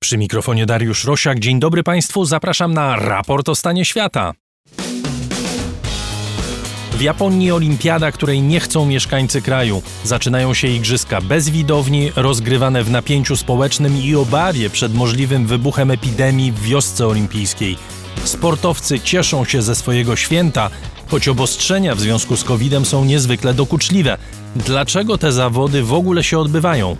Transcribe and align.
Przy 0.00 0.18
mikrofonie 0.18 0.66
Dariusz 0.66 1.04
Rosiak. 1.04 1.38
Dzień 1.38 1.60
dobry 1.60 1.82
Państwu, 1.82 2.24
zapraszam 2.24 2.74
na 2.74 2.96
raport 2.96 3.48
o 3.48 3.54
stanie 3.54 3.84
świata. 3.84 4.32
W 6.92 7.00
Japonii 7.00 7.52
olimpiada, 7.52 8.12
której 8.12 8.42
nie 8.42 8.60
chcą 8.60 8.86
mieszkańcy 8.86 9.42
kraju. 9.42 9.82
Zaczynają 10.04 10.54
się 10.54 10.68
igrzyska 10.68 11.20
bez 11.20 11.48
widowni, 11.48 12.12
rozgrywane 12.16 12.84
w 12.84 12.90
napięciu 12.90 13.36
społecznym 13.36 14.02
i 14.02 14.14
obawie 14.14 14.70
przed 14.70 14.94
możliwym 14.94 15.46
wybuchem 15.46 15.90
epidemii 15.90 16.52
w 16.52 16.62
wiosce 16.62 17.06
olimpijskiej. 17.06 17.76
Sportowcy 18.24 19.00
cieszą 19.00 19.44
się 19.44 19.62
ze 19.62 19.74
swojego 19.74 20.16
święta, 20.16 20.70
choć 21.06 21.28
obostrzenia 21.28 21.94
w 21.94 22.00
związku 22.00 22.36
z 22.36 22.44
COVID-em 22.44 22.84
są 22.84 23.04
niezwykle 23.04 23.54
dokuczliwe. 23.54 24.18
Dlaczego 24.56 25.18
te 25.18 25.32
zawody 25.32 25.82
w 25.82 25.92
ogóle 25.92 26.24
się 26.24 26.38
odbywają? 26.38 26.96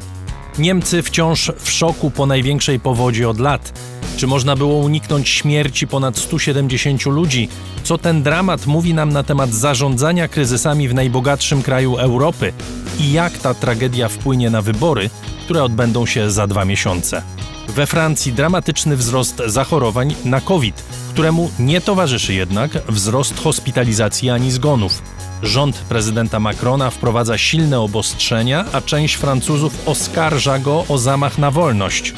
Niemcy 0.58 1.02
wciąż 1.02 1.52
w 1.58 1.70
szoku 1.70 2.10
po 2.10 2.26
największej 2.26 2.80
powodzie 2.80 3.28
od 3.28 3.40
lat. 3.40 3.72
Czy 4.16 4.26
można 4.26 4.56
było 4.56 4.74
uniknąć 4.74 5.28
śmierci 5.28 5.86
ponad 5.86 6.18
170 6.18 7.06
ludzi? 7.06 7.48
Co 7.82 7.98
ten 7.98 8.22
dramat 8.22 8.66
mówi 8.66 8.94
nam 8.94 9.12
na 9.12 9.22
temat 9.22 9.50
zarządzania 9.50 10.28
kryzysami 10.28 10.88
w 10.88 10.94
najbogatszym 10.94 11.62
kraju 11.62 11.96
Europy? 11.96 12.52
I 12.98 13.12
jak 13.12 13.38
ta 13.38 13.54
tragedia 13.54 14.08
wpłynie 14.08 14.50
na 14.50 14.62
wybory, 14.62 15.10
które 15.44 15.62
odbędą 15.62 16.06
się 16.06 16.30
za 16.30 16.46
dwa 16.46 16.64
miesiące? 16.64 17.22
We 17.68 17.86
Francji 17.86 18.32
dramatyczny 18.32 18.96
wzrost 18.96 19.42
zachorowań 19.46 20.14
na 20.24 20.40
COVID, 20.40 20.82
któremu 21.12 21.50
nie 21.58 21.80
towarzyszy 21.80 22.34
jednak 22.34 22.70
wzrost 22.88 23.40
hospitalizacji 23.40 24.30
ani 24.30 24.50
zgonów. 24.50 25.02
Rząd 25.42 25.76
prezydenta 25.76 26.40
Macrona 26.40 26.90
wprowadza 26.90 27.38
silne 27.38 27.80
obostrzenia, 27.80 28.64
a 28.72 28.80
część 28.80 29.14
Francuzów 29.14 29.88
oskarża 29.88 30.58
go 30.58 30.84
o 30.88 30.98
zamach 30.98 31.38
na 31.38 31.50
wolność. 31.50 32.14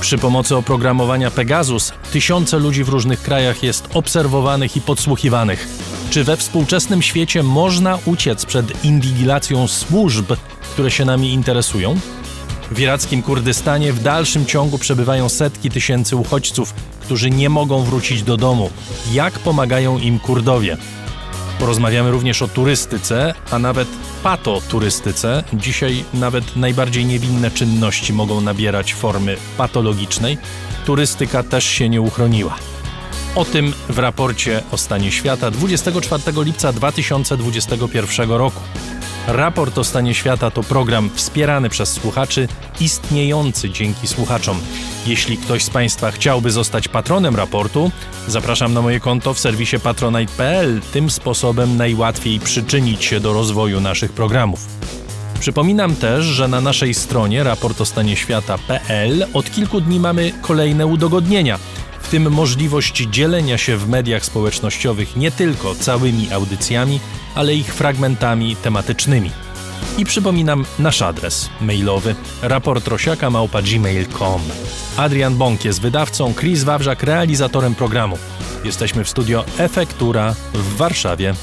Przy 0.00 0.18
pomocy 0.18 0.56
oprogramowania 0.56 1.30
Pegasus 1.30 1.92
tysiące 2.12 2.58
ludzi 2.58 2.84
w 2.84 2.88
różnych 2.88 3.22
krajach 3.22 3.62
jest 3.62 3.88
obserwowanych 3.94 4.76
i 4.76 4.80
podsłuchiwanych. 4.80 5.68
Czy 6.10 6.24
we 6.24 6.36
współczesnym 6.36 7.02
świecie 7.02 7.42
można 7.42 7.98
uciec 8.04 8.46
przed 8.46 8.84
inwigilacją 8.84 9.68
służb, 9.68 10.32
które 10.72 10.90
się 10.90 11.04
nami 11.04 11.32
interesują? 11.32 11.96
W 12.70 12.80
irackim 12.80 13.22
Kurdystanie 13.22 13.92
w 13.92 14.02
dalszym 14.02 14.46
ciągu 14.46 14.78
przebywają 14.78 15.28
setki 15.28 15.70
tysięcy 15.70 16.16
uchodźców, 16.16 16.74
którzy 17.00 17.30
nie 17.30 17.48
mogą 17.48 17.82
wrócić 17.82 18.22
do 18.22 18.36
domu. 18.36 18.70
Jak 19.12 19.38
pomagają 19.38 19.98
im 19.98 20.18
Kurdowie? 20.18 20.76
Porozmawiamy 21.60 22.10
również 22.10 22.42
o 22.42 22.48
turystyce, 22.48 23.34
a 23.50 23.58
nawet 23.58 23.88
patoturystyce. 24.22 25.44
Dzisiaj 25.52 26.04
nawet 26.14 26.56
najbardziej 26.56 27.04
niewinne 27.04 27.50
czynności 27.50 28.12
mogą 28.12 28.40
nabierać 28.40 28.94
formy 28.94 29.36
patologicznej. 29.56 30.38
Turystyka 30.86 31.42
też 31.42 31.64
się 31.64 31.88
nie 31.88 32.00
uchroniła. 32.00 32.56
O 33.34 33.44
tym 33.44 33.72
w 33.88 33.98
raporcie 33.98 34.62
o 34.72 34.78
stanie 34.78 35.12
świata 35.12 35.50
24 35.50 36.22
lipca 36.44 36.72
2021 36.72 38.30
roku. 38.30 38.60
Raport 39.26 39.78
o 39.78 39.84
stanie 39.84 40.14
świata 40.14 40.50
to 40.50 40.62
program 40.62 41.10
wspierany 41.14 41.68
przez 41.68 41.92
słuchaczy, 41.92 42.48
istniejący 42.80 43.70
dzięki 43.70 44.06
słuchaczom. 44.06 44.60
Jeśli 45.06 45.36
ktoś 45.36 45.64
z 45.64 45.70
Państwa 45.70 46.10
chciałby 46.10 46.50
zostać 46.50 46.88
patronem 46.88 47.36
raportu, 47.36 47.90
zapraszam 48.26 48.74
na 48.74 48.82
moje 48.82 49.00
konto 49.00 49.34
w 49.34 49.38
serwisie 49.38 49.80
patronite.pl. 49.80 50.80
Tym 50.92 51.10
sposobem 51.10 51.76
najłatwiej 51.76 52.40
przyczynić 52.40 53.04
się 53.04 53.20
do 53.20 53.32
rozwoju 53.32 53.80
naszych 53.80 54.12
programów. 54.12 54.66
Przypominam 55.40 55.96
też, 55.96 56.24
że 56.24 56.48
na 56.48 56.60
naszej 56.60 56.94
stronie 56.94 57.44
raportostanieświata.pl 57.44 59.26
od 59.34 59.50
kilku 59.50 59.80
dni 59.80 60.00
mamy 60.00 60.32
kolejne 60.42 60.86
udogodnienia– 60.86 61.58
w 62.10 62.12
tym 62.12 62.32
możliwość 62.32 62.96
dzielenia 62.96 63.58
się 63.58 63.76
w 63.76 63.88
mediach 63.88 64.24
społecznościowych 64.24 65.16
nie 65.16 65.30
tylko 65.30 65.74
całymi 65.74 66.32
audycjami, 66.32 67.00
ale 67.34 67.54
ich 67.54 67.74
fragmentami 67.74 68.56
tematycznymi. 68.56 69.30
I 69.98 70.04
przypominam 70.04 70.64
nasz 70.78 71.02
adres 71.02 71.50
mailowy 71.60 72.14
raportrosiaka.gmail.com 72.42 74.40
Adrian 74.96 75.36
Bąk 75.36 75.64
jest 75.64 75.80
wydawcą, 75.80 76.34
Chris 76.34 76.64
Wawrzak 76.64 77.02
realizatorem 77.02 77.74
programu. 77.74 78.18
Jesteśmy 78.64 79.04
w 79.04 79.08
studio 79.08 79.44
Efektura 79.58 80.34
w 80.54 80.76
Warszawie. 80.76 81.34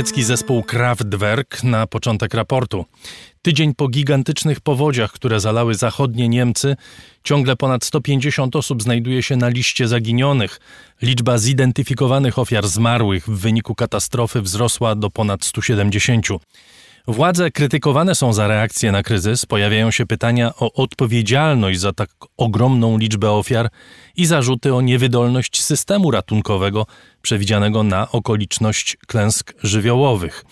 Niemiecki 0.00 0.24
zespół 0.24 0.62
Kraftwerk 0.62 1.62
na 1.64 1.86
początek 1.86 2.34
raportu. 2.34 2.84
Tydzień 3.42 3.74
po 3.74 3.88
gigantycznych 3.88 4.60
powodziach, 4.60 5.12
które 5.12 5.40
zalały 5.40 5.74
zachodnie 5.74 6.28
Niemcy, 6.28 6.76
ciągle 7.24 7.56
ponad 7.56 7.84
150 7.84 8.56
osób 8.56 8.82
znajduje 8.82 9.22
się 9.22 9.36
na 9.36 9.48
liście 9.48 9.88
zaginionych. 9.88 10.60
Liczba 11.02 11.38
zidentyfikowanych 11.38 12.38
ofiar 12.38 12.68
zmarłych 12.68 13.28
w 13.28 13.38
wyniku 13.38 13.74
katastrofy 13.74 14.42
wzrosła 14.42 14.94
do 14.94 15.10
ponad 15.10 15.44
170. 15.44 16.26
Władze 17.08 17.50
krytykowane 17.50 18.14
są 18.14 18.32
za 18.32 18.46
reakcję 18.46 18.92
na 18.92 19.02
kryzys, 19.02 19.46
pojawiają 19.46 19.90
się 19.90 20.06
pytania 20.06 20.54
o 20.56 20.72
odpowiedzialność 20.72 21.80
za 21.80 21.92
tak 21.92 22.10
ogromną 22.36 22.98
liczbę 22.98 23.30
ofiar 23.30 23.68
i 24.16 24.26
zarzuty 24.26 24.74
o 24.74 24.80
niewydolność 24.80 25.62
systemu 25.62 26.10
ratunkowego 26.10 26.86
przewidzianego 27.22 27.82
na 27.82 28.10
okoliczność 28.10 28.96
klęsk 29.06 29.54
żywiołowych. 29.62 30.44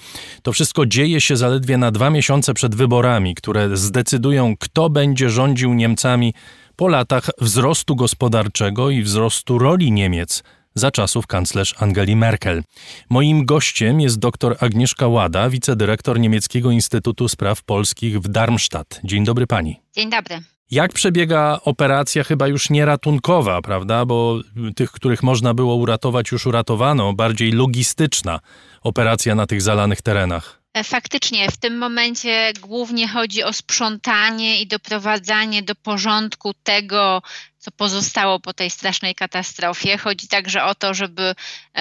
To 0.42 0.52
wszystko 0.52 0.86
dzieje 0.86 1.20
się 1.20 1.36
zaledwie 1.36 1.78
na 1.78 1.90
dwa 1.90 2.10
miesiące 2.10 2.54
przed 2.54 2.74
wyborami, 2.74 3.34
które 3.34 3.76
zdecydują, 3.76 4.56
kto 4.56 4.90
będzie 4.90 5.30
rządził 5.30 5.74
Niemcami 5.74 6.34
po 6.76 6.88
latach 6.88 7.30
wzrostu 7.40 7.96
gospodarczego 7.96 8.90
i 8.90 9.02
wzrostu 9.02 9.58
roli 9.58 9.92
Niemiec 9.92 10.42
za 10.78 10.90
czasów 10.90 11.26
kanclerz 11.26 11.74
Angeli 11.78 12.16
Merkel. 12.16 12.62
Moim 13.10 13.46
gościem 13.46 14.00
jest 14.00 14.18
dr 14.18 14.56
Agnieszka 14.60 15.08
Łada, 15.08 15.50
wicedyrektor 15.50 16.20
Niemieckiego 16.20 16.70
Instytutu 16.70 17.28
Spraw 17.28 17.62
Polskich 17.62 18.20
w 18.20 18.28
Darmstadt. 18.28 19.00
Dzień 19.04 19.24
dobry 19.24 19.46
pani. 19.46 19.80
Dzień 19.92 20.10
dobry. 20.10 20.42
Jak 20.70 20.92
przebiega 20.92 21.60
operacja 21.64 22.24
chyba 22.24 22.48
już 22.48 22.70
nie 22.70 22.84
ratunkowa, 22.84 23.62
prawda? 23.62 24.04
Bo 24.04 24.40
tych, 24.76 24.90
których 24.90 25.22
można 25.22 25.54
było 25.54 25.74
uratować, 25.74 26.32
już 26.32 26.46
uratowano, 26.46 27.12
bardziej 27.12 27.52
logistyczna 27.52 28.40
operacja 28.82 29.34
na 29.34 29.46
tych 29.46 29.62
zalanych 29.62 30.02
terenach. 30.02 30.58
E, 30.74 30.84
faktycznie 30.84 31.50
w 31.50 31.56
tym 31.56 31.78
momencie 31.78 32.52
głównie 32.60 33.08
chodzi 33.08 33.42
o 33.42 33.52
sprzątanie 33.52 34.60
i 34.60 34.66
doprowadzanie 34.66 35.62
do 35.62 35.74
porządku 35.74 36.52
tego, 36.62 37.22
co 37.68 37.72
pozostało 37.72 38.40
po 38.40 38.52
tej 38.52 38.70
strasznej 38.70 39.14
katastrofie. 39.14 39.98
Chodzi 39.98 40.28
także 40.28 40.64
o 40.64 40.74
to, 40.74 40.94
żeby 40.94 41.34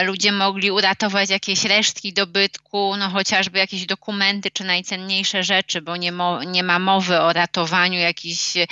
ludzie 0.03 0.31
mogli 0.31 0.71
uratować 0.71 1.29
jakieś 1.29 1.63
resztki 1.63 2.13
dobytku, 2.13 2.97
no 2.97 3.09
chociażby 3.09 3.59
jakieś 3.59 3.85
dokumenty 3.85 4.51
czy 4.51 4.63
najcenniejsze 4.63 5.43
rzeczy, 5.43 5.81
bo 5.81 5.97
nie, 5.97 6.11
mo, 6.11 6.43
nie 6.43 6.63
ma 6.63 6.79
mowy 6.79 7.21
o 7.21 7.33
ratowaniu 7.33 7.99
jakichś 7.99 8.57
e, 8.57 8.67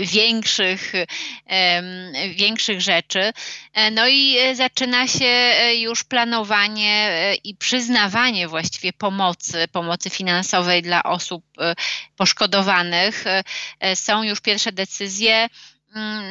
większych, 0.00 0.92
większych 2.36 2.80
rzeczy. 2.80 3.32
E, 3.72 3.90
no 3.90 4.08
i 4.08 4.36
e, 4.38 4.56
zaczyna 4.56 5.08
się 5.08 5.52
już 5.78 6.04
planowanie 6.04 7.10
i 7.44 7.56
przyznawanie 7.56 8.48
właściwie 8.48 8.92
pomocy, 8.92 9.68
pomocy 9.72 10.10
finansowej 10.10 10.82
dla 10.82 11.02
osób 11.02 11.44
poszkodowanych. 12.16 13.24
Są 13.94 14.22
już 14.22 14.40
pierwsze 14.40 14.72
decyzje 14.72 15.48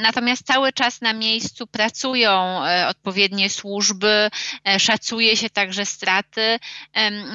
natomiast 0.02 0.46
cały 0.46 0.74
czas 0.74 1.02
na 1.02 1.14
miejscu 1.14 1.68
pracują 1.68 2.66
e, 2.66 2.88
odpowiednie 2.88 3.50
służby, 3.50 4.30
e, 4.68 4.80
szacuje 4.80 5.38
się 5.38 5.50
także 5.50 5.86
straty, 5.86 6.60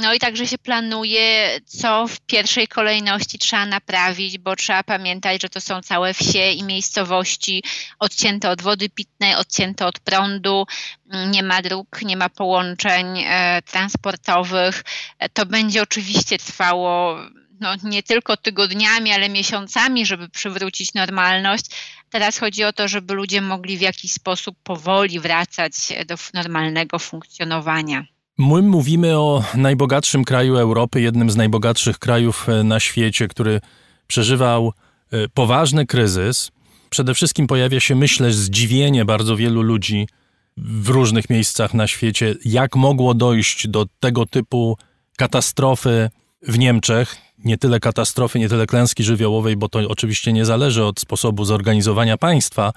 no 0.02 0.14
i 0.14 0.18
także 0.18 0.46
się 0.46 0.58
planuje, 0.58 1.60
co 1.66 2.08
w 2.08 2.20
pierwszej 2.20 2.68
kolejności 2.68 3.38
trzeba 3.38 3.66
naprawić, 3.66 4.38
bo 4.38 4.56
trzeba 4.56 4.82
pamiętać, 4.82 5.42
że 5.42 5.48
to 5.48 5.60
są 5.60 5.82
całe 5.82 6.14
wsie 6.14 6.50
i 6.50 6.62
miejscowości 6.62 7.64
odcięte 7.98 8.50
od 8.50 8.62
wody 8.62 8.88
pitnej, 8.88 9.34
odcięte 9.34 9.86
od 9.86 10.00
prądu, 10.00 10.66
mm, 11.10 11.30
nie 11.30 11.42
ma 11.42 11.62
dróg, 11.62 12.02
nie 12.02 12.16
ma 12.16 12.28
połączeń 12.28 13.18
e, 13.18 13.62
transportowych. 13.62 14.84
To 15.32 15.46
będzie 15.46 15.82
oczywiście 15.82 16.38
trwało 16.38 17.18
no, 17.60 17.74
nie 17.84 18.02
tylko 18.02 18.36
tygodniami, 18.36 19.12
ale 19.12 19.28
miesiącami, 19.28 20.06
żeby 20.06 20.28
przywrócić 20.28 20.94
normalność. 20.94 21.64
Teraz 22.14 22.38
chodzi 22.38 22.64
o 22.64 22.72
to, 22.72 22.88
żeby 22.88 23.14
ludzie 23.14 23.40
mogli 23.40 23.78
w 23.78 23.80
jakiś 23.80 24.12
sposób 24.12 24.56
powoli 24.62 25.20
wracać 25.20 25.72
do 26.06 26.14
normalnego 26.34 26.98
funkcjonowania. 26.98 28.04
My 28.38 28.62
mówimy 28.62 29.18
o 29.18 29.44
najbogatszym 29.54 30.24
kraju 30.24 30.56
Europy, 30.56 31.00
jednym 31.00 31.30
z 31.30 31.36
najbogatszych 31.36 31.98
krajów 31.98 32.48
e, 32.48 32.62
na 32.62 32.80
świecie, 32.80 33.28
który 33.28 33.60
przeżywał 34.06 34.72
e, 35.10 35.28
poważny 35.28 35.86
kryzys. 35.86 36.50
Przede 36.90 37.14
wszystkim 37.14 37.46
pojawia 37.46 37.80
się, 37.80 37.94
myślę, 37.94 38.32
zdziwienie 38.32 39.04
bardzo 39.04 39.36
wielu 39.36 39.62
ludzi 39.62 40.08
w 40.56 40.88
różnych 40.88 41.30
miejscach 41.30 41.74
na 41.74 41.86
świecie, 41.86 42.34
jak 42.44 42.76
mogło 42.76 43.14
dojść 43.14 43.68
do 43.68 43.86
tego 44.00 44.26
typu 44.26 44.78
katastrofy 45.16 46.10
w 46.42 46.58
Niemczech 46.58 47.23
nie 47.38 47.58
tyle 47.58 47.80
katastrofy, 47.80 48.38
nie 48.38 48.48
tyle 48.48 48.66
klęski 48.66 49.04
żywiołowej, 49.04 49.56
bo 49.56 49.68
to 49.68 49.78
oczywiście 49.88 50.32
nie 50.32 50.44
zależy 50.44 50.84
od 50.84 51.00
sposobu 51.00 51.44
zorganizowania 51.44 52.16
państwa, 52.16 52.72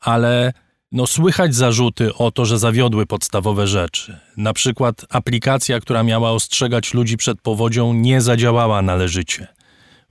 ale 0.00 0.52
no, 0.92 1.06
słychać 1.06 1.54
zarzuty 1.54 2.14
o 2.14 2.30
to, 2.30 2.44
że 2.44 2.58
zawiodły 2.58 3.06
podstawowe 3.06 3.66
rzeczy. 3.66 4.18
Na 4.36 4.52
przykład 4.52 5.06
aplikacja, 5.08 5.80
która 5.80 6.02
miała 6.02 6.30
ostrzegać 6.30 6.94
ludzi 6.94 7.16
przed 7.16 7.40
powodzią, 7.40 7.92
nie 7.92 8.20
zadziałała 8.20 8.82
należycie. 8.82 9.46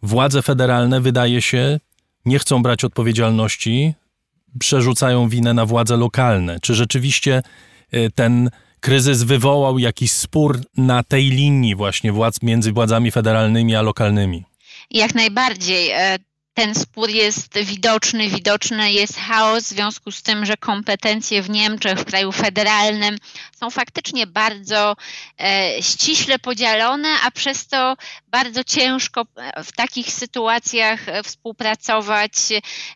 Władze 0.03 0.41
federalne, 0.41 1.01
wydaje 1.01 1.41
się, 1.41 1.79
nie 2.25 2.39
chcą 2.39 2.63
brać 2.63 2.83
odpowiedzialności, 2.83 3.93
przerzucają 4.59 5.29
winę 5.29 5.53
na 5.53 5.65
władze 5.65 5.97
lokalne. 5.97 6.59
Czy 6.59 6.75
rzeczywiście 6.75 7.41
y, 7.93 8.11
ten 8.15 8.49
kryzys 8.79 9.23
wywołał 9.23 9.79
jakiś 9.79 10.11
spór 10.11 10.59
na 10.77 11.03
tej 11.03 11.29
linii 11.29 11.75
właśnie 11.75 12.11
władz 12.11 12.41
między 12.41 12.71
władzami 12.71 13.11
federalnymi 13.11 13.75
a 13.75 13.81
lokalnymi? 13.81 14.43
Jak 14.91 15.15
najbardziej. 15.15 15.91
E, 15.91 16.17
ten 16.53 16.75
spór 16.75 17.09
jest 17.09 17.57
widoczny, 17.57 18.29
widoczny 18.29 18.91
jest 18.91 19.17
chaos 19.17 19.63
w 19.63 19.67
związku 19.67 20.11
z 20.11 20.21
tym, 20.21 20.45
że 20.45 20.57
kompetencje 20.57 21.41
w 21.41 21.49
Niemczech, 21.49 21.99
w 21.99 22.05
kraju 22.05 22.31
federalnym 22.31 23.17
są 23.59 23.69
faktycznie 23.69 24.27
bardzo 24.27 24.95
e, 25.39 25.69
ściśle 25.81 26.39
podzielone, 26.39 27.09
a 27.25 27.31
przez 27.31 27.67
to 27.67 27.95
bardzo 28.27 28.63
ciężko 28.63 29.25
w 29.63 29.71
takich 29.71 30.13
sytuacjach 30.13 31.05
współpracować. 31.23 32.33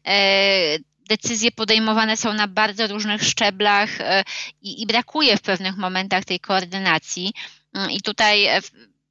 E, 0.06 0.78
decyzje 1.14 1.52
podejmowane 1.52 2.18
są 2.18 2.34
na 2.34 2.48
bardzo 2.48 2.88
różnych 2.88 3.24
szczeblach 3.24 4.02
e, 4.02 4.24
i, 4.62 4.82
i 4.82 4.88
brakuje 4.88 5.38
w 5.38 5.42
pewnych 5.42 5.78
momentach 5.78 6.26
tej 6.26 6.40
koordynacji. 6.40 7.34
Mm, 7.74 7.92
I 7.92 8.02
tutaj 8.02 8.48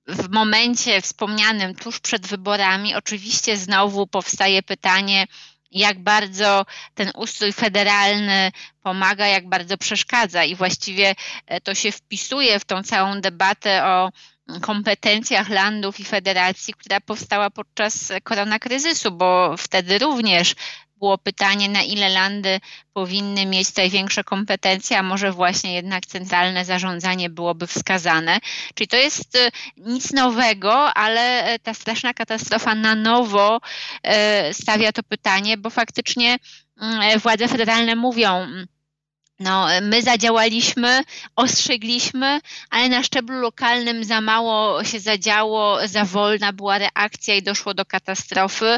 w, 0.08 0.28
momencie 0.28 1.00
wspomnianym 1.00 1.74
tuż 1.74 2.00
przed 2.00 2.26
wyborami, 2.26 2.94
oczywiście 2.94 3.56
znowu 3.56 4.06
powstaje 4.06 4.62
pytanie, 4.62 5.26
jak 5.70 6.02
bardzo 6.02 6.66
ten 6.94 7.10
ustrój 7.14 7.52
federalny 7.52 8.52
pomaga, 8.82 9.26
jak 9.26 9.48
bardzo 9.48 9.78
przeszkadza. 9.78 10.44
I 10.44 10.54
właściwie 10.54 11.14
e, 11.46 11.60
to 11.60 11.74
się 11.74 11.92
wpisuje 11.92 12.58
w 12.58 12.64
tą 12.64 12.82
całą 12.82 13.20
debatę 13.20 13.84
o 13.84 14.12
kompetencjach 14.60 15.48
landów 15.48 16.00
i 16.00 16.04
federacji, 16.04 16.74
która 16.74 17.00
powstała 17.00 17.50
podczas 17.50 18.12
koronakryzysu, 18.22 19.10
bo 19.10 19.56
wtedy 19.58 19.98
również 19.98 20.54
było 21.02 21.18
pytanie, 21.18 21.68
na 21.68 21.82
ile 21.82 22.08
landy 22.08 22.60
powinny 22.92 23.46
mieć 23.46 23.68
tutaj 23.68 23.90
większe 23.90 24.24
kompetencje, 24.24 24.98
a 24.98 25.02
może 25.02 25.32
właśnie 25.32 25.74
jednak 25.74 26.06
centralne 26.06 26.64
zarządzanie 26.64 27.30
byłoby 27.30 27.66
wskazane. 27.66 28.38
Czyli 28.74 28.88
to 28.88 28.96
jest 28.96 29.36
e, 29.36 29.50
nic 29.76 30.12
nowego, 30.12 30.94
ale 30.94 31.44
e, 31.44 31.58
ta 31.58 31.74
straszna 31.74 32.14
katastrofa 32.14 32.74
na 32.74 32.94
nowo 32.94 33.60
e, 34.02 34.54
stawia 34.54 34.92
to 34.92 35.02
pytanie, 35.02 35.56
bo 35.58 35.70
faktycznie 35.70 36.36
mm, 36.80 37.18
władze 37.18 37.48
federalne 37.48 37.96
mówią, 37.96 38.36
mm, 38.36 38.66
no, 39.42 39.66
my 39.82 40.02
zadziałaliśmy, 40.02 41.02
ostrzegliśmy, 41.36 42.40
ale 42.70 42.88
na 42.88 43.02
szczeblu 43.02 43.40
lokalnym 43.40 44.04
za 44.04 44.20
mało 44.20 44.84
się 44.84 45.00
zadziało, 45.00 45.88
za 45.88 46.04
wolna 46.04 46.52
była 46.52 46.78
reakcja 46.78 47.34
i 47.34 47.42
doszło 47.42 47.74
do 47.74 47.84
katastrofy. 47.84 48.76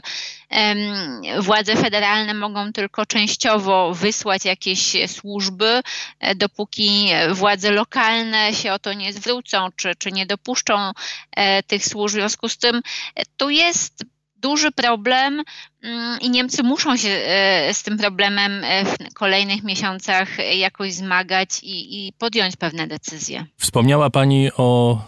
Władze 1.38 1.76
federalne 1.76 2.35
mogą 2.35 2.73
tylko 2.73 3.06
częściowo 3.06 3.94
wysłać 3.94 4.44
jakieś 4.44 4.97
służby, 5.06 5.80
e, 6.21 6.35
dopóki 6.35 7.11
władze 7.33 7.71
lokalne 7.71 8.54
się 8.54 8.73
o 8.73 8.78
to 8.78 8.92
nie 8.92 9.12
zwrócą, 9.12 9.68
czy, 9.76 9.94
czy 9.99 10.12
nie 10.12 10.26
dopuszczą 10.26 10.92
e, 11.37 11.62
tych 11.62 11.85
służb. 11.87 12.14
W 12.14 12.18
związku 12.18 12.49
z 12.49 12.59
tym 12.59 12.80
e, 13.14 13.23
tu 13.37 13.50
jest 13.50 14.04
duży 14.44 14.72
problem 14.72 15.42
mm, 15.82 16.20
i 16.20 16.30
Niemcy 16.30 16.62
muszą 16.62 16.96
się 16.96 17.08
e, 17.08 17.74
z 17.74 17.82
tym 17.82 17.98
problemem 17.98 18.64
e, 18.64 18.84
w 18.84 19.14
kolejnych 19.14 19.64
miesiącach 19.64 20.28
jakoś 20.58 20.94
zmagać 20.94 21.60
i, 21.62 22.06
i 22.06 22.12
podjąć 22.12 22.56
pewne 22.56 22.86
decyzje. 22.86 23.46
Wspomniała 23.56 24.10
Pani 24.10 24.50
o 24.56 24.98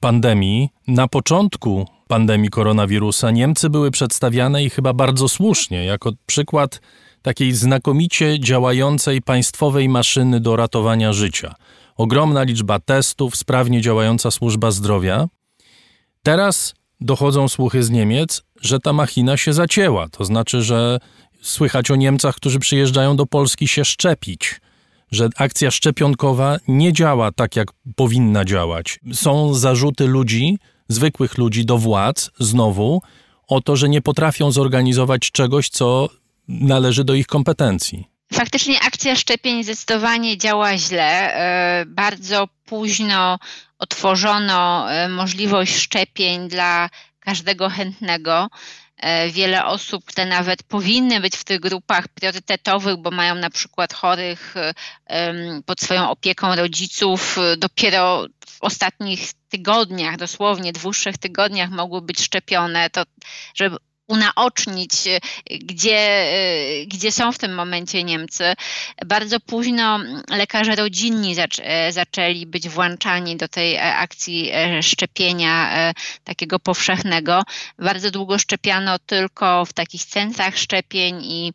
pandemii. 0.00 0.68
Na 0.86 1.08
początku 1.08 1.86
pandemii 2.08 2.50
koronawirusa 2.50 3.30
Niemcy 3.30 3.70
były 3.70 3.90
przedstawiane 3.90 4.64
i 4.64 4.70
chyba 4.70 4.92
bardzo 4.92 5.28
słusznie 5.28 5.84
jako 5.84 6.12
przykład 6.26 6.80
takiej 7.22 7.52
znakomicie 7.52 8.40
działającej 8.40 9.22
państwowej 9.22 9.88
maszyny 9.88 10.40
do 10.40 10.56
ratowania 10.56 11.12
życia. 11.12 11.54
ogromna 11.96 12.42
liczba 12.42 12.78
testów, 12.78 13.36
sprawnie 13.36 13.80
działająca 13.80 14.30
służba 14.30 14.70
zdrowia. 14.70 15.26
Teraz 16.22 16.74
dochodzą 17.00 17.48
słuchy 17.48 17.82
z 17.82 17.90
Niemiec, 17.90 18.42
że 18.64 18.80
ta 18.80 18.92
machina 18.92 19.36
się 19.36 19.52
zacięła. 19.52 20.08
To 20.08 20.24
znaczy, 20.24 20.62
że 20.62 20.98
słychać 21.42 21.90
o 21.90 21.96
Niemcach, 21.96 22.36
którzy 22.36 22.58
przyjeżdżają 22.58 23.16
do 23.16 23.26
Polski 23.26 23.68
się 23.68 23.84
szczepić, 23.84 24.60
że 25.10 25.28
akcja 25.36 25.70
szczepionkowa 25.70 26.56
nie 26.68 26.92
działa 26.92 27.32
tak, 27.32 27.56
jak 27.56 27.68
powinna 27.96 28.44
działać. 28.44 29.00
Są 29.12 29.54
zarzuty 29.54 30.06
ludzi, 30.06 30.58
zwykłych 30.88 31.38
ludzi 31.38 31.64
do 31.64 31.78
władz, 31.78 32.30
znowu, 32.38 33.02
o 33.48 33.60
to, 33.60 33.76
że 33.76 33.88
nie 33.88 34.02
potrafią 34.02 34.52
zorganizować 34.52 35.30
czegoś, 35.30 35.68
co 35.68 36.08
należy 36.48 37.04
do 37.04 37.14
ich 37.14 37.26
kompetencji. 37.26 38.08
Faktycznie 38.32 38.80
akcja 38.80 39.16
szczepień 39.16 39.64
zdecydowanie 39.64 40.38
działa 40.38 40.78
źle. 40.78 41.34
E, 41.34 41.86
bardzo 41.86 42.48
późno 42.64 43.38
otworzono 43.78 44.92
e, 44.92 45.08
możliwość 45.08 45.76
szczepień 45.76 46.48
dla 46.48 46.90
każdego 47.24 47.68
chętnego. 47.68 48.48
E, 48.96 49.30
wiele 49.30 49.64
osób, 49.64 50.04
które 50.04 50.26
nawet 50.26 50.62
powinny 50.62 51.20
być 51.20 51.36
w 51.36 51.44
tych 51.44 51.60
grupach 51.60 52.08
priorytetowych, 52.08 52.96
bo 52.96 53.10
mają 53.10 53.34
na 53.34 53.50
przykład 53.50 53.92
chorych 53.92 54.54
pod 55.66 55.80
swoją 55.80 56.10
opieką 56.10 56.56
rodziców, 56.56 57.36
dopiero 57.58 58.26
w 58.46 58.62
ostatnich 58.62 59.32
tygodniach, 59.48 60.16
dosłownie 60.16 60.72
dwóch, 60.72 60.96
trzech 60.96 61.18
tygodniach 61.18 61.70
mogły 61.70 62.02
być 62.02 62.20
szczepione, 62.20 62.90
to 62.90 63.02
żeby 63.54 63.76
unaocznić, 64.08 64.92
e, 65.06 65.20
gdzie, 65.58 65.98
e, 65.98 66.86
gdzie 66.86 67.12
są 67.12 67.32
w 67.32 67.38
tym 67.38 67.54
momencie 67.54 68.04
Niemcy. 68.04 68.54
Bardzo 69.06 69.40
późno 69.40 70.00
lekarze 70.30 70.76
rodzinni 70.76 71.34
e, 71.62 71.92
zaczęli 71.92 72.46
być 72.46 72.68
włączani 72.68 73.36
do 73.36 73.48
tej 73.48 73.78
akcji 73.78 74.50
szczepienia 74.82 75.94
takiego 76.24 76.58
powszechnego. 76.58 77.42
Bardzo 77.78 78.10
długo 78.10 78.38
szczepiano 78.38 78.98
tylko 78.98 79.64
w 79.64 79.72
takich 79.72 80.04
centrach 80.04 80.58
szczepień 80.58 81.24
i 81.24 81.52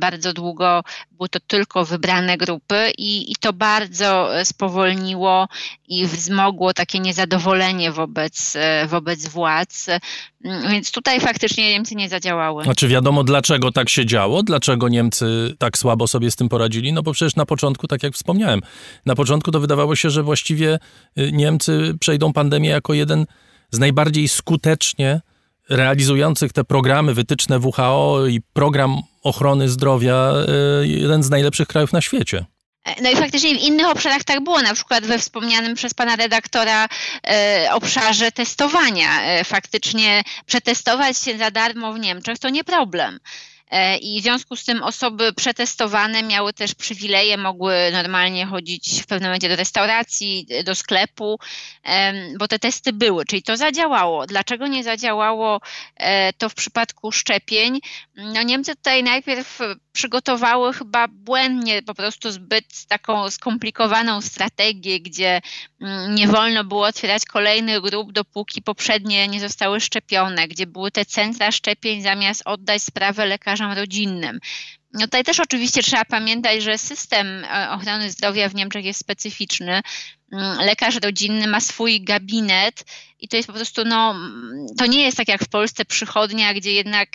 bardzo 0.00 0.32
długo 0.32 0.82
były 1.12 1.28
to 1.28 1.40
tylko 1.40 1.84
wybrane 1.84 2.36
grupy 2.36 2.92
i, 2.98 3.32
i 3.32 3.36
to 3.40 3.52
bardzo 3.52 4.38
e, 4.38 4.44
spowolniło 4.44 5.48
i 5.88 6.06
wzmogło 6.06 6.74
takie 6.74 6.98
niezadowolenie 7.00 7.92
wobec, 7.92 8.56
e, 8.56 8.86
wobec 8.86 9.28
władz. 9.28 9.86
Mm, 10.44 10.70
więc 10.70 10.92
tutaj 10.92 11.20
faktycznie 11.20 11.70
Niemcy 11.70 11.94
nie 11.94 12.08
zadziałały. 12.08 12.64
Znaczy 12.64 12.88
wiadomo 12.88 13.24
dlaczego 13.24 13.72
tak 13.72 13.88
się 13.88 14.06
działo, 14.06 14.42
dlaczego 14.42 14.88
Niemcy 14.88 15.54
tak 15.58 15.78
słabo 15.78 16.06
sobie 16.06 16.30
z 16.30 16.36
tym 16.36 16.48
poradzili, 16.48 16.92
no 16.92 17.02
bo 17.02 17.12
przecież 17.12 17.36
na 17.36 17.46
początku, 17.46 17.86
tak 17.86 18.02
jak 18.02 18.14
wspomniałem, 18.14 18.60
na 19.06 19.14
początku 19.14 19.50
to 19.50 19.60
wydawało 19.60 19.96
się, 19.96 20.10
że 20.10 20.22
właściwie 20.22 20.78
y, 21.18 21.32
Niemcy 21.32 21.94
przejdą 22.00 22.32
pandemię 22.32 22.68
jako 22.68 22.94
jeden 22.94 23.26
z 23.70 23.78
najbardziej 23.78 24.28
skutecznie 24.28 25.20
realizujących 25.70 26.52
te 26.52 26.64
programy, 26.64 27.14
wytyczne 27.14 27.58
WHO 27.58 28.26
i 28.26 28.40
program 28.52 29.02
ochrony 29.22 29.68
zdrowia, 29.68 30.32
e, 30.82 30.86
jeden 30.86 31.22
z 31.22 31.30
najlepszych 31.30 31.68
krajów 31.68 31.92
na 31.92 32.00
świecie. 32.00 32.46
E, 32.86 33.02
no 33.02 33.10
i 33.10 33.16
faktycznie 33.16 33.54
w 33.58 33.62
innych 33.62 33.86
obszarach 33.86 34.24
tak 34.24 34.44
było, 34.44 34.62
na 34.62 34.74
przykład 34.74 35.06
we 35.06 35.18
wspomnianym 35.18 35.74
przez 35.74 35.94
pana 35.94 36.16
redaktora 36.16 36.88
e, 37.26 37.68
obszarze 37.72 38.32
testowania. 38.32 39.22
E, 39.22 39.44
faktycznie 39.44 40.22
przetestować 40.46 41.18
się 41.18 41.38
za 41.38 41.50
darmo 41.50 41.92
w 41.92 41.98
Niemczech 41.98 42.38
to 42.38 42.48
nie 42.48 42.64
problem. 42.64 43.18
E, 43.70 43.96
i 43.96 44.20
w 44.20 44.22
związku 44.22 44.56
z 44.56 44.64
tym 44.64 44.82
osoby 44.82 45.32
przetestowane 45.32 46.22
miały 46.22 46.52
też 46.52 46.74
przywileje, 46.74 47.36
mogły 47.36 47.74
normalnie 47.92 48.46
chodzić 48.46 49.02
w 49.02 49.06
pewnym 49.06 49.28
momencie 49.28 49.48
do 49.48 49.56
restauracji, 49.56 50.46
do 50.64 50.74
sklepu, 50.74 51.38
bo 52.38 52.48
te 52.48 52.58
testy 52.58 52.92
były, 52.92 53.24
czyli 53.24 53.42
to 53.42 53.56
zadziałało. 53.56 54.26
Dlaczego 54.26 54.66
nie 54.66 54.84
zadziałało 54.84 55.60
e, 55.96 56.32
to 56.32 56.48
w 56.48 56.54
przypadku 56.54 57.12
szczepień? 57.12 57.80
No 58.16 58.42
Niemcy 58.42 58.76
tutaj 58.76 59.02
najpierw 59.02 59.58
przygotowały 59.92 60.72
chyba 60.72 61.08
błędnie 61.08 61.82
po 61.82 61.94
prostu 61.94 62.30
zbyt 62.30 62.86
taką 62.88 63.30
skomplikowaną 63.30 64.20
strategię, 64.20 65.00
gdzie 65.00 65.40
mm, 65.80 66.14
nie 66.14 66.28
wolno 66.28 66.64
było 66.64 66.86
otwierać 66.86 67.24
kolejnych 67.24 67.80
grup, 67.80 68.12
dopóki 68.12 68.62
poprzednie 68.62 69.28
nie 69.28 69.40
zostały 69.40 69.80
szczepione, 69.80 70.48
gdzie 70.48 70.66
były 70.66 70.90
te 70.90 71.04
centra 71.04 71.52
szczepień 71.52 72.02
zamiast 72.02 72.42
oddać 72.44 72.82
sprawę 72.82 73.26
lekarzom 73.26 73.55
rodzinnym. 73.60 74.40
No 74.92 75.00
tutaj 75.00 75.24
też 75.24 75.40
oczywiście 75.40 75.82
trzeba 75.82 76.04
pamiętać, 76.04 76.62
że 76.62 76.78
system 76.78 77.44
e, 77.44 77.70
ochrony 77.70 78.10
zdrowia 78.10 78.48
w 78.48 78.54
Niemczech 78.54 78.84
jest 78.84 79.00
specyficzny. 79.00 79.80
Mm, 80.32 80.58
lekarz 80.66 80.96
rodzinny 81.02 81.46
ma 81.46 81.60
swój 81.60 82.00
gabinet 82.00 82.84
i 83.20 83.28
to 83.28 83.36
jest 83.36 83.46
po 83.46 83.52
prostu, 83.52 83.84
no, 83.84 84.14
to 84.78 84.86
nie 84.86 85.02
jest 85.02 85.16
tak 85.16 85.28
jak 85.28 85.44
w 85.44 85.48
Polsce 85.48 85.84
przychodnia, 85.84 86.54
gdzie 86.54 86.72
jednak 86.72 87.08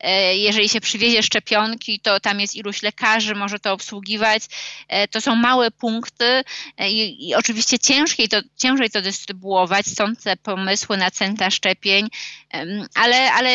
e, 0.00 0.36
jeżeli 0.36 0.68
się 0.68 0.80
przywiezie 0.80 1.22
szczepionki, 1.22 2.00
to 2.00 2.20
tam 2.20 2.40
jest 2.40 2.56
iluś 2.56 2.82
lekarzy, 2.82 3.34
może 3.34 3.58
to 3.58 3.72
obsługiwać. 3.72 4.42
E, 4.88 5.08
to 5.08 5.20
są 5.20 5.36
małe 5.36 5.70
punkty 5.70 6.42
e, 6.78 6.90
i, 6.90 7.34
oczywiście 7.34 7.78
ciężej 7.78 8.28
to, 8.28 8.40
ciężej 8.56 8.90
to 8.90 9.02
dystrybuować, 9.02 9.86
stąd 9.86 10.22
te 10.22 10.36
pomysły 10.36 10.96
na 10.96 11.10
centra 11.10 11.50
szczepień, 11.50 12.08
ale, 12.94 13.32
ale 13.32 13.50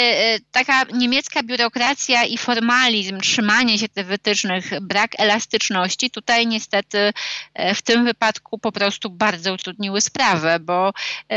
taka 0.52 0.84
niemiecka 0.94 1.44
biurokracja 1.44 2.24
i 2.24 2.38
formalizm, 2.38 3.20
trzymanie 3.20 3.78
się 3.78 3.90
tych 3.90 4.06
wytycznych, 4.06 4.82
brak 4.82 5.20
elastyczności, 5.20 6.12
tutaj 6.12 6.48
niestety 6.48 7.14
w 7.76 7.82
tym 7.82 8.06
wypadku 8.06 8.58
po 8.58 8.72
prostu 8.72 8.93
bardzo 9.10 9.54
utrudniły 9.54 10.02
sprawę, 10.02 10.60
bo 10.60 10.94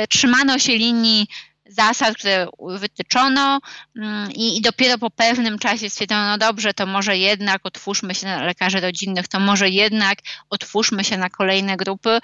trzymano 0.09 0.37
trzymano 0.37 0.59
się 0.59 0.77
linii 0.77 1.27
zasad, 1.69 2.17
które 2.17 2.47
wytyczono 2.59 3.61
mm, 3.97 4.33
i, 4.33 4.57
i, 4.57 4.61
dopiero 4.61 4.99
po 4.99 5.11
pewnym 5.11 5.59
czasie 5.59 5.91
stwierdzono, 5.91 6.27
no 6.27 6.39
dobrze, 6.39 6.75
to 6.75 6.87
może 6.87 7.19
jednak 7.19 7.67
otwórzmy 7.67 8.15
się 8.15 8.27
na 8.27 8.43
lekarzy 8.45 8.81
rodzinnych, 8.81 9.29
to 9.29 9.41
może 9.41 9.69
jednak 9.69 10.19
otwórzmy 10.51 11.05
się 11.05 11.17
na 11.17 11.31
kolejne 11.31 11.77
grupy, 11.77 12.19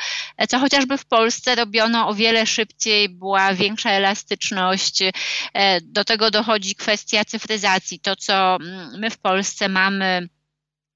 co 0.48 0.58
chociażby 0.58 0.98
w 0.98 1.04
Polsce 1.04 1.54
robiono 1.54 2.08
o 2.08 2.14
wiele 2.14 2.46
szybciej, 2.46 3.08
była 3.08 3.54
większa 3.54 3.90
elastyczność. 3.90 5.02
E, 5.54 5.80
do 5.80 6.04
tego 6.04 6.30
dochodzi 6.30 6.74
kwestia 6.74 7.24
cyfryzacji. 7.24 8.00
To, 8.00 8.16
co 8.16 8.56
mm, 8.56 9.00
my 9.00 9.10
w 9.10 9.18
Polsce 9.18 9.68
mamy 9.68 10.28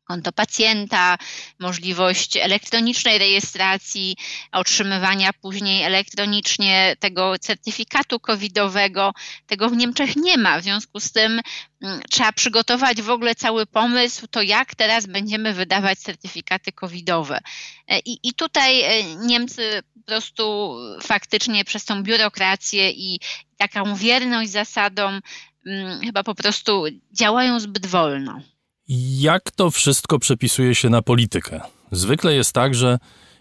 konto 0.06 0.32
pacjenta, 0.32 1.18
możliwość 1.58 2.36
elektronicznej 2.36 3.18
rejestracji, 3.18 4.16
otrzymywania 4.52 5.32
później 5.32 5.82
elektronicznie 5.82 6.96
tego 7.00 7.38
certyfikatu 7.38 8.20
covidowego. 8.20 9.12
Tego 9.46 9.68
w 9.68 9.76
Niemczech 9.76 10.16
nie 10.16 10.38
ma. 10.38 10.60
W 10.60 10.62
związku 10.62 11.00
z 11.00 11.12
tym 11.12 11.40
mm, 11.82 12.00
trzeba 12.10 12.32
przygotować 12.32 13.02
w 13.02 13.10
ogóle 13.10 13.34
cały 13.34 13.66
pomysł, 13.66 14.26
to 14.26 14.42
jak 14.42 14.74
teraz 14.74 15.06
będziemy 15.06 15.52
wydawać 15.52 15.98
certyfikaty 15.98 16.72
covidowe. 16.72 17.40
E, 17.88 17.98
I, 17.98 18.18
i 18.22 18.34
tutaj 18.34 18.82
e, 18.82 19.04
Niemcy 19.04 19.82
po 19.94 20.02
prostu 20.06 20.76
faktycznie 21.02 21.64
przez 21.64 21.84
tą 21.84 22.02
biurokrację 22.02 22.90
i 22.90 23.20
taką 23.56 23.94
wierność 23.96 24.50
zasadom 24.50 25.20
mm, 25.66 26.00
chyba 26.00 26.22
po 26.22 26.34
prostu 26.34 26.84
działają 27.12 27.60
zbyt 27.60 27.86
wolno. 27.86 28.40
Jak 28.88 29.50
to 29.50 29.70
wszystko 29.70 30.18
przepisuje 30.18 30.74
się 30.74 30.90
na 30.90 31.02
politykę? 31.02 31.60
Zwykle 31.92 32.34
jest 32.34 32.52
tak, 32.52 32.74
że 32.74 32.98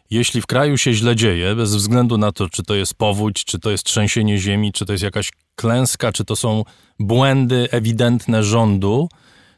jeśli 0.10 0.42
w 0.42 0.46
kraju 0.46 0.78
się 0.78 0.94
źle 0.94 1.16
dzieje, 1.16 1.56
bez 1.56 1.76
względu 1.76 2.18
na 2.18 2.32
to, 2.32 2.50
czy 2.50 2.64
to 2.64 2.76
jest 2.76 2.94
powódź, 2.94 3.46
czy 3.46 3.60
to 3.60 3.72
jest 3.72 3.84
trzęsienie 3.84 4.38
ziemi, 4.38 4.72
czy 4.72 4.86
to 4.86 4.92
jest 4.92 5.04
jakaś 5.04 5.32
klęska, 5.56 6.12
czy 6.12 6.26
to 6.26 6.36
są 6.36 6.64
błędy 7.00 7.68
ewidentne 7.72 8.44
rządu, 8.44 9.10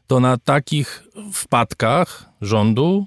to 0.06 0.20
na 0.20 0.36
takich 0.36 1.04
wpadkach 1.32 2.30
rządu 2.40 3.06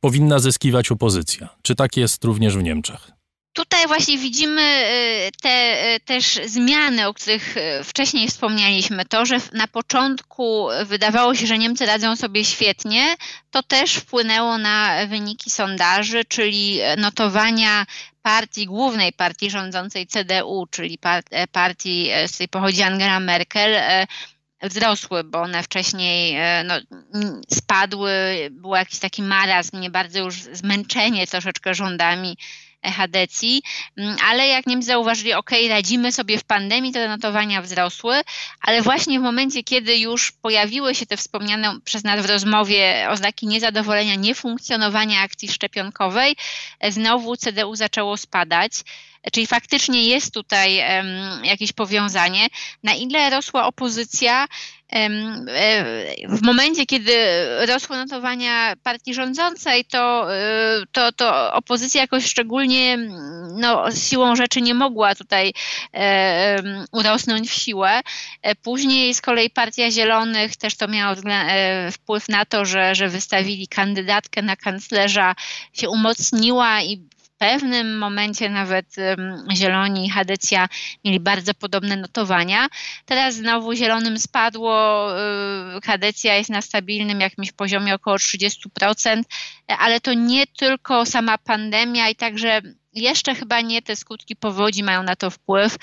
powinna 0.00 0.38
zyskiwać 0.38 0.90
opozycja. 0.92 1.48
Czy 1.62 1.74
tak 1.74 1.96
jest 1.96 2.24
również 2.24 2.56
w 2.56 2.62
Niemczech? 2.62 3.10
Tutaj 3.54 3.86
właśnie 3.86 4.18
widzimy 4.18 4.62
y, 4.62 5.30
te 5.42 5.86
y, 5.94 6.00
też 6.00 6.40
zmiany, 6.46 7.06
o 7.08 7.14
których 7.14 7.56
y, 7.56 7.84
wcześniej 7.84 8.28
wspomnieliśmy. 8.28 9.04
To, 9.04 9.26
że 9.26 9.36
na 9.52 9.68
początku 9.68 10.68
wydawało 10.84 11.34
się, 11.34 11.46
że 11.46 11.58
Niemcy 11.58 11.86
radzą 11.86 12.16
sobie 12.16 12.44
świetnie, 12.44 13.16
to 13.50 13.62
też 13.62 13.94
wpłynęło 13.94 14.58
na 14.58 15.06
wyniki 15.06 15.50
sondaży, 15.50 16.24
czyli 16.24 16.80
notowania 16.98 17.86
partii, 18.24 18.66
głównej 18.66 19.12
partii 19.12 19.50
rządzącej 19.50 20.06
CDU, 20.06 20.66
czyli 20.70 20.98
e, 21.30 21.46
partii, 21.46 22.08
e, 22.10 22.28
z 22.28 22.32
której 22.34 22.48
pochodzi 22.48 22.82
Angela 22.82 23.20
Merkel, 23.20 23.74
e, 23.74 24.06
wzrosły, 24.62 25.24
bo 25.24 25.40
one 25.40 25.62
wcześniej 25.62 26.36
no, 26.64 26.74
spadły, 27.50 28.12
był 28.50 28.74
jakiś 28.74 28.98
taki 28.98 29.22
marazm, 29.22 29.80
nie 29.80 29.90
bardzo 29.90 30.18
już 30.18 30.34
zmęczenie 30.34 31.26
troszeczkę 31.26 31.74
rządami 31.74 32.36
Hadecji, 32.92 33.62
mm, 33.96 34.16
ale 34.30 34.48
jak 34.48 34.66
Niemcy 34.66 34.86
zauważyli, 34.86 35.32
ok, 35.32 35.50
radzimy 35.68 36.12
sobie 36.12 36.38
w 36.38 36.44
pandemii, 36.44 36.92
to 36.92 37.08
notowania 37.08 37.62
wzrosły, 37.62 38.20
ale 38.60 38.82
właśnie 38.82 39.20
w 39.20 39.22
momencie, 39.22 39.62
kiedy 39.62 39.98
już 39.98 40.32
pojawiły 40.32 40.94
się 40.94 41.06
te 41.06 41.16
wspomniane 41.16 41.80
przez 41.84 42.04
nas 42.04 42.26
w 42.26 42.30
rozmowie 42.30 43.06
oznaki 43.10 43.46
niezadowolenia, 43.46 44.14
niefunkcjonowania 44.14 45.20
akcji 45.20 45.48
szczepionkowej, 45.48 46.36
znowu 46.88 47.36
CDU 47.36 47.76
zaczęło 47.76 48.16
spadać. 48.16 48.72
Czyli 49.32 49.46
faktycznie 49.46 50.04
jest 50.04 50.34
tutaj 50.34 50.82
jakieś 51.42 51.72
powiązanie. 51.72 52.46
Na 52.82 52.94
ile 52.94 53.30
rosła 53.30 53.66
opozycja, 53.66 54.44
e, 54.44 54.46
w 56.28 56.42
momencie, 56.42 56.86
kiedy 56.86 57.12
rosły 57.66 57.96
notowania 57.96 58.74
partii 58.82 59.14
rządzącej, 59.14 59.84
to, 59.84 60.34
e, 60.34 60.82
to, 60.92 61.12
to 61.12 61.52
opozycja 61.52 62.00
jakoś 62.00 62.24
szczególnie 62.24 62.98
no, 63.54 63.90
siłą 63.90 64.36
rzeczy 64.36 64.62
nie 64.62 64.74
mogła 64.74 65.14
tutaj 65.14 65.52
e, 65.94 66.62
urosnąć 66.92 67.50
w 67.50 67.54
siłę. 67.54 68.00
Później 68.62 69.14
z 69.14 69.20
kolei 69.20 69.50
Partia 69.50 69.90
Zielonych 69.90 70.56
też 70.56 70.76
to 70.76 70.88
miało 70.88 71.16
wpływ 71.92 72.28
na 72.28 72.44
to, 72.44 72.64
że, 72.64 72.94
że 72.94 73.08
wystawili 73.08 73.68
kandydatkę 73.68 74.42
na 74.42 74.56
kanclerza, 74.56 75.34
się 75.72 75.88
umocniła 75.88 76.82
i 76.82 77.13
pewnym 77.38 77.98
momencie 77.98 78.50
nawet 78.50 78.86
Zieloni 79.54 80.06
i 80.06 80.10
Hadecja 80.10 80.68
mieli 81.04 81.20
bardzo 81.20 81.54
podobne 81.54 81.96
notowania. 81.96 82.68
Teraz 83.04 83.34
znowu 83.34 83.74
Zielonym 83.74 84.18
spadło, 84.18 85.06
y, 85.76 85.80
Hadecja 85.84 86.34
jest 86.34 86.50
na 86.50 86.62
stabilnym 86.62 87.20
jakimś 87.20 87.52
poziomie 87.52 87.94
około 87.94 88.16
30%, 88.16 89.22
ale 89.66 90.00
to 90.00 90.14
nie 90.14 90.46
tylko 90.46 91.06
sama 91.06 91.38
pandemia 91.38 92.08
i 92.08 92.16
także 92.16 92.62
jeszcze 92.94 93.34
chyba 93.34 93.60
nie 93.60 93.82
te 93.82 93.96
skutki 93.96 94.36
powodzi 94.36 94.82
mają 94.82 95.02
na 95.02 95.16
to 95.16 95.30
wpływ. 95.30 95.76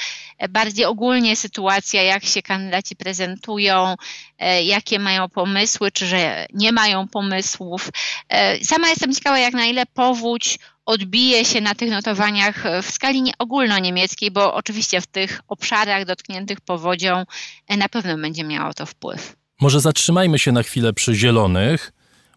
Bardziej 0.50 0.86
ogólnie 0.86 1.36
sytuacja, 1.36 2.04
jak 2.04 2.24
się 2.24 2.42
kandydaci 2.42 2.96
prezentują, 2.96 3.96
e, 4.40 4.64
jakie 4.64 5.00
mają 5.00 5.30
pomysły, 5.30 5.92
czy 5.92 6.06
że 6.08 6.46
nie 6.54 6.72
mają 6.72 7.08
pomysłów. 7.08 7.90
E, 8.30 8.66
sama 8.66 8.90
jestem 8.90 9.14
ciekawa, 9.14 9.40
jak 9.40 9.54
na 9.54 9.66
ile 9.66 9.86
powódź 9.86 10.60
odbije 10.92 11.46
się 11.46 11.62
na 11.62 11.76
tych 11.76 11.90
notowaniach 11.90 12.64
w 12.84 12.92
skali 12.92 13.34
ogólnoniemieckiej, 13.40 14.32
bo 14.32 14.54
oczywiście 14.54 15.02
w 15.02 15.08
tych 15.08 15.42
obszarach 15.48 16.06
dotkniętych 16.06 16.62
powodzią 16.62 17.26
e, 17.68 17.78
na 17.78 17.90
pewno 17.90 18.18
będzie 18.18 18.44
miało 18.44 18.74
to 18.74 18.86
wpływ. 18.86 19.36
Może 19.62 19.80
zatrzymajmy 19.80 20.40
się 20.40 20.52
na 20.52 20.64
chwilę 20.64 20.94
przy 20.94 21.16
zielonych, 21.16 21.94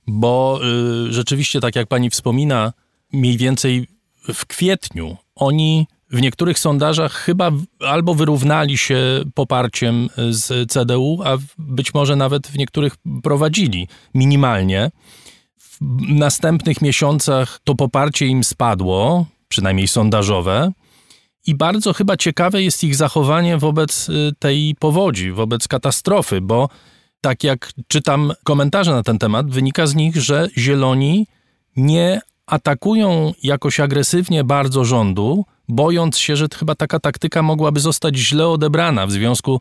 bo 0.07 0.61
y, 1.09 1.13
rzeczywiście, 1.13 1.61
tak 1.61 1.77
jak 1.77 1.89
pani 1.89 2.11
wspomina, 2.11 2.73
mniej 3.13 3.37
więcej 3.37 3.87
w 4.35 4.47
kwietniu 4.47 5.17
oni 5.35 5.87
w 6.11 6.21
niektórych 6.21 6.59
sondażach 6.59 7.13
chyba 7.13 7.51
albo 7.81 8.15
wyrównali 8.15 8.79
się 8.79 8.99
poparciem 9.35 10.09
z 10.31 10.73
CDU, 10.73 11.21
a 11.25 11.37
być 11.59 11.95
może 11.95 12.17
nawet 12.17 12.47
w 12.47 12.59
niektórych 12.59 12.97
prowadzili 13.23 13.89
minimalnie. 14.15 14.91
W 15.81 16.09
następnych 16.09 16.83
miesiącach 16.83 17.59
to 17.65 17.75
poparcie 17.75 18.27
im 18.27 18.45
spadło, 18.45 19.27
przynajmniej 19.49 19.89
sondażowe. 19.89 20.73
I 21.47 21.55
bardzo 21.55 21.93
chyba 21.93 22.17
ciekawe 22.17 22.63
jest 22.63 22.85
ich 22.85 22.97
zachowanie 22.97 23.59
wobec 23.59 24.09
y, 24.09 24.33
tej 24.39 24.75
powodzi, 24.79 25.33
wobec 25.33 25.69
katastrofy, 25.69 26.41
bo 26.41 26.69
tak 27.21 27.45
jak 27.45 27.73
czytam 27.89 28.33
komentarze 28.45 28.93
na 28.93 29.03
ten 29.03 29.19
temat, 29.19 29.51
wynika 29.51 29.87
z 29.87 29.95
nich, 29.95 30.17
że 30.17 30.49
zieloni 30.59 31.27
nie 31.77 32.21
atakują 32.47 33.33
jakoś 33.43 33.81
agresywnie 33.81 34.45
bardzo 34.45 34.85
rządu, 34.85 35.45
bojąc 35.69 36.19
się, 36.19 36.37
że 36.37 36.47
chyba 36.59 36.75
taka 36.75 37.01
taktyka 37.01 37.43
mogłaby 37.43 37.81
zostać 37.81 38.17
źle 38.17 38.49
odebrana 38.49 39.07
w 39.07 39.13
związku 39.13 39.61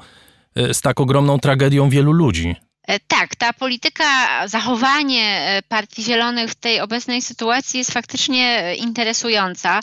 e, 0.55 0.73
z 0.73 0.81
tak 0.81 0.99
ogromną 0.99 1.39
tragedią 1.39 1.89
wielu 1.89 2.11
ludzi. 2.11 2.55
E, 2.87 2.99
tak, 2.99 3.35
ta 3.35 3.53
polityka, 3.53 4.47
zachowanie 4.47 5.41
e, 5.41 5.61
Partii 5.61 6.03
Zielonych 6.03 6.51
w 6.51 6.55
tej 6.55 6.79
obecnej 6.81 7.21
sytuacji 7.21 7.77
jest 7.77 7.91
faktycznie 7.91 8.75
interesująca. 8.75 9.79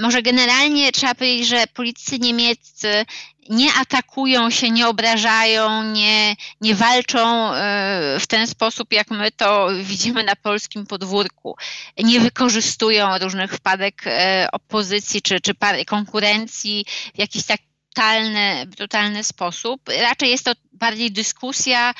Może 0.00 0.22
generalnie 0.22 0.92
trzeba 0.92 1.14
powiedzieć, 1.14 1.48
że 1.48 1.66
politycy 1.66 2.18
niemieccy 2.18 3.06
nie 3.48 3.74
atakują 3.74 4.50
się, 4.50 4.70
nie 4.70 4.88
obrażają, 4.88 5.82
nie, 5.82 6.36
nie 6.60 6.74
walczą 6.74 7.52
e, 7.54 8.16
w 8.20 8.26
ten 8.26 8.46
sposób, 8.46 8.92
jak 8.92 9.10
my 9.10 9.30
to 9.30 9.68
widzimy 9.82 10.24
na 10.24 10.36
polskim 10.36 10.86
podwórku. 10.86 11.56
Nie 11.98 12.20
wykorzystują 12.20 13.18
różnych 13.18 13.52
wpadek 13.52 14.02
e, 14.06 14.48
opozycji 14.52 15.22
czy, 15.22 15.40
czy 15.40 15.54
konkurencji 15.86 16.84
w 17.14 17.18
jakiś 17.18 17.46
tak 17.46 17.60
brutalny, 17.98 18.66
brutalny 18.66 19.24
sposób. 19.24 19.80
Raczej 20.00 20.30
jest 20.30 20.44
to 20.44 20.52
bardziej 20.72 21.12
dyskusja 21.12 21.94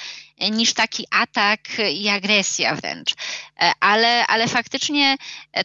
niż 0.50 0.72
taki 0.72 1.06
atak 1.10 1.60
i 1.92 2.08
agresja 2.08 2.74
wręcz. 2.74 3.12
E, 3.60 3.72
ale, 3.80 4.26
ale 4.26 4.48
faktycznie 4.48 5.16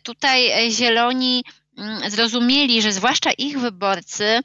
tutaj 0.04 0.72
zieloni 0.72 1.44
mm, 1.78 2.12
zrozumieli, 2.12 2.82
że 2.82 2.92
zwłaszcza 2.92 3.32
ich 3.32 3.60
wyborcy 3.60 4.42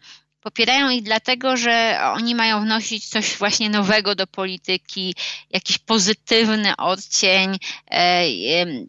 Popierają 0.48 0.90
ich 0.90 1.02
dlatego, 1.02 1.56
że 1.56 2.00
oni 2.14 2.34
mają 2.34 2.60
wnosić 2.60 3.08
coś 3.08 3.36
właśnie 3.36 3.70
nowego 3.70 4.14
do 4.14 4.26
polityki, 4.26 5.14
jakiś 5.50 5.78
pozytywny 5.78 6.76
odcień, 6.76 7.58
e, 7.90 8.24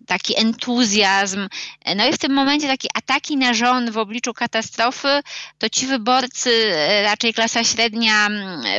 taki 0.08 0.40
entuzjazm. 0.40 1.48
No 1.96 2.08
i 2.08 2.14
w 2.14 2.18
tym 2.18 2.34
momencie 2.34 2.68
takie 2.68 2.88
ataki 2.94 3.38
na 3.38 3.54
rząd 3.54 3.90
w 3.90 3.98
obliczu 3.98 4.34
katastrofy, 4.34 5.22
to 5.58 5.70
ci 5.70 5.88
wyborcy, 5.88 6.74
e, 6.76 7.04
raczej 7.04 7.34
klasa 7.34 7.64
średnia, 7.64 8.30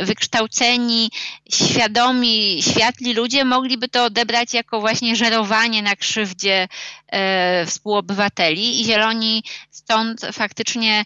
wykształceni, 0.03 1.11
świadomi, 1.53 2.63
światli 2.63 3.15
ludzie 3.15 3.45
mogliby 3.45 3.89
to 3.89 4.05
odebrać 4.05 4.55
jako 4.55 4.81
właśnie 4.81 5.17
żerowanie 5.17 5.83
na 5.83 5.97
krzywdzie 5.97 6.69
e, 7.09 7.67
współobywateli 7.67 8.81
i 8.81 8.85
zieloni 8.85 9.43
stąd 9.71 10.21
faktycznie 10.33 11.05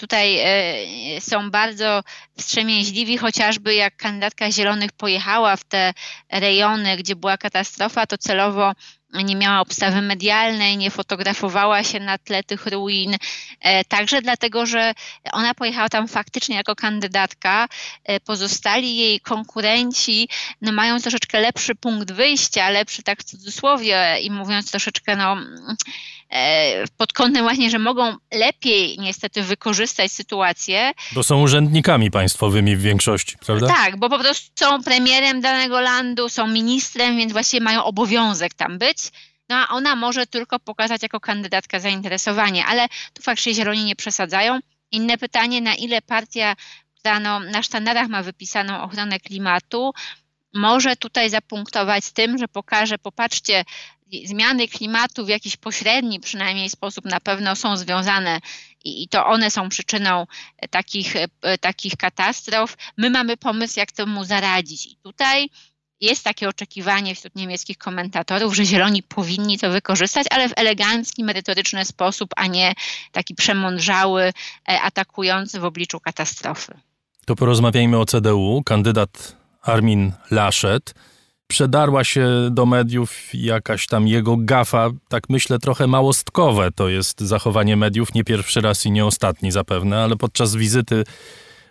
tutaj 0.00 0.38
e, 0.38 1.20
są 1.20 1.50
bardzo 1.50 2.02
wstrzemięźliwi, 2.38 3.18
chociażby 3.18 3.74
jak 3.74 3.96
kandydatka 3.96 4.50
Zielonych 4.50 4.92
pojechała 4.92 5.56
w 5.56 5.64
te 5.64 5.94
rejony, 6.30 6.96
gdzie 6.96 7.16
była 7.16 7.36
katastrofa, 7.36 8.06
to 8.06 8.18
celowo 8.18 8.72
nie 9.12 9.36
miała 9.36 9.60
obstawy 9.60 10.02
medialnej, 10.02 10.76
nie 10.76 10.90
fotografowała 10.90 11.82
się 11.82 12.00
na 12.00 12.18
tle 12.18 12.44
tych 12.44 12.66
ruin, 12.66 13.16
e, 13.60 13.84
także 13.84 14.22
dlatego, 14.22 14.66
że 14.66 14.94
ona 15.32 15.54
pojechała 15.54 15.88
tam 15.88 16.08
faktycznie 16.08 16.56
jako 16.56 16.76
kandydatka. 16.76 17.68
Pozostali 18.24 18.96
jej 18.96 19.20
konkurenci 19.20 20.28
no, 20.60 20.72
mają 20.72 21.00
troszeczkę 21.00 21.40
lepszy 21.40 21.74
punkt 21.74 22.12
wyjścia, 22.12 22.70
lepszy 22.70 23.02
tak 23.02 23.20
w 23.20 23.24
cudzysłowie 23.24 24.16
i 24.22 24.30
mówiąc 24.30 24.70
troszeczkę 24.70 25.16
no 25.16 25.36
E, 25.36 25.76
pod 26.96 27.12
kątem 27.12 27.42
właśnie, 27.42 27.70
że 27.70 27.78
mogą 27.78 28.16
lepiej 28.34 28.98
niestety 28.98 29.42
wykorzystać 29.42 30.12
sytuację. 30.12 30.92
Bo 31.12 31.22
są 31.22 31.40
urzędnikami 31.40 32.10
państwowymi 32.10 32.76
w 32.76 32.80
większości, 32.80 33.36
prawda? 33.46 33.66
Tak, 33.66 33.96
bo 33.96 34.08
po 34.08 34.18
prostu 34.18 34.50
są 34.64 34.82
premierem 34.82 35.40
danego 35.40 35.80
landu, 35.80 36.28
są 36.28 36.46
ministrem, 36.46 37.16
więc 37.16 37.32
właściwie 37.32 37.64
mają 37.64 37.84
obowiązek 37.84 38.54
tam 38.54 38.78
być. 38.78 38.98
No 39.48 39.56
a 39.56 39.68
ona 39.68 39.96
może 39.96 40.26
tylko 40.26 40.58
pokazać 40.58 41.02
jako 41.02 41.20
kandydatka 41.20 41.80
zainteresowanie, 41.80 42.64
ale 42.64 42.88
tu 43.14 43.22
faktycznie 43.22 43.54
zieloni 43.54 43.84
nie 43.84 43.96
przesadzają. 43.96 44.60
Inne 44.92 45.18
pytanie, 45.18 45.60
na 45.60 45.74
ile 45.74 46.02
partia, 46.02 46.56
która 46.98 47.20
no, 47.20 47.40
na 47.40 47.62
sztandarach 47.62 48.08
ma 48.08 48.22
wypisaną 48.22 48.82
ochronę 48.82 49.20
klimatu, 49.20 49.92
może 50.54 50.96
tutaj 50.96 51.30
zapunktować 51.30 52.10
tym, 52.10 52.38
że 52.38 52.48
pokaże, 52.48 52.98
popatrzcie, 52.98 53.64
zmiany 54.24 54.68
klimatu 54.68 55.26
w 55.26 55.28
jakiś 55.28 55.56
pośredni 55.56 56.20
przynajmniej 56.20 56.70
sposób 56.70 57.04
na 57.04 57.20
pewno 57.20 57.56
są 57.56 57.76
związane 57.76 58.40
i, 58.84 59.08
to 59.08 59.26
one 59.26 59.50
są 59.50 59.68
przyczyną 59.68 60.26
e, 60.58 60.68
takich, 60.68 61.16
e, 61.42 61.58
takich 61.58 61.96
katastrof. 61.96 62.76
My 62.96 63.10
mamy 63.10 63.36
pomysł, 63.36 63.78
jak 63.78 63.92
temu 63.92 64.24
zaradzić. 64.24 64.86
I 64.86 64.96
tutaj 64.96 65.48
jest 66.00 66.24
takie 66.24 66.48
oczekiwanie 66.48 67.14
wśród 67.14 67.34
niemieckich 67.34 67.78
komentatorów, 67.78 68.56
że 68.56 68.64
zieloni 68.64 69.02
powinni 69.02 69.58
to 69.58 69.70
wykorzystać, 69.70 70.26
ale 70.30 70.48
w 70.48 70.52
elegancki, 70.56 71.24
merytoryczny 71.24 71.84
sposób, 71.84 72.30
a 72.36 72.46
nie 72.46 72.74
taki 73.12 73.34
przemądrzały, 73.34 74.22
e, 74.68 74.80
atakujący 74.80 75.60
w 75.60 75.64
obliczu 75.64 76.00
katastrofy. 76.00 76.74
To 77.26 77.36
porozmawiajmy 77.36 77.98
o 77.98 78.06
CDU. 78.06 78.62
Kandydat 78.64 79.36
Armin 79.62 80.12
Laschet 80.30 80.94
przedarła 81.46 82.04
się 82.04 82.28
do 82.50 82.66
mediów 82.66 83.30
jakaś 83.34 83.86
tam 83.86 84.08
jego 84.08 84.36
gafa, 84.36 84.90
tak 85.08 85.22
myślę 85.28 85.58
trochę 85.58 85.86
małostkowe 85.86 86.70
to 86.72 86.88
jest 86.88 87.20
zachowanie 87.20 87.76
mediów, 87.76 88.14
nie 88.14 88.24
pierwszy 88.24 88.60
raz 88.60 88.86
i 88.86 88.90
nie 88.90 89.04
ostatni 89.06 89.52
zapewne, 89.52 90.02
ale 90.02 90.16
podczas 90.16 90.56
wizyty 90.56 91.04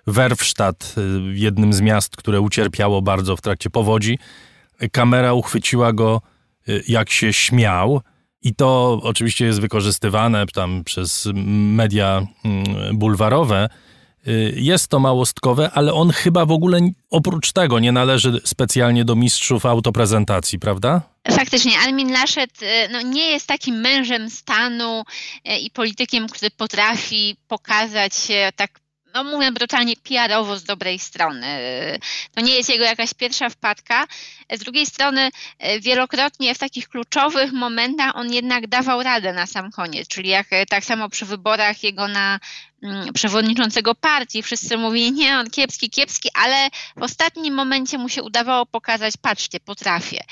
w 0.08 0.20
Erfstadt, 0.20 0.96
y, 0.98 1.02
jednym 1.34 1.74
z 1.74 1.82
miast, 1.82 2.16
które 2.16 2.42
ucierpiało 2.42 3.02
bardzo 3.02 3.36
w 3.38 3.42
trakcie 3.42 3.70
powodzi, 3.70 4.20
kamera 4.92 5.34
uchwyciła 5.34 5.94
go, 5.94 6.22
y, 6.70 6.84
jak 6.88 7.10
się 7.10 7.34
śmiał. 7.34 8.02
I 8.42 8.56
to 8.56 9.00
oczywiście 9.04 9.46
jest 9.46 9.62
wykorzystywane 9.62 10.46
tam 10.46 10.84
przez 10.84 11.30
media 11.36 12.28
mm, 12.46 12.98
bulwarowe. 12.98 13.70
Y, 14.28 14.54
jest 14.58 14.88
to 14.88 15.00
małostkowe, 15.00 15.72
ale 15.74 15.94
on 15.94 16.12
chyba 16.12 16.46
w 16.46 16.52
ogóle 16.52 16.80
oprócz 17.10 17.52
tego 17.52 17.80
nie 17.80 17.92
należy 17.92 18.42
specjalnie 18.44 19.06
do 19.06 19.16
mistrzów 19.16 19.66
autoprezentacji, 19.66 20.60
prawda? 20.60 21.02
Faktycznie, 21.32 21.72
Almin 21.86 22.12
Laschet 22.12 22.62
y, 22.62 22.66
no, 22.92 23.02
nie 23.02 23.32
jest 23.32 23.48
takim 23.48 23.76
mężem 23.76 24.30
stanu 24.30 25.04
y, 25.48 25.58
i 25.58 25.72
politykiem, 25.72 26.28
który 26.28 26.52
potrafi 26.52 27.36
pokazać 27.48 28.16
się 28.16 28.50
tak 28.56 28.85
no 29.16 29.24
mówię 29.24 29.52
brutalnie, 29.52 29.96
PR-owo 29.96 30.58
z 30.58 30.64
dobrej 30.64 31.00
strony. 31.00 31.48
To 32.36 32.42
nie 32.42 32.56
jest 32.56 32.70
jego 32.70 32.84
jakaś 32.84 33.14
pierwsza 33.14 33.50
wpadka. 33.50 34.08
Z 34.54 34.60
drugiej 34.60 34.86
strony 34.86 35.30
wielokrotnie 35.82 36.56
w 36.56 36.58
takich 36.58 36.90
kluczowych 36.90 37.52
momentach 37.52 38.16
on 38.16 38.34
jednak 38.34 38.68
dawał 38.68 39.04
radę 39.04 39.34
na 39.34 39.46
sam 39.46 39.72
koniec, 39.72 40.08
czyli 40.08 40.30
jak 40.30 40.48
tak 40.70 40.86
samo 40.86 41.10
przy 41.10 41.26
wyborach 41.26 41.84
jego 41.84 42.08
na 42.08 42.40
mm, 42.84 43.14
przewodniczącego 43.14 43.96
partii, 43.96 44.44
wszyscy 44.44 44.78
mówili, 44.78 45.12
nie, 45.12 45.40
on 45.40 45.50
kiepski, 45.50 45.90
kiepski, 45.90 46.30
ale 46.34 46.70
w 46.98 47.04
ostatnim 47.04 47.54
momencie 47.54 47.98
mu 47.98 48.10
się 48.10 48.24
udawało 48.24 48.66
pokazać, 48.66 49.14
patrzcie, 49.22 49.60
potrafię. 49.60 50.24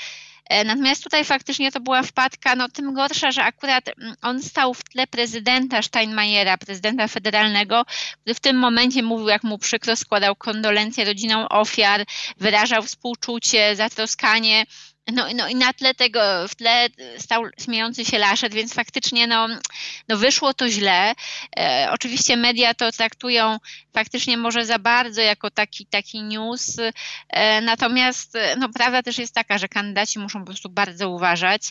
E, 0.50 0.64
natomiast 0.64 1.04
tutaj 1.04 1.24
faktycznie 1.24 1.72
to 1.72 1.80
była 1.80 2.02
wpadka, 2.02 2.56
no 2.56 2.68
tym 2.68 2.94
gorsza, 2.94 3.32
że 3.32 3.42
akurat 3.44 3.88
mm, 3.88 4.14
on 4.22 4.42
stał 4.42 4.74
w 4.74 4.84
tle 4.84 5.06
prezydenta 5.06 5.82
Steinmeiera, 5.82 6.58
prezydenta 6.58 7.08
federalnego, 7.08 7.84
który 8.20 8.34
w 8.34 8.40
tym 8.40 8.56
momencie 8.56 9.02
mówił, 9.02 9.28
jak 9.28 9.42
mu 9.42 9.58
przykro, 9.58 9.96
składał 9.96 10.36
kondolencje 10.36 11.04
rodzinom 11.04 11.46
ofiar, 11.50 12.04
wyrażał 12.36 12.82
współczucie, 12.82 13.76
zatroskanie 13.76 14.64
no, 15.12 15.26
no 15.34 15.48
i 15.48 15.54
na 15.54 15.72
tle 15.72 15.94
tego, 15.94 16.20
w 16.48 16.54
tle 16.54 16.88
stał 17.18 17.42
śmiejący 17.60 18.04
się 18.04 18.18
Laszet, 18.18 18.54
więc 18.54 18.74
faktycznie 18.74 19.26
no, 19.26 19.48
no 20.08 20.16
wyszło 20.16 20.54
to 20.54 20.68
źle. 20.70 21.14
E, 21.56 21.88
oczywiście 21.92 22.36
media 22.36 22.74
to 22.74 22.92
traktują 22.92 23.58
faktycznie 23.92 24.36
może 24.36 24.66
za 24.66 24.78
bardzo 24.78 25.20
jako 25.20 25.50
taki, 25.50 25.86
taki 25.86 26.22
news, 26.22 26.76
e, 27.28 27.60
natomiast 27.60 28.38
no, 28.58 28.68
prawda 28.68 29.02
też 29.02 29.18
jest 29.18 29.34
taka, 29.34 29.58
że 29.58 29.68
kandydaci 29.68 30.18
muszą 30.18 30.40
po 30.40 30.46
prostu 30.46 30.68
bardzo 30.68 31.10
uważać. 31.10 31.62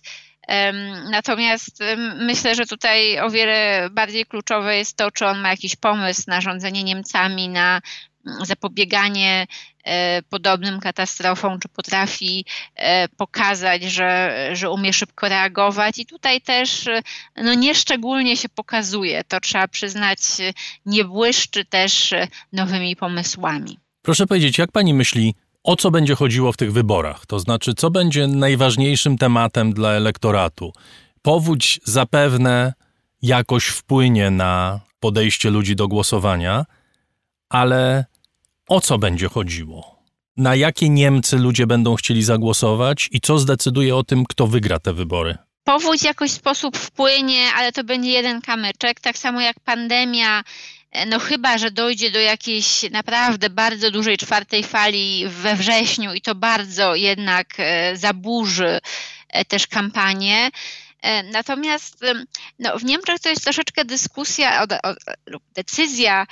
Natomiast 1.11 1.79
myślę, 2.15 2.55
że 2.55 2.65
tutaj 2.65 3.19
o 3.19 3.29
wiele 3.29 3.89
bardziej 3.91 4.25
kluczowe 4.25 4.77
jest 4.77 4.97
to, 4.97 5.11
czy 5.11 5.25
on 5.25 5.39
ma 5.39 5.49
jakiś 5.49 5.75
pomysł 5.75 6.23
na 6.27 6.41
rządzenie 6.41 6.83
Niemcami, 6.83 7.49
na 7.49 7.81
zapobieganie 8.43 9.47
e, 9.83 10.21
podobnym 10.21 10.79
katastrofom, 10.79 11.59
czy 11.59 11.69
potrafi 11.69 12.45
e, 12.75 13.07
pokazać, 13.07 13.83
że, 13.83 14.49
że 14.53 14.69
umie 14.69 14.93
szybko 14.93 15.29
reagować. 15.29 15.97
I 15.97 16.05
tutaj 16.05 16.41
też 16.41 16.85
no, 17.35 17.53
nieszczególnie 17.53 18.37
się 18.37 18.49
pokazuje, 18.49 19.23
to 19.23 19.39
trzeba 19.39 19.67
przyznać, 19.67 20.19
nie 20.85 21.05
błyszczy 21.05 21.65
też 21.65 22.13
nowymi 22.53 22.95
pomysłami. 22.95 23.79
Proszę 24.01 24.27
powiedzieć, 24.27 24.57
jak 24.57 24.71
pani 24.71 24.93
myśli, 24.93 25.35
o 25.63 25.75
co 25.75 25.91
będzie 25.91 26.15
chodziło 26.15 26.51
w 26.51 26.57
tych 26.57 26.73
wyborach? 26.73 27.25
To 27.25 27.39
znaczy, 27.39 27.73
co 27.73 27.91
będzie 27.91 28.27
najważniejszym 28.27 29.17
tematem 29.17 29.73
dla 29.73 29.89
elektoratu? 29.89 30.73
Powódź 31.21 31.79
zapewne 31.83 32.73
jakoś 33.21 33.65
wpłynie 33.65 34.31
na 34.31 34.79
podejście 34.99 35.49
ludzi 35.49 35.75
do 35.75 35.87
głosowania, 35.87 36.65
ale 37.49 38.05
o 38.73 38.81
co 38.81 38.97
będzie 38.97 39.29
chodziło? 39.29 40.03
Na 40.37 40.55
jakie 40.55 40.89
Niemcy 40.89 41.37
ludzie 41.37 41.67
będą 41.67 41.95
chcieli 41.95 42.23
zagłosować 42.23 43.09
i 43.11 43.21
co 43.21 43.39
zdecyduje 43.39 43.95
o 43.95 44.03
tym, 44.03 44.25
kto 44.25 44.47
wygra 44.47 44.79
te 44.79 44.93
wybory? 44.93 45.37
Powódź 45.63 46.01
w 46.27 46.31
sposób 46.31 46.77
wpłynie, 46.77 47.47
ale 47.55 47.71
to 47.71 47.83
będzie 47.83 48.09
jeden 48.09 48.41
kamyczek. 48.41 48.99
Tak 48.99 49.17
samo 49.17 49.41
jak 49.41 49.59
pandemia, 49.59 50.43
e, 50.91 51.05
no 51.05 51.19
chyba, 51.19 51.57
że 51.57 51.71
dojdzie 51.71 52.11
do 52.11 52.19
jakiejś 52.19 52.91
naprawdę 52.91 53.49
bardzo 53.49 53.91
dużej 53.91 54.17
czwartej 54.17 54.63
fali 54.63 55.27
we 55.27 55.55
wrześniu 55.55 56.13
i 56.13 56.21
to 56.21 56.35
bardzo 56.35 56.95
jednak 56.95 57.47
e, 57.57 57.97
zaburzy 57.97 58.79
e, 59.29 59.45
też 59.45 59.67
kampanię. 59.67 60.49
Natomiast 61.31 62.05
no, 62.59 62.79
w 62.79 62.83
Niemczech 62.83 63.19
to 63.19 63.29
jest 63.29 63.43
troszeczkę 63.43 63.85
dyskusja 63.85 64.65
lub 65.25 65.43
decyzja 65.55 66.25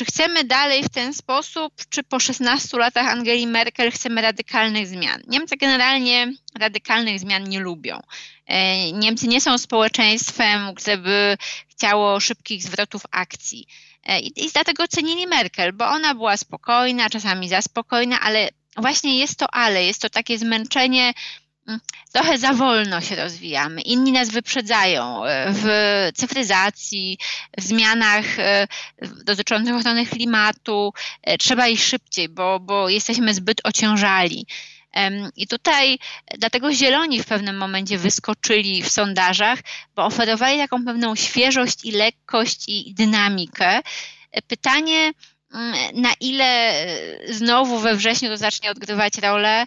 czy 0.00 0.04
chcemy 0.04 0.44
dalej 0.44 0.82
w 0.82 0.88
ten 0.88 1.14
sposób, 1.14 1.74
czy 1.88 2.02
po 2.02 2.20
16 2.20 2.78
latach 2.78 3.06
Angeli 3.06 3.46
Merkel 3.46 3.90
chcemy 3.90 4.22
radykalnych 4.22 4.86
zmian? 4.86 5.22
Niemcy 5.26 5.56
generalnie 5.56 6.32
radykalnych 6.58 7.20
zmian 7.20 7.44
nie 7.44 7.60
lubią. 7.60 8.00
E, 8.46 8.92
Niemcy 8.92 9.28
nie 9.28 9.40
są 9.40 9.58
społeczeństwem, 9.58 10.74
które 10.74 10.98
by 10.98 11.36
chciało 11.68 12.20
szybkich 12.20 12.62
zwrotów 12.62 13.02
akcji. 13.10 13.66
E, 14.04 14.20
I, 14.20 14.44
I 14.44 14.50
dlatego 14.52 14.88
cenili 14.88 15.26
Merkel, 15.26 15.72
bo 15.72 15.86
ona 15.86 16.14
była 16.14 16.36
spokojna, 16.36 17.10
czasami 17.10 17.48
za 17.48 17.62
spokojna, 17.62 18.20
ale 18.20 18.48
właśnie 18.76 19.18
jest 19.18 19.38
to 19.38 19.54
ale, 19.54 19.84
jest 19.84 20.02
to 20.02 20.10
takie 20.10 20.38
zmęczenie 20.38 21.12
trochę 22.12 22.38
za 22.38 22.52
wolno 22.52 23.00
się 23.00 23.16
rozwijamy. 23.16 23.80
Inni 23.80 24.12
nas 24.12 24.30
wyprzedzają 24.30 25.24
e, 25.24 25.52
w 25.52 25.66
cyfryzacji, 26.14 27.18
w 27.58 27.62
zmianach 27.62 28.38
e, 28.38 28.66
dotyczących 29.24 29.74
ochrony 29.74 30.06
klimatu. 30.06 30.92
E, 31.22 31.38
trzeba 31.38 31.68
iść 31.68 31.84
szybciej, 31.84 32.28
bo, 32.28 32.60
bo 32.60 32.88
jesteśmy 32.88 33.34
zbyt 33.34 33.60
ociążali. 33.64 34.46
I 35.36 35.46
tutaj 35.46 35.98
dlatego 36.38 36.72
zieloni 36.74 37.22
w 37.22 37.26
pewnym 37.26 37.56
momencie 37.56 37.98
wyskoczyli 37.98 38.82
w 38.82 38.90
sondażach, 38.90 39.58
bo 39.96 40.04
oferowali 40.04 40.58
taką 40.58 40.84
pewną 40.84 41.16
świeżość 41.16 41.84
i 41.84 41.92
lekkość 41.92 42.64
i 42.68 42.94
dynamikę. 42.94 43.80
Pytanie, 44.46 45.12
mm, 45.54 45.74
na 45.94 46.12
ile 46.20 46.74
znowu 47.28 47.78
we 47.78 47.96
wrześniu 47.96 48.28
to 48.28 48.36
zacznie 48.36 48.70
odgrywać 48.70 49.18
rolę, 49.18 49.66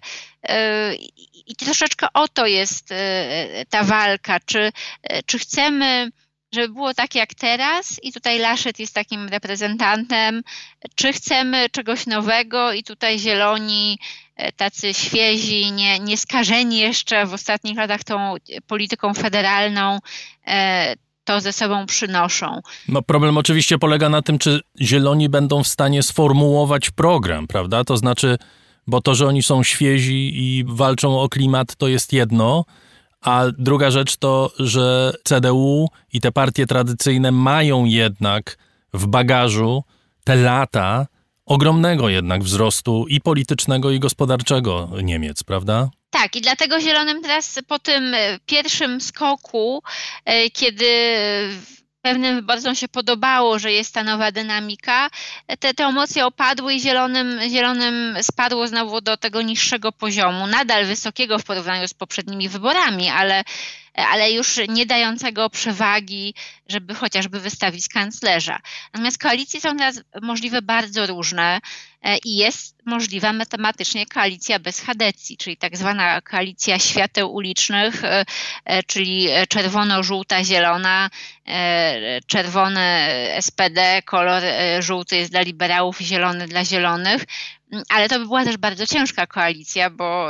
i 1.48 1.56
troszeczkę 1.56 2.08
o 2.14 2.28
to 2.28 2.48
jest 2.48 2.92
e, 2.92 3.66
ta 3.70 3.84
walka, 3.84 4.40
czy, 4.46 4.72
e, 5.04 5.24
czy 5.24 5.40
chcemy 5.40 6.12
żeby 6.54 6.74
było 6.74 6.94
tak 6.94 7.16
jak 7.16 7.34
teraz 7.34 8.00
i 8.04 8.12
tutaj 8.12 8.40
Laszet 8.40 8.80
jest 8.80 8.94
takim 8.94 9.30
reprezentantem, 9.30 10.44
czy 10.96 11.14
chcemy 11.14 11.70
czegoś 11.70 12.06
nowego 12.06 12.74
i 12.74 12.84
tutaj 12.84 13.20
zieloni, 13.20 14.00
tacy 14.58 14.94
świezi, 14.94 15.72
nie, 15.72 16.00
nie 16.00 16.18
skażeni 16.18 16.78
jeszcze 16.78 17.26
w 17.26 17.34
ostatnich 17.34 17.78
latach 17.78 18.04
tą 18.04 18.36
polityką 18.68 19.14
federalną, 19.14 20.00
to 21.24 21.42
ze 21.42 21.54
sobą 21.54 21.86
przynoszą. 21.86 22.62
No 22.88 23.02
problem 23.02 23.38
oczywiście 23.38 23.78
polega 23.78 24.10
na 24.10 24.22
tym, 24.22 24.40
czy 24.40 24.62
zieloni 24.82 25.30
będą 25.30 25.64
w 25.64 25.68
stanie 25.68 26.04
sformułować 26.04 26.90
program, 26.90 27.48
prawda? 27.48 27.84
To 27.84 27.98
znaczy 27.98 28.38
bo 28.88 29.02
to, 29.02 29.16
że 29.16 29.28
oni 29.28 29.44
są 29.44 29.64
świezi 29.64 30.32
i 30.34 30.64
walczą 30.68 31.20
o 31.20 31.30
klimat, 31.30 31.76
to 31.76 31.88
jest 31.88 32.14
jedno. 32.14 32.66
A 33.22 33.44
druga 33.58 33.92
rzecz 33.92 34.18
to, 34.18 34.52
że 34.60 35.14
CDU 35.24 35.90
i 36.14 36.22
te 36.22 36.32
partie 36.32 36.66
tradycyjne 36.66 37.32
mają 37.32 37.86
jednak 37.86 38.58
w 38.94 39.08
bagażu 39.08 39.84
te 40.24 40.36
lata 40.36 41.08
ogromnego 41.46 42.10
jednak 42.10 42.44
wzrostu 42.44 43.06
i 43.08 43.22
politycznego, 43.22 43.92
i 43.92 44.00
gospodarczego 44.00 44.90
Niemiec, 45.04 45.44
prawda? 45.44 45.90
Tak, 46.10 46.36
i 46.36 46.42
dlatego 46.42 46.82
Zielonym 46.82 47.22
teraz 47.22 47.60
po 47.68 47.80
tym 47.80 48.16
pierwszym 48.46 49.02
skoku, 49.02 49.84
e, 50.26 50.50
kiedy 50.50 50.86
pewnym 52.04 52.36
wyborcom 52.36 52.76
się 52.76 52.88
podobało, 52.88 53.60
że 53.60 53.72
jest 53.72 53.94
ta 53.94 54.04
nowa 54.04 54.32
dynamika, 54.32 55.10
te, 55.60 55.74
te 55.74 55.86
emocje 55.86 56.26
opadły 56.26 56.74
i 56.74 56.80
zielonym, 56.80 57.40
zielonym 57.50 58.18
spadło 58.22 58.68
znowu 58.68 59.02
do 59.02 59.18
tego 59.18 59.42
niższego 59.42 59.92
poziomu, 59.92 60.48
nadal 60.48 60.86
wysokiego 60.86 61.40
w 61.40 61.44
porównaniu 61.44 61.88
z 61.88 61.94
poprzednimi 61.94 62.50
wyborami, 62.50 63.10
ale 63.10 63.44
ale 63.96 64.32
już 64.32 64.60
nie 64.70 64.86
dającego 64.86 65.50
przewagi, 65.50 66.34
żeby 66.68 66.96
chociażby 66.96 67.40
wystawić 67.40 67.88
kanclerza. 67.88 68.60
Natomiast 68.94 69.18
koalicje 69.18 69.62
są 69.62 69.78
teraz 69.78 70.02
możliwe 70.22 70.62
bardzo 70.62 71.08
różne 71.08 71.60
e, 72.02 72.18
i 72.18 72.36
jest 72.36 72.76
możliwa 72.86 73.34
matematycznie 73.34 74.06
koalicja 74.06 74.60
bez 74.60 74.82
chadecji, 74.82 75.38
czyli 75.38 75.58
tak 75.58 75.78
zwana 75.78 76.22
koalicja 76.22 76.80
świateł 76.80 77.34
ulicznych, 77.34 78.04
e, 78.04 78.26
e, 78.66 78.84
czyli 78.84 79.28
czerwono-żółta, 79.50 80.44
zielona, 80.44 81.10
czerwony 82.28 82.82
SPD, 83.42 84.02
kolor 84.02 84.44
żółty 84.80 85.16
jest 85.16 85.32
dla 85.32 85.42
liberałów, 85.42 86.00
zielony 86.00 86.48
dla 86.48 86.66
zielonych. 86.66 87.24
Ale 87.90 88.10
to 88.10 88.20
by 88.20 88.26
była 88.26 88.46
też 88.46 88.58
bardzo 88.58 88.88
ciężka 88.88 89.28
koalicja, 89.28 89.90
bo 89.90 90.30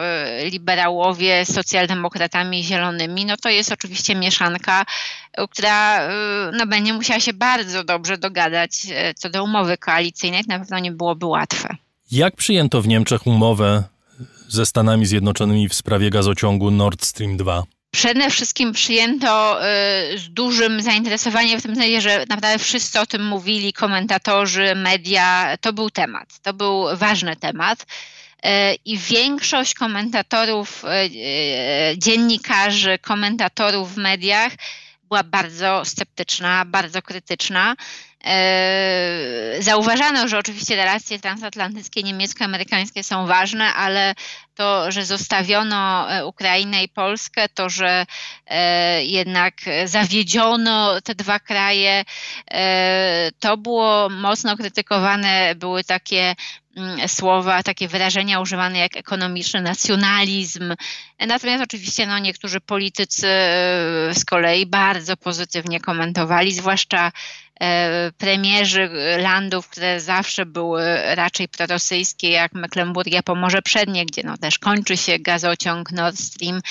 liberałowie 0.51 1.45
z 1.45 1.53
socjaldemokratami 1.53 2.59
i 2.59 2.63
zielonymi, 2.63 3.25
no 3.25 3.37
to 3.37 3.49
jest 3.49 3.71
oczywiście 3.71 4.15
mieszanka, 4.15 4.85
która 5.51 6.09
no, 6.51 6.67
będzie 6.67 6.93
musiała 6.93 7.19
się 7.19 7.33
bardzo 7.33 7.83
dobrze 7.83 8.17
dogadać 8.17 8.71
e, 8.91 9.13
co 9.13 9.29
do 9.29 9.43
umowy 9.43 9.77
koalicyjnej. 9.77 10.43
Na 10.47 10.59
pewno 10.59 10.79
nie 10.79 10.91
byłoby 10.91 11.25
łatwe. 11.25 11.75
Jak 12.11 12.35
przyjęto 12.35 12.81
w 12.81 12.87
Niemczech 12.87 13.27
umowę 13.27 13.83
ze 14.47 14.65
Stanami 14.65 15.05
Zjednoczonymi 15.05 15.69
w 15.69 15.73
sprawie 15.73 16.09
gazociągu 16.09 16.71
Nord 16.71 17.05
Stream 17.05 17.37
2? 17.37 17.63
Przede 17.91 18.29
wszystkim 18.29 18.71
przyjęto 18.71 19.59
z 20.15 20.29
dużym 20.29 20.81
zainteresowaniem, 20.81 21.59
w 21.59 21.63
tym 21.63 21.75
sensie, 21.75 22.01
że 22.01 22.25
naprawdę 22.29 22.59
wszyscy 22.59 22.99
o 22.99 23.05
tym 23.05 23.25
mówili, 23.25 23.73
komentatorzy, 23.73 24.75
media. 24.75 25.57
To 25.61 25.73
był 25.73 25.89
temat, 25.89 26.39
to 26.41 26.53
był 26.53 26.85
ważny 26.97 27.35
temat. 27.35 27.85
I 28.85 28.97
większość 28.97 29.73
komentatorów, 29.73 30.83
dziennikarzy, 31.97 32.97
komentatorów 33.01 33.93
w 33.93 33.97
mediach 33.97 34.51
była 35.13 35.23
bardzo 35.23 35.85
sceptyczna, 35.85 36.65
bardzo 36.65 37.01
krytyczna. 37.01 37.75
E, 38.25 39.55
zauważano, 39.59 40.27
że 40.27 40.37
oczywiście 40.37 40.75
relacje 40.75 41.19
transatlantyckie 41.19 42.03
niemiecko-amerykańskie 42.03 43.03
są 43.03 43.27
ważne, 43.27 43.73
ale 43.73 44.15
to, 44.55 44.91
że 44.91 45.05
zostawiono 45.05 46.11
e, 46.11 46.25
Ukrainę 46.25 46.83
i 46.83 46.89
Polskę, 46.89 47.49
to, 47.49 47.69
że 47.69 48.05
e, 48.47 49.05
jednak 49.05 49.53
zawiedziono 49.85 51.01
te 51.01 51.15
dwa 51.15 51.39
kraje, 51.39 52.03
to 53.39 53.57
było 53.57 54.09
mocno 54.09 54.57
krytykowane. 54.57 55.55
Były 55.55 55.83
takie 55.83 56.35
mm, 56.77 57.09
słowa, 57.09 57.63
takie 57.63 57.87
wyrażenia 57.87 58.39
używane 58.39 58.79
jak 58.79 58.97
ekonomiczny 58.97 59.61
nacjonalizm. 59.61 60.75
Natomiast 61.19 61.63
oczywiście 61.63 62.07
no, 62.07 62.19
niektórzy 62.19 62.61
politycy 62.61 63.27
z 64.13 64.25
kolei 64.25 64.65
bardzo 64.65 65.17
pozytywnie 65.17 65.79
komentowali, 65.79 66.53
zwłaszcza 66.53 67.11
premierzy 68.17 68.89
landów, 69.21 69.69
które 69.69 70.01
zawsze 70.01 70.45
były 70.45 70.83
raczej 71.15 71.47
prorosyjskie, 71.47 72.29
jak 72.29 72.53
Mecklenburgia 72.53 73.23
Pomorze 73.23 73.61
Przednie, 73.61 74.05
gdzie 74.05 74.21
no 74.25 74.37
też 74.37 74.59
kończy 74.59 74.97
się 74.97 75.19
gazociąg 75.19 75.91
Nord 75.91 76.19
Stream, 76.19 76.61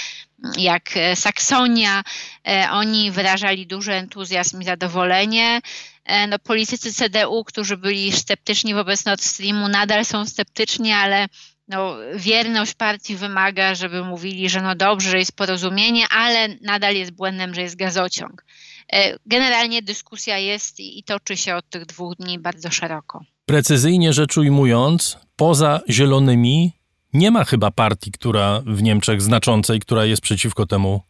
jak 0.57 0.90
Saksonia. 1.14 2.03
E, 2.49 2.68
oni 2.71 3.11
wyrażali 3.11 3.66
duży 3.66 3.92
entuzjazm 3.92 4.61
i 4.61 4.64
zadowolenie. 4.64 5.61
E, 6.05 6.27
no, 6.27 6.38
politycy 6.38 6.92
CDU, 6.92 7.45
którzy 7.45 7.77
byli 7.77 8.12
sceptyczni 8.12 8.75
wobec 8.75 9.05
Nord 9.05 9.23
Streamu, 9.23 9.68
nadal 9.68 10.05
są 10.05 10.27
sceptyczni, 10.27 10.92
ale 10.92 11.27
no, 11.68 11.97
wierność 12.14 12.75
partii 12.75 13.16
wymaga, 13.16 13.75
żeby 13.75 14.05
mówili, 14.05 14.49
że 14.49 14.62
no 14.62 14.75
dobrze, 14.75 15.11
że 15.11 15.18
jest 15.18 15.37
porozumienie, 15.37 16.09
ale 16.09 16.49
nadal 16.61 16.95
jest 16.95 17.11
błędem, 17.11 17.55
że 17.55 17.62
jest 17.62 17.77
gazociąg. 17.77 18.45
E, 18.92 19.18
generalnie 19.27 19.83
dyskusja 19.83 20.38
jest 20.38 20.81
i 20.81 21.03
toczy 21.03 21.37
się 21.37 21.55
od 21.55 21.71
tych 21.71 21.87
dwóch 21.87 22.16
dni 22.16 22.38
bardzo 22.38 22.71
szeroko. 22.71 23.25
Precyzyjnie 23.47 24.12
rzecz 24.12 24.37
ujmując, 24.37 25.18
poza 25.37 25.81
zielonymi 25.90 26.73
nie 27.12 27.31
ma 27.31 27.45
chyba 27.45 27.71
partii, 27.71 28.12
która 28.12 28.62
w 28.66 28.83
Niemczech 28.83 29.23
znaczącej, 29.23 29.81
która 29.81 30.05
jest 30.05 30.23
przeciwko 30.23 30.66
temu 30.66 31.01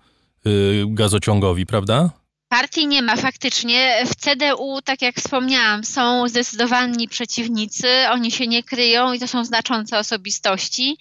yy, 0.45 0.85
gazociągowi, 0.89 1.67
prawda? 1.67 2.11
Partii 2.49 2.87
nie 2.87 3.03
ma 3.03 3.17
faktycznie. 3.17 4.05
W 4.07 4.17
CDU, 4.17 4.83
tak 4.85 5.03
jak 5.03 5.17
wspomniałam, 5.17 5.85
są 5.85 6.29
zdecydowani 6.29 7.09
przeciwnicy, 7.09 7.89
oni 8.11 8.31
się 8.31 8.47
nie 8.47 8.63
kryją 8.63 9.13
i 9.13 9.19
to 9.19 9.29
są 9.29 9.45
znaczące 9.45 9.99
osobistości, 9.99 10.97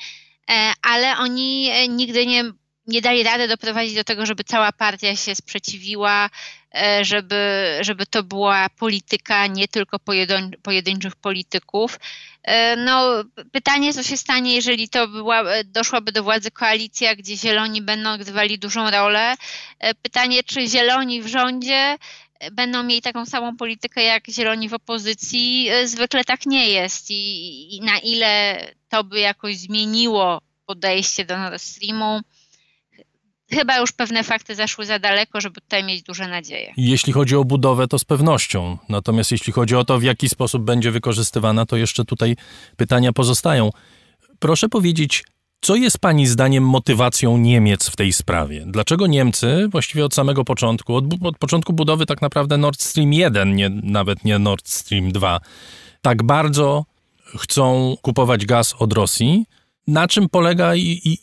e, 0.50 0.74
ale 0.82 1.18
oni 1.18 1.70
e, 1.72 1.88
nigdy 1.88 2.26
nie 2.26 2.44
nie 2.92 3.02
dali 3.02 3.24
rady 3.24 3.48
doprowadzić 3.48 3.96
do 3.96 4.04
tego, 4.04 4.26
żeby 4.26 4.44
cała 4.44 4.72
partia 4.72 5.16
się 5.16 5.36
sprzeciwiła, 5.36 6.30
e, 6.76 7.06
żeby, 7.06 7.68
żeby 7.82 8.06
to 8.06 8.24
była 8.24 8.70
polityka 8.70 9.48
nie 9.48 9.68
tylko 9.68 10.00
pojedyń, 10.00 10.52
pojedynczych 10.64 11.16
polityków. 11.16 12.00
E, 12.44 12.76
no, 12.76 13.24
pytanie, 13.52 13.94
co 13.94 14.04
się 14.04 14.18
stanie, 14.18 14.56
jeżeli 14.56 14.90
to 14.90 15.08
była, 15.08 15.44
doszłaby 15.66 16.12
do 16.12 16.24
władzy 16.24 16.52
koalicja, 16.52 17.16
gdzie 17.16 17.38
zieloni 17.38 17.82
będą 17.82 18.14
odgrywali 18.14 18.60
dużą 18.60 18.92
rolę. 18.92 19.36
E, 19.80 19.96
pytanie, 19.96 20.44
czy 20.44 20.68
zieloni 20.68 21.22
w 21.22 21.28
rządzie 21.28 21.98
będą 22.52 22.84
mieli 22.84 23.02
taką 23.02 23.26
samą 23.26 23.58
politykę 23.58 24.04
jak 24.04 24.30
zieloni 24.30 24.70
w 24.70 24.74
opozycji. 24.74 25.70
Zwykle 25.86 26.24
tak 26.24 26.46
nie 26.46 26.70
jest 26.70 27.10
i, 27.10 27.76
i 27.76 27.82
na 27.82 28.00
ile 28.00 28.66
to 28.90 29.04
by 29.04 29.20
jakoś 29.20 29.58
zmieniło 29.58 30.42
podejście 30.66 31.26
do 31.26 31.38
Nord 31.38 31.62
Streamu, 31.62 32.22
chyba 33.54 33.78
już 33.78 33.92
pewne 33.92 34.24
fakty 34.24 34.56
zaszły 34.56 34.86
za 34.86 35.00
daleko, 35.00 35.42
żeby 35.42 35.62
tutaj 35.62 35.84
mieć 35.84 36.04
duże 36.04 36.28
nadzieje. 36.28 36.74
Jeśli 36.78 37.14
chodzi 37.14 37.36
o 37.36 37.44
budowę, 37.44 37.88
to 37.88 38.00
z 38.00 38.06
pewnością. 38.06 38.78
Natomiast 38.90 39.32
jeśli 39.32 39.54
chodzi 39.54 39.76
o 39.76 39.86
to, 39.86 40.00
w 40.00 40.04
jaki 40.04 40.30
sposób 40.30 40.64
będzie 40.64 40.92
wykorzystywana, 40.92 41.66
to 41.66 41.78
jeszcze 41.78 42.06
tutaj 42.06 42.36
pytania 42.78 43.14
pozostają. 43.14 43.70
Proszę 44.40 44.70
powiedzieć, 44.70 45.24
co 45.62 45.76
jest 45.76 46.00
Pani 46.00 46.28
zdaniem 46.28 46.64
motywacją 46.64 47.38
Niemiec 47.38 47.90
w 47.90 47.96
tej 47.96 48.14
sprawie? 48.14 48.64
Dlaczego 48.68 49.08
Niemcy 49.08 49.68
właściwie 49.72 50.06
od 50.06 50.14
samego 50.14 50.44
początku, 50.44 50.96
od, 50.96 51.06
od 51.24 51.38
początku 51.38 51.74
budowy 51.74 52.06
tak 52.06 52.22
naprawdę 52.22 52.58
Nord 52.58 52.82
Stream 52.82 53.14
1, 53.14 53.56
nie, 53.56 53.70
nawet 53.70 54.26
nie 54.26 54.40
Nord 54.40 54.70
Stream 54.70 55.12
2, 55.12 55.40
tak 56.02 56.24
bardzo 56.24 56.86
chcą 57.38 57.96
kupować 58.02 58.46
gaz 58.46 58.76
od 58.80 58.94
Rosji? 58.94 59.46
Na 59.88 60.08
czym 60.08 60.30
polega 60.30 60.76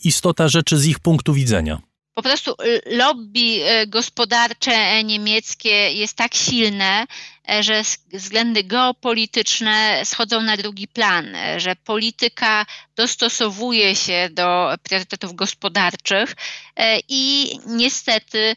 istota 0.05 0.49
rzeczy 0.49 0.79
z 0.79 0.87
ich 0.87 1.01
punktu 1.01 1.35
widzenia? 1.35 1.79
Po 2.19 2.23
prostu 2.23 2.51
y, 2.51 2.83
lobby 2.87 3.61
y, 3.83 3.87
gospodarcze 3.87 5.05
niemieckie 5.05 5.93
jest 5.93 6.17
tak 6.17 6.35
silne, 6.35 7.07
E, 7.49 7.63
że 7.63 7.83
względy 8.13 8.65
geopolityczne 8.65 10.01
schodzą 10.05 10.43
na 10.43 10.57
drugi 10.57 10.89
plan, 10.89 11.35
e, 11.35 11.61
że 11.61 11.77
polityka 11.77 12.67
dostosowuje 12.97 13.97
się 13.97 14.29
do 14.33 14.75
priorytetów 14.83 15.35
gospodarczych 15.35 16.37
e, 16.77 16.99
i 17.09 17.51
niestety 17.67 18.57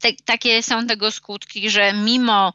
te, 0.00 0.12
takie 0.24 0.62
są 0.62 0.86
tego 0.86 1.10
skutki, 1.10 1.70
że 1.70 1.92
mimo 1.92 2.52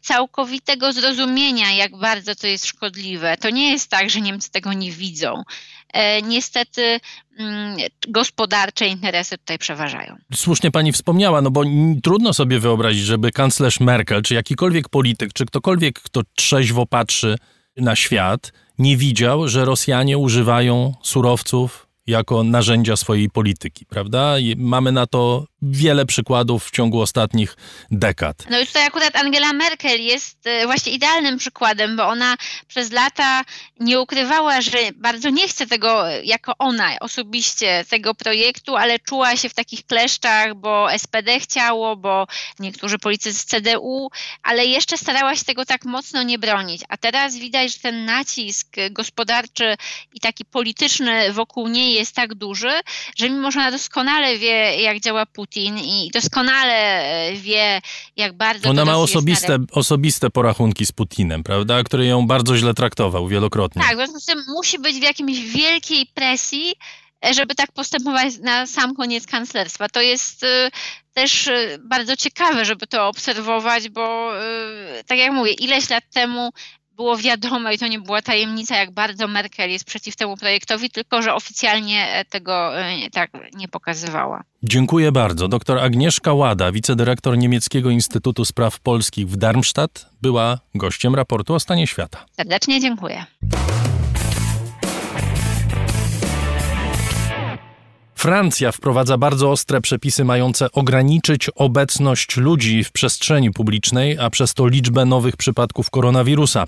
całkowitego 0.00 0.92
zrozumienia, 0.92 1.72
jak 1.72 1.96
bardzo 1.96 2.34
to 2.34 2.46
jest 2.46 2.66
szkodliwe, 2.66 3.36
to 3.36 3.50
nie 3.50 3.72
jest 3.72 3.90
tak, 3.90 4.10
że 4.10 4.20
Niemcy 4.20 4.50
tego 4.50 4.72
nie 4.72 4.92
widzą. 4.92 5.42
Niestety 6.22 7.00
mm, 7.38 7.76
gospodarcze 8.08 8.86
interesy 8.86 9.38
tutaj 9.38 9.58
przeważają. 9.58 10.16
Słusznie 10.34 10.70
pani 10.70 10.92
wspomniała, 10.92 11.40
no 11.40 11.50
bo 11.50 11.62
trudno 12.02 12.32
sobie 12.32 12.58
wyobrazić, 12.60 13.02
żeby 13.02 13.32
kanclerz 13.32 13.80
Merkel 13.80 14.22
czy 14.22 14.34
jakikolwiek 14.34 14.88
polityk, 14.88 15.32
czy 15.32 15.46
ktokolwiek, 15.46 16.00
kto 16.00 16.22
trzeźwo 16.34 16.86
patrzy 16.86 17.38
na 17.76 17.96
świat, 17.96 18.52
nie 18.78 18.96
widział, 18.96 19.48
że 19.48 19.64
Rosjanie 19.64 20.18
używają 20.18 20.94
surowców 21.02 21.86
jako 22.06 22.42
narzędzia 22.42 22.96
swojej 22.96 23.30
polityki, 23.30 23.86
prawda? 23.86 24.38
I 24.38 24.56
mamy 24.56 24.92
na 24.92 25.06
to 25.06 25.46
wiele 25.64 26.06
przykładów 26.06 26.64
w 26.64 26.70
ciągu 26.70 27.00
ostatnich 27.00 27.56
dekad. 27.90 28.36
No 28.50 28.60
i 28.60 28.66
tutaj 28.66 28.86
akurat 28.86 29.16
Angela 29.16 29.52
Merkel 29.52 30.00
jest 30.00 30.46
e, 30.46 30.66
właśnie 30.66 30.92
idealnym 30.92 31.38
przykładem, 31.38 31.96
bo 31.96 32.06
ona 32.06 32.36
przez 32.68 32.92
lata 32.92 33.42
nie 33.80 34.00
ukrywała, 34.00 34.60
że 34.60 34.78
bardzo 34.94 35.30
nie 35.30 35.48
chce 35.48 35.66
tego 35.66 36.04
jako 36.24 36.52
ona 36.58 36.98
osobiście 37.00 37.84
tego 37.88 38.14
projektu, 38.14 38.76
ale 38.76 38.98
czuła 38.98 39.36
się 39.36 39.48
w 39.48 39.54
takich 39.54 39.86
kleszczach, 39.86 40.54
bo 40.54 40.86
SPD 40.98 41.40
chciało, 41.40 41.96
bo 41.96 42.26
niektórzy 42.58 42.98
politycy 42.98 43.34
z 43.34 43.44
CDU, 43.44 44.10
ale 44.42 44.66
jeszcze 44.66 44.98
starała 44.98 45.36
się 45.36 45.44
tego 45.44 45.64
tak 45.64 45.84
mocno 45.84 46.22
nie 46.22 46.38
bronić. 46.38 46.82
A 46.88 46.96
teraz 46.96 47.36
widać, 47.36 47.72
że 47.72 47.78
ten 47.78 48.04
nacisk 48.04 48.76
gospodarczy 48.90 49.76
i 50.14 50.20
taki 50.20 50.44
polityczny 50.44 51.32
wokół 51.32 51.68
niej 51.68 51.94
jest 51.94 52.14
tak 52.14 52.34
duży, 52.34 52.72
że 53.16 53.30
mimo, 53.30 53.50
że 53.50 53.60
ona 53.60 53.70
doskonale 53.70 54.38
wie, 54.38 54.82
jak 54.82 55.00
działa 55.00 55.26
Putin, 55.26 55.53
Putin 55.54 55.78
i 55.78 56.10
doskonale 56.14 56.74
e, 56.74 57.32
wie, 57.32 57.80
jak 58.16 58.36
bardzo. 58.36 58.70
Ona 58.70 58.84
ma 58.84 58.96
osobiste, 58.96 59.58
osobiste 59.72 60.30
porachunki 60.30 60.86
z 60.86 60.92
Putinem, 60.92 61.42
prawda? 61.42 61.82
Który 61.82 62.06
ją 62.06 62.26
bardzo 62.26 62.56
źle 62.56 62.74
traktował 62.74 63.28
wielokrotnie. 63.28 63.82
Tak, 63.82 63.92
w 63.92 63.96
związku 63.96 64.20
z 64.20 64.26
tym 64.26 64.44
musi 64.48 64.78
być 64.78 64.96
w 64.96 65.02
jakiejś 65.02 65.40
wielkiej 65.40 66.06
presji, 66.14 66.74
e, 67.26 67.34
żeby 67.34 67.54
tak 67.54 67.72
postępować 67.72 68.38
na 68.38 68.66
sam 68.66 68.94
koniec 68.94 69.26
kanclerstwa. 69.26 69.88
To 69.88 70.00
jest 70.00 70.44
e, 70.44 70.70
też 71.12 71.50
bardzo 71.80 72.16
ciekawe, 72.16 72.64
żeby 72.64 72.86
to 72.86 73.08
obserwować, 73.08 73.88
bo 73.88 74.30
tak 75.06 75.18
jak 75.18 75.32
mówię, 75.32 75.52
ileś 75.52 75.90
lat 75.90 76.04
temu 76.14 76.50
było 76.96 77.16
wiadome 77.16 77.74
i 77.74 77.78
to 77.78 77.86
nie 77.86 77.98
była 77.98 78.22
tajemnica, 78.22 78.76
jak 78.76 78.90
bardzo 78.90 79.28
Merkel 79.28 79.70
jest 79.70 79.84
przeciw 79.84 80.16
temu 80.16 80.36
projektowi, 80.36 80.90
tylko 80.90 81.22
że 81.22 81.34
oficjalnie 81.34 82.08
e, 82.12 82.24
tego 82.24 82.80
e, 82.80 83.10
tak 83.10 83.30
nie 83.54 83.68
pokazywała. 83.68 84.42
Dziękuję 84.62 85.12
bardzo. 85.12 85.48
Doktor 85.48 85.78
Agnieszka 85.78 86.32
Łada, 86.32 86.72
wicedyrektor 86.72 87.38
Niemieckiego 87.38 87.90
Instytutu 87.90 88.44
Spraw 88.44 88.80
Polskich 88.80 89.28
w 89.28 89.36
Darmstadt, 89.36 90.06
była 90.22 90.58
gościem 90.74 91.14
raportu 91.14 91.54
o 91.54 91.60
stanie 91.60 91.86
świata. 91.86 92.24
Serdecznie 92.36 92.80
dziękuję. 92.80 93.26
Francja 98.24 98.72
wprowadza 98.72 99.18
bardzo 99.18 99.50
ostre 99.50 99.80
przepisy 99.80 100.24
mające 100.24 100.72
ograniczyć 100.72 101.50
obecność 101.54 102.36
ludzi 102.36 102.84
w 102.84 102.92
przestrzeni 102.92 103.50
publicznej, 103.50 104.18
a 104.18 104.30
przez 104.30 104.54
to 104.54 104.66
liczbę 104.66 105.04
nowych 105.04 105.36
przypadków 105.36 105.90
koronawirusa. 105.90 106.64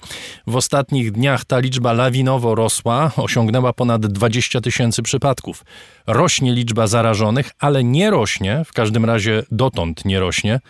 W 0.47 0.57
ostatnich 0.57 1.13
dniach 1.13 1.45
ta 1.45 1.59
liczba 1.59 1.93
lawinowo 1.93 2.55
rosła, 2.55 3.13
osiągnęła 3.17 3.73
ponad 3.73 4.07
20 4.07 4.61
tysięcy 4.61 5.03
przypadków. 5.03 5.65
Rośnie 6.07 6.53
liczba 6.53 6.87
zarażonych, 6.87 7.51
ale 7.59 7.85
nie 7.85 8.11
rośnie, 8.11 8.63
w 8.67 8.73
każdym 8.73 9.05
razie 9.05 9.43
dotąd 9.51 10.05
nie 10.05 10.21
rośnie 10.21 10.61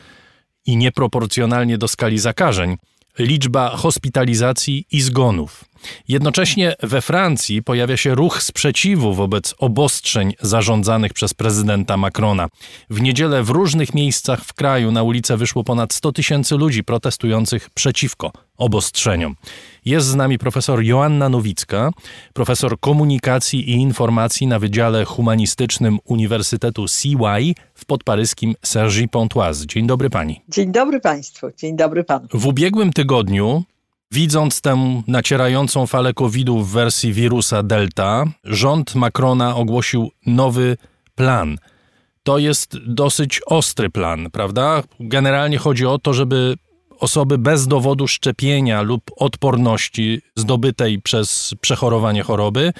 i 0.66 0.76
nieproporcjonalnie 0.76 1.78
do 1.78 1.88
skali 1.88 2.18
zakażeń 2.18 2.76
liczba 3.18 3.76
hospitalizacji 3.76 4.86
i 4.92 5.00
zgonów. 5.00 5.64
Jednocześnie 6.08 6.74
we 6.82 7.02
Francji 7.02 7.62
pojawia 7.62 7.96
się 7.96 8.14
ruch 8.14 8.42
sprzeciwu 8.42 9.14
wobec 9.14 9.54
obostrzeń 9.58 10.34
zarządzanych 10.40 11.12
przez 11.12 11.34
prezydenta 11.34 11.96
Macrona. 11.96 12.48
W 12.90 13.00
niedzielę 13.00 13.42
w 13.42 13.50
różnych 13.50 13.94
miejscach 13.94 14.44
w 14.44 14.52
kraju 14.52 14.92
na 14.92 15.02
ulicę 15.02 15.36
wyszło 15.36 15.64
ponad 15.64 15.92
100 15.92 16.12
tysięcy 16.12 16.56
ludzi 16.56 16.84
protestujących 16.84 17.70
przeciwko 17.70 18.32
obostrzeniom. 18.56 19.36
Jest 19.84 20.06
z 20.06 20.14
nami 20.14 20.38
profesor 20.38 20.82
Joanna 20.82 21.28
Nowicka, 21.28 21.90
profesor 22.32 22.80
komunikacji 22.80 23.70
i 23.70 23.72
informacji 23.72 24.46
na 24.46 24.58
Wydziale 24.58 25.04
Humanistycznym 25.04 25.98
Uniwersytetu 26.04 26.86
CY 26.88 27.54
w 27.74 27.84
podparyskim 27.84 28.54
Cergy-Pontoise. 28.62 29.66
Dzień 29.66 29.86
dobry 29.86 30.10
pani. 30.10 30.42
Dzień 30.48 30.72
dobry 30.72 31.00
państwu, 31.00 31.46
dzień 31.56 31.76
dobry 31.76 32.04
panu. 32.04 32.28
W 32.32 32.46
ubiegłym 32.46 32.92
tygodniu 32.92 33.64
Widząc 34.12 34.60
tę 34.60 35.02
nacierającą 35.06 35.86
falę 35.86 36.14
COVID-u 36.14 36.58
w 36.58 36.72
wersji 36.72 37.12
wirusa 37.12 37.62
Delta, 37.62 38.24
rząd 38.44 38.94
Macrona 38.94 39.56
ogłosił 39.56 40.10
nowy 40.26 40.76
plan. 41.14 41.58
To 42.22 42.38
jest 42.38 42.76
dosyć 42.86 43.40
ostry 43.46 43.90
plan, 43.90 44.30
prawda? 44.30 44.82
Generalnie 45.00 45.58
chodzi 45.58 45.86
o 45.86 45.98
to, 45.98 46.14
żeby 46.14 46.54
osoby 46.98 47.38
bez 47.38 47.66
dowodu 47.66 48.08
szczepienia 48.08 48.82
lub 48.82 49.02
odporności 49.16 50.20
zdobytej 50.36 51.02
przez 51.02 51.54
przechorowanie 51.60 52.22
choroby 52.22 52.72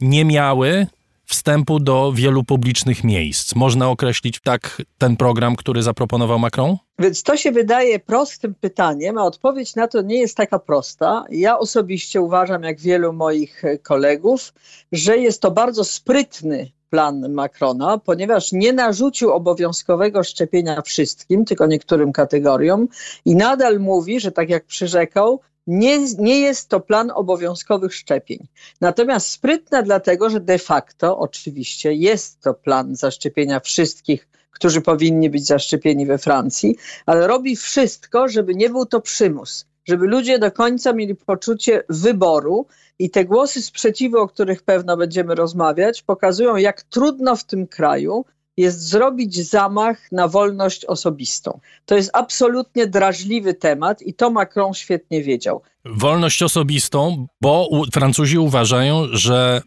nie 0.00 0.24
miały 0.24 0.86
wstępu 1.28 1.80
do 1.80 2.12
wielu 2.12 2.44
publicznych 2.44 3.04
miejsc. 3.04 3.54
Można 3.54 3.88
określić 3.88 4.40
tak 4.40 4.82
ten 4.98 5.16
program, 5.16 5.56
który 5.56 5.82
zaproponował 5.82 6.38
Macron? 6.38 6.76
Więc 6.98 7.22
to 7.22 7.36
się 7.36 7.52
wydaje 7.52 7.98
prostym 7.98 8.54
pytaniem, 8.54 9.18
a 9.18 9.24
odpowiedź 9.24 9.74
na 9.74 9.88
to 9.88 10.02
nie 10.02 10.18
jest 10.18 10.36
taka 10.36 10.58
prosta. 10.58 11.24
Ja 11.30 11.58
osobiście 11.58 12.20
uważam, 12.20 12.62
jak 12.62 12.80
wielu 12.80 13.12
moich 13.12 13.62
kolegów, 13.82 14.52
że 14.92 15.18
jest 15.18 15.42
to 15.42 15.50
bardzo 15.50 15.84
sprytny 15.84 16.70
plan 16.90 17.32
Macrona, 17.32 17.98
ponieważ 17.98 18.52
nie 18.52 18.72
narzucił 18.72 19.30
obowiązkowego 19.30 20.24
szczepienia 20.24 20.82
wszystkim, 20.82 21.44
tylko 21.44 21.66
niektórym 21.66 22.12
kategoriom 22.12 22.88
i 23.24 23.36
nadal 23.36 23.80
mówi, 23.80 24.20
że 24.20 24.32
tak 24.32 24.50
jak 24.50 24.64
przyrzekał, 24.64 25.40
nie, 25.68 25.98
nie 26.18 26.40
jest 26.40 26.68
to 26.68 26.80
plan 26.80 27.10
obowiązkowych 27.14 27.94
szczepień. 27.94 28.48
Natomiast 28.80 29.28
sprytna 29.28 29.82
dlatego, 29.82 30.30
że 30.30 30.40
de 30.40 30.58
facto 30.58 31.18
oczywiście 31.18 31.92
jest 31.92 32.40
to 32.40 32.54
plan 32.54 32.96
zaszczepienia 32.96 33.60
wszystkich, 33.60 34.28
którzy 34.50 34.80
powinni 34.80 35.30
być 35.30 35.46
zaszczepieni 35.46 36.06
we 36.06 36.18
Francji, 36.18 36.76
ale 37.06 37.26
robi 37.26 37.56
wszystko, 37.56 38.28
żeby 38.28 38.54
nie 38.54 38.70
był 38.70 38.86
to 38.86 39.00
przymus, 39.00 39.66
żeby 39.84 40.06
ludzie 40.06 40.38
do 40.38 40.52
końca 40.52 40.92
mieli 40.92 41.14
poczucie 41.14 41.82
wyboru 41.88 42.66
i 42.98 43.10
te 43.10 43.24
głosy 43.24 43.62
sprzeciwu, 43.62 44.18
o 44.18 44.28
których 44.28 44.62
pewno 44.62 44.96
będziemy 44.96 45.34
rozmawiać, 45.34 46.02
pokazują, 46.02 46.56
jak 46.56 46.82
trudno 46.82 47.36
w 47.36 47.44
tym 47.44 47.66
kraju 47.66 48.24
jest 48.58 48.88
zrobić 48.88 49.48
zamach 49.48 50.12
na 50.12 50.28
wolność 50.28 50.84
osobistą. 50.84 51.60
To 51.86 51.96
jest 51.96 52.10
absolutnie 52.12 52.86
drażliwy 52.86 53.54
temat 53.54 54.02
i 54.02 54.14
to 54.14 54.30
Macron 54.30 54.74
świetnie 54.74 55.22
wiedział. 55.22 55.62
Wolność 55.84 56.42
osobistą, 56.42 57.26
bo 57.40 57.70
Francuzi 57.92 58.38
uważają, 58.38 59.06
że 59.12 59.62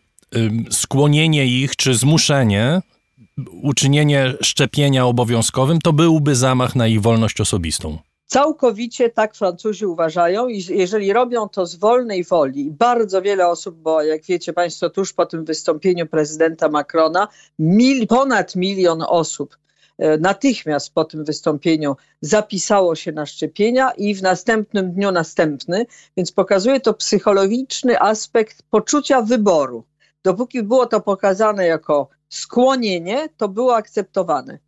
skłonienie 0.72 1.46
ich 1.46 1.76
czy 1.76 1.94
zmuszenie, 1.94 2.82
uczynienie 3.62 4.34
szczepienia 4.42 5.06
obowiązkowym, 5.06 5.80
to 5.80 5.94
byłby 5.94 6.36
zamach 6.36 6.76
na 6.76 6.88
ich 6.88 7.02
wolność 7.02 7.42
osobistą. 7.42 7.98
Całkowicie 8.32 9.10
tak 9.10 9.36
Francuzi 9.36 9.86
uważają 9.86 10.48
i 10.48 10.64
jeżeli 10.70 11.14
robią 11.14 11.50
to 11.50 11.66
z 11.66 11.76
wolnej 11.76 12.24
woli, 12.24 12.72
bardzo 12.72 13.22
wiele 13.22 13.48
osób, 13.48 13.76
bo 13.76 14.02
jak 14.02 14.26
wiecie 14.26 14.54
Państwo, 14.54 14.90
tuż 14.90 15.14
po 15.14 15.26
tym 15.26 15.46
wystąpieniu 15.46 16.08
prezydenta 16.08 16.70
Macrona, 16.70 17.28
mil, 17.60 18.08
ponad 18.08 18.56
milion 18.56 19.04
osób 19.08 19.58
e, 19.98 20.18
natychmiast 20.18 20.94
po 20.94 21.06
tym 21.06 21.24
wystąpieniu 21.24 21.96
zapisało 22.22 22.96
się 22.96 23.12
na 23.12 23.26
szczepienia 23.26 23.92
i 23.92 24.16
w 24.16 24.22
następnym 24.22 24.92
dniu 24.92 25.12
następny, 25.12 25.86
więc 26.18 26.32
pokazuje 26.32 26.80
to 26.80 26.94
psychologiczny 26.94 28.00
aspekt 28.00 28.64
poczucia 28.70 29.22
wyboru. 29.22 29.84
Dopóki 30.24 30.64
było 30.64 30.86
to 30.86 31.02
pokazane 31.02 31.66
jako 31.66 32.10
skłonienie, 32.30 33.30
to 33.38 33.48
było 33.48 33.76
akceptowane 33.76 34.60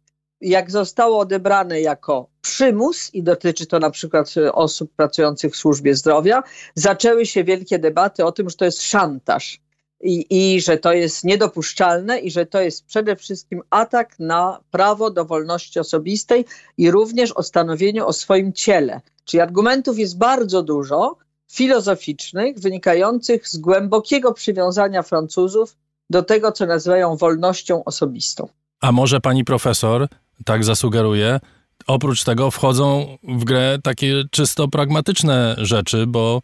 jak 0.41 0.71
zostało 0.71 1.19
odebrane 1.19 1.82
jako 1.82 2.33
przymus, 2.44 3.14
i 3.14 3.24
dotyczy 3.24 3.66
to 3.66 3.80
na 3.80 3.90
przykład 3.90 4.34
e, 4.38 4.54
osób 4.54 4.92
pracujących 4.96 5.54
w 5.54 5.58
służbie 5.58 5.96
zdrowia, 5.96 6.44
zaczęły 6.76 7.26
się 7.26 7.44
wielkie 7.44 7.80
debaty 7.80 8.26
o 8.26 8.32
tym, 8.32 8.50
że 8.50 8.56
to 8.56 8.66
jest 8.66 8.82
szantaż 8.82 9.60
i, 10.02 10.26
i 10.30 10.62
że 10.62 10.78
to 10.78 10.94
jest 10.94 11.24
niedopuszczalne 11.24 12.20
i 12.20 12.32
że 12.32 12.46
to 12.46 12.62
jest 12.62 12.86
przede 12.86 13.16
wszystkim 13.16 13.62
atak 13.70 14.20
na 14.20 14.60
prawo 14.72 15.10
do 15.12 15.26
wolności 15.26 15.80
osobistej 15.80 16.46
i 16.78 16.92
również 16.92 17.32
o 17.32 17.44
stanowieniu 17.44 18.08
o 18.08 18.14
swoim 18.14 18.54
ciele. 18.54 19.02
Czyli 19.26 19.42
argumentów 19.42 20.00
jest 20.00 20.18
bardzo 20.18 20.64
dużo, 20.64 21.18
filozoficznych, 21.52 22.60
wynikających 22.60 23.48
z 23.48 23.58
głębokiego 23.58 24.34
przywiązania 24.34 25.04
Francuzów 25.04 25.76
do 26.10 26.24
tego, 26.24 26.52
co 26.52 26.66
nazywają 26.66 27.16
wolnością 27.16 27.84
osobistą. 27.84 28.48
A 28.82 28.92
może 28.92 29.22
pani 29.22 29.44
profesor 29.44 30.08
tak 30.46 30.64
zasugeruję. 30.64 31.40
Oprócz 31.88 32.24
tego 32.24 32.52
wchodzą 32.52 33.17
w 33.24 33.43
grę 33.43 33.78
takie 33.84 34.24
czysto 34.32 34.67
pragmatyczne 34.67 35.56
rzeczy, 35.58 36.08
bo 36.08 36.41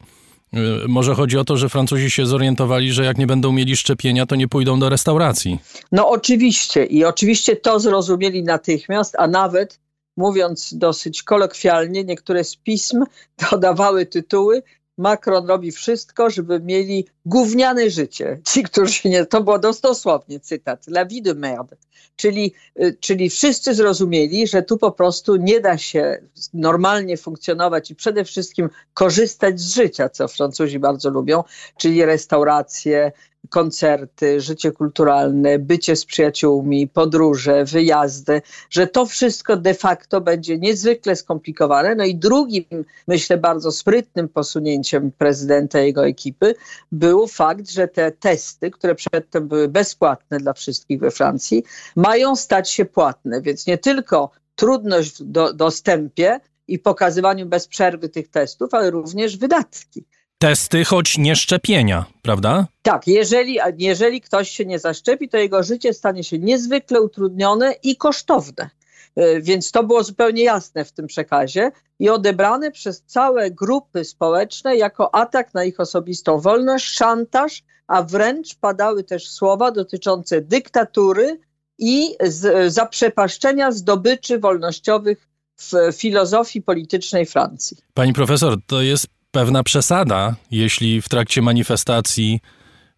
y, 0.54 0.58
może 0.88 1.16
chodzi 1.16 1.38
o 1.38 1.46
to, 1.46 1.58
że 1.58 1.70
Francuzi 1.70 2.12
się 2.12 2.26
zorientowali, 2.26 2.92
że 2.92 3.06
jak 3.06 3.18
nie 3.18 3.28
będą 3.28 3.52
mieli 3.52 3.78
szczepienia, 3.78 4.26
to 4.26 4.36
nie 4.36 4.48
pójdą 4.48 4.80
do 4.80 4.90
restauracji. 4.90 5.60
No 5.92 6.10
oczywiście 6.10 6.86
i 6.86 7.06
oczywiście 7.06 7.56
to 7.56 7.80
zrozumieli 7.80 8.44
natychmiast, 8.44 9.16
a 9.18 9.28
nawet 9.28 9.80
mówiąc 10.18 10.74
dosyć 10.78 11.24
kolokwialnie, 11.24 12.04
niektóre 12.04 12.44
z 12.44 12.56
pism 12.56 13.04
dodawały 13.52 14.06
tytuły 14.06 14.64
Macron 15.00 15.48
robi 15.48 15.72
wszystko, 15.72 16.30
żeby 16.30 16.60
mieli 16.60 17.06
gówniane 17.26 17.90
życie. 17.90 18.42
Ci, 18.48 18.64
którzy 18.64 19.10
nie, 19.10 19.26
to 19.26 19.44
było 19.44 19.60
dosłownie 19.60 20.40
cytat, 20.40 20.88
la 20.88 21.06
vie 21.06 21.22
de 21.22 21.34
merde. 21.34 21.78
Czyli, 22.16 22.54
y, 22.84 22.98
czyli 23.00 23.30
wszyscy 23.30 23.76
zrozumieli, 23.76 24.48
że 24.48 24.64
tu 24.64 24.78
po 24.78 24.92
prostu 24.92 25.36
nie 25.36 25.60
da 25.60 25.78
się 25.78 26.18
normalnie 26.54 27.18
funkcjonować 27.18 27.92
i 27.92 27.96
przede 27.96 28.24
wszystkim 28.24 28.70
korzystać 28.94 29.60
z 29.60 29.76
życia, 29.76 30.10
co 30.10 30.28
Francuzi 30.28 30.80
bardzo 30.80 31.10
lubią, 31.10 31.44
czyli 31.78 32.06
restauracje, 32.06 33.12
koncerty, 33.50 34.42
życie 34.42 34.72
kulturalne, 34.72 35.60
bycie 35.60 35.96
z 35.96 36.06
przyjaciółmi, 36.06 36.88
podróże, 36.88 37.66
wyjazdy, 37.66 38.42
że 38.70 38.88
to 38.88 39.06
wszystko 39.06 39.58
de 39.58 39.74
facto 39.74 40.22
będzie 40.22 40.58
niezwykle 40.58 41.16
skomplikowane. 41.16 41.96
No 41.96 42.06
i 42.06 42.16
drugim, 42.16 42.66
myślę, 43.08 43.38
bardzo 43.38 43.72
sprytnym 43.72 44.30
posunięciem 44.30 45.12
prezydenta 45.12 45.82
i 45.82 45.86
jego 45.86 46.08
ekipy 46.08 46.56
był 46.92 47.28
fakt, 47.28 47.70
że 47.70 47.88
te 47.88 48.12
testy, 48.12 48.72
które 48.72 48.96
przedtem 48.96 49.48
były 49.48 49.68
bezpłatne 49.68 50.38
dla 50.38 50.54
wszystkich 50.54 51.00
we 51.00 51.12
Francji, 51.12 51.64
mają 51.96 52.36
stać 52.36 52.72
się 52.72 52.86
płatne, 52.86 53.42
więc 53.42 53.68
nie 53.68 53.78
tylko 53.78 54.32
trudność 54.56 55.20
w 55.20 55.24
do, 55.24 55.54
dostępie 55.54 56.40
i 56.68 56.80
pokazywaniu 56.80 57.46
bez 57.46 57.68
przerwy 57.68 58.10
tych 58.10 58.28
testów, 58.28 58.74
ale 58.74 58.92
również 58.92 59.38
wydatki 59.38 60.06
testy, 60.40 60.86
choć 60.86 61.18
nie 61.18 61.36
szczepienia, 61.36 62.06
prawda? 62.22 62.68
Tak, 62.82 63.08
jeżeli, 63.08 63.60
jeżeli 63.78 64.22
ktoś 64.22 64.50
się 64.50 64.66
nie 64.66 64.80
zaszczepi, 64.80 65.30
to 65.30 65.38
jego 65.38 65.64
życie 65.64 65.94
stanie 65.94 66.24
się 66.24 66.40
niezwykle 66.40 67.02
utrudnione 67.02 67.76
i 67.84 67.98
kosztowne. 67.98 68.70
E, 69.16 69.42
więc 69.42 69.72
to 69.72 69.84
było 69.84 70.04
zupełnie 70.04 70.44
jasne 70.44 70.86
w 70.86 70.92
tym 70.92 71.08
przekazie 71.08 71.72
i 72.00 72.10
odebrane 72.10 72.72
przez 72.72 73.02
całe 73.02 73.52
grupy 73.52 74.06
społeczne 74.06 74.76
jako 74.76 75.16
atak 75.16 75.54
na 75.54 75.64
ich 75.64 75.80
osobistą 75.80 76.40
wolność, 76.40 76.86
szantaż, 76.86 77.64
a 77.88 78.04
wręcz 78.04 78.56
padały 78.56 79.04
też 79.04 79.30
słowa 79.30 79.72
dotyczące 79.72 80.42
dyktatury 80.42 81.40
i 81.80 82.16
z, 82.22 82.74
zaprzepaszczenia 82.74 83.72
zdobyczy 83.72 84.40
wolnościowych 84.40 85.28
w 85.58 85.72
filozofii 85.94 86.62
politycznej 86.62 87.26
Francji. 87.26 87.78
Pani 87.94 88.14
profesor, 88.14 88.58
to 88.68 88.82
jest 88.82 89.08
pewna 89.32 89.64
przesada, 89.64 90.36
jeśli 90.52 91.02
w 91.02 91.10
trakcie 91.10 91.42
manifestacji 91.42 92.40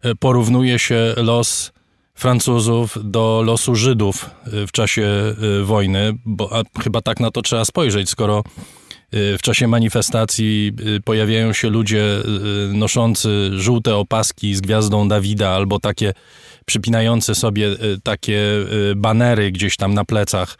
e, 0.02 0.14
porównuje 0.14 0.78
się 0.78 1.14
los 1.16 1.72
Francuzów 2.14 2.98
do 3.04 3.42
losu 3.46 3.74
Żydów 3.74 4.30
w 4.46 4.72
czasie 4.72 5.34
wojny, 5.64 6.12
bo 6.24 6.62
chyba 6.84 7.00
tak 7.00 7.20
na 7.20 7.30
to 7.30 7.42
trzeba 7.42 7.64
spojrzeć, 7.64 8.10
skoro 8.10 8.44
w 9.12 9.38
czasie 9.42 9.68
manifestacji 9.68 10.72
pojawiają 11.04 11.52
się 11.52 11.70
ludzie 11.70 12.04
noszący 12.72 13.50
żółte 13.52 13.96
opaski 13.96 14.54
z 14.54 14.60
gwiazdą 14.60 15.08
Dawida 15.08 15.48
albo 15.48 15.78
takie 15.78 16.12
przypinające 16.66 17.34
sobie 17.34 17.68
takie 18.02 18.40
banery 18.96 19.52
gdzieś 19.52 19.76
tam 19.76 19.94
na 19.94 20.04
plecach. 20.04 20.56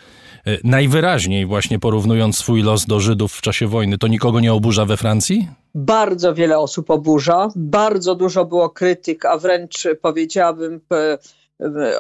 E, 0.47 0.59
najwyraźniej 0.65 1.47
właśnie 1.47 1.79
porównując 1.79 2.39
swój 2.39 2.63
los 2.63 2.87
do 2.87 3.01
Żydów 3.01 3.33
w 3.33 3.41
czasie 3.41 3.67
wojny, 3.67 3.99
to 3.99 4.07
nikogo 4.07 4.41
nie 4.41 4.53
oburza 4.53 4.85
we 4.85 4.97
Francji? 4.97 5.49
Bardzo 5.75 6.35
wiele 6.35 6.59
osób 6.59 6.91
oburza, 6.91 7.49
bardzo 7.57 8.15
dużo 8.15 8.45
było 8.45 8.71
krytyk, 8.71 9.25
a 9.25 9.39
wręcz 9.39 9.89
powiedziałabym 10.03 10.81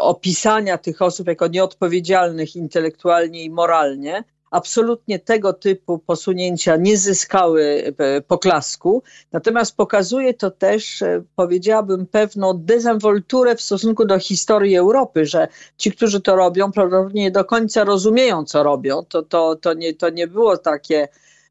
opisania 0.00 0.78
tych 0.78 1.03
osób 1.03 1.26
jako 1.26 1.46
nieodpowiedzialnych 1.46 2.57
intelektualnie 2.57 3.44
i 3.44 3.50
moralnie 3.50 4.24
absolutnie 4.53 5.18
tego 5.18 5.53
typu 5.53 5.98
posunięcia 5.98 6.76
nie 6.76 6.96
zyskały 6.96 7.94
e, 7.98 8.20
poklasku. 8.20 9.03
Natomiast 9.32 9.76
pokazuje 9.76 10.34
to 10.34 10.50
też, 10.50 11.03
e, 11.03 11.22
powiedziałabym, 11.36 12.07
pewną 12.07 12.53
dezynwolturę 12.55 13.57
w 13.57 13.62
stosunku 13.62 14.05
do 14.05 14.18
historii 14.18 14.76
Europy, 14.76 15.26
że 15.26 15.48
ci, 15.76 15.92
którzy 15.92 16.20
to 16.20 16.36
robią, 16.36 16.72
prawdopodobnie 16.72 17.22
nie 17.22 17.30
do 17.30 17.44
końca 17.44 17.84
rozumieją, 17.84 18.44
co 18.44 18.62
robią. 18.62 19.05
To, 19.09 19.22
to, 19.22 19.57
to, 19.57 19.74
nie, 19.74 19.94
to 19.94 20.11
nie 20.11 20.26
było 20.26 20.57
takie 20.57 21.09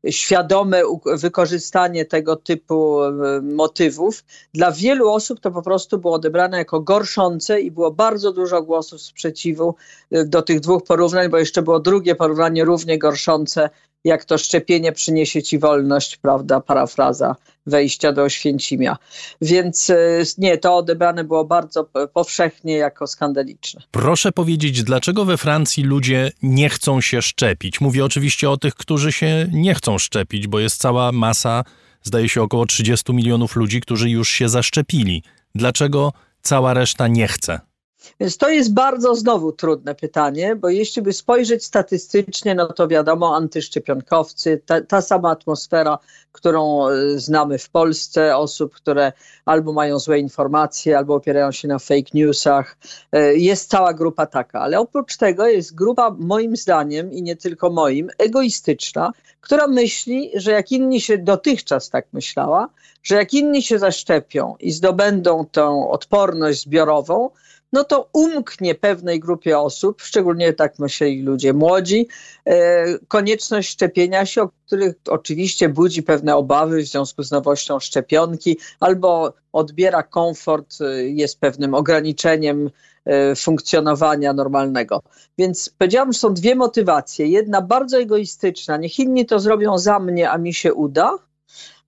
świadome 0.09 0.81
wykorzystanie 1.05 2.05
tego 2.05 2.35
typu 2.35 2.99
motywów. 3.41 4.23
Dla 4.53 4.71
wielu 4.71 5.09
osób 5.09 5.39
to 5.39 5.51
po 5.51 5.61
prostu 5.61 5.97
było 5.97 6.13
odebrane 6.13 6.57
jako 6.57 6.79
gorszące 6.79 7.61
i 7.61 7.71
było 7.71 7.91
bardzo 7.91 8.31
dużo 8.33 8.61
głosów 8.61 9.01
sprzeciwu 9.01 9.75
e, 10.11 10.25
do 10.25 10.41
tych 10.41 10.59
dwóch 10.59 10.83
porównań, 10.83 11.29
bo 11.29 11.37
jeszcze 11.37 11.61
było 11.61 11.79
drugie 11.79 12.15
porównanie 12.15 12.65
równie 12.65 12.99
gorszące 12.99 13.69
jak 14.03 14.25
to 14.25 14.37
szczepienie 14.37 14.91
przyniesie 14.91 15.43
ci 15.43 15.59
wolność, 15.59 16.17
prawda, 16.17 16.61
parafraza 16.61 17.35
wejścia 17.65 18.13
do 18.13 18.23
Oświęcimia. 18.23 18.97
Więc 19.41 19.89
e, 19.89 19.95
nie, 20.37 20.57
to 20.57 20.75
odebrane 20.75 21.23
było 21.23 21.45
bardzo 21.45 21.89
powszechnie 22.13 22.73
jako 22.73 23.07
skandaliczne. 23.07 23.81
Proszę 23.91 24.31
powiedzieć, 24.31 24.83
dlaczego 24.83 25.25
we 25.25 25.37
Francji 25.37 25.83
ludzie 25.83 26.31
nie 26.41 26.69
chcą 26.69 27.01
się 27.01 27.21
szczepić? 27.21 27.81
Mówię 27.81 28.05
oczywiście 28.05 28.49
o 28.49 28.57
tych, 28.57 28.75
którzy 28.75 29.11
się 29.11 29.47
nie 29.51 29.75
chcą 29.75 29.97
szczepić, 29.97 30.47
bo 30.47 30.59
jest 30.59 30.81
cała 30.81 31.11
masa, 31.11 31.63
zdaje 32.03 32.29
się 32.29 32.41
około 32.41 32.65
30 32.65 33.13
milionów 33.13 33.55
ludzi, 33.55 33.81
którzy 33.81 34.09
już 34.09 34.29
się 34.29 34.49
zaszczepili. 34.49 35.23
Dlaczego 35.55 36.13
cała 36.41 36.73
reszta 36.73 37.07
nie 37.07 37.27
chce? 37.27 37.70
Więc 38.19 38.37
to 38.37 38.49
jest 38.49 38.73
bardzo 38.73 39.15
znowu 39.15 39.51
trudne 39.51 39.95
pytanie, 39.95 40.55
bo 40.55 40.69
jeśli 40.69 41.01
by 41.01 41.13
spojrzeć 41.13 41.65
statystycznie, 41.65 42.55
no 42.55 42.73
to 42.73 42.87
wiadomo, 42.87 43.35
antyszczepionkowcy, 43.35 44.61
ta, 44.65 44.81
ta, 44.81 45.01
sama 45.01 45.29
atmosfera, 45.29 45.97
którą 46.31 46.87
e, 46.87 47.19
znamy 47.19 47.57
w 47.57 47.69
Polsce, 47.69 48.37
osób, 48.37 48.73
które 48.73 49.11
albo 49.45 49.73
mają 49.73 49.99
złe 49.99 50.19
informacje, 50.19 50.97
albo 50.97 51.15
opierają 51.15 51.51
się 51.51 51.67
na 51.67 51.79
fake 51.79 52.09
newsach, 52.13 52.77
e, 53.11 53.35
jest 53.35 53.69
cała 53.69 53.93
grupa 53.93 54.25
taka. 54.25 54.59
Ale 54.59 54.79
oprócz 54.79 55.17
tego 55.17 55.47
jest 55.47 55.75
grupa, 55.75 56.15
moim 56.19 56.55
zdaniem 56.55 57.11
i 57.11 57.21
nie 57.21 57.35
tylko 57.35 57.69
moim, 57.69 58.09
egoistyczna, 58.17 59.11
która 59.41 59.67
myśli, 59.67 60.31
że 60.35 60.51
jak 60.51 60.71
inni 60.71 61.01
się 61.01 61.17
dotychczas 61.17 61.89
tak 61.89 62.07
myślała, 62.13 62.69
że 63.03 63.15
jak 63.15 63.33
inni 63.33 63.63
się 63.63 63.79
zaszczepią 63.79 64.55
i 64.59 64.71
zdobędą 64.71 65.45
tą 65.51 65.89
odporność 65.89 66.61
zbiorową, 66.61 67.29
no 67.73 67.83
to 67.83 68.09
umknie 68.13 68.75
pewnej 68.75 69.19
grupie 69.19 69.59
osób, 69.59 70.01
szczególnie 70.01 70.53
tak 70.53 70.79
myśleli 70.79 71.21
ludzie 71.21 71.53
młodzi, 71.53 72.07
e, 72.45 72.99
konieczność 73.07 73.69
szczepienia 73.69 74.25
się, 74.25 74.41
o 74.41 74.49
których 74.65 74.95
oczywiście 75.07 75.69
budzi 75.69 76.03
pewne 76.03 76.35
obawy 76.35 76.81
w 76.81 76.87
związku 76.87 77.23
z 77.23 77.31
nowością 77.31 77.79
szczepionki, 77.79 78.57
albo 78.79 79.33
odbiera 79.53 80.03
komfort, 80.03 80.81
e, 80.81 81.03
jest 81.03 81.39
pewnym 81.39 81.73
ograniczeniem 81.73 82.69
e, 83.05 83.35
funkcjonowania 83.35 84.33
normalnego. 84.33 85.01
Więc 85.37 85.69
powiedziałam, 85.77 86.13
że 86.13 86.19
są 86.19 86.33
dwie 86.33 86.55
motywacje. 86.55 87.27
Jedna 87.27 87.61
bardzo 87.61 87.99
egoistyczna, 87.99 88.77
niech 88.77 88.99
inni 88.99 89.25
to 89.25 89.39
zrobią 89.39 89.77
za 89.77 89.99
mnie, 89.99 90.31
a 90.31 90.37
mi 90.37 90.53
się 90.53 90.73
uda, 90.73 91.17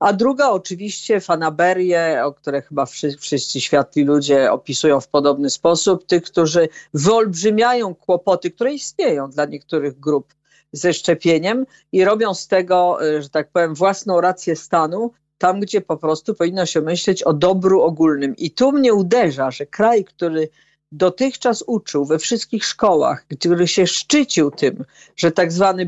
a 0.03 0.13
druga 0.13 0.49
oczywiście 0.49 1.19
fanaberie, 1.19 2.21
o 2.25 2.33
które 2.33 2.61
chyba 2.61 2.85
wszyscy, 2.85 3.21
wszyscy 3.21 3.61
światli 3.61 4.03
ludzie 4.03 4.51
opisują 4.51 5.01
w 5.01 5.07
podobny 5.07 5.49
sposób, 5.49 6.05
tych, 6.05 6.23
którzy 6.23 6.69
wyolbrzymiają 6.93 7.95
kłopoty, 7.95 8.51
które 8.51 8.73
istnieją 8.73 9.29
dla 9.29 9.45
niektórych 9.45 9.99
grup 9.99 10.33
ze 10.71 10.93
szczepieniem 10.93 11.65
i 11.91 12.05
robią 12.05 12.33
z 12.33 12.47
tego, 12.47 13.07
e, 13.07 13.21
że 13.21 13.29
tak 13.29 13.51
powiem, 13.51 13.75
własną 13.75 14.21
rację 14.21 14.55
stanu, 14.55 15.11
tam 15.37 15.59
gdzie 15.59 15.81
po 15.81 15.97
prostu 15.97 16.35
powinno 16.35 16.65
się 16.65 16.81
myśleć 16.81 17.23
o 17.23 17.33
dobru 17.33 17.81
ogólnym. 17.81 18.35
I 18.35 18.51
tu 18.51 18.71
mnie 18.71 18.93
uderza, 18.93 19.51
że 19.51 19.65
kraj, 19.65 20.03
który 20.03 20.49
dotychczas 20.93 21.63
uczył 21.67 22.05
we 22.05 22.19
wszystkich 22.19 22.65
szkołach, 22.65 23.25
który 23.39 23.67
się 23.67 23.87
szczycił 23.87 24.51
tym, 24.51 24.85
że 25.15 25.31
tak 25.31 25.51
zwany 25.51 25.85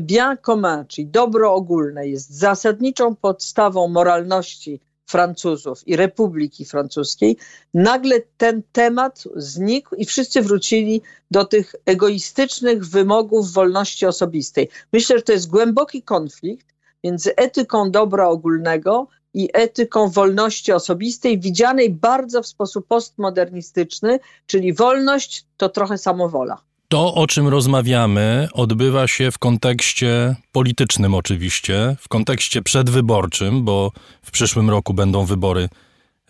czyli 0.88 1.06
dobro 1.06 1.54
ogólne, 1.54 2.08
jest 2.08 2.30
zasadniczą 2.30 3.16
podstawą 3.16 3.88
moralności 3.88 4.80
Francuzów 5.06 5.88
i 5.88 5.96
Republiki 5.96 6.64
Francuskiej, 6.64 7.36
nagle 7.74 8.20
ten 8.36 8.62
temat 8.72 9.24
znikł 9.36 9.94
i 9.94 10.04
wszyscy 10.04 10.42
wrócili 10.42 11.02
do 11.30 11.44
tych 11.44 11.74
egoistycznych 11.84 12.86
wymogów 12.86 13.52
wolności 13.52 14.06
osobistej. 14.06 14.68
Myślę, 14.92 15.16
że 15.16 15.22
to 15.22 15.32
jest 15.32 15.50
głęboki 15.50 16.02
konflikt 16.02 16.66
między 17.04 17.36
etyką 17.36 17.90
dobra 17.90 18.28
ogólnego 18.28 19.08
i 19.36 19.48
etyką 19.52 20.10
wolności 20.10 20.72
osobistej, 20.72 21.40
widzianej 21.40 21.90
bardzo 21.90 22.42
w 22.42 22.46
sposób 22.46 22.86
postmodernistyczny, 22.86 24.18
czyli 24.46 24.72
wolność 24.72 25.44
to 25.56 25.68
trochę 25.68 25.98
samowola. 25.98 26.58
To, 26.88 27.14
o 27.14 27.26
czym 27.26 27.48
rozmawiamy, 27.48 28.48
odbywa 28.52 29.06
się 29.06 29.30
w 29.30 29.38
kontekście 29.38 30.36
politycznym, 30.52 31.14
oczywiście, 31.14 31.96
w 32.00 32.08
kontekście 32.08 32.62
przedwyborczym, 32.62 33.64
bo 33.64 33.92
w 34.22 34.30
przyszłym 34.30 34.70
roku 34.70 34.94
będą 34.94 35.24
wybory 35.24 35.68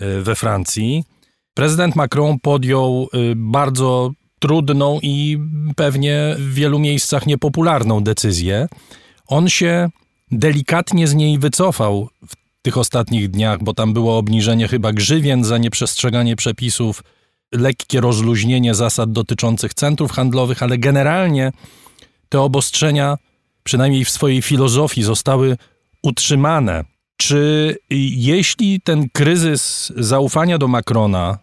y, 0.03 0.23
we 0.23 0.35
Francji. 0.35 1.05
Prezydent 1.55 1.97
Macron 1.97 2.39
podjął 2.39 3.09
y, 3.15 3.33
bardzo 3.37 4.11
trudną 4.39 4.99
i 5.03 5.39
pewnie 5.77 6.37
w 6.39 6.55
wielu 6.55 6.79
miejscach 6.79 7.27
niepopularną 7.27 8.05
decyzję. 8.05 8.69
On 9.27 9.49
się 9.49 9.89
delikatnie 10.31 11.09
z 11.09 11.15
niej 11.15 11.39
wycofał 11.39 12.09
w 12.29 12.46
tych 12.67 12.79
ostatnich 12.79 13.31
dniach, 13.31 13.63
bo 13.63 13.75
tam 13.75 13.93
było 13.93 14.19
obniżenie 14.19 14.69
chyba 14.69 14.93
grzywien 14.93 15.45
za 15.45 15.59
nieprzestrzeganie 15.59 16.37
przepisów, 16.37 17.03
lekkie 17.53 18.01
rozluźnienie 18.01 18.75
zasad 18.75 19.13
dotyczących 19.13 19.75
centrów 19.75 20.13
handlowych, 20.13 20.63
ale 20.63 20.79
generalnie 20.79 21.53
te 22.29 22.41
obostrzenia, 22.41 23.19
przynajmniej 23.63 24.05
w 24.05 24.11
swojej 24.11 24.43
filozofii, 24.43 25.03
zostały 25.03 25.57
utrzymane. 26.03 26.85
Czy 27.17 27.77
jeśli 28.31 28.81
ten 28.81 29.09
kryzys 29.13 29.93
zaufania 29.97 30.59
do 30.59 30.69
Macrona 30.69 31.39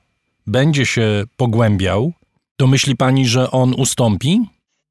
będzie 0.48 0.86
się 0.86 1.24
pogłębiał, 1.38 2.14
to 2.58 2.68
myśli 2.68 2.96
pani, 2.96 3.28
że 3.28 3.52
on 3.52 3.74
ustąpi? 3.78 4.40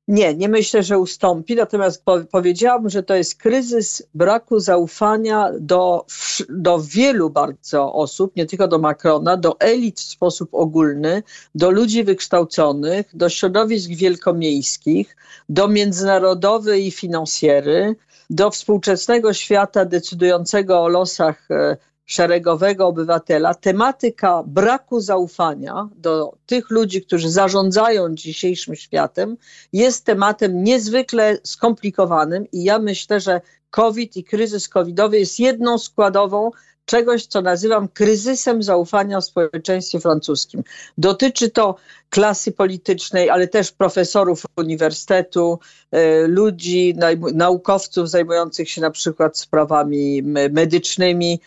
Nie, 0.08 0.34
nie 0.34 0.48
myślę, 0.48 0.82
że 0.82 0.98
ustąpi, 0.98 1.54
natomiast 1.54 2.04
po, 2.04 2.20
powiedziałabym, 2.20 2.90
że 2.90 3.02
to 3.02 3.14
jest 3.14 3.34
kryzys 3.34 4.02
braku 4.14 4.60
zaufania 4.60 5.50
do, 5.60 6.06
do 6.48 6.80
wielu 6.80 7.30
bardzo 7.30 7.92
osób, 7.92 8.36
nie 8.36 8.46
tylko 8.46 8.68
do 8.68 8.78
Macrona, 8.78 9.36
do 9.36 9.60
elit 9.60 10.00
w 10.00 10.02
sposób 10.02 10.48
ogólny, 10.54 11.22
do 11.54 11.70
ludzi 11.70 12.04
wykształconych, 12.04 13.06
do 13.14 13.28
środowisk 13.28 13.90
wielkomiejskich, 13.90 15.16
do 15.48 15.68
międzynarodowej 15.68 16.90
finansjery, 16.90 17.96
do 18.30 18.50
współczesnego 18.50 19.32
świata 19.32 19.84
decydującego 19.84 20.82
o 20.82 20.88
losach 20.88 21.50
e, 21.50 21.76
szeregowego 22.06 22.86
obywatela, 22.86 23.54
tematyka 23.54 24.42
braku 24.46 25.00
zaufania 25.00 25.88
do 25.96 26.36
tych 26.46 26.70
ludzi, 26.70 27.02
którzy 27.02 27.30
zarządzają 27.30 28.14
dzisiejszym 28.14 28.76
światem, 28.76 29.36
jest 29.72 30.04
tematem 30.04 30.64
niezwykle 30.64 31.38
skomplikowanym 31.44 32.46
i 32.52 32.64
ja 32.64 32.78
myślę, 32.78 33.20
że 33.20 33.40
COVID 33.70 34.16
i 34.16 34.24
kryzys 34.24 34.68
covidowy 34.68 35.18
jest 35.18 35.40
jedną 35.40 35.78
składową 35.78 36.50
czegoś, 36.84 37.26
co 37.26 37.42
nazywam 37.42 37.88
kryzysem 37.88 38.62
zaufania 38.62 39.20
w 39.20 39.24
społeczeństwie 39.24 40.00
francuskim. 40.00 40.62
Dotyczy 40.98 41.50
to 41.50 41.76
klasy 42.10 42.52
politycznej, 42.52 43.30
ale 43.30 43.48
też 43.48 43.72
profesorów 43.72 44.42
uniwersytetu, 44.56 45.58
e, 45.90 46.26
ludzi, 46.26 46.94
naukowców 47.34 48.10
zajmujących 48.10 48.70
się 48.70 48.80
na 48.80 48.90
przykład 48.90 49.38
sprawami 49.38 50.22
medycznymi. 50.50 51.40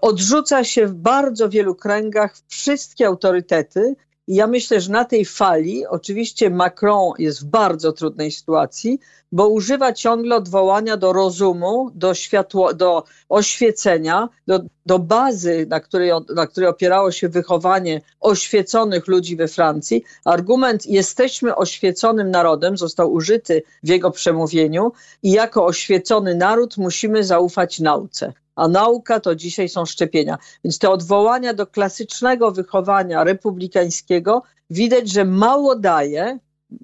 Odrzuca 0.00 0.64
się 0.64 0.86
w 0.86 0.94
bardzo 0.94 1.48
wielu 1.48 1.74
kręgach 1.74 2.34
wszystkie 2.48 3.06
autorytety 3.06 3.94
Ja 4.28 4.46
myślę, 4.46 4.80
że 4.80 4.92
na 4.92 5.04
tej 5.04 5.24
fali 5.24 5.86
oczywiście 5.86 6.50
Macron 6.50 7.12
jest 7.18 7.42
w 7.42 7.44
bardzo 7.44 7.92
trudnej 7.92 8.30
sytuacji, 8.30 9.00
bo 9.32 9.48
używa 9.48 9.92
ciągle 9.92 10.36
odwołania 10.36 10.96
do 10.96 11.12
rozumu, 11.12 11.90
do, 11.94 12.14
światło, 12.14 12.74
do 12.74 13.04
oświecenia, 13.28 14.28
do, 14.46 14.60
do 14.86 14.98
bazy, 14.98 15.66
na 15.68 15.80
której, 15.80 16.10
na 16.34 16.46
której 16.46 16.68
opierało 16.68 17.12
się 17.12 17.28
wychowanie 17.28 18.00
oświeconych 18.20 19.08
ludzi 19.08 19.36
we 19.36 19.48
Francji. 19.48 20.04
Argument 20.24 20.86
jesteśmy 20.86 21.56
oświeconym 21.56 22.30
narodem 22.30 22.76
został 22.76 23.12
użyty 23.12 23.62
w 23.82 23.88
jego 23.88 24.10
przemówieniu 24.10 24.92
i 25.22 25.30
jako 25.30 25.64
oświecony 25.64 26.34
naród 26.34 26.76
musimy 26.76 27.24
zaufać 27.24 27.80
nauce 27.80 28.32
a 28.56 28.68
nauka 28.68 29.20
to 29.20 29.34
dzisiaj 29.34 29.68
są 29.68 29.86
szczepienia. 29.86 30.38
Więc 30.64 30.78
te 30.78 30.90
odwołania 30.90 31.54
do 31.54 31.66
klasycznego 31.66 32.50
wychowania 32.50 33.24
republikańskiego 33.24 34.42
widać, 34.70 35.10
że 35.10 35.24
mało 35.24 35.76
daje, 35.76 36.38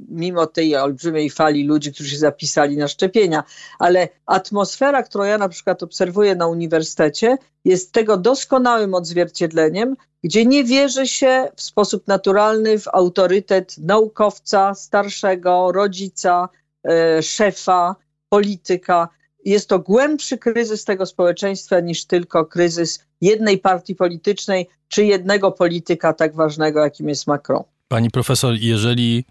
mimo 0.09 0.47
tej 0.47 0.77
olbrzymiej 0.77 1.31
fali 1.31 1.65
ludzi, 1.65 1.93
którzy 1.93 2.11
się 2.11 2.19
zapisali 2.19 2.77
na 2.77 2.89
szczepienia, 2.89 3.45
ale 3.79 4.09
atmosfera, 4.27 5.03
którą 5.03 5.25
ja 5.25 5.39
na 5.39 5.49
przykład 5.49 5.83
obserwuję 5.83 6.35
na 6.35 6.47
uniwersytecie, 6.47 7.39
jest 7.65 7.93
tego 7.93 8.17
doskonałym 8.17 8.95
odzwierciedleniem, 8.95 9.97
gdzie 10.25 10.47
nie 10.47 10.65
wierzy 10.65 11.07
się 11.07 11.49
w 11.57 11.63
sposób 11.63 12.07
naturalny 12.07 12.79
w 12.79 12.89
autorytet 12.89 13.79
naukowca, 13.79 14.75
starszego, 14.75 15.73
rodzica, 15.73 16.49
e, 16.85 17.23
szefa, 17.23 17.97
polityka 18.29 19.09
jest 19.45 19.69
to 19.69 19.79
głębszy 19.79 20.39
kryzys 20.39 20.85
tego 20.85 21.07
społeczeństwa 21.07 21.81
niż 21.81 22.05
tylko 22.05 22.47
kryzys 22.47 23.05
jednej 23.21 23.59
partii 23.59 23.95
politycznej 23.95 24.69
czy 24.89 25.05
jednego 25.05 25.53
polityka 25.53 26.13
tak 26.13 26.35
ważnego, 26.35 26.81
jakim 26.81 27.09
jest 27.09 27.27
Macron. 27.27 27.63
Pani 27.89 28.11
profesor, 28.11 28.55
jeżeli 28.55 29.25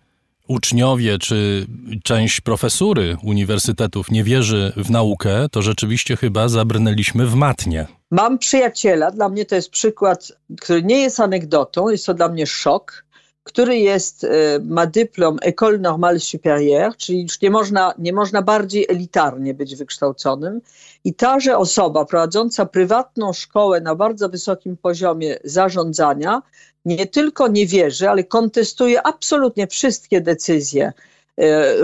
uczniowie 0.48 1.18
czy 1.18 1.68
część 2.04 2.42
profesury 2.42 3.18
uniwersytetów 3.24 4.12
nie 4.12 4.24
wierzy 4.24 4.74
w 4.78 4.90
naukę, 4.90 5.50
to 5.52 5.62
rzeczywiście 5.62 6.18
chyba 6.18 6.48
zabrnęliśmy 6.48 7.28
w 7.28 7.36
matnie. 7.36 7.88
Mam 8.12 8.38
przyjaciela, 8.38 9.12
dla 9.12 9.30
mnie 9.30 9.46
to 9.46 9.56
jest 9.56 9.70
przykład, 9.70 10.32
który 10.62 10.84
nie 10.84 11.02
jest 11.02 11.20
anegdotą, 11.20 11.90
jest 11.90 12.06
to 12.06 12.14
dla 12.14 12.30
mnie 12.30 12.48
szok 12.48 13.06
który 13.44 13.78
jest, 13.78 14.24
e, 14.24 14.30
ma 14.64 14.86
dyplom 14.86 15.38
École 15.38 15.80
Normale 15.80 16.20
Supérieure, 16.20 16.96
czyli 16.98 17.22
już 17.22 17.42
nie 17.42 17.50
można, 17.50 17.94
nie 17.98 18.14
można 18.14 18.42
bardziej 18.42 18.86
elitarnie 18.90 19.54
być 19.54 19.76
wykształconym. 19.76 20.62
I 21.04 21.14
taże 21.14 21.58
osoba 21.58 22.06
prowadząca 22.06 22.66
prywatną 22.66 23.34
szkołę 23.34 23.82
na 23.82 23.96
bardzo 23.96 24.30
wysokim 24.30 24.78
poziomie 24.78 25.38
zarządzania 25.44 26.42
nie 26.86 27.06
tylko 27.06 27.48
nie 27.48 27.68
wierzy, 27.68 28.10
ale 28.10 28.24
kontestuje 28.24 29.08
absolutnie 29.08 29.68
wszystkie 29.68 30.22
decyzje 30.22 30.94
e, 31.40 31.76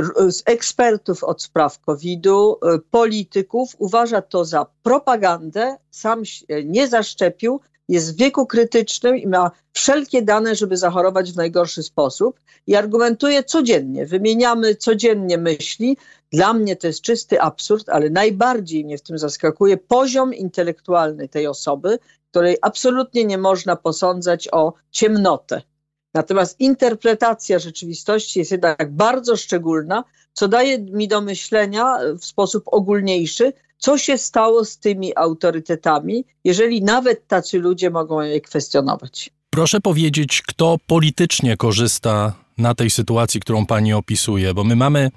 ekspertów 0.46 1.24
od 1.24 1.44
spraw 1.44 1.80
COVID-u, 1.80 2.52
e, 2.54 2.80
polityków, 2.92 3.76
uważa 3.78 4.22
to 4.22 4.46
za 4.46 4.66
propagandę, 4.84 5.78
sam 5.92 6.26
się 6.26 6.46
nie 6.64 6.88
zaszczepił, 6.88 7.62
jest 7.88 8.14
w 8.14 8.18
wieku 8.18 8.46
krytycznym 8.46 9.18
i 9.18 9.28
ma 9.28 9.52
wszelkie 9.74 10.22
dane, 10.22 10.56
żeby 10.56 10.78
zachorować 10.78 11.32
w 11.32 11.36
najgorszy 11.36 11.84
sposób 11.84 12.40
i 12.68 12.76
argumentuje 12.76 13.44
codziennie. 13.44 14.06
Wymieniamy 14.06 14.76
codziennie 14.76 15.38
myśli. 15.38 15.98
Dla 16.32 16.54
mnie 16.54 16.76
to 16.76 16.88
jest 16.88 17.02
czysty 17.02 17.42
absurd, 17.42 17.90
ale 17.90 18.10
najbardziej 18.10 18.86
mnie 18.86 18.98
w 18.98 19.02
tym 19.02 19.18
zaskakuje 19.18 19.78
poziom 19.78 20.34
intelektualny 20.34 21.30
tej 21.30 21.48
osoby, 21.48 22.00
której 22.32 22.58
absolutnie 22.62 23.26
nie 23.26 23.38
można 23.38 23.76
posądzać 23.76 24.50
o 24.52 24.74
ciemnotę. 24.92 25.62
Natomiast 26.14 26.60
interpretacja 26.60 27.60
rzeczywistości 27.60 28.40
jest 28.40 28.52
jednak 28.52 28.92
bardzo 28.92 29.38
szczególna, 29.38 30.04
co 30.34 30.48
daje 30.48 30.80
mi 30.80 31.08
do 31.08 31.22
myślenia 31.22 31.98
w 32.20 32.26
sposób 32.26 32.64
ogólniejszy, 32.66 33.54
co 33.78 33.98
się 33.98 34.18
stało 34.18 34.66
z 34.66 34.78
tymi 34.78 35.16
autorytetami, 35.16 36.26
jeżeli 36.44 36.84
nawet 36.84 37.28
tacy 37.28 37.60
ludzie 37.60 37.90
mogą 37.90 38.22
je 38.22 38.42
kwestionować. 38.42 39.30
Proszę 39.50 39.82
powiedzieć, 39.82 40.42
kto 40.42 40.78
politycznie 40.88 41.58
korzysta 41.58 42.34
na 42.58 42.76
tej 42.76 42.90
sytuacji, 42.90 43.40
którą 43.40 43.66
pani 43.66 43.94
opisuje, 43.94 44.54
bo 44.54 44.64
my 44.64 44.76
mamy 44.76 45.12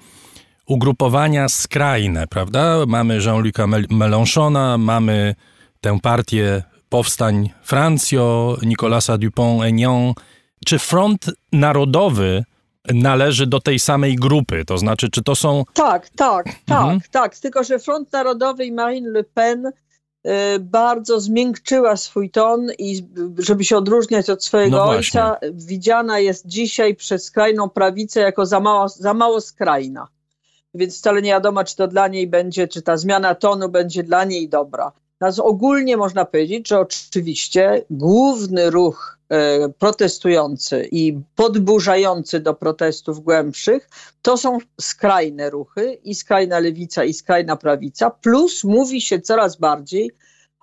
ugrupowania 0.67 1.49
skrajne, 1.49 2.27
prawda? 2.27 2.85
Mamy 2.87 3.19
Jean-Luc'a 3.19 3.85
Mélenchona, 3.89 4.77
mamy 4.77 5.35
tę 5.81 5.99
partię 5.99 6.63
powstań 6.89 7.49
Francjo, 7.63 8.57
Nicolasa 8.61 9.17
Dupont-Aignan. 9.17 10.13
Czy 10.65 10.79
Front 10.79 11.31
Narodowy 11.51 12.43
należy 12.93 13.47
do 13.47 13.59
tej 13.59 13.79
samej 13.79 14.15
grupy, 14.15 14.65
to 14.65 14.77
znaczy, 14.77 15.09
czy 15.09 15.23
to 15.23 15.35
są... 15.35 15.63
Tak, 15.73 16.09
tak, 16.09 16.45
tak, 16.65 16.81
mhm. 16.81 17.01
tak, 17.11 17.37
tylko 17.37 17.63
że 17.63 17.79
Front 17.79 18.13
Narodowy 18.13 18.65
i 18.65 18.71
Marine 18.71 19.09
Le 19.09 19.23
Pen 19.23 19.65
y, 19.65 19.71
bardzo 20.59 21.19
zmiękczyła 21.19 21.97
swój 21.97 22.29
ton 22.29 22.71
i 22.77 23.07
żeby 23.37 23.63
się 23.63 23.77
odróżniać 23.77 24.29
od 24.29 24.43
swojego 24.43 24.77
no 24.77 24.89
ojca, 24.89 25.37
widziana 25.53 26.19
jest 26.19 26.47
dzisiaj 26.47 26.95
przez 26.95 27.23
skrajną 27.23 27.69
prawicę 27.69 28.19
jako 28.19 28.45
za 28.45 28.59
mało, 28.59 28.89
za 28.89 29.13
mało 29.13 29.41
skrajna. 29.41 30.07
Więc 30.73 30.97
wcale 30.97 31.21
nie 31.21 31.31
wiadomo, 31.31 31.63
czy 31.63 31.75
to 31.75 31.87
dla 31.87 32.07
niej 32.07 32.27
będzie, 32.27 32.67
czy 32.67 32.81
ta 32.81 32.97
zmiana 32.97 33.35
tonu 33.35 33.69
będzie 33.69 34.03
dla 34.03 34.23
niej 34.23 34.49
dobra. 34.49 34.91
Natomiast 35.19 35.39
ogólnie 35.39 35.97
można 35.97 36.25
powiedzieć, 36.25 36.67
że 36.67 36.79
oczywiście 36.79 37.85
główny 37.89 38.69
ruch 38.69 39.18
protestujący 39.79 40.87
i 40.91 41.19
podburzający 41.35 42.39
do 42.39 42.53
protestów 42.53 43.23
głębszych 43.23 43.89
to 44.21 44.37
są 44.37 44.57
skrajne 44.81 45.49
ruchy 45.49 45.93
i 46.03 46.15
skrajna 46.15 46.59
lewica 46.59 47.03
i 47.03 47.13
skrajna 47.13 47.55
prawica, 47.55 48.09
plus 48.09 48.63
mówi 48.63 49.01
się 49.01 49.19
coraz 49.19 49.55
bardziej 49.55 50.11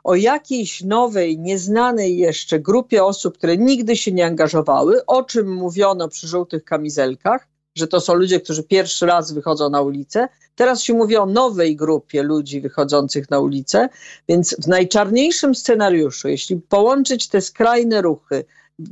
o 0.05 0.15
jakiejś 0.15 0.83
nowej, 0.83 1.39
nieznanej 1.39 2.19
jeszcze 2.19 2.61
grupie 2.61 3.05
osób, 3.05 3.39
które 3.39 3.57
nigdy 3.57 3.97
się 3.97 4.13
nie 4.13 4.27
angażowały, 4.27 5.07
o 5.07 5.23
czym 5.23 5.55
mówiono 5.55 6.09
przy 6.09 6.29
żółtych 6.29 6.65
kamizelkach, 6.65 7.49
że 7.75 7.87
to 7.87 8.01
są 8.01 8.15
ludzie, 8.15 8.41
którzy 8.41 8.63
pierwszy 8.63 9.07
raz 9.07 9.33
wychodzą 9.33 9.71
na 9.71 9.81
ulicę. 9.81 10.29
Teraz 10.57 10.83
się 10.83 10.95
mówi 10.95 11.17
o 11.17 11.27
nowej 11.27 11.77
grupie 11.77 12.23
ludzi 12.23 12.61
wychodzących 12.61 13.31
na 13.31 13.39
ulicę, 13.39 13.89
więc 14.29 14.57
w 14.65 14.69
najczarniejszym 14.69 15.55
scenariuszu, 15.55 16.29
jeśli 16.29 16.57
połączyć 16.57 17.29
te 17.29 17.41
skrajne 17.41 18.03
ruchy, 18.03 18.45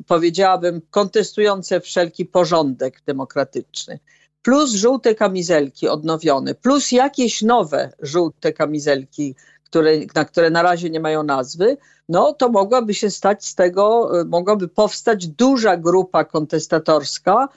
powiedziałabym, 0.07 0.81
kontestujące 0.91 1.81
wszelki 1.81 2.27
porządek 2.27 3.03
demokratyczny, 3.07 3.99
plus 4.43 4.71
żółte 4.71 5.15
kamizelki 5.15 5.89
odnowione, 5.89 6.55
plus 6.55 6.93
jakieś 6.93 7.43
nowe 7.43 7.93
żółte 8.03 8.53
kamizelki, 8.53 9.35
które, 9.65 9.93
na 10.15 10.25
które 10.25 10.51
na 10.51 10.63
razie 10.63 10.91
nie 10.91 11.01
mają 11.01 11.23
nazwy, 11.23 11.77
no 12.09 12.33
to 12.33 12.49
mogłaby 12.49 12.95
się 12.95 13.11
stać 13.11 13.47
z 13.47 13.55
tego, 13.55 14.11
mogłaby 14.27 14.69
powstać 14.69 15.27
duża 15.27 15.77
grupa 15.77 16.25
kontestatorska, 16.25 17.49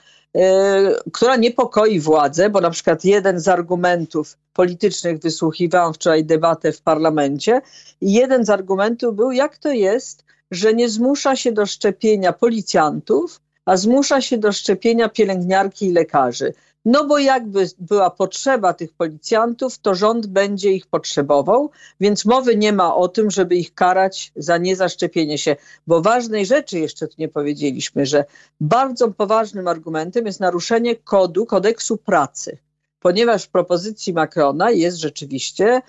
która 1.12 1.36
niepokoi 1.36 2.00
władzę, 2.00 2.50
bo 2.50 2.60
na 2.60 2.70
przykład 2.70 3.04
jeden 3.04 3.40
z 3.40 3.48
argumentów 3.48 4.36
politycznych 4.52 5.18
wysłuchiwałam 5.18 5.94
wczoraj 5.94 6.24
debatę 6.24 6.72
w 6.72 6.82
parlamencie 6.82 7.60
i 8.00 8.12
jeden 8.12 8.44
z 8.44 8.50
argumentów 8.50 9.16
był, 9.16 9.32
jak 9.32 9.58
to 9.58 9.72
jest, 9.72 10.24
że 10.50 10.74
nie 10.74 10.88
zmusza 10.88 11.36
się 11.36 11.52
do 11.52 11.66
szczepienia 11.66 12.32
policjantów, 12.32 13.40
a 13.64 13.76
zmusza 13.76 14.20
się 14.20 14.38
do 14.38 14.52
szczepienia 14.52 15.08
pielęgniarki 15.08 15.86
i 15.86 15.92
lekarzy. 15.92 16.54
No 16.84 17.06
bo 17.06 17.18
jakby 17.18 17.66
była 17.78 18.10
potrzeba 18.10 18.74
tych 18.74 18.92
policjantów, 18.92 19.78
to 19.78 19.94
rząd 19.94 20.26
będzie 20.26 20.72
ich 20.72 20.86
potrzebował, 20.86 21.70
więc 22.00 22.24
mowy 22.24 22.56
nie 22.56 22.72
ma 22.72 22.94
o 22.94 23.08
tym, 23.08 23.30
żeby 23.30 23.56
ich 23.56 23.74
karać 23.74 24.32
za 24.36 24.58
niezaszczepienie 24.58 25.38
się. 25.38 25.56
Bo 25.86 26.02
ważnej 26.02 26.46
rzeczy 26.46 26.78
jeszcze 26.78 27.08
tu 27.08 27.14
nie 27.18 27.28
powiedzieliśmy, 27.28 28.06
że 28.06 28.24
bardzo 28.60 29.10
poważnym 29.10 29.68
argumentem 29.68 30.26
jest 30.26 30.40
naruszenie 30.40 30.96
kodu, 30.96 31.46
kodeksu 31.46 31.96
pracy. 31.96 32.58
Ponieważ 33.00 33.44
w 33.44 33.50
propozycji 33.50 34.12
Macrona 34.12 34.70
jest 34.70 34.96
rzeczywiście 34.96 35.82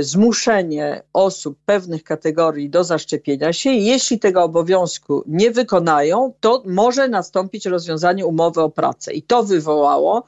zmuszenie 0.00 1.02
osób 1.12 1.58
pewnych 1.64 2.04
kategorii 2.04 2.70
do 2.70 2.84
zaszczepienia 2.84 3.52
się 3.52 3.70
jeśli 3.70 4.18
tego 4.18 4.42
obowiązku 4.42 5.24
nie 5.26 5.50
wykonają, 5.50 6.32
to 6.40 6.62
może 6.66 7.08
nastąpić 7.08 7.66
rozwiązanie 7.66 8.26
umowy 8.26 8.60
o 8.60 8.70
pracę. 8.70 9.12
I 9.12 9.22
to 9.22 9.42
wywołało 9.42 10.24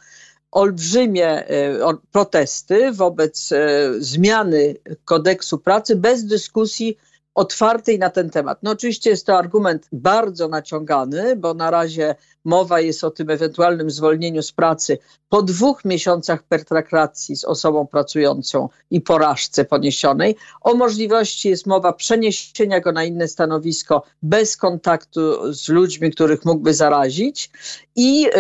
olbrzymie 0.51 1.29
e, 1.29 1.79
protesty 2.13 2.93
wobec 2.93 3.53
e, 3.53 3.91
zmiany 3.99 4.75
kodeksu 5.05 5.59
pracy 5.59 5.97
bez 5.97 6.25
dyskusji 6.25 6.99
otwartej 7.35 7.99
na 7.99 8.11
ten 8.11 8.31
temat. 8.31 8.59
No 8.63 8.71
oczywiście 8.71 9.11
jest 9.11 9.27
to 9.27 9.39
argument 9.39 9.89
bardzo 9.93 10.49
naciągany, 10.49 11.37
bo 11.37 11.55
na 11.55 11.71
razie 11.71 12.15
mowa 12.45 12.81
jest 12.81 13.05
o 13.05 13.11
tym 13.11 13.31
ewentualnym 13.31 13.91
zwolnieniu 13.91 14.43
z 14.43 14.53
pracy 14.53 14.99
po 15.29 15.43
dwóch 15.43 15.85
miesiącach 15.85 16.43
pertrakracji 16.43 17.37
z 17.37 17.45
osobą 17.45 17.87
pracującą 17.87 18.69
i 18.91 19.01
porażce 19.01 19.65
poniesionej. 19.65 20.37
O 20.61 20.75
możliwości 20.75 21.49
jest 21.49 21.67
mowa 21.67 21.93
przeniesienia 21.93 22.81
go 22.81 22.93
na 22.93 23.05
inne 23.05 23.29
stanowisko 23.29 24.03
bez 24.23 24.57
kontaktu 24.57 25.53
z 25.53 25.69
ludźmi, 25.69 26.11
których 26.11 26.45
mógłby 26.45 26.75
zarazić 26.75 27.51
i 27.97 28.21
yy, 28.21 28.31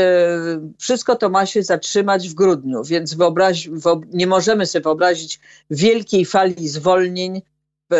wszystko 0.78 1.16
to 1.16 1.28
ma 1.28 1.47
się 1.47 1.62
zatrzymać 1.62 2.28
w 2.28 2.34
grudniu, 2.34 2.84
więc 2.84 3.14
wyobraź, 3.14 3.70
nie 4.12 4.26
możemy 4.26 4.66
sobie 4.66 4.82
wyobrazić 4.82 5.41
wielkiej 5.70 6.24
fali 6.24 6.68
zwolnień 6.68 7.43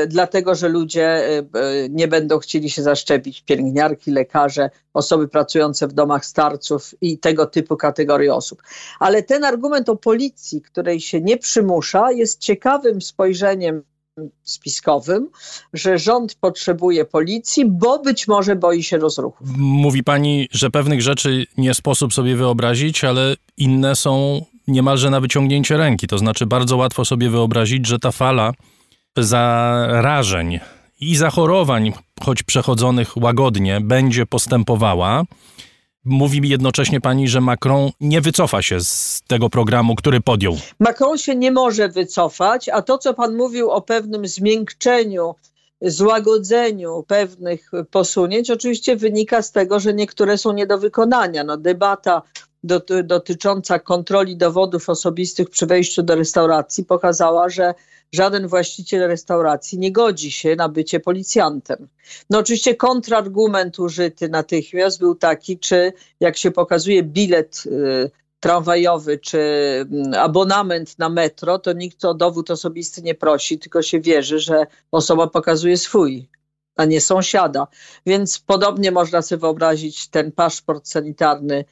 dlatego 0.09 0.55
że 0.55 0.69
ludzie 0.69 1.07
e, 1.07 1.43
nie 1.91 2.09
będą 2.09 2.39
chcieli 2.39 2.71
się 2.71 2.83
zaszczepić, 2.83 3.43
pielęgniarki, 3.43 4.11
lekarze, 4.11 4.71
osoby 4.95 5.29
pracujące 5.29 5.89
w 5.89 5.93
domach 5.93 6.27
starców 6.27 6.95
i 7.01 7.19
tego 7.19 7.47
typu 7.47 7.77
kategorii 7.77 8.29
osób. 8.29 8.63
Ale 8.99 9.23
ten 9.23 9.45
argument 9.45 9.89
o 9.89 9.97
policji, 9.97 10.63
której 10.63 11.01
się 11.01 11.21
nie 11.21 11.37
przymusza, 11.37 12.13
jest 12.13 12.41
ciekawym 12.41 13.03
spojrzeniem 13.03 13.83
spiskowym, 14.43 15.29
że 15.73 15.99
rząd 15.99 16.35
potrzebuje 16.35 17.05
policji, 17.05 17.65
bo 17.67 17.99
być 17.99 18.29
może 18.29 18.57
boi 18.57 18.83
się 18.83 18.99
rozruchu. 18.99 19.45
Mówi 19.57 20.05
pani, 20.05 20.49
że 20.53 20.71
pewnych 20.71 21.03
rzeczy 21.03 21.47
nie 21.57 21.75
sposób 21.75 22.15
sobie 22.15 22.37
wyobrazić, 22.37 23.05
ale 23.05 23.37
inne 23.57 23.97
są 23.97 24.45
niemalże 24.69 25.11
na 25.11 25.21
wyciągnięcie 25.21 25.77
ręki. 25.77 26.07
To 26.07 26.19
znaczy 26.19 26.47
bardzo 26.47 26.77
łatwo 26.77 27.05
sobie 27.05 27.31
wyobrazić, 27.31 27.87
że 27.87 27.99
ta 27.99 28.13
fala 28.13 28.53
zarażeń 29.25 30.61
i 31.01 31.17
zachorowań, 31.17 31.93
choć 32.25 32.43
przechodzonych 32.43 33.17
łagodnie, 33.17 33.81
będzie 33.81 34.27
postępowała. 34.27 35.23
Mówi 36.05 36.49
jednocześnie 36.49 37.01
pani, 37.01 37.29
że 37.29 37.41
Macron 37.41 37.91
nie 38.01 38.21
wycofa 38.21 38.63
się 38.63 38.81
z 38.81 39.23
tego 39.27 39.51
programu, 39.51 39.95
który 39.95 40.21
podjął. 40.21 40.57
Macron 40.81 41.19
się 41.19 41.37
nie 41.37 41.53
może 41.53 41.89
wycofać, 41.89 42.69
a 42.69 42.83
to, 42.83 42.99
co 42.99 43.15
pan 43.15 43.37
mówił 43.37 43.71
o 43.71 43.83
pewnym 43.83 44.27
zmiękczeniu, 44.27 45.35
złagodzeniu 45.81 47.05
pewnych 47.09 47.71
posunięć, 47.91 48.51
oczywiście 48.51 48.97
wynika 48.97 49.43
z 49.43 49.53
tego, 49.53 49.81
że 49.81 49.95
niektóre 49.95 50.39
są 50.39 50.53
nie 50.53 50.67
do 50.67 50.79
wykonania. 50.79 51.45
No, 51.45 51.57
debata 51.57 52.23
dotycząca 53.05 53.79
kontroli 53.79 54.37
dowodów 54.37 54.89
osobistych 54.89 55.51
przy 55.51 55.67
wejściu 55.67 56.03
do 56.03 56.15
restauracji 56.15 56.85
pokazała, 56.85 57.49
że 57.49 57.75
żaden 58.13 58.49
właściciel 58.49 59.09
restauracji 59.09 59.79
nie 59.79 59.93
godzi 59.93 60.31
się 60.31 60.57
na 60.57 60.69
bycie 60.69 61.01
policjantem. 61.01 61.89
No 62.31 62.39
oczywiście 62.39 62.75
kontrargument 62.75 63.79
użyty 63.79 64.29
natychmiast 64.29 64.99
był 64.99 65.15
taki, 65.15 65.59
czy 65.59 65.93
jak 66.21 66.37
się 66.37 66.51
pokazuje 66.51 67.03
bilet 67.03 67.63
y, 67.67 68.11
tramwajowy 68.41 69.19
czy 69.19 69.39
mm, 69.91 70.15
abonament 70.15 70.99
na 70.99 71.09
metro, 71.09 71.59
to 71.59 71.73
nikt 71.73 72.05
o 72.05 72.15
dowód 72.15 72.51
osobisty 72.51 73.03
nie 73.03 73.15
prosi, 73.15 73.59
tylko 73.59 73.83
się 73.83 74.01
wierzy, 74.01 74.39
że 74.39 74.67
osoba 74.93 75.27
pokazuje 75.27 75.77
swój, 75.77 76.29
a 76.77 76.85
nie 76.85 77.01
sąsiada. 77.01 77.67
Więc 78.07 78.39
podobnie 78.39 78.91
można 78.91 79.23
sobie 79.23 79.41
wyobrazić 79.41 80.09
ten 80.09 80.33
paszport 80.33 80.89
sanitarny 80.89 81.65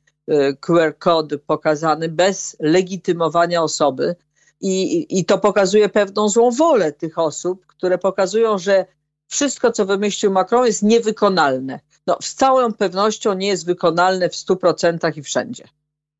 QR 0.60 0.98
code 0.98 1.38
pokazany 1.38 2.08
bez 2.08 2.56
legitymowania 2.60 3.62
osoby, 3.62 4.16
i, 4.60 5.06
I 5.18 5.24
to 5.24 5.38
pokazuje 5.38 5.88
pewną 5.88 6.28
złą 6.28 6.50
wolę 6.50 6.92
tych 6.92 7.18
osób, 7.18 7.66
które 7.66 7.98
pokazują, 7.98 8.58
że 8.58 8.86
wszystko, 9.28 9.72
co 9.72 9.86
wymyślił 9.86 10.32
Macron, 10.32 10.66
jest 10.66 10.82
niewykonalne. 10.82 11.80
No, 12.06 12.18
z 12.22 12.34
całą 12.34 12.72
pewnością 12.72 13.34
nie 13.34 13.48
jest 13.48 13.66
wykonalne 13.66 14.28
w 14.28 14.32
100% 14.32 15.18
i 15.18 15.22
wszędzie. 15.22 15.64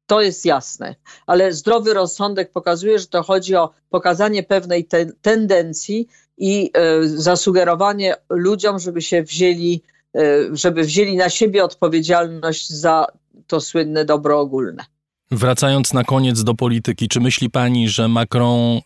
To 0.07 0.21
jest 0.21 0.45
jasne, 0.45 0.95
ale 1.27 1.53
zdrowy 1.53 1.95
rozsądek 1.95 2.53
pokazuje, 2.53 2.99
że 2.99 3.07
to 3.07 3.23
chodzi 3.23 3.55
o 3.55 3.71
pokazanie 3.91 4.43
pewnej 4.43 4.85
te 4.85 5.07
tendencji 5.07 6.09
i 6.39 6.71
y, 7.05 7.21
zasugerowanie 7.23 8.17
ludziom, 8.29 8.79
żeby 8.79 9.03
się 9.03 9.23
wzięli, 9.23 9.83
y, 10.17 10.49
żeby 10.53 10.83
wzięli 10.83 11.17
na 11.17 11.29
siebie 11.29 11.65
odpowiedzialność 11.65 12.71
za 12.71 13.07
to 13.47 13.61
słynne 13.61 14.05
dobro 14.05 14.41
ogólne. 14.41 14.85
Wracając 15.31 15.93
na 15.93 16.05
koniec 16.05 16.45
do 16.45 16.55
polityki, 16.55 17.09
czy 17.09 17.21
myśli 17.21 17.51
pani, 17.51 17.89
że 17.89 18.09
Macron 18.09 18.77
y, 18.77 18.81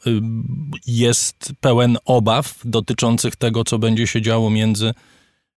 jest 0.87 1.53
pełen 1.61 1.99
obaw 2.05 2.55
dotyczących 2.65 3.37
tego, 3.37 3.65
co 3.65 3.79
będzie 3.79 4.07
się 4.07 4.23
działo 4.23 4.51
między 4.51 4.95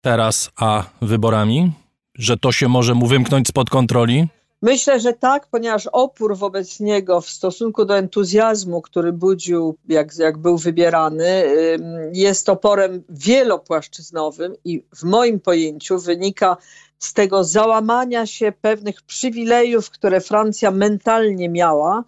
teraz 0.01 0.51
a 0.55 0.83
wyborami? 1.01 1.71
Że 2.15 2.37
to 2.37 2.51
się 2.51 2.67
może 2.67 2.93
mu 2.93 3.07
wymknąć 3.07 3.47
spod 3.47 3.69
kontroli? 3.69 4.27
Myślę, 4.63 4.99
że 4.99 5.13
tak, 5.13 5.47
ponieważ 5.47 5.87
opór 5.87 6.37
wobec 6.37 6.79
niego 6.79 7.21
w 7.21 7.29
stosunku 7.29 7.85
do 7.85 7.97
entuzjazmu, 7.97 8.81
który 8.81 9.13
budził, 9.13 9.77
jak, 9.89 10.17
jak 10.17 10.37
był 10.37 10.57
wybierany, 10.57 11.43
jest 12.13 12.49
oporem 12.49 13.03
wielopłaszczyznowym 13.09 14.55
i 14.65 14.83
w 14.95 15.03
moim 15.03 15.39
pojęciu 15.39 15.99
wynika 15.99 16.57
z 17.03 17.13
tego 17.13 17.43
załamania 17.43 18.25
się 18.25 18.53
pewnych 18.61 19.01
przywilejów, 19.01 19.89
które 19.89 20.21
Francja 20.21 20.71
mentalnie 20.71 21.49
miała 21.49 22.03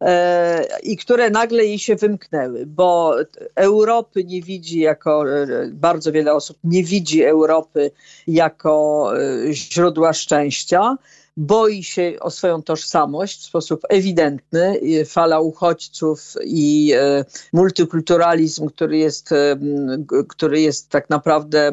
e, 0.00 0.64
i 0.82 0.96
które 0.96 1.30
nagle 1.30 1.64
jej 1.64 1.78
się 1.78 1.96
wymknęły, 1.96 2.66
bo 2.66 3.14
Europy 3.54 4.24
nie 4.24 4.42
widzi 4.42 4.80
jako, 4.80 5.32
e, 5.32 5.46
bardzo 5.72 6.12
wiele 6.12 6.34
osób 6.34 6.58
nie 6.64 6.84
widzi 6.84 7.24
Europy 7.24 7.90
jako 8.26 9.10
e, 9.48 9.52
źródła 9.52 10.12
szczęścia 10.12 10.96
boi 11.38 11.82
się 11.82 12.12
o 12.20 12.30
swoją 12.30 12.62
tożsamość 12.62 13.40
w 13.40 13.44
sposób 13.44 13.80
ewidentny. 13.88 14.80
Fala 15.06 15.40
uchodźców 15.40 16.34
i 16.44 16.92
e, 16.96 17.24
multikulturalizm, 17.52 18.66
który 18.66 18.98
jest, 18.98 19.32
e, 19.32 19.56
który 20.28 20.60
jest 20.60 20.88
tak 20.88 21.10
naprawdę 21.10 21.72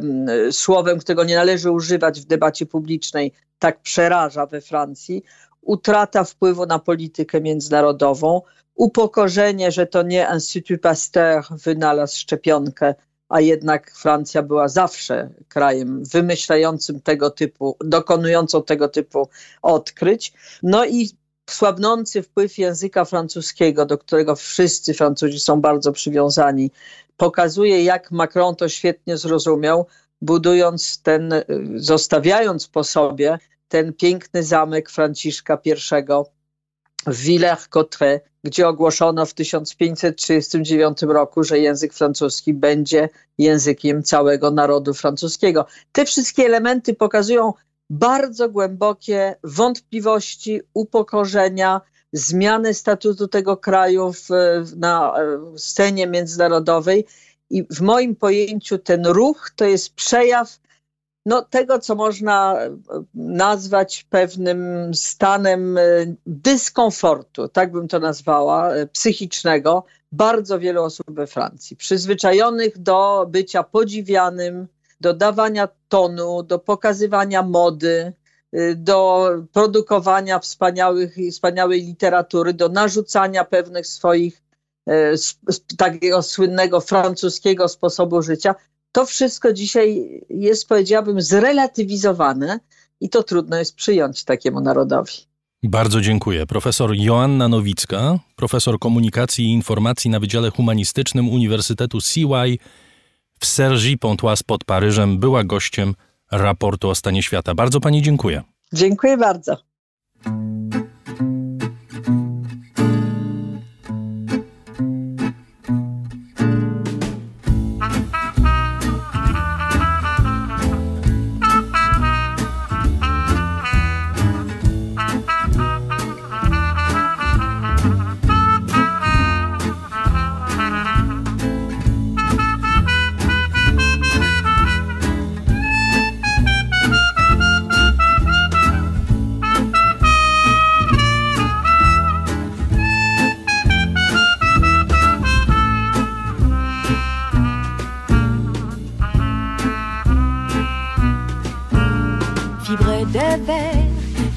słowem, 0.52 1.00
którego 1.00 1.24
nie 1.24 1.36
należy 1.36 1.72
używać 1.72 2.22
w 2.22 2.26
debacie 2.26 2.66
publicznej, 2.66 3.32
tak 3.60 3.82
przeraża 3.82 4.46
we 4.46 4.62
Francji. 4.62 5.24
Utrata 5.62 6.24
wpływu 6.24 6.66
na 6.66 6.80
politykę 6.80 7.42
międzynarodową, 7.42 8.42
upokorzenie, 8.76 9.72
że 9.72 9.86
to 9.86 10.04
nie 10.04 10.28
Institut 10.34 10.82
Pasteur 10.82 11.44
wynalazł 11.50 12.18
szczepionkę, 12.18 12.96
a 13.30 13.42
jednak 13.42 13.92
Francja 13.92 14.44
była 14.44 14.68
zawsze 14.68 15.30
krajem 15.48 16.04
wymyślającym 16.04 17.02
tego 17.02 17.30
typu, 17.30 17.78
dokonującą 17.80 18.64
tego 18.64 18.88
typu 18.88 19.30
odkryć. 19.62 20.34
No 20.64 20.86
i 20.86 21.10
słabnący 21.50 22.24
wpływ 22.24 22.58
języka 22.58 23.06
francuskiego, 23.06 23.86
do 23.86 23.98
którego 23.98 24.36
wszyscy 24.36 24.94
Francuzi 24.94 25.40
są 25.40 25.62
bardzo 25.62 25.92
przywiązani, 25.92 26.72
pokazuje, 27.18 27.84
jak 27.84 28.12
Macron 28.12 28.56
to 28.56 28.70
świetnie 28.70 29.18
zrozumiał, 29.18 29.88
budując 30.22 31.02
ten, 31.02 31.34
zostawiając 31.76 32.68
po 32.68 32.84
sobie 32.84 33.40
ten 33.68 33.94
piękny 33.94 34.44
zamek 34.44 34.90
Franciszka 34.90 35.58
I 35.66 35.76
w 37.06 37.16
Villers-Cotterêts, 37.26 38.20
gdzie 38.44 38.68
ogłoszono 38.68 39.26
w 39.26 39.34
1539 39.34 41.02
roku, 41.02 41.44
że 41.44 41.60
język 41.60 41.94
francuski 41.94 42.54
będzie 42.54 43.10
językiem 43.38 44.04
całego 44.04 44.52
narodu 44.52 44.94
francuskiego. 44.94 45.66
Te 45.92 46.06
wszystkie 46.06 46.46
elementy 46.46 46.94
pokazują 46.94 47.54
bardzo 47.90 48.50
głębokie 48.50 49.36
wątpliwości, 49.44 50.62
upokorzenia, 50.74 51.82
zmiany 52.14 52.74
statutu 52.74 53.28
tego 53.28 53.58
kraju 53.58 54.14
w, 54.14 54.30
na 54.76 55.14
scenie 55.58 56.08
międzynarodowej. 56.08 57.06
I 57.50 57.64
w 57.72 57.82
moim 57.82 58.16
pojęciu 58.16 58.78
ten 58.78 59.06
ruch 59.06 59.52
to 59.56 59.66
jest 59.66 59.94
przejaw 59.94 60.60
no, 61.26 61.42
tego, 61.42 61.80
co 61.80 61.96
można 61.96 62.62
e, 62.62 62.78
nazwać 63.16 64.06
pewnym 64.10 64.92
stanem 64.94 65.78
e, 65.78 65.82
dyskomfortu, 66.26 67.48
tak 67.48 67.72
bym 67.72 67.88
to 67.88 68.00
nazwała, 68.00 68.74
e, 68.74 68.88
psychicznego, 68.88 69.84
bardzo 70.12 70.60
wielu 70.60 70.84
osób 70.84 71.06
we 71.10 71.28
Francji, 71.28 71.78
przyzwyczajonych 71.78 72.78
do 72.78 73.26
bycia 73.30 73.64
podziwianym, 73.64 74.68
do 75.02 75.14
dawania 75.14 75.68
tonu, 75.90 76.44
do 76.44 76.60
pokazywania 76.60 77.42
mody, 77.44 78.14
do 78.76 79.30
produkowania 79.52 80.40
wspaniałych, 80.40 81.16
wspaniałej 81.32 81.82
literatury, 81.82 82.54
do 82.54 82.70
narzucania 82.70 83.46
pewnych 83.46 83.88
swoich 83.88 84.42
takiego 85.78 86.22
słynnego 86.22 86.82
francuskiego 86.82 87.68
sposobu 87.68 88.22
życia 88.22 88.56
to 88.96 89.06
wszystko 89.06 89.54
dzisiaj 89.54 90.22
jest, 90.30 90.68
powiedziałabym, 90.68 91.22
zrelatywizowane 91.22 92.60
i 93.02 93.10
to 93.10 93.24
trudno 93.24 93.58
jest 93.58 93.76
przyjąć 93.76 94.24
takiemu 94.24 94.62
narodowi. 94.62 95.14
Bardzo 95.64 96.02
dziękuję. 96.02 96.46
Profesor 96.46 96.96
Joanna 96.96 97.48
Nowicka, 97.48 98.20
profesor 98.36 98.80
komunikacji 98.80 99.46
i 99.46 99.52
informacji 99.52 100.10
na 100.10 100.20
Wydziale 100.20 100.52
Humanistycznym 100.52 101.30
Uniwersytetu 101.30 102.02
CY 102.02 102.58
w 103.40 103.46
Sergi-Pontoise 103.46 104.44
pod 104.46 104.64
Paryżem 104.64 105.20
była 105.20 105.44
gościem 105.44 105.94
raportu 106.32 106.90
o 106.90 106.96
stanie 106.96 107.24
świata. 107.24 107.56
Bardzo 107.56 107.80
Pani 107.80 108.02
dziękuję. 108.02 108.42
Dziękuję 108.74 109.18
bardzo. 109.18 109.58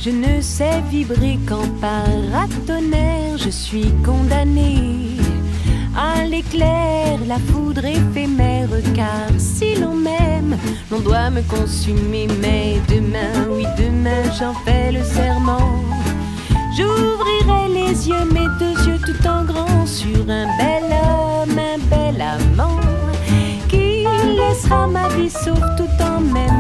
Je 0.00 0.10
ne 0.10 0.40
sais 0.40 0.80
vibrer 0.90 1.38
qu'en 1.46 1.66
paratonnerre, 1.80 3.38
je 3.38 3.50
suis 3.50 3.92
condamné 4.04 5.16
à 5.96 6.24
l'éclair, 6.24 7.18
la 7.26 7.38
foudre 7.38 7.84
éphémère, 7.84 8.68
car 8.94 9.28
si 9.38 9.74
l'on 9.76 9.94
m'aime, 9.94 10.56
l'on 10.90 11.00
doit 11.00 11.30
me 11.30 11.42
consumer. 11.42 12.28
Mais 12.40 12.76
demain, 12.88 13.48
oui, 13.50 13.64
demain, 13.76 14.22
j'en 14.38 14.54
fais 14.64 14.92
le 14.92 15.02
serment. 15.02 15.82
J'ouvrirai 16.76 17.68
les 17.68 18.08
yeux, 18.08 18.24
mes 18.32 18.48
deux 18.58 18.76
yeux 18.86 19.00
tout 19.04 19.26
en 19.26 19.44
grand, 19.44 19.86
sur 19.86 20.20
un 20.28 20.46
bel 20.58 20.84
homme, 20.84 21.58
un 21.58 21.78
bel 21.90 22.20
amant, 22.20 22.80
qui 23.68 24.04
laissera 24.36 24.86
ma 24.86 25.08
vie 25.08 25.30
sauf 25.30 25.60
tout 25.76 26.02
en 26.02 26.20
m'aimant. 26.20 26.57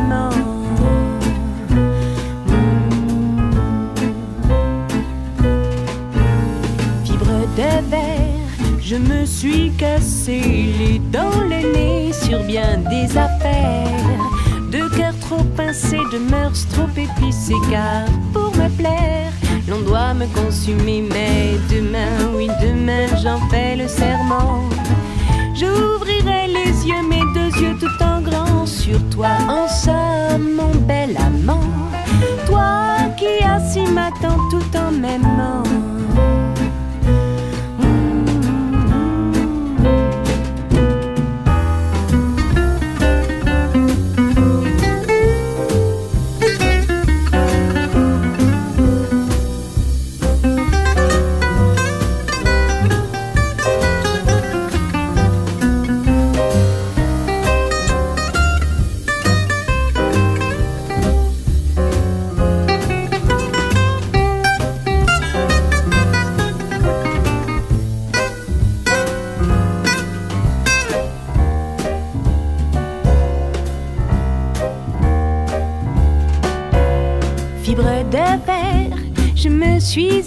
Je 8.90 8.96
me 8.96 9.26
suis 9.26 9.70
cassé 9.72 10.40
les 10.78 10.98
dents, 10.98 11.42
le 11.42 11.74
nez 11.74 12.10
sur 12.10 12.42
bien 12.44 12.78
des 12.88 13.18
affaires. 13.18 13.84
De 14.72 14.88
cœur 14.96 15.12
trop 15.20 15.44
pincé, 15.54 15.98
de 16.10 16.16
mœurs 16.30 16.66
trop 16.72 16.88
épicées, 16.96 17.52
car 17.70 18.06
pour 18.32 18.50
me 18.56 18.66
plaire, 18.78 19.30
l'on 19.68 19.82
doit 19.82 20.14
me 20.14 20.24
consumer. 20.28 21.02
Mais 21.06 21.58
demain, 21.68 22.32
oui, 22.34 22.48
demain, 22.62 23.08
j'en 23.22 23.38
fais 23.50 23.76
le 23.76 23.88
serment. 23.88 24.64
J'ouvrirai 25.54 26.46
les 26.46 26.88
yeux, 26.88 27.06
mes 27.10 27.26
deux 27.34 27.60
yeux 27.60 27.76
tout 27.78 28.02
en 28.02 28.22
grand 28.22 28.64
sur 28.64 29.06
toi, 29.10 29.36
en 29.50 29.68
somme, 29.68 30.54
mon 30.54 30.74
bel 30.86 31.14
amant. 31.18 31.68
Toi 32.46 32.96
qui 33.18 33.44
as 33.44 33.60
si 33.70 33.82
m'attends 33.92 34.40
tout 34.50 34.78
en 34.78 34.92
m'aimant. 34.92 35.97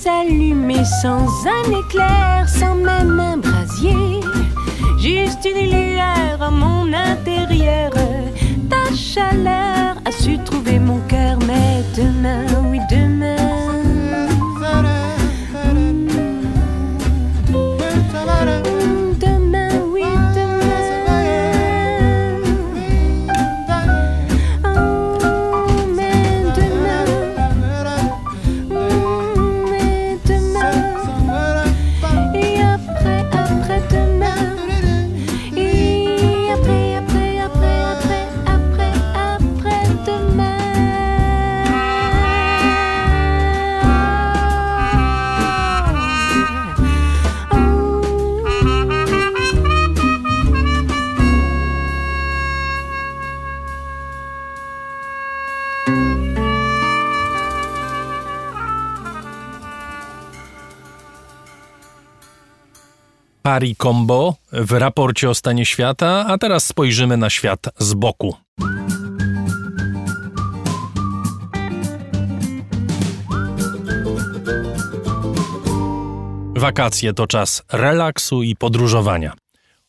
Suis 0.01 0.09
allumé 0.09 0.83
sans 0.83 1.27
un 1.45 1.79
éclair, 1.79 2.49
sans 2.49 2.75
même 2.75 3.19
un 3.19 3.37
brasier. 3.37 4.19
Juste 4.97 5.45
une 5.45 5.69
lueur 5.69 6.41
à 6.41 6.49
mon 6.49 6.91
intérieur. 6.91 7.91
Ta 8.69 8.95
chaleur 8.95 9.60
Pari 63.51 63.75
Combo 63.75 64.35
w 64.51 64.71
raporcie 64.71 65.29
o 65.29 65.35
stanie 65.35 65.65
świata, 65.65 66.25
a 66.27 66.37
teraz 66.37 66.67
spojrzymy 66.67 67.17
na 67.17 67.29
świat 67.29 67.59
z 67.77 67.93
boku. 67.93 68.35
Wakacje 76.55 77.13
to 77.13 77.27
czas 77.27 77.63
relaksu 77.71 78.43
i 78.43 78.55
podróżowania. 78.55 79.33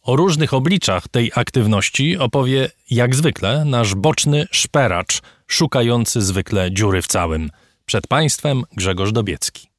O 0.02 0.16
różnych 0.16 0.54
obliczach 0.54 1.08
tej 1.08 1.32
aktywności 1.34 2.18
opowie, 2.18 2.70
jak 2.90 3.14
zwykle, 3.14 3.64
nasz 3.64 3.94
boczny 3.94 4.46
szperacz, 4.50 5.20
szukający 5.46 6.22
zwykle 6.22 6.72
dziury 6.72 7.02
w 7.02 7.06
całym. 7.06 7.50
Przed 7.86 8.06
Państwem 8.06 8.62
Grzegorz 8.76 9.12
Dobiecki. 9.12 9.71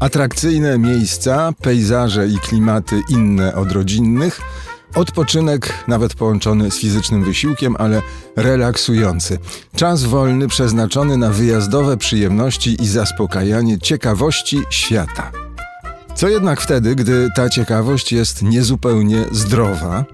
Atrakcyjne 0.00 0.78
miejsca, 0.78 1.52
pejzaże 1.62 2.28
i 2.28 2.38
klimaty 2.38 3.02
inne 3.08 3.54
od 3.54 3.72
rodzinnych, 3.72 4.40
odpoczynek 4.94 5.72
nawet 5.88 6.14
połączony 6.14 6.70
z 6.70 6.78
fizycznym 6.78 7.24
wysiłkiem, 7.24 7.76
ale 7.78 8.02
relaksujący. 8.36 9.38
Czas 9.76 10.04
wolny 10.04 10.48
przeznaczony 10.48 11.16
na 11.16 11.30
wyjazdowe 11.30 11.96
przyjemności 11.96 12.82
i 12.82 12.86
zaspokajanie 12.86 13.78
ciekawości 13.78 14.62
świata. 14.70 15.32
Co 16.14 16.28
jednak 16.28 16.60
wtedy, 16.60 16.94
gdy 16.94 17.28
ta 17.36 17.48
ciekawość 17.48 18.12
jest 18.12 18.42
niezupełnie 18.42 19.24
zdrowa, 19.32 20.04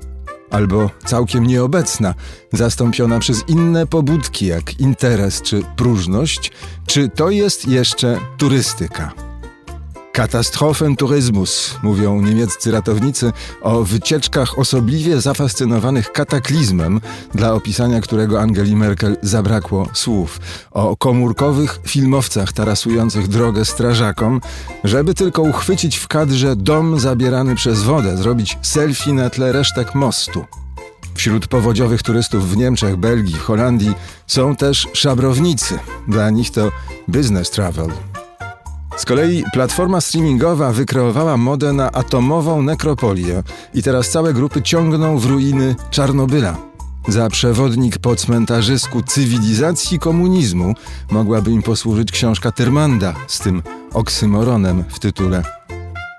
albo 0.51 0.91
całkiem 1.05 1.47
nieobecna, 1.47 2.15
zastąpiona 2.53 3.19
przez 3.19 3.45
inne 3.49 3.87
pobudki 3.87 4.47
jak 4.47 4.81
interes 4.81 5.43
czy 5.43 5.63
próżność, 5.77 6.53
czy 6.87 7.09
to 7.09 7.31
jest 7.31 7.69
jeszcze 7.69 8.21
turystyka? 8.39 9.36
Katastrophen 10.17 10.97
Tourismus, 10.97 11.75
mówią 11.83 12.23
niemieccy 12.23 12.71
ratownicy 12.71 13.33
o 13.63 13.85
wycieczkach 13.85 14.59
osobliwie 14.59 15.21
zafascynowanych 15.21 16.13
kataklizmem, 16.13 17.01
dla 17.35 17.53
opisania 17.53 18.01
którego 18.01 18.41
Angeli 18.41 18.77
Merkel 18.77 19.17
zabrakło 19.23 19.89
słów. 19.93 20.41
O 20.71 20.97
komórkowych 20.97 21.81
filmowcach 21.87 22.53
tarasujących 22.53 23.29
drogę 23.29 23.65
strażakom, 23.65 24.41
żeby 24.85 25.15
tylko 25.15 25.43
uchwycić 25.43 25.97
w 25.97 26.09
kadrze 26.09 26.57
dom 26.57 27.01
zabierany 27.01 27.55
przez 27.55 27.83
wodę, 27.83 28.17
zrobić 28.17 28.59
selfie 28.63 29.13
na 29.13 29.31
tle 29.31 29.53
resztek 29.53 29.95
mostu. 29.95 30.45
Wśród 31.15 31.47
powodziowych 31.47 32.03
turystów 32.03 32.51
w 32.51 32.57
Niemczech, 32.57 32.97
Belgii, 32.97 33.35
Holandii 33.35 33.95
są 34.27 34.57
też 34.57 34.89
szabrownicy. 34.93 35.79
Dla 36.09 36.31
nich 36.31 36.51
to 36.51 36.71
business 37.09 37.51
travel. 37.51 37.89
Z 38.97 39.05
kolei 39.05 39.45
platforma 39.53 40.01
streamingowa 40.01 40.73
wykreowała 40.73 41.37
modę 41.37 41.73
na 41.73 41.93
atomową 41.93 42.63
nekropolię 42.63 43.43
i 43.75 43.83
teraz 43.83 44.11
całe 44.11 44.35
grupy 44.35 44.63
ciągną 44.63 45.19
w 45.19 45.27
ruiny 45.27 45.77
Czarnobyla. 45.91 46.57
Za 47.09 47.29
przewodnik 47.29 47.99
po 47.99 48.17
cmentarzysku 48.17 49.03
cywilizacji 49.03 49.99
komunizmu 49.99 50.75
mogłaby 51.11 51.51
im 51.51 51.63
posłużyć 51.63 52.13
książka 52.13 52.53
Tyrmanda 52.53 53.15
z 53.27 53.39
tym 53.39 53.63
oksymoronem 53.93 54.85
w 54.89 54.99
tytule. 54.99 55.66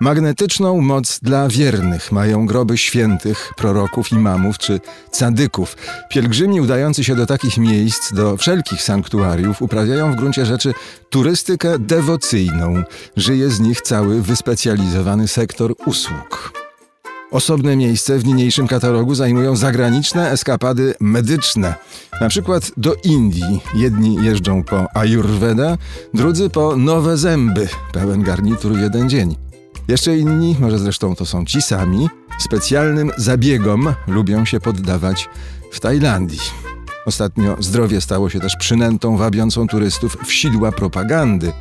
Magnetyczną 0.00 0.80
moc 0.80 1.18
dla 1.22 1.48
wiernych 1.48 2.12
mają 2.12 2.46
groby 2.46 2.78
świętych, 2.78 3.52
proroków, 3.56 4.12
imamów 4.12 4.58
czy 4.58 4.80
cadyków. 5.10 5.76
Pielgrzymi 6.10 6.60
udający 6.60 7.04
się 7.04 7.16
do 7.16 7.26
takich 7.26 7.58
miejsc, 7.58 8.12
do 8.12 8.36
wszelkich 8.36 8.82
sanktuariów, 8.82 9.62
uprawiają 9.62 10.12
w 10.12 10.16
gruncie 10.16 10.46
rzeczy 10.46 10.74
turystykę 11.10 11.78
dewocyjną. 11.78 12.82
Żyje 13.16 13.50
z 13.50 13.60
nich 13.60 13.80
cały 13.80 14.22
wyspecjalizowany 14.22 15.28
sektor 15.28 15.74
usług. 15.86 16.52
Osobne 17.30 17.76
miejsce 17.76 18.18
w 18.18 18.24
niniejszym 18.24 18.66
katalogu 18.66 19.14
zajmują 19.14 19.56
zagraniczne 19.56 20.30
eskapady 20.30 20.94
medyczne. 21.00 21.74
Na 22.20 22.28
przykład 22.28 22.70
do 22.76 22.94
Indii. 23.04 23.60
Jedni 23.74 24.24
jeżdżą 24.24 24.64
po 24.64 24.86
Ayurveda, 24.94 25.76
drudzy 26.14 26.50
po 26.50 26.76
nowe 26.76 27.16
zęby. 27.16 27.68
Pełen 27.92 28.22
garnitur 28.22 28.78
jeden 28.78 29.08
dzień. 29.08 29.47
Jeszcze 29.88 30.18
inni, 30.18 30.56
może 30.60 30.78
zresztą 30.78 31.14
to 31.14 31.26
są 31.26 31.44
ci 31.44 31.62
sami, 31.62 32.08
specjalnym 32.38 33.10
zabiegom 33.16 33.94
lubią 34.06 34.44
się 34.44 34.60
poddawać 34.60 35.28
w 35.72 35.80
Tajlandii. 35.80 36.40
Ostatnio 37.06 37.56
zdrowie 37.60 38.00
stało 38.00 38.30
się 38.30 38.40
też 38.40 38.56
przynętą 38.56 39.16
wabiącą 39.16 39.66
turystów 39.66 40.16
w 40.26 40.32
sidła 40.32 40.72
propagandy. 40.72 41.52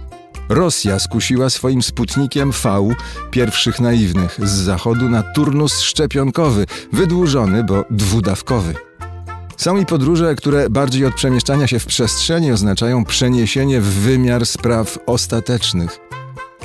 Rosja 0.50 1.00
skusiła 1.00 1.50
swoim 1.50 1.84
sputnikiem 1.84 2.52
V 2.52 2.96
pierwszych 3.32 3.80
naiwnych 3.80 4.40
z 4.44 4.52
zachodu 4.52 5.10
na 5.10 5.24
turnus 5.24 5.80
szczepionkowy, 5.80 6.66
wydłużony, 6.94 7.64
bo 7.64 7.86
dwudawkowy. 7.90 8.74
Są 9.58 9.78
i 9.78 9.86
podróże, 9.86 10.36
które 10.36 10.70
bardziej 10.70 11.06
od 11.06 11.16
przemieszczania 11.16 11.68
się 11.68 11.80
w 11.80 11.86
przestrzeni 11.86 12.52
oznaczają 12.52 13.06
przeniesienie 13.06 13.82
w 13.82 13.86
wymiar 13.86 14.46
spraw 14.46 15.00
ostatecznych. 15.06 16.07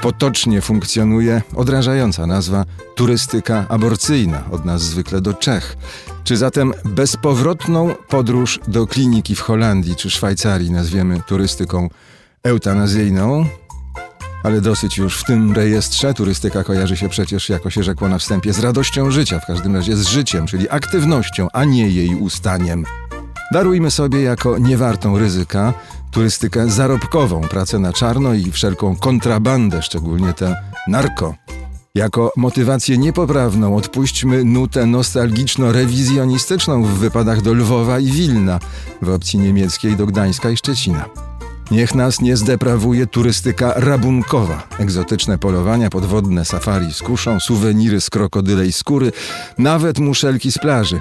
Potocznie 0.03 0.61
funkcjonuje 0.61 1.43
odrażająca 1.55 2.27
nazwa 2.27 2.65
turystyka 2.95 3.67
aborcyjna, 3.69 4.45
od 4.51 4.65
nas 4.65 4.83
zwykle 4.83 5.21
do 5.21 5.35
Czech. 5.35 5.77
Czy 6.25 6.37
zatem 6.37 6.73
bezpowrotną 6.85 7.95
podróż 8.09 8.61
do 8.69 8.87
kliniki 8.87 9.35
w 9.35 9.41
Holandii 9.41 9.97
czy 9.97 10.11
Szwajcarii 10.11 10.71
nazwiemy 10.71 11.21
turystyką 11.27 11.89
eutanazyjną? 12.43 13.47
Ale 14.45 14.61
dosyć 14.61 14.99
już 14.99 15.19
w 15.19 15.25
tym 15.25 15.53
rejestrze. 15.53 16.15
Turystyka 16.15 16.65
kojarzy 16.65 16.97
się 16.97 17.09
przecież, 17.09 17.49
jako 17.49 17.71
się 17.71 17.83
rzekło 17.83 18.09
na 18.09 18.19
wstępie, 18.19 18.53
z 18.53 18.59
radością 18.59 19.11
życia, 19.11 19.41
w 19.41 19.47
każdym 19.47 19.77
razie 19.77 19.97
z 19.97 20.07
życiem, 20.07 20.47
czyli 20.47 20.71
aktywnością, 20.71 21.49
a 21.53 21.65
nie 21.65 21.89
jej 21.89 22.15
ustaniem. 22.15 22.85
Darujmy 23.53 23.91
sobie 23.91 24.23
jako 24.23 24.59
niewartą 24.59 25.19
ryzyka 25.19 25.75
turystykę 26.13 26.71
zarobkową, 26.71 27.41
pracę 27.41 27.79
na 27.79 27.93
czarno 27.93 28.35
i 28.35 28.51
wszelką 28.51 28.97
kontrabandę, 28.97 29.83
szczególnie 29.83 30.33
tę 30.33 30.57
narko. 30.89 31.35
Jako 31.95 32.33
motywację 32.37 32.99
niepoprawną 32.99 33.77
odpuśćmy 33.77 34.45
nutę 34.45 34.85
nostalgiczno-rewizjonistyczną 34.85 36.85
w 36.85 36.89
wypadach 36.89 37.43
do 37.43 37.55
Lwowa 37.55 37.99
i 37.99 38.07
Wilna, 38.07 38.59
w 39.03 39.09
opcji 39.09 39.39
niemieckiej 39.39 39.97
do 39.97 40.07
Gdańska 40.07 40.51
i 40.51 40.57
Szczecina. 40.57 41.32
Niech 41.71 41.95
nas 41.95 42.21
nie 42.21 42.37
zdeprawuje 42.37 43.07
turystyka 43.07 43.73
rabunkowa. 43.77 44.69
Egzotyczne 44.79 45.39
polowania, 45.39 45.91
podwodne 45.91 46.45
safari 46.45 46.93
z 46.93 47.03
kuszą, 47.03 47.41
suweniry 47.41 48.01
z 48.01 48.11
krokodylej 48.11 48.73
skóry, 48.73 49.13
nawet 49.59 49.99
muszelki 49.99 50.53
z 50.53 50.59
plaży. 50.59 51.01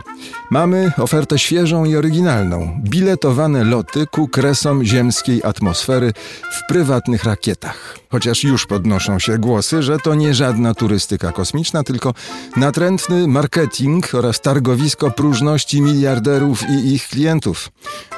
Mamy 0.52 0.92
ofertę 0.98 1.40
świeżą 1.40 1.86
i 1.86 1.96
oryginalną. 1.96 2.82
Biletowane 2.84 3.64
loty 3.64 4.08
ku 4.08 4.28
kresom 4.28 4.84
ziemskiej 4.84 5.44
atmosfery 5.44 6.14
w 6.52 6.68
prywatnych 6.68 7.24
rakietach. 7.24 7.98
Chociaż 8.10 8.44
już 8.44 8.66
podnoszą 8.66 9.20
się 9.20 9.38
głosy, 9.38 9.84
że 9.84 10.00
to 10.00 10.16
nie 10.16 10.34
żadna 10.34 10.74
turystyka 10.74 11.32
kosmiczna, 11.32 11.84
tylko 11.84 12.14
natrętny 12.58 13.28
marketing 13.28 14.16
oraz 14.16 14.42
targowisko 14.42 15.12
próżności 15.12 15.82
miliarderów 15.82 16.64
i 16.70 16.94
ich 16.94 17.08
klientów. 17.08 17.72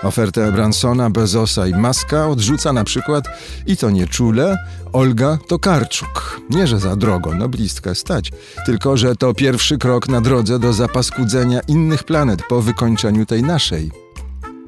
Ofertę 0.04 0.52
Bransona, 0.52 1.10
Bezosa 1.10 1.68
i 1.68 1.74
Maska 1.74 2.28
odrzuca 2.34 2.74
na 2.74 2.84
przykład, 2.84 3.26
i 3.66 3.78
to 3.78 3.90
nie 3.90 4.08
czule, 4.08 4.58
Olga 4.94 5.38
Tokarczuk. 5.48 6.42
Nie, 6.50 6.68
że 6.68 6.80
za 6.80 6.96
drogo, 6.96 7.36
noblistkę 7.36 7.96
stać, 7.96 8.32
tylko 8.66 8.98
że 8.98 9.16
to 9.16 9.34
pierwszy 9.34 9.78
krok 9.78 10.10
na 10.10 10.22
drodze 10.22 10.60
do 10.60 10.74
zapaskudzenia 10.74 11.60
innych 11.68 12.04
planet 12.04 12.42
po 12.50 12.62
wykończeniu 12.62 13.26
tej 13.26 13.44
naszej. 13.44 13.92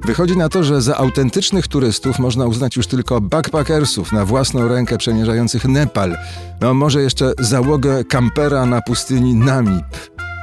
Wychodzi 0.04 0.36
na 0.36 0.48
to, 0.48 0.64
że 0.64 0.82
za 0.82 0.96
autentycznych 0.96 1.68
turystów 1.68 2.18
można 2.18 2.46
uznać 2.46 2.76
już 2.76 2.86
tylko 2.86 3.20
backpackersów 3.20 4.12
na 4.12 4.24
własną 4.24 4.68
rękę 4.68 4.98
przemierzających 4.98 5.64
Nepal. 5.64 6.16
No 6.60 6.74
może 6.74 7.02
jeszcze 7.02 7.32
załogę 7.38 8.04
kampera 8.04 8.66
na 8.66 8.82
pustyni 8.82 9.34
Namib. 9.34 9.84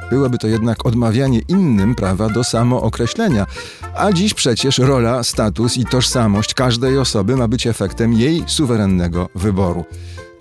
Byłoby 0.09 0.37
to 0.37 0.47
jednak 0.47 0.85
odmawianie 0.85 1.41
innym 1.47 1.95
prawa 1.95 2.29
do 2.29 2.43
samookreślenia. 2.43 3.45
A 3.95 4.11
dziś 4.11 4.33
przecież 4.33 4.77
rola, 4.77 5.23
status 5.23 5.77
i 5.77 5.85
tożsamość 5.85 6.53
każdej 6.53 6.97
osoby 6.97 7.35
ma 7.35 7.47
być 7.47 7.67
efektem 7.67 8.13
jej 8.13 8.43
suwerennego 8.47 9.29
wyboru. 9.35 9.85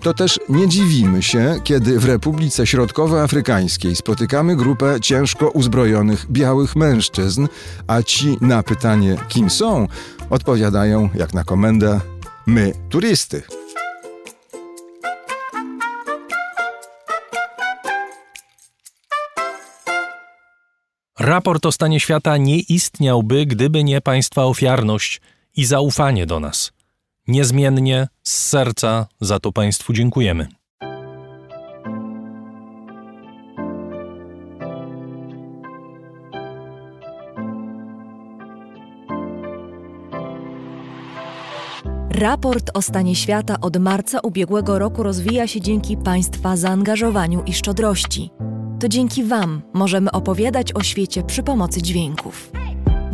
To 0.03 0.13
też 0.13 0.39
nie 0.49 0.67
dziwimy 0.67 1.23
się, 1.23 1.55
kiedy 1.63 1.99
w 1.99 2.05
Republice 2.05 2.67
Środkowoafrykańskiej 2.67 3.95
spotykamy 3.95 4.55
grupę 4.55 5.01
ciężko 5.01 5.49
uzbrojonych 5.49 6.31
białych 6.31 6.75
mężczyzn, 6.75 7.47
a 7.87 8.01
ci 8.01 8.37
na 8.41 8.63
pytanie, 8.63 9.17
kim 9.27 9.49
są, 9.49 9.87
odpowiadają 10.29 11.09
jak 11.15 11.33
na 11.33 11.43
komendę: 11.43 11.99
My, 12.45 12.73
turysty. 12.89 13.43
Raport 21.23 21.65
o 21.65 21.71
stanie 21.71 21.99
świata 21.99 22.37
nie 22.37 22.59
istniałby, 22.59 23.45
gdyby 23.45 23.83
nie 23.83 24.01
Państwa 24.01 24.45
ofiarność 24.45 25.21
i 25.55 25.65
zaufanie 25.65 26.25
do 26.25 26.39
nas. 26.39 26.71
Niezmiennie, 27.27 28.07
z 28.23 28.33
serca 28.33 29.07
za 29.21 29.39
to 29.39 29.51
Państwu 29.51 29.93
dziękujemy. 29.93 30.47
Raport 42.09 42.71
o 42.73 42.81
stanie 42.81 43.15
świata 43.15 43.57
od 43.61 43.77
marca 43.77 44.19
ubiegłego 44.19 44.79
roku 44.79 45.03
rozwija 45.03 45.47
się 45.47 45.61
dzięki 45.61 45.97
Państwa 45.97 46.57
zaangażowaniu 46.57 47.43
i 47.45 47.53
szczodrości. 47.53 48.29
To 48.83 48.89
dzięki 48.89 49.23
Wam 49.23 49.61
możemy 49.73 50.11
opowiadać 50.11 50.75
o 50.75 50.83
świecie 50.83 51.23
przy 51.23 51.43
pomocy 51.43 51.81
dźwięków. 51.81 52.51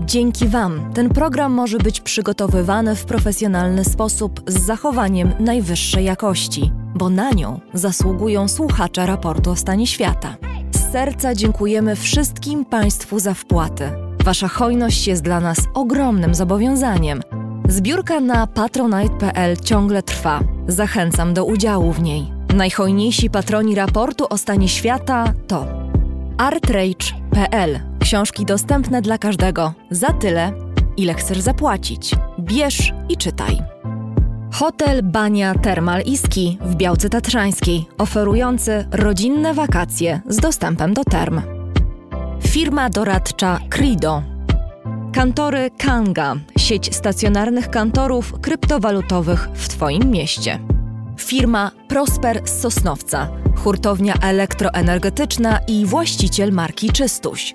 Dzięki 0.05 0.47
Wam 0.47 0.93
ten 0.93 1.09
program 1.09 1.53
może 1.53 1.77
być 1.77 2.01
przygotowywany 2.01 2.95
w 2.95 3.05
profesjonalny 3.05 3.83
sposób 3.85 4.41
z 4.47 4.61
zachowaniem 4.65 5.33
najwyższej 5.39 6.05
jakości, 6.05 6.71
bo 6.95 7.09
na 7.09 7.31
nią 7.31 7.59
zasługują 7.73 8.47
słuchacze 8.47 9.05
raportu 9.05 9.51
o 9.51 9.55
stanie 9.55 9.87
świata. 9.87 10.37
Z 10.71 10.91
serca 10.91 11.35
dziękujemy 11.35 11.95
wszystkim 11.95 12.65
Państwu 12.65 13.19
za 13.19 13.33
wpłaty. 13.33 13.91
Wasza 14.23 14.47
hojność 14.47 15.07
jest 15.07 15.21
dla 15.21 15.39
nas 15.39 15.57
ogromnym 15.73 16.35
zobowiązaniem. 16.35 17.21
Zbiórka 17.67 18.19
na 18.19 18.47
patronite.pl 18.47 19.57
ciągle 19.57 20.03
trwa. 20.03 20.39
Zachęcam 20.67 21.33
do 21.33 21.45
udziału 21.45 21.93
w 21.93 22.01
niej. 22.01 22.38
Najhojniejsi 22.53 23.29
patroni 23.29 23.75
raportu 23.75 24.25
o 24.29 24.37
stanie 24.37 24.69
świata 24.69 25.33
to 25.47 25.65
artrage.pl 26.37 27.79
Książki 27.99 28.45
dostępne 28.45 29.01
dla 29.01 29.17
każdego 29.17 29.73
za 29.91 30.07
tyle, 30.07 30.53
ile 30.97 31.13
chcesz 31.13 31.39
zapłacić. 31.39 32.15
Bierz 32.39 32.93
i 33.09 33.17
czytaj. 33.17 33.59
Hotel 34.53 35.03
Bania 35.03 35.53
Thermal 35.53 36.01
Iski 36.01 36.57
w 36.61 36.75
Białce 36.75 37.09
Tatrzańskiej, 37.09 37.85
oferujący 37.97 38.87
rodzinne 38.91 39.53
wakacje 39.53 40.21
z 40.27 40.37
dostępem 40.37 40.93
do 40.93 41.03
term. 41.03 41.41
Firma 42.47 42.89
doradcza 42.89 43.59
Crido. 43.69 44.23
Kantory 45.13 45.71
Kanga, 45.77 46.35
sieć 46.57 46.95
stacjonarnych 46.95 47.69
kantorów 47.69 48.33
kryptowalutowych 48.41 49.49
w 49.53 49.67
Twoim 49.67 50.11
mieście. 50.11 50.59
Firma 51.21 51.71
Prosper 51.87 52.41
z 52.45 52.61
Sosnowca, 52.61 53.29
hurtownia 53.57 54.13
elektroenergetyczna 54.21 55.59
i 55.67 55.85
właściciel 55.85 56.51
marki 56.51 56.89
Czystuś. 56.89 57.53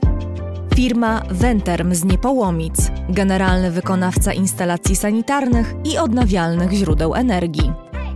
Firma 0.74 1.22
Venterm 1.30 1.94
z 1.94 2.04
Niepołomic, 2.04 2.74
generalny 3.08 3.70
wykonawca 3.70 4.32
instalacji 4.32 4.96
sanitarnych 4.96 5.74
i 5.84 5.98
odnawialnych 5.98 6.72
źródeł 6.72 7.14
energii. 7.14 7.72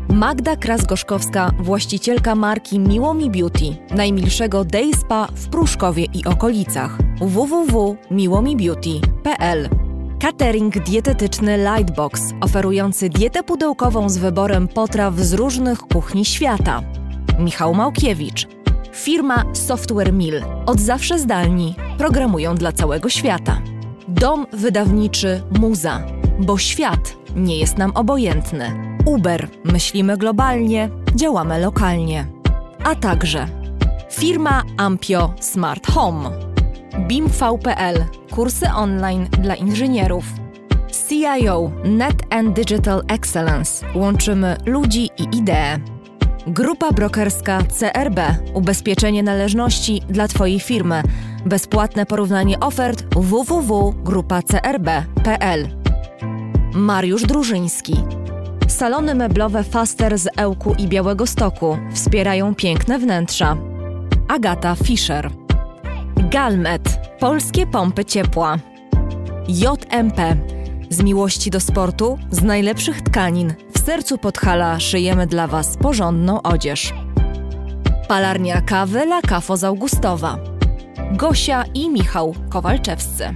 Magda 0.09 0.57
Kras-Gorzkowska, 0.57 1.51
właścicielka 1.61 2.34
marki 2.34 2.78
Miłomi 2.78 3.30
Beauty, 3.30 3.76
najmilszego 3.90 4.64
day 4.64 4.94
spa 4.94 5.28
w 5.34 5.49
Pruszkowie 5.49 6.05
i 6.14 6.24
okolicach. 6.24 6.99
www.miłomibeauty.pl 7.20 9.88
Catering 10.21 10.85
dietetyczny 10.85 11.59
Lightbox, 11.59 12.23
oferujący 12.41 13.09
dietę 13.09 13.43
pudełkową 13.43 14.09
z 14.09 14.19
wyborem 14.19 14.69
potraw 14.69 15.14
z 15.14 15.33
różnych 15.33 15.79
kuchni 15.79 16.25
świata. 16.25 16.83
Michał 17.39 17.75
Małkiewicz, 17.75 18.49
Firma 18.93 19.45
Software 19.53 20.12
Mill. 20.12 20.43
Od 20.66 20.81
zawsze 20.81 21.19
zdalni. 21.19 21.75
Programują 21.99 22.55
dla 22.55 22.73
całego 22.73 23.09
świata. 23.09 23.62
Dom 24.09 24.47
wydawniczy 24.53 25.43
Muza. 25.59 26.07
Bo 26.41 26.59
świat 26.59 27.16
nie 27.37 27.59
jest 27.59 27.79
nam 27.79 27.91
obojętny. 27.95 28.99
Uber. 29.07 29.49
Myślimy 29.64 30.16
globalnie, 30.16 30.91
działamy 31.14 31.61
lokalnie. 31.61 32.27
A 32.85 32.95
także 32.95 33.47
firma 34.11 34.62
Ampio 34.77 35.35
Smart 35.41 35.87
Home. 35.87 36.47
BIMV.pl. 36.99 38.05
Kursy 38.30 38.66
online 38.74 39.28
dla 39.42 39.55
inżynierów. 39.55 40.24
CIO 41.09 41.70
Net 41.84 42.22
and 42.30 42.57
Digital 42.57 43.03
Excellence. 43.09 43.86
Łączymy 43.94 44.57
ludzi 44.66 45.11
i 45.18 45.36
idee. 45.36 45.80
Grupa 46.46 46.92
brokerska 46.92 47.62
CRB. 47.62 48.20
Ubezpieczenie 48.55 49.22
należności 49.22 50.03
dla 50.09 50.28
Twojej 50.28 50.61
firmy. 50.61 51.03
Bezpłatne 51.46 52.07
porównanie 52.07 52.61
ofert 52.61 53.14
www.grupacrb.pl. 53.14 55.68
Mariusz 56.74 57.22
Drużyński. 57.22 57.96
Salony 58.68 59.14
meblowe 59.14 59.64
Faster 59.64 60.18
z 60.18 60.28
Ełku 60.36 60.74
i 60.78 60.88
Białego 60.88 61.26
Stoku 61.26 61.78
wspierają 61.92 62.55
piękne 62.55 62.99
wnętrza. 62.99 63.57
Agata 64.28 64.74
Fischer. 64.74 65.47
Galmet. 66.31 67.01
Polskie 67.18 67.66
pompy 67.66 68.05
ciepła. 68.05 68.57
JMP. 69.49 70.37
Z 70.91 71.03
miłości 71.03 71.51
do 71.51 71.61
sportu, 71.61 72.18
z 72.31 72.43
najlepszych 72.43 73.03
tkanin, 73.03 73.55
w 73.74 73.79
sercu 73.79 74.18
Podhala 74.18 74.81
szyjemy 74.81 75.26
dla 75.26 75.47
Was 75.47 75.76
porządną 75.76 76.43
odzież. 76.43 76.95
Palarnia 78.09 78.61
kawy 78.61 79.01
La 79.03 79.22
Cafo 79.22 79.57
z 79.57 79.64
Augustowa. 79.64 80.39
Gosia 81.12 81.64
i 81.74 81.91
Michał 81.91 82.35
Kowalczewscy. 82.51 83.35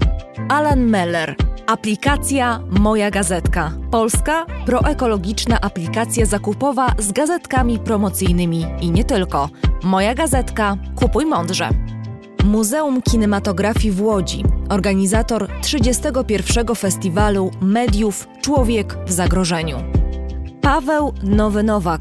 Alan 0.49 0.85
Meller. 0.85 1.37
Aplikacja 1.67 2.61
Moja 2.71 3.11
Gazetka. 3.11 3.73
Polska 3.91 4.47
proekologiczna 4.67 5.61
aplikacja 5.61 6.27
zakupowa 6.27 6.95
z 6.99 7.13
gazetkami 7.13 7.79
promocyjnymi 7.79 8.67
i 8.81 8.91
nie 8.91 9.05
tylko. 9.05 9.49
Moja 9.83 10.15
Gazetka. 10.15 10.77
Kupuj 10.97 11.27
mądrze. 11.27 11.69
Muzeum 12.45 13.03
Kinematografii 13.03 13.91
w 13.95 14.03
Łodzi, 14.03 14.45
organizator 14.69 15.49
31. 15.63 16.75
Festiwalu 16.75 17.51
Mediów 17.61 18.29
Człowiek 18.41 18.99
w 19.07 19.13
Zagrożeniu. 19.13 19.77
Paweł 20.61 21.13
Nowy 21.23 21.63
Nowak, 21.63 22.01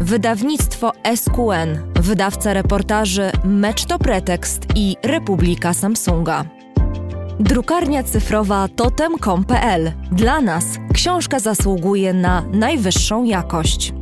wydawnictwo 0.00 0.92
SQN, 1.16 1.92
wydawca 2.00 2.54
reportaży 2.54 3.30
Mecz 3.44 3.84
to 3.84 3.98
Pretekst 3.98 4.66
i 4.74 4.96
Republika 5.02 5.74
Samsunga. 5.74 6.44
Drukarnia 7.40 8.02
cyfrowa 8.02 8.68
totem.com.pl. 8.76 9.92
Dla 10.12 10.40
nas 10.40 10.64
książka 10.94 11.38
zasługuje 11.38 12.14
na 12.14 12.44
najwyższą 12.52 13.24
jakość. 13.24 13.92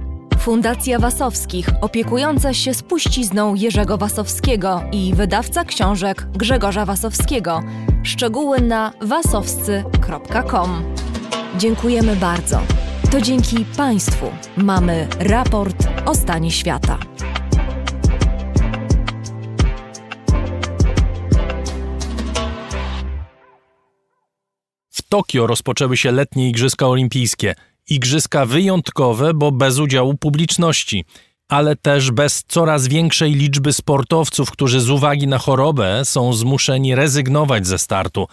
Fundacja 0.40 0.98
Wasowskich, 0.98 1.68
opiekująca 1.80 2.54
się 2.54 2.74
spuścizną 2.74 3.54
Jerzego 3.54 3.98
Wasowskiego 3.98 4.82
i 4.92 5.14
wydawca 5.14 5.64
książek 5.64 6.26
Grzegorza 6.32 6.84
Wasowskiego. 6.84 7.62
Szczegóły 8.02 8.60
na 8.60 8.92
wasowscy.com. 9.00 10.94
Dziękujemy 11.58 12.16
bardzo. 12.16 12.60
To 13.10 13.20
dzięki 13.20 13.64
Państwu 13.76 14.26
mamy 14.56 15.08
raport 15.18 15.88
o 16.06 16.14
stanie 16.14 16.50
świata. 16.50 16.98
W 24.90 25.02
Tokio 25.02 25.46
rozpoczęły 25.46 25.96
się 25.96 26.12
letnie 26.12 26.48
Igrzyska 26.48 26.86
Olimpijskie. 26.88 27.54
Igrzyska 27.90 28.46
wyjątkowe, 28.46 29.34
bo 29.34 29.52
bez 29.52 29.78
udziału 29.78 30.14
publiczności, 30.14 31.04
ale 31.48 31.76
też 31.76 32.10
bez 32.10 32.44
coraz 32.48 32.88
większej 32.88 33.34
liczby 33.34 33.72
sportowców, 33.72 34.50
którzy 34.50 34.80
z 34.80 34.90
uwagi 34.90 35.26
na 35.26 35.38
chorobę 35.38 36.04
są 36.04 36.32
zmuszeni 36.32 36.94
rezygnować 36.94 37.66
ze 37.66 37.78
startu. 37.78 38.28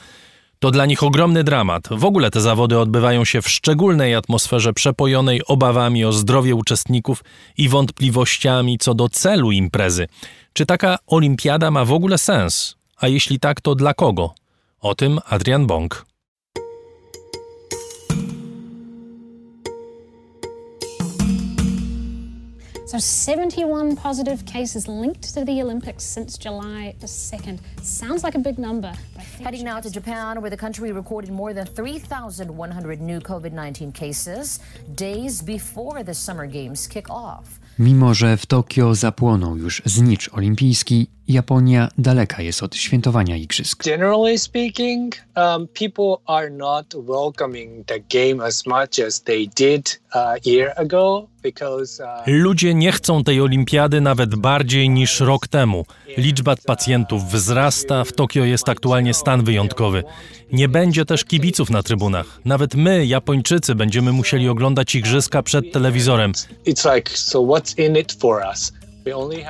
To 0.59 0.71
dla 0.71 0.85
nich 0.85 1.03
ogromny 1.03 1.43
dramat. 1.43 1.87
W 1.91 2.05
ogóle 2.05 2.31
te 2.31 2.41
zawody 2.41 2.79
odbywają 2.79 3.25
się 3.25 3.41
w 3.41 3.49
szczególnej 3.49 4.15
atmosferze 4.15 4.73
przepojonej 4.73 5.45
obawami 5.45 6.05
o 6.05 6.13
zdrowie 6.13 6.55
uczestników 6.55 7.23
i 7.57 7.69
wątpliwościami 7.69 8.77
co 8.77 8.93
do 8.93 9.09
celu 9.09 9.51
imprezy. 9.51 10.07
Czy 10.53 10.65
taka 10.65 10.97
olimpiada 11.07 11.71
ma 11.71 11.85
w 11.85 11.93
ogóle 11.93 12.17
sens? 12.17 12.75
A 12.97 13.07
jeśli 13.07 13.39
tak, 13.39 13.61
to 13.61 13.75
dla 13.75 13.93
kogo? 13.93 14.33
O 14.79 14.95
tym 14.95 15.19
Adrian 15.25 15.67
Bąk. 15.67 16.05
So 22.87 22.99
71 22.99 23.97
positive 23.97 24.45
cases 24.45 24.87
linked 24.87 25.33
to 25.33 25.43
the 25.43 25.61
Olympics 25.61 26.05
since 26.05 26.37
July 26.37 26.95
the 27.01 27.05
2nd. 27.05 27.59
Sounds 27.83 28.23
like 28.23 28.37
a 28.37 28.39
big 28.39 28.57
number. 28.57 28.93
Heading 29.43 29.65
now 29.65 29.81
to 29.81 29.89
Japan, 29.89 30.41
where 30.41 30.49
the 30.49 30.55
country 30.55 30.93
recorded 30.93 31.29
more 31.31 31.53
than 31.53 31.65
3,100 31.65 33.01
new 33.01 33.19
COVID 33.19 33.51
19 33.51 33.91
cases 33.91 34.61
days 34.95 35.41
before 35.41 36.01
the 36.01 36.13
Summer 36.13 36.47
Games 36.47 36.87
kick 36.87 37.09
off. 37.09 37.59
Mimo, 37.79 38.13
że 38.13 38.37
w 38.37 38.45
Tokio 38.45 38.95
zapłonął 38.95 39.57
już 39.57 39.81
znicz 39.85 40.29
olimpijski, 40.33 41.07
Japonia 41.27 41.89
daleka 41.97 42.41
jest 42.41 42.63
od 42.63 42.75
świętowania 42.75 43.37
igrzysk. 43.37 43.83
Generally 43.83 44.39
speaking, 44.39 45.15
um, 45.35 45.67
people 45.67 46.15
are 46.25 46.49
not 46.49 46.85
welcoming 47.07 47.85
the 47.85 47.99
game 47.99 48.45
as 48.45 48.65
much 48.65 48.99
as 49.07 49.23
they 49.23 49.47
did 49.47 49.99
a 50.11 50.35
year 50.45 50.73
ago 50.75 51.27
uh, 51.47 52.27
Ludzie 52.27 52.73
nie 52.73 52.91
chcą 52.91 53.23
tej 53.23 53.41
olimpiady 53.41 54.01
nawet 54.01 54.35
bardziej 54.35 54.89
niż 54.89 55.19
rok 55.19 55.47
temu. 55.47 55.85
Liczba 56.17 56.55
pacjentów 56.65 57.23
wzrasta, 57.31 58.03
w 58.03 58.13
Tokio 58.13 58.43
jest 58.43 58.69
aktualnie 58.69 59.13
stan 59.13 59.43
wyjątkowy. 59.43 60.03
Nie 60.51 60.67
będzie 60.67 61.05
też 61.05 61.23
kibiców 61.23 61.69
na 61.69 61.83
trybunach. 61.83 62.39
Nawet 62.45 62.75
my, 62.75 63.05
Japończycy, 63.05 63.75
będziemy 63.75 64.11
musieli 64.11 64.49
oglądać 64.49 64.95
igrzyska 64.95 65.43
przed 65.43 65.71
telewizorem. 65.71 66.31
it's 66.65 66.95
like 66.95 67.11
so 67.17 67.39
what's 67.39 67.87
in 67.87 67.97
it 67.97 68.13
for 68.13 68.43
us? 68.51 68.73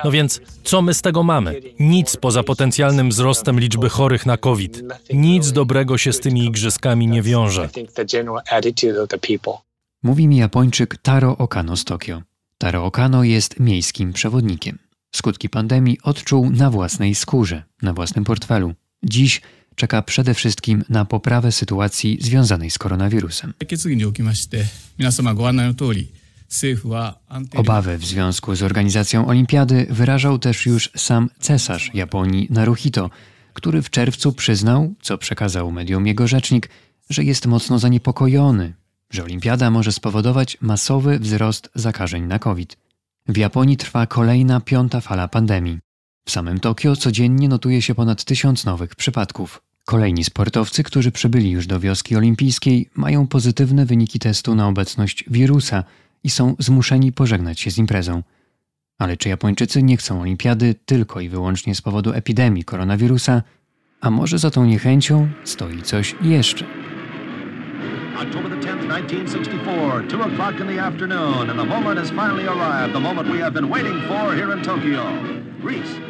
No 0.04 0.10
więc, 0.10 0.40
co 0.64 0.82
my 0.82 0.94
z 0.94 1.02
tego 1.02 1.22
mamy? 1.22 1.60
Nic 1.80 2.16
poza 2.16 2.42
potencjalnym 2.42 3.08
wzrostem 3.08 3.60
liczby 3.60 3.88
chorych 3.88 4.26
na 4.26 4.36
COVID. 4.36 4.82
Nic 5.12 5.52
dobrego 5.52 5.98
się 5.98 6.12
z 6.12 6.20
tymi 6.20 6.44
igrzyskami 6.44 7.06
nie 7.06 7.22
wiąże. 7.22 7.68
Mówi 10.02 10.28
mi 10.28 10.36
Japończyk 10.36 10.96
Taro 10.96 11.36
Okano 11.36 11.76
z 11.76 11.84
Tokio. 11.84 12.22
Taro 12.58 12.84
Okano 12.84 13.24
jest 13.24 13.60
miejskim 13.60 14.12
przewodnikiem. 14.12 14.78
Skutki 15.14 15.48
pandemii 15.48 15.98
odczuł 16.02 16.50
na 16.50 16.70
własnej 16.70 17.14
skórze, 17.14 17.62
na 17.82 17.92
własnym 17.92 18.24
portfelu. 18.24 18.74
Dziś 19.02 19.40
czeka 19.74 20.02
przede 20.02 20.34
wszystkim 20.34 20.84
na 20.88 21.04
poprawę 21.04 21.52
sytuacji 21.52 22.18
związanej 22.20 22.70
z 22.70 22.78
koronawirusem. 22.78 23.54
Obawy 27.56 27.98
w 27.98 28.04
związku 28.04 28.54
z 28.54 28.62
organizacją 28.62 29.26
olimpiady 29.26 29.86
wyrażał 29.90 30.38
też 30.38 30.66
już 30.66 30.90
sam 30.96 31.30
cesarz 31.40 31.90
Japonii 31.94 32.46
Naruhito, 32.50 33.10
który 33.52 33.82
w 33.82 33.90
czerwcu 33.90 34.32
przyznał, 34.32 34.94
co 35.00 35.18
przekazał 35.18 35.72
mediom 35.72 36.06
jego 36.06 36.28
rzecznik, 36.28 36.68
że 37.10 37.24
jest 37.24 37.46
mocno 37.46 37.78
zaniepokojony, 37.78 38.74
że 39.10 39.24
olimpiada 39.24 39.70
może 39.70 39.92
spowodować 39.92 40.58
masowy 40.60 41.18
wzrost 41.18 41.70
zakażeń 41.74 42.26
na 42.26 42.38
COVID. 42.38 42.76
W 43.28 43.36
Japonii 43.36 43.76
trwa 43.76 44.06
kolejna 44.06 44.60
piąta 44.60 45.00
fala 45.00 45.28
pandemii. 45.28 45.78
W 46.26 46.30
samym 46.30 46.60
Tokio 46.60 46.96
codziennie 46.96 47.48
notuje 47.48 47.82
się 47.82 47.94
ponad 47.94 48.24
tysiąc 48.24 48.64
nowych 48.64 48.94
przypadków. 48.94 49.62
Kolejni 49.84 50.24
sportowcy, 50.24 50.82
którzy 50.82 51.12
przybyli 51.12 51.50
już 51.50 51.66
do 51.66 51.80
wioski 51.80 52.16
olimpijskiej, 52.16 52.90
mają 52.94 53.26
pozytywne 53.26 53.86
wyniki 53.86 54.18
testu 54.18 54.54
na 54.54 54.68
obecność 54.68 55.24
wirusa– 55.30 55.84
i 56.24 56.30
są 56.30 56.54
zmuszeni 56.58 57.12
pożegnać 57.12 57.60
się 57.60 57.70
z 57.70 57.78
imprezą. 57.78 58.22
Ale 58.98 59.16
czy 59.16 59.28
Japończycy 59.28 59.82
nie 59.82 59.96
chcą 59.96 60.20
olimpiady 60.20 60.74
tylko 60.86 61.20
i 61.20 61.28
wyłącznie 61.28 61.74
z 61.74 61.82
powodu 61.82 62.12
epidemii 62.12 62.64
koronawirusa? 62.64 63.42
A 64.00 64.10
może 64.10 64.38
za 64.38 64.50
tą 64.50 64.64
niechęcią 64.64 65.28
stoi 65.44 65.82
coś 65.82 66.14
jeszcze? 66.22 66.64
October 68.22 68.50
the 68.50 68.56
10th, 68.56 69.06
1964, 69.06 70.08
2 70.08 70.26
o'clock 70.26 70.60
in 70.60 70.66
the 70.66 70.82
afternoon, 70.82 71.50
and 71.50 71.60
the 71.60 71.66
moment 71.66 71.98
has 71.98 72.10
finally 72.10 72.48
arrived, 72.48 72.92
the 72.92 73.00
moment 73.00 73.28
we 73.28 73.38
have 73.38 73.52
been 73.52 73.70
waiting 73.70 74.02
for 74.08 74.34
here 74.34 74.58
in 74.58 74.64
Tokyo. 74.64 75.02
Greece. 75.62 76.08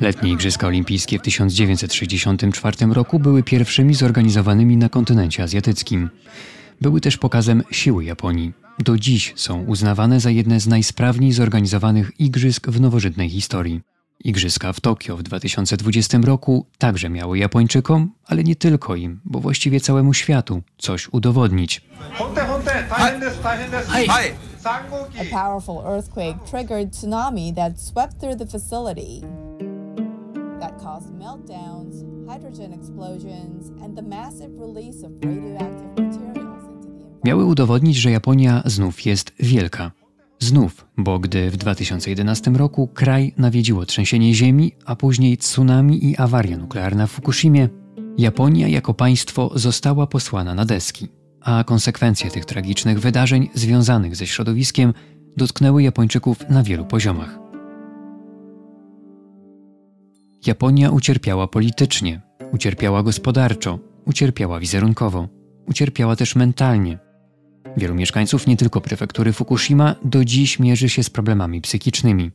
Letnie 0.00 0.32
Igrzyska 0.32 0.66
Olimpijskie 0.66 1.18
w 1.18 1.22
1964 1.22 2.86
roku 2.92 3.18
były 3.18 3.42
pierwszymi 3.42 3.94
zorganizowanymi 3.94 4.76
na 4.76 4.88
kontynencie 4.88 5.42
azjatyckim. 5.42 6.10
Były 6.80 7.00
też 7.00 7.16
pokazem 7.16 7.62
siły 7.70 8.04
Japonii. 8.04 8.52
Do 8.80 8.98
dziś 8.98 9.32
są 9.36 9.64
uznawane 9.64 10.20
za 10.20 10.30
jedne 10.30 10.60
z 10.60 10.66
najsprawniej 10.66 11.32
zorganizowanych 11.32 12.20
igrzysk 12.20 12.68
w 12.68 12.80
nowożytnej 12.80 13.30
historii. 13.30 13.80
Igrzyska 14.24 14.72
w 14.72 14.80
Tokio 14.80 15.16
w 15.16 15.22
2020 15.22 16.18
roku 16.18 16.66
także 16.78 17.10
miały 17.10 17.38
Japończykom, 17.38 18.12
ale 18.26 18.44
nie 18.44 18.56
tylko 18.56 18.96
im, 18.96 19.20
bo 19.24 19.40
właściwie 19.40 19.80
całemu 19.80 20.14
światu 20.14 20.62
coś 20.78 21.08
udowodnić. 21.12 21.82
A 25.18 25.24
powerful 25.30 25.78
earthquake 25.86 26.44
triggered 26.50 26.92
tsunami 26.92 27.54
that 27.54 27.80
swept 27.80 28.20
through 28.20 28.38
the 28.38 28.46
facility. 28.46 29.26
That 30.60 30.82
caused 30.82 31.14
meltdowns, 31.14 32.04
hydrogen 32.28 32.72
explosions 32.72 33.70
and 33.84 33.96
the 33.96 34.02
massive 34.02 34.50
release 34.60 35.06
of 35.06 35.12
radioactive 35.24 36.04
materials 36.04 36.59
Miały 37.24 37.44
udowodnić, 37.44 37.96
że 37.96 38.10
Japonia 38.10 38.62
znów 38.64 39.06
jest 39.06 39.32
wielka. 39.40 39.90
Znów, 40.38 40.86
bo 40.96 41.18
gdy 41.18 41.50
w 41.50 41.56
2011 41.56 42.50
roku 42.50 42.88
kraj 42.88 43.34
nawiedziło 43.36 43.86
trzęsienie 43.86 44.34
ziemi, 44.34 44.72
a 44.84 44.96
później 44.96 45.36
tsunami 45.36 46.04
i 46.04 46.16
awaria 46.16 46.56
nuklearna 46.56 47.06
w 47.06 47.10
Fukushimie, 47.10 47.68
Japonia 48.18 48.68
jako 48.68 48.94
państwo 48.94 49.50
została 49.54 50.06
posłana 50.06 50.54
na 50.54 50.64
deski, 50.64 51.08
a 51.40 51.64
konsekwencje 51.64 52.30
tych 52.30 52.44
tragicznych 52.44 53.00
wydarzeń 53.00 53.48
związanych 53.54 54.16
ze 54.16 54.26
środowiskiem 54.26 54.94
dotknęły 55.36 55.82
Japończyków 55.82 56.48
na 56.48 56.62
wielu 56.62 56.84
poziomach. 56.84 57.38
Japonia 60.46 60.90
ucierpiała 60.90 61.48
politycznie, 61.48 62.20
ucierpiała 62.52 63.02
gospodarczo, 63.02 63.78
ucierpiała 64.04 64.60
wizerunkowo, 64.60 65.28
ucierpiała 65.66 66.16
też 66.16 66.36
mentalnie– 66.36 66.98
Wielu 67.76 67.94
mieszkańców 67.94 68.46
nie 68.46 68.56
tylko 68.56 68.80
prefektury 68.80 69.32
Fukushima 69.32 69.94
do 70.04 70.24
dziś 70.24 70.58
mierzy 70.58 70.88
się 70.88 71.02
z 71.02 71.10
problemami 71.10 71.60
psychicznymi. 71.60 72.30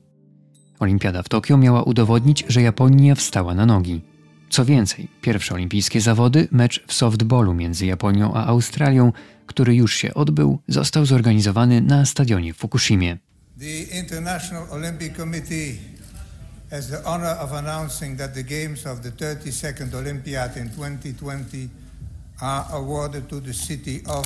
Olimpiada 0.80 1.24
w 1.24 1.30
Tokio 1.30 1.58
miała 1.58 1.84
udowodnić, 1.84 2.46
że 2.48 2.62
Japonia 2.62 3.16
wstała 3.16 3.56
na 3.56 3.66
nogi. 3.66 4.02
Co 4.50 4.66
więcej, 4.66 5.08
pierwsze 5.22 5.54
olimpijskie 5.54 6.02
zawody, 6.02 6.48
mecz 6.52 6.84
w 6.88 6.94
softballu 6.94 7.54
między 7.54 7.86
Japonią 7.86 8.34
a 8.34 8.46
Australią, 8.46 9.12
który 9.46 9.76
już 9.76 9.96
się 9.96 10.14
odbył, 10.14 10.60
został 10.68 11.06
zorganizowany 11.06 11.82
na 11.82 12.06
stadionie 12.06 12.54
w 12.54 12.58
Fukushimie. 12.58 13.18
The 13.60 14.00
International 14.00 14.68
Olympic 14.72 15.18
Committee 15.18 15.78
has 16.72 16.88
the 16.88 17.04
honor 17.04 17.38
of 17.40 17.54
announcing 17.54 18.18
that 18.18 18.34
the 18.34 18.44
games 18.44 18.86
of 18.88 19.02
the 19.02 19.12
32nd 19.12 19.96
Olympiad 19.96 20.58
in 20.58 20.70
2020 20.70 21.70
are 22.42 22.66
awarded 22.72 23.28
to 23.28 23.42
the 23.42 23.54
city 23.54 24.02
of 24.06 24.26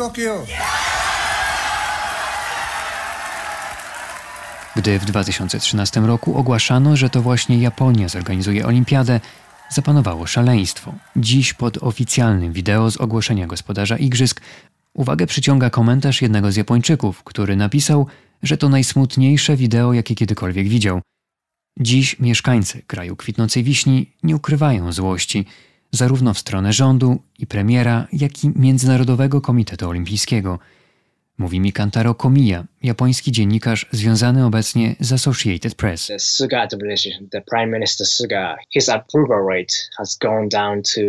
Tokio! 0.00 0.46
Gdy 4.76 4.98
w 4.98 5.04
2013 5.04 6.00
roku 6.00 6.36
ogłaszano, 6.36 6.96
że 6.96 7.10
to 7.10 7.22
właśnie 7.22 7.58
Japonia 7.58 8.08
zorganizuje 8.08 8.66
olimpiadę, 8.66 9.20
zapanowało 9.70 10.26
szaleństwo. 10.26 10.94
Dziś 11.16 11.54
pod 11.54 11.78
oficjalnym 11.82 12.52
wideo 12.52 12.90
z 12.90 12.96
ogłoszenia 12.96 13.46
gospodarza 13.46 13.96
igrzysk 13.96 14.40
uwagę 14.94 15.26
przyciąga 15.26 15.70
komentarz 15.70 16.22
jednego 16.22 16.52
z 16.52 16.56
Japończyków, 16.56 17.22
który 17.24 17.56
napisał, 17.56 18.06
że 18.42 18.56
to 18.56 18.68
najsmutniejsze 18.68 19.56
wideo, 19.56 19.92
jakie 19.92 20.14
kiedykolwiek 20.14 20.68
widział. 20.68 21.00
Dziś 21.80 22.18
mieszkańcy 22.18 22.82
kraju 22.86 23.16
kwitnącej 23.16 23.64
wiśni 23.64 24.12
nie 24.22 24.36
ukrywają 24.36 24.92
złości– 24.92 25.44
zarówno 25.92 26.34
w 26.34 26.38
stronę 26.38 26.72
rządu 26.72 27.22
i 27.38 27.46
premiera, 27.46 28.06
jak 28.12 28.44
i 28.44 28.50
Międzynarodowego 28.56 29.40
Komitetu 29.40 29.88
Olimpijskiego. 29.88 30.58
Mówi 31.38 31.60
mi 31.60 31.72
Kantaro 31.72 32.14
Komiya, 32.14 32.64
japoński 32.82 33.32
dziennikarz 33.32 33.86
związany 33.92 34.46
obecnie 34.46 34.96
z 35.00 35.12
Associated 35.12 35.74
Press. 35.74 36.06
The 36.06 36.18
Suga 36.18 36.60
administration, 36.62 37.28
the 37.28 37.40
Prime 37.40 37.66
Minister 37.66 38.06
Suga, 38.06 38.56
his 38.74 38.88
approval 38.88 39.46
rate 39.48 39.74
has 39.98 40.18
gone 40.18 40.48
down 40.48 40.82
to 40.82 41.00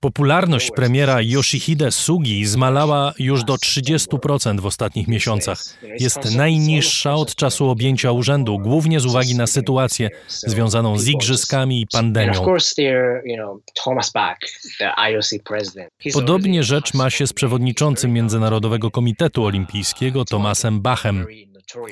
Popularność 0.00 0.70
premiera 0.70 1.18
Yoshihide 1.22 1.90
Sugi 1.90 2.46
zmalała 2.46 3.12
już 3.18 3.44
do 3.44 3.54
30% 3.54 4.60
w 4.60 4.66
ostatnich 4.66 5.08
miesiącach. 5.08 5.58
Jest 6.00 6.36
najniższa 6.36 7.14
od 7.14 7.34
czasu 7.34 7.68
objęcia 7.68 8.12
urzędu, 8.12 8.58
głównie 8.58 9.00
z 9.00 9.06
uwagi 9.06 9.34
na 9.34 9.46
sytuację 9.46 10.10
związaną 10.28 10.98
z 10.98 11.08
igrzyskami 11.08 11.80
i 11.80 11.86
pandemią. 11.86 12.32
Podobnie 16.12 16.62
rzecz 16.62 16.94
ma 16.94 17.10
się 17.10 17.26
z 17.26 17.32
przewodniczącym 17.32 18.12
Międzynarodowego 18.12 18.90
Komitetu 18.90 19.44
Olimpijskiego 19.44 20.24
Tomasem 20.24 20.80
Bachem. 20.80 21.26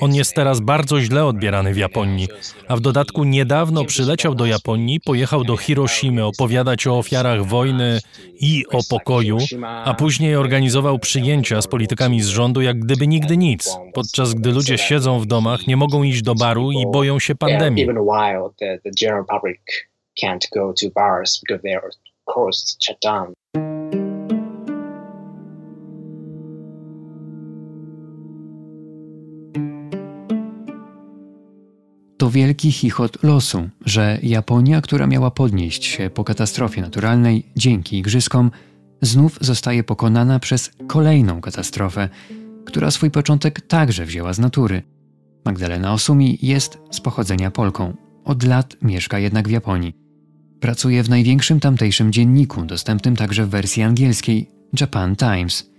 On 0.01 0.15
jest 0.15 0.33
teraz 0.35 0.59
bardzo 0.59 1.01
źle 1.01 1.25
odbierany 1.25 1.73
w 1.73 1.77
Japonii, 1.77 2.27
a 2.67 2.75
w 2.75 2.79
dodatku 2.79 3.23
niedawno 3.23 3.85
przyleciał 3.85 4.35
do 4.35 4.45
Japonii, 4.45 4.99
pojechał 4.99 5.43
do 5.43 5.57
Hiroshimy 5.57 6.25
opowiadać 6.25 6.87
o 6.87 6.97
ofiarach 6.97 7.45
wojny 7.45 7.99
i 8.39 8.65
o 8.71 8.79
pokoju, 8.89 9.37
a 9.85 9.93
później 9.93 10.35
organizował 10.35 10.99
przyjęcia 10.99 11.61
z 11.61 11.67
politykami 11.67 12.21
z 12.21 12.27
rządu, 12.27 12.61
jak 12.61 12.79
gdyby 12.79 13.07
nigdy 13.07 13.37
nic, 13.37 13.77
podczas 13.93 14.33
gdy 14.33 14.51
ludzie 14.51 14.77
siedzą 14.77 15.19
w 15.19 15.25
domach, 15.25 15.67
nie 15.67 15.77
mogą 15.77 16.03
iść 16.03 16.21
do 16.21 16.35
baru 16.35 16.71
i 16.71 16.85
boją 16.91 17.19
się 17.19 17.35
pandemii. 17.35 17.87
can't 20.15 20.47
go 20.53 20.73
to 20.73 20.89
bars 20.91 21.39
because 21.39 21.61
they 21.63 21.73
are, 21.73 21.87
of 21.87 21.95
course, 22.25 22.75
shut 22.79 22.97
down. 23.01 23.33
To 32.17 32.29
wielki 32.29 32.71
chichot 32.71 33.23
losu, 33.23 33.69
że 33.85 34.19
Japonia, 34.23 34.81
która 34.81 35.07
miała 35.07 35.31
podnieść 35.31 35.85
się 35.85 36.09
po 36.09 36.23
katastrofie 36.23 36.81
naturalnej 36.81 37.45
dzięki 37.55 37.97
igrzyskom, 37.97 38.51
znów 39.01 39.37
zostaje 39.41 39.83
pokonana 39.83 40.39
przez 40.39 40.71
kolejną 40.87 41.41
katastrofę, 41.41 42.09
która 42.65 42.91
swój 42.91 43.11
początek 43.11 43.61
także 43.61 44.05
wzięła 44.05 44.33
z 44.33 44.39
natury. 44.39 44.83
Magdalena 45.45 45.93
Osumi 45.93 46.37
jest 46.41 46.77
z 46.91 47.01
pochodzenia 47.01 47.51
Polką. 47.51 47.93
Od 48.25 48.43
lat 48.43 48.75
mieszka 48.81 49.19
jednak 49.19 49.47
w 49.47 49.51
Japonii. 49.51 49.93
Pracuje 50.59 51.03
w 51.03 51.09
największym 51.09 51.59
tamtejszym 51.59 52.11
dzienniku, 52.11 52.65
dostępnym 52.65 53.15
także 53.15 53.45
w 53.45 53.49
wersji 53.49 53.83
angielskiej 53.83 54.49
Japan 54.79 55.15
Times– 55.15 55.69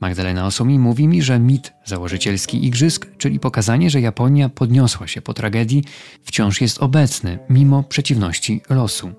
Magdalena 0.00 0.46
Osomi 0.46 0.78
mówi 0.78 1.08
mi, 1.08 1.22
że 1.22 1.38
mit 1.38 1.72
założycielski 1.84 2.66
igrzysk, 2.66 3.06
czyli 3.18 3.40
pokazanie, 3.40 3.90
że 3.90 4.00
Japonia 4.00 4.48
podniosła 4.48 5.06
się 5.06 5.22
po 5.22 5.34
tragedii, 5.34 5.84
wciąż 6.24 6.60
jest 6.60 6.82
obecny 6.82 7.38
mimo 7.50 7.82
przeciwności 7.82 8.60
losu. 8.70 9.12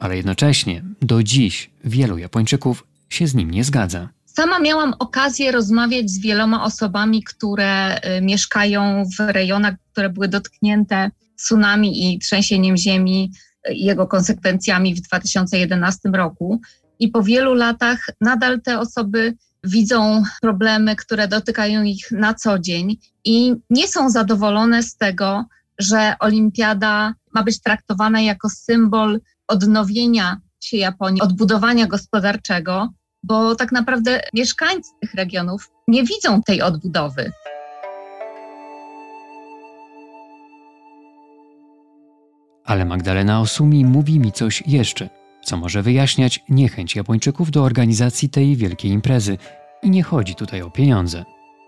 Ale 0.00 0.16
jednocześnie 0.16 0.82
do 1.02 1.22
dziś 1.22 1.70
wielu 1.84 2.18
Japończyków 2.18 2.86
się 3.08 3.26
z 3.26 3.34
nim 3.34 3.50
nie 3.50 3.64
zgadza. 3.64 4.08
Sama 4.24 4.60
miałam 4.60 4.94
okazję 4.98 5.52
rozmawiać 5.52 6.10
z 6.10 6.20
wieloma 6.20 6.64
osobami, 6.64 7.22
które 7.22 8.00
y, 8.18 8.20
mieszkają 8.22 9.04
w 9.18 9.32
rejonach, 9.32 9.74
które 9.92 10.10
były 10.10 10.28
dotknięte 10.28 11.10
tsunami 11.36 12.14
i 12.14 12.18
trzęsieniem 12.18 12.76
ziemi, 12.76 13.32
y, 13.68 13.74
jego 13.74 14.06
konsekwencjami 14.06 14.94
w 14.94 15.00
2011 15.00 16.08
roku. 16.12 16.60
I 16.98 17.08
po 17.08 17.22
wielu 17.22 17.54
latach 17.54 17.98
nadal 18.20 18.62
te 18.62 18.78
osoby 18.78 19.34
widzą 19.66 20.22
problemy, 20.42 20.96
które 20.96 21.28
dotykają 21.28 21.82
ich 21.82 22.10
na 22.10 22.34
co 22.34 22.58
dzień 22.58 22.96
i 23.24 23.54
nie 23.70 23.88
są 23.88 24.10
zadowolone 24.10 24.82
z 24.82 24.96
tego, 24.96 25.44
że 25.78 26.14
olimpiada 26.20 27.14
ma 27.34 27.42
być 27.42 27.60
traktowana 27.60 28.20
jako 28.20 28.48
symbol 28.48 29.20
odnowienia 29.48 30.40
się 30.60 30.76
Japonii, 30.76 31.22
odbudowania 31.22 31.86
gospodarczego, 31.86 32.88
bo 33.22 33.54
tak 33.54 33.72
naprawdę 33.72 34.20
mieszkańcy 34.34 34.90
tych 35.00 35.14
regionów 35.14 35.70
nie 35.88 36.04
widzą 36.04 36.42
tej 36.42 36.62
odbudowy. 36.62 37.32
Ale 42.64 42.84
Magdalena 42.84 43.40
Osumi 43.40 43.84
mówi 43.84 44.20
mi 44.20 44.32
coś 44.32 44.62
jeszcze, 44.66 45.08
co 45.46 45.56
może 45.56 45.82
wyjaśniać 45.82 46.44
niechęć 46.48 46.96
Japończyków 46.96 47.50
do 47.50 47.62
organizacji 47.62 48.28
tej 48.28 48.56
wielkiej 48.56 48.90
imprezy. 48.90 49.38
I 49.82 49.90
nie 49.90 50.02
chodzi 50.02 50.34
tutaj 50.34 50.62
o 50.62 50.70
pieniądze. 50.70 51.24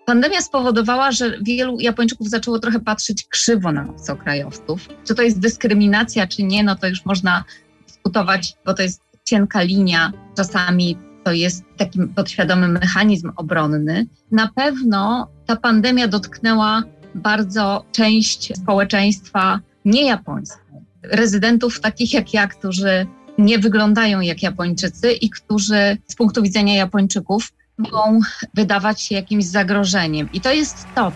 Pandemia 0.07 0.41
spowodowała, 0.41 1.13
że 1.13 1.39
wielu 1.43 1.81
Japończyków 1.81 2.29
zaczęło 2.29 2.59
trochę 2.59 2.81
patrzeć 2.81 3.27
krzywo 3.29 3.73
na 3.73 3.89
obcokrajowców. 3.89 4.89
Czy 5.05 5.15
to 5.15 5.23
jest 5.23 5.39
dyskryminacja, 5.39 6.27
czy 6.27 6.43
nie, 6.43 6.65
no 6.65 6.77
to 6.77 6.89
już 6.89 7.05
można 7.05 7.45
dyskutować, 7.87 8.55
bo 8.67 8.75
to 8.75 8.83
jest 8.83 9.03
cienka 9.25 9.63
linia. 9.63 10.13
Czasami 10.37 10.97
to 11.25 11.33
jest 11.33 11.65
taki 11.77 11.99
podświadomy 12.17 12.69
mechanizm 12.69 13.33
obronny. 13.37 14.07
Na 14.33 14.51
pewno 14.55 15.29
ta 15.47 15.57
pandemia 15.57 16.09
dotknęła 16.09 16.83
bardzo 17.15 17.85
część 17.93 18.57
społeczeństwa 18.57 19.61
niejapońskiego. 19.85 20.65
Rezydentów 21.03 21.81
takich 21.81 22.13
jak 22.13 22.35
ja, 22.35 22.47
którzy 22.47 23.07
nie 23.39 23.59
wyglądają 23.59 24.21
jak 24.21 24.43
Japończycy 24.43 25.13
i 25.13 25.31
którzy 25.31 25.97
z 26.07 26.15
punktu 26.15 26.43
widzenia 26.43 26.75
Japończyków 26.75 27.53
mogą 27.79 28.21
wydawać 28.55 29.03
się 29.03 29.15
jakimś 29.15 29.45
zagrożeniem. 29.45 30.29
I 30.33 30.41
to 30.41 30.53
jest 30.53 30.87
to. 30.95 31.13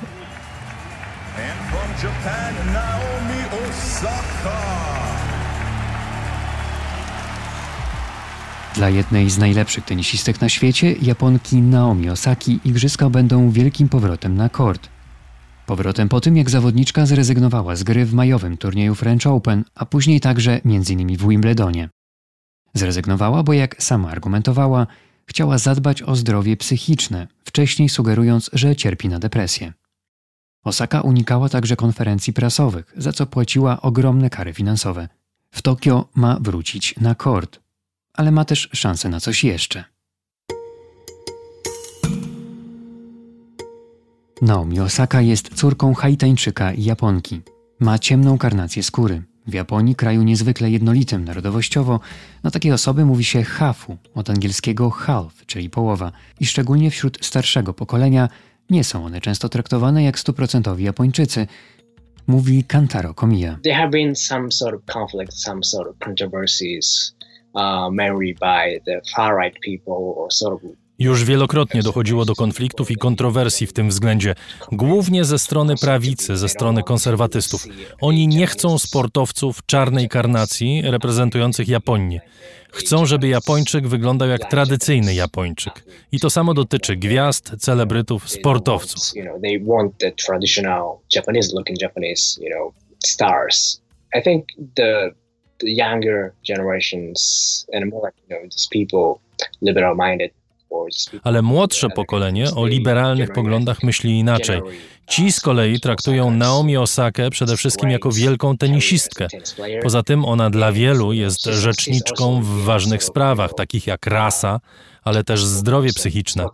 Dla 8.75 8.89
jednej 8.89 9.31
z 9.31 9.39
najlepszych 9.39 9.85
tenisistek 9.85 10.41
na 10.41 10.49
świecie, 10.49 10.93
Japonki 11.03 11.57
Naomi 11.57 12.11
Osaki, 12.11 12.61
igrzyska 12.65 13.11
będą 13.11 13.51
wielkim 13.51 13.89
powrotem 13.89 14.35
na 14.35 14.49
kort. 14.49 14.89
Powrotem 15.67 16.09
po 16.09 16.21
tym, 16.21 16.37
jak 16.37 16.51
zawodniczka 16.51 17.07
zrezygnowała 17.07 17.77
z 17.77 17.83
gry 17.83 18.05
w 18.05 18.15
majowym 18.15 18.57
turnieju 18.57 18.95
French 18.95 19.27
Open, 19.27 19.65
a 19.75 19.87
później 19.87 20.21
także 20.21 20.61
m.in. 20.65 21.17
w 21.17 21.29
Wimbledonie. 21.29 21.89
Zrezygnowała, 22.75 23.43
bo 23.43 23.53
jak 23.53 23.83
sama 23.83 24.11
argumentowała, 24.11 24.87
chciała 25.27 25.59
zadbać 25.59 26.03
o 26.03 26.17
zdrowie 26.17 26.57
psychiczne, 26.57 27.29
wcześniej 27.45 27.89
sugerując, 27.89 28.51
że 28.53 28.77
cierpi 28.77 29.09
na 29.09 29.19
depresję. 29.19 29.73
Osaka 30.65 31.01
unikała 31.01 31.49
także 31.49 31.77
konferencji 31.77 32.33
prasowych, 32.33 32.95
za 32.97 33.13
co 33.13 33.27
płaciła 33.27 33.81
ogromne 33.81 34.31
kary 34.31 34.53
finansowe. 34.53 35.09
W 35.51 35.63
Tokio 35.63 36.09
ma 36.15 36.39
wrócić 36.41 36.95
na 37.01 37.15
kort, 37.15 37.61
ale 38.15 38.31
ma 38.31 38.45
też 38.45 38.69
szansę 38.73 39.09
na 39.09 39.21
coś 39.21 39.45
jeszcze. 39.45 39.85
Naomi 44.43 44.81
Osaka 44.81 45.21
jest 45.21 45.55
córką 45.55 45.95
Haitańczyka 45.95 46.73
i 46.73 46.85
Japonki. 46.85 47.41
Ma 47.81 47.99
ciemną 47.99 48.39
karnację 48.39 48.83
skóry. 48.83 49.23
W 49.47 49.55
Japonii, 49.55 49.95
kraju 49.95 50.23
niezwykle 50.23 50.71
jednolitym 50.71 51.25
narodowościowo, 51.25 52.01
na 52.43 52.51
takie 52.51 52.75
osoby 52.75 53.05
mówi 53.05 53.25
się 53.25 53.43
hafu, 53.43 53.97
od 54.15 54.31
angielskiego 54.31 54.91
half, 54.91 55.47
czyli 55.47 55.71
połowa, 55.71 56.13
i 56.41 56.47
szczególnie 56.47 56.91
wśród 56.91 57.27
starszego 57.27 57.75
pokolenia 57.75 58.29
nie 58.71 58.85
są 58.85 59.05
one 59.05 59.21
często 59.21 59.49
traktowane 59.49 60.03
jak 60.03 60.19
stuprocentowi 60.19 60.85
Japończycy, 60.85 61.47
mówi 62.27 62.65
Kantaro 62.65 63.15
Komiya. 63.15 63.59
There 63.63 63.77
have 63.77 63.91
been 63.91 64.17
some 64.17 64.53
sort 64.53 64.75
of 64.75 64.95
conflicts, 64.95 65.43
some 65.43 65.65
sort 65.65 65.89
of 65.89 65.99
controversies, 65.99 67.15
uh, 67.55 67.91
by 68.41 68.81
the 68.87 69.01
far-right 69.17 69.61
people 69.61 70.15
or 70.17 70.33
sort 70.33 70.55
of 70.55 70.82
już 71.03 71.25
wielokrotnie 71.25 71.83
dochodziło 71.83 72.25
do 72.25 72.35
konfliktów 72.35 72.91
i 72.91 72.97
kontrowersji 72.97 73.67
w 73.67 73.73
tym 73.73 73.89
względzie, 73.89 74.35
głównie 74.73 75.25
ze 75.25 75.39
strony 75.39 75.75
prawicy, 75.77 76.37
ze 76.37 76.49
strony 76.49 76.83
konserwatystów. 76.83 77.67
Oni 78.01 78.29
nie 78.29 78.47
chcą 78.47 78.79
sportowców 78.79 79.67
czarnej 79.67 80.09
karnacji 80.09 80.83
reprezentujących 80.85 81.69
Japonię. 81.69 82.21
Chcą, 82.73 83.07
żeby 83.07 83.29
Japończyk 83.29 83.89
wyglądał 83.89 84.29
jak 84.29 84.51
tradycyjny 84.51 85.15
Japończyk. 85.15 85.85
I 86.13 86.21
to 86.21 86.31
samo 86.31 86.55
dotyczy 86.55 86.97
gwiazd, 86.97 87.53
celebrytów, 87.59 88.31
sportowców. 88.31 89.13
The 95.59 95.71
younger 95.71 96.33
generations 96.49 97.67
and 97.73 97.91
more 97.91 98.09
like, 98.09 98.17
you 98.29 98.37
know, 98.37 98.45
just 98.45 98.71
people 98.71 99.21
liberal 99.61 99.97
minded 99.97 100.33
ale 101.23 101.43
młodsze 101.43 101.89
pokolenie 101.89 102.55
o 102.57 102.67
liberalnych 102.67 103.33
poglądach 103.33 103.83
myśli 103.83 104.19
inaczej. 104.19 104.61
Ci 105.09 105.33
z 105.33 105.41
kolei 105.41 105.81
traktują 105.81 106.31
Naomi 106.31 106.77
Osakę 106.77 107.31
przede 107.31 107.57
wszystkim 107.57 107.91
jako 107.91 108.13
wielką 108.13 108.57
tenisistkę. 108.57 109.29
Poza 109.83 110.03
tym 110.03 110.25
ona 110.25 110.51
dla 110.51 110.73
wielu 110.73 111.13
jest 111.13 111.45
rzeczniczką 111.45 112.43
w 112.43 112.65
ważnych 112.65 113.05
sprawach, 113.05 113.55
takich 113.55 113.87
jak 113.87 114.07
rasa, 114.07 114.61
ale 115.03 115.25
też 115.25 115.45
zdrowie 115.45 115.93
psychiczne. 115.93 116.47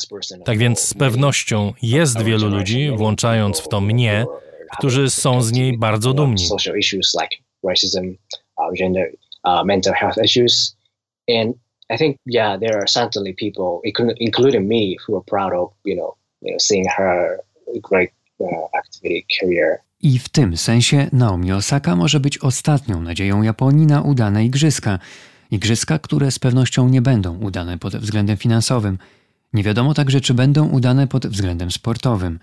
Tak 0.45 0.59
więc 0.59 0.81
z 0.81 0.95
pewnością 0.95 1.73
jest 1.83 2.23
wielu 2.23 2.49
ludzi, 2.49 2.91
włączając 2.97 3.61
w 3.61 3.69
to 3.69 3.81
mnie, 3.81 4.27
którzy 4.79 5.11
są 5.11 5.43
z 5.43 5.53
niej 5.53 5.79
bardzo 5.79 6.13
dumni. 6.13 6.49
mental 9.65 9.95
health 9.95 10.19
issues 10.25 10.77
and 11.41 11.57
I 11.91 11.99
think, 11.99 12.17
yeah, 12.27 12.61
there 12.61 12.77
are 12.77 12.89
certainly 12.89 13.35
people, 13.35 13.81
including 14.21 14.69
me, 14.69 14.97
who 15.07 15.17
are 15.17 15.25
proud 15.25 15.53
of, 15.53 15.73
you 15.85 15.97
know, 15.97 16.15
you 16.43 16.51
know 16.51 16.59
seeing 16.59 16.87
her 16.97 17.39
great 17.83 18.13
uh, 18.41 18.79
activity 18.79 19.27
career. 19.41 19.79
I 20.01 20.19
w 20.19 20.29
tym 20.29 20.57
sensie 20.57 21.09
Naomi 21.13 21.53
Osaka 21.53 21.97
może 21.97 22.21
być 22.21 22.39
ostatnią 22.39 23.01
nadzieją 23.01 23.43
Japonii 23.43 23.87
na 23.87 24.03
udane 24.03 24.45
igrzyska. 24.45 24.99
Igrzyska, 25.51 25.99
które 25.99 26.31
z 26.31 26.39
pewnością 26.39 26.89
nie 26.89 27.03
będą 27.03 27.39
udane 27.39 27.79
pod 27.79 27.97
względem 27.97 28.37
finansowym. 28.37 28.99
Nie 29.53 29.63
wiadomo 29.63 29.95
także, 29.95 30.21
czy 30.21 30.35
będą 30.35 30.69
udane 30.69 31.07
pod 31.07 31.27
względem 31.27 31.71
sportowym, 31.71 32.39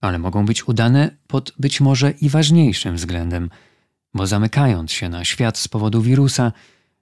ale 0.00 0.18
mogą 0.18 0.46
być 0.46 0.68
udane 0.68 1.10
pod 1.26 1.52
być 1.58 1.80
może 1.80 2.10
i 2.10 2.28
ważniejszym 2.28 2.96
względem, 2.96 3.50
bo 4.14 4.26
zamykając 4.26 4.92
się 4.92 5.08
na 5.08 5.24
świat 5.24 5.58
z 5.58 5.68
powodu 5.68 6.02
wirusa, 6.02 6.52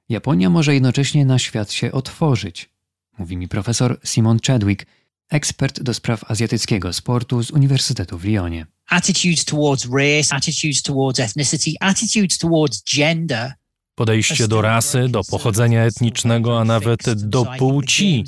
Japonia 0.09 0.51
może 0.51 0.75
jednocześnie 0.75 1.27
na 1.27 1.39
świat 1.39 1.73
się 1.73 1.93
otworzyć, 1.93 2.71
mówi 3.19 3.37
mi 3.37 3.49
profesor 3.49 4.01
Simon 4.05 4.39
Chadwick, 4.47 4.87
ekspert 5.31 5.83
do 5.83 5.95
spraw 5.95 6.31
azjatyckiego 6.31 6.93
sportu 6.93 7.43
z 7.43 7.51
Uniwersytetu 7.51 8.19
w 8.19 8.25
Lyonie. 8.25 8.67
Attitudes 8.89 9.45
towards 9.45 9.89
race, 9.93 10.35
attitudes 10.35 10.83
towards 10.83 11.21
ethnicity, 11.21 11.71
attitudes 11.81 12.39
towards 12.39 12.83
gender 12.85 13.53
Podejście 13.95 14.49
do 14.49 14.62
rasy, 14.62 15.09
do 15.09 15.25
pochodzenia 15.31 15.83
etnicznego, 15.83 16.61
a 16.61 16.65
nawet 16.65 17.15
do 17.15 17.47
płci 17.59 18.25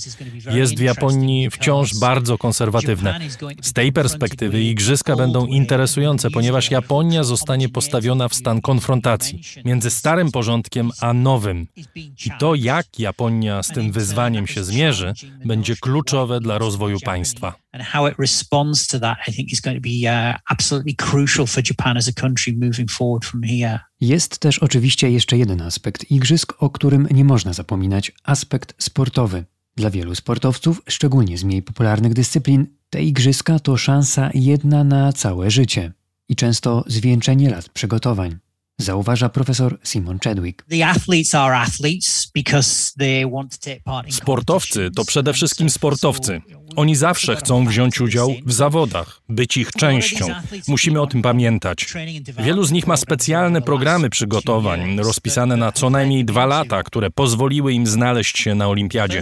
jest 0.51 0.77
w 0.77 0.81
Japonii 0.81 1.51
wciąż 1.51 1.95
bardzo 1.95 2.39
konserwatywne. 2.39 3.21
Z 3.63 3.73
tej 3.73 3.93
perspektywy 3.93 4.63
igrzyska 4.63 5.17
będą 5.17 5.47
interesujące, 5.47 6.31
ponieważ 6.31 6.71
Japonia 6.71 7.25
zostanie 7.25 7.69
postawiona 7.69 8.29
w 8.29 8.35
stan 8.35 8.61
konfrontacji 8.61 9.41
między 9.65 9.91
starym 9.91 10.33
porządkiem 10.33 10.91
a 11.01 11.13
nowym. 11.13 11.67
I 12.27 12.31
to, 12.39 12.55
jak 12.55 12.99
Japonia 12.99 13.63
z 13.63 13.69
tym 13.69 13.93
wyzwaniem 13.93 14.47
się 14.47 14.65
zmierzy, 14.65 15.13
będzie 15.45 15.77
kluczowe 15.77 16.41
dla 16.41 16.59
rozwoju 16.59 17.01
państwa. 17.01 17.55
to 17.79 17.85
to 23.59 23.95
uh. 23.95 23.96
Jest 24.01 24.39
też 24.39 24.59
oczywiście 24.59 25.11
jeszcze 25.11 25.39
jeden 25.39 25.63
aspekt 25.63 26.11
igrzysk, 26.11 26.55
o 26.59 26.71
którym 26.71 27.09
nie 27.11 27.25
można 27.25 27.53
zapominać 27.53 28.13
aspekt 28.25 28.75
sportowy. 28.79 29.45
Dla 29.77 29.91
wielu 29.91 30.15
sportowców, 30.15 30.83
szczególnie 30.89 31.39
z 31.39 31.45
mniej 31.45 31.63
popularnych 31.63 32.15
dyscyplin, 32.15 32.67
te 32.91 33.03
igrzyska 33.03 33.59
to 33.59 33.77
szansa 33.77 34.31
jedna 34.35 34.85
na 34.85 35.13
całe 35.13 35.51
życie 35.51 35.93
i 36.29 36.37
często 36.37 36.85
zwieńczenie 36.87 37.51
lat 37.51 37.69
przygotowań. 37.69 38.39
Zauważa 38.79 39.29
profesor 39.29 39.79
Simon 39.85 40.19
Chadwick. 40.19 40.65
Sportowcy 44.11 44.91
to 44.97 45.05
przede 45.05 45.33
wszystkim 45.33 45.71
sportowcy. 45.71 46.41
Oni 46.77 46.97
zawsze 46.97 47.37
chcą 47.37 47.67
wziąć 47.67 48.01
udział 48.01 48.35
w 48.47 48.53
zawodach, 48.53 49.21
być 49.29 49.57
ich 49.57 49.73
częścią. 49.73 50.27
Musimy 50.69 51.01
o 51.01 51.07
tym 51.07 51.23
pamiętać. 51.23 51.95
Wielu 52.39 52.65
z 52.65 52.73
nich 52.73 52.87
ma 52.87 52.97
specjalne 52.97 53.63
programy 53.63 54.11
przygotowań, 54.11 54.99
rozpisane 54.99 55.57
na 55.57 55.73
co 55.73 55.91
najmniej 55.91 56.25
dwa 56.25 56.47
lata, 56.47 56.83
które 56.83 57.11
pozwoliły 57.11 57.73
im 57.73 57.87
znaleźć 57.87 58.39
się 58.39 58.55
na 58.55 58.69
olimpiadzie. 58.69 59.21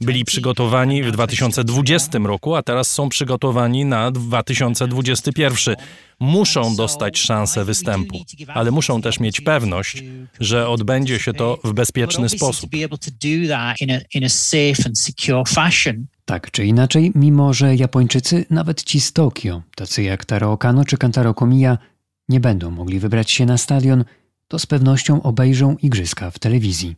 Byli 0.00 0.24
przygotowani 0.24 1.02
w 1.02 1.10
2020 1.10 2.18
roku, 2.18 2.54
a 2.54 2.62
teraz 2.62 2.90
są 2.90 3.08
przygotowani 3.08 3.84
na 3.84 4.10
2021 4.10 5.76
muszą 6.24 6.76
dostać 6.76 7.18
szansę 7.18 7.64
występu, 7.64 8.18
ale 8.48 8.70
muszą 8.70 9.02
też 9.02 9.20
mieć 9.20 9.40
pewność, 9.40 10.02
że 10.40 10.68
odbędzie 10.68 11.18
się 11.18 11.32
to 11.32 11.58
w 11.64 11.72
bezpieczny 11.72 12.28
sposób. 12.28 12.70
Tak 16.24 16.50
czy 16.50 16.64
inaczej, 16.64 17.12
mimo 17.14 17.54
że 17.54 17.76
Japończycy, 17.76 18.46
nawet 18.50 18.82
ci 18.82 19.00
z 19.00 19.12
Tokio, 19.12 19.62
tacy 19.76 20.02
jak 20.02 20.24
Taro 20.24 20.52
Okano 20.52 20.84
czy 20.84 20.96
Kantaro 20.96 21.34
Komiya, 21.34 21.78
nie 22.28 22.40
będą 22.40 22.70
mogli 22.70 22.98
wybrać 22.98 23.30
się 23.30 23.46
na 23.46 23.58
stadion, 23.58 24.04
to 24.48 24.58
z 24.58 24.66
pewnością 24.66 25.22
obejrzą 25.22 25.76
igrzyska 25.82 26.30
w 26.30 26.38
telewizji. 26.38 26.96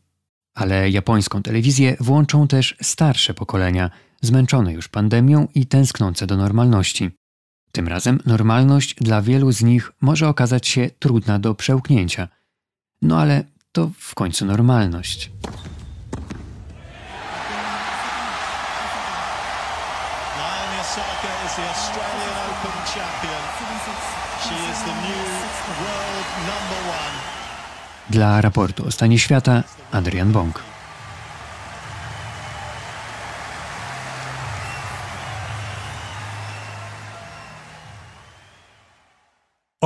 Ale 0.54 0.90
japońską 0.90 1.42
telewizję 1.42 1.96
włączą 2.00 2.48
też 2.48 2.76
starsze 2.82 3.34
pokolenia, 3.34 3.90
zmęczone 4.22 4.72
już 4.72 4.88
pandemią 4.88 5.48
i 5.54 5.66
tęsknące 5.66 6.26
do 6.26 6.36
normalności. 6.36 7.10
Tym 7.76 7.88
razem 7.88 8.20
normalność 8.26 8.94
dla 8.94 9.22
wielu 9.22 9.52
z 9.52 9.62
nich 9.62 9.92
może 10.00 10.28
okazać 10.28 10.68
się 10.68 10.90
trudna 10.98 11.38
do 11.38 11.54
przełknięcia. 11.54 12.28
No 13.02 13.20
ale 13.20 13.44
to 13.72 13.90
w 13.98 14.14
końcu 14.14 14.46
normalność. 14.46 15.30
Dla 28.10 28.40
raportu 28.40 28.86
o 28.86 28.90
stanie 28.90 29.18
świata 29.18 29.62
Adrian 29.92 30.32
Bąk. 30.32 30.75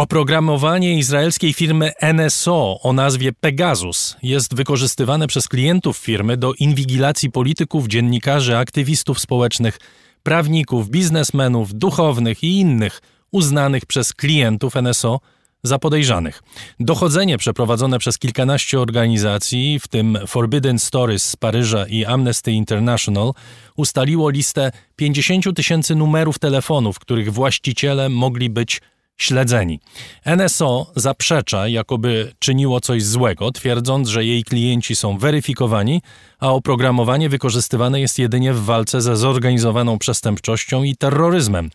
Oprogramowanie 0.01 0.99
izraelskiej 0.99 1.53
firmy 1.53 1.93
NSO 2.15 2.81
o 2.83 2.93
nazwie 2.93 3.33
Pegasus 3.33 4.17
jest 4.23 4.55
wykorzystywane 4.55 5.27
przez 5.27 5.49
klientów 5.49 5.97
firmy 5.97 6.37
do 6.37 6.55
inwigilacji 6.55 7.31
polityków, 7.31 7.89
dziennikarzy, 7.89 8.57
aktywistów 8.57 9.21
społecznych, 9.21 9.79
prawników, 10.23 10.89
biznesmenów, 10.91 11.75
duchownych 11.75 12.43
i 12.43 12.59
innych 12.59 13.01
uznanych 13.31 13.87
przez 13.87 14.13
klientów 14.13 14.75
NSO 14.83 15.21
za 15.63 15.79
podejrzanych. 15.79 16.43
Dochodzenie 16.81 17.39
przeprowadzone 17.39 17.99
przez 17.99 18.19
kilkanaście 18.19 18.81
organizacji, 18.81 19.81
w 19.81 19.89
tym 19.89 20.19
Forbidden 20.27 20.79
Stories 20.79 21.23
z 21.23 21.37
Paryża 21.37 21.87
i 21.87 22.05
Amnesty 22.05 22.53
International, 22.53 23.33
ustaliło 23.77 24.31
listę 24.31 24.73
50 24.97 25.57
tysięcy 25.57 25.95
numerów 25.95 26.39
telefonów, 26.39 26.99
których 26.99 27.33
właściciele 27.33 28.09
mogli 28.09 28.51
być 28.51 28.81
śledzeni. 29.21 29.81
NSO 30.37 30.93
zaprzecza, 30.97 31.69
jakoby 31.69 32.33
czyniło 32.39 32.81
coś 32.81 33.05
złego, 33.05 33.53
twierdząc, 33.53 34.09
że 34.09 34.25
jej 34.25 34.45
klienci 34.45 34.97
są 34.97 35.19
weryfikowani, 35.19 36.03
a 36.39 36.53
oprogramowanie 36.53 37.29
wykorzystywane 37.29 38.01
jest 38.01 38.19
jedynie 38.19 38.53
w 38.53 38.65
walce 38.65 39.01
ze 39.01 39.17
zorganizowaną 39.17 39.99
przestępczością 39.99 40.83
i 40.83 40.97
terroryzmem. 40.97 41.71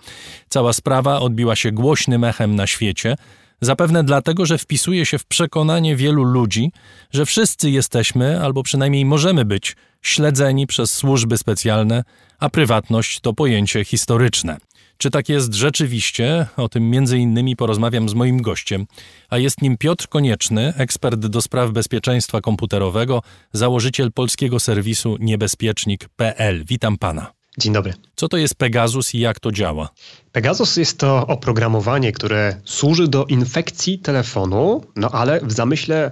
Cała 0.49 0.73
sprawa 0.73 1.19
odbiła 1.19 1.55
się 1.55 1.71
głośnym 1.71 2.23
echem 2.23 2.55
na 2.55 2.67
świecie, 2.67 3.15
zapewne 3.61 4.03
dlatego, 4.03 4.45
że 4.45 4.57
wpisuje 4.57 5.05
się 5.05 5.17
w 5.17 5.25
przekonanie 5.25 5.95
wielu 5.95 6.23
ludzi, 6.23 6.71
że 7.11 7.25
wszyscy 7.25 7.69
jesteśmy, 7.69 8.41
albo 8.41 8.63
przynajmniej 8.63 9.05
możemy 9.05 9.45
być, 9.45 9.75
śledzeni 10.01 10.67
przez 10.67 10.93
służby 10.93 11.37
specjalne, 11.37 12.03
a 12.39 12.49
prywatność 12.49 13.19
to 13.19 13.33
pojęcie 13.33 13.85
historyczne. 13.85 14.57
Czy 14.97 15.09
tak 15.09 15.29
jest 15.29 15.53
rzeczywiście? 15.53 16.47
O 16.57 16.69
tym 16.69 16.89
między 16.89 17.17
innymi 17.17 17.55
porozmawiam 17.55 18.09
z 18.09 18.13
moim 18.13 18.41
gościem, 18.41 18.85
a 19.29 19.37
jest 19.37 19.61
nim 19.61 19.77
Piotr 19.77 20.07
Konieczny, 20.07 20.73
ekspert 20.77 21.19
do 21.19 21.41
spraw 21.41 21.71
bezpieczeństwa 21.71 22.41
komputerowego, 22.41 23.21
założyciel 23.53 24.11
polskiego 24.11 24.59
serwisu 24.59 25.17
niebezpiecznik.pl. 25.19 26.65
Witam 26.65 26.97
pana. 26.97 27.31
Dzień 27.57 27.73
dobry. 27.73 27.93
Co 28.15 28.27
to 28.27 28.37
jest 28.37 28.55
Pegasus 28.55 29.13
i 29.13 29.19
jak 29.19 29.39
to 29.39 29.51
działa? 29.51 29.89
Pegasus 30.31 30.77
jest 30.77 30.99
to 30.99 31.27
oprogramowanie, 31.27 32.11
które 32.11 32.61
służy 32.65 33.07
do 33.07 33.25
infekcji 33.25 33.99
telefonu, 33.99 34.83
no 34.95 35.09
ale 35.11 35.39
w 35.43 35.51
zamyśle 35.51 36.11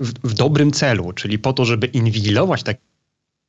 w, 0.00 0.28
w 0.28 0.34
dobrym 0.34 0.72
celu, 0.72 1.12
czyli 1.12 1.38
po 1.38 1.52
to, 1.52 1.64
żeby 1.64 1.86
inwigilować 1.86 2.62
tak 2.62 2.76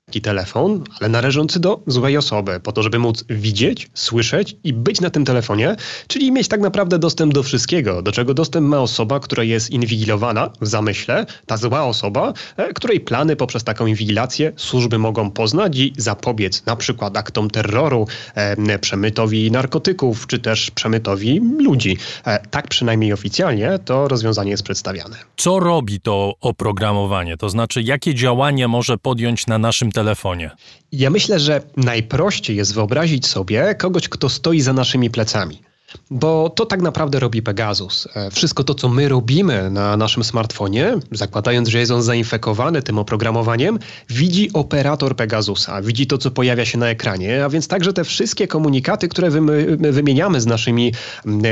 taki 0.05 0.21
telefon, 0.21 0.83
ale 0.99 1.09
należący 1.09 1.59
do 1.59 1.79
złej 1.87 2.17
osoby, 2.17 2.59
po 2.59 2.71
to, 2.71 2.83
żeby 2.83 2.99
móc 2.99 3.23
widzieć, 3.29 3.89
słyszeć 3.93 4.55
i 4.63 4.73
być 4.73 5.01
na 5.01 5.09
tym 5.09 5.25
telefonie, 5.25 5.75
czyli 6.07 6.31
mieć 6.31 6.47
tak 6.47 6.61
naprawdę 6.61 6.99
dostęp 6.99 7.33
do 7.33 7.43
wszystkiego, 7.43 8.01
do 8.01 8.11
czego 8.11 8.33
dostęp 8.33 8.67
ma 8.67 8.79
osoba, 8.79 9.19
która 9.19 9.43
jest 9.43 9.69
inwigilowana 9.69 10.49
w 10.61 10.67
zamyśle, 10.67 11.25
ta 11.45 11.57
zła 11.57 11.85
osoba, 11.85 12.33
e, 12.57 12.73
której 12.73 12.99
plany 12.99 13.35
poprzez 13.35 13.63
taką 13.63 13.85
inwigilację 13.85 14.51
służby 14.55 14.97
mogą 14.97 15.31
poznać 15.31 15.77
i 15.77 15.93
zapobiec 15.97 16.65
na 16.65 16.75
przykład 16.75 17.17
aktom 17.17 17.49
terroru, 17.49 18.07
przemytowi 18.81 19.51
narkotyków, 19.51 20.27
czy 20.27 20.39
też 20.39 20.71
przemytowi 20.71 21.41
ludzi. 21.59 21.97
E, 22.25 22.47
tak 22.47 22.67
przynajmniej 22.67 23.13
oficjalnie 23.13 23.79
to 23.85 24.07
rozwiązanie 24.07 24.51
jest 24.51 24.63
przedstawiane. 24.63 25.17
Co 25.37 25.59
robi 25.59 26.01
to 26.01 26.33
oprogramowanie? 26.41 27.37
To 27.37 27.49
znaczy, 27.49 27.81
jakie 27.81 28.15
działania 28.15 28.67
może 28.67 28.97
podjąć 28.97 29.47
na 29.47 29.57
naszym 29.57 29.92
telefonie? 29.93 30.51
Ja 30.91 31.09
myślę, 31.09 31.39
że 31.39 31.61
najprościej 31.77 32.57
jest 32.57 32.73
wyobrazić 32.73 33.27
sobie 33.27 33.75
kogoś, 33.75 34.09
kto 34.09 34.29
stoi 34.29 34.61
za 34.61 34.73
naszymi 34.73 35.09
plecami. 35.09 35.61
Bo 36.11 36.49
to 36.49 36.65
tak 36.65 36.81
naprawdę 36.81 37.19
robi 37.19 37.41
Pegasus. 37.41 38.07
E, 38.15 38.31
wszystko 38.31 38.63
to, 38.63 38.75
co 38.75 38.89
my 38.89 39.09
robimy 39.09 39.69
na 39.69 39.97
naszym 39.97 40.23
smartfonie, 40.23 40.93
zakładając, 41.11 41.69
że 41.69 41.79
jest 41.79 41.91
on 41.91 42.03
zainfekowany 42.03 42.81
tym 42.81 42.99
oprogramowaniem, 42.99 43.79
widzi 44.09 44.53
operator 44.53 45.15
Pegasusa, 45.15 45.81
widzi 45.81 46.07
to, 46.07 46.17
co 46.17 46.31
pojawia 46.31 46.65
się 46.65 46.77
na 46.77 46.87
ekranie, 46.87 47.45
a 47.45 47.49
więc 47.49 47.67
także 47.67 47.93
te 47.93 48.03
wszystkie 48.03 48.47
komunikaty, 48.47 49.07
które 49.07 49.29
wymieniamy 49.77 50.41
z 50.41 50.45
naszymi 50.45 50.93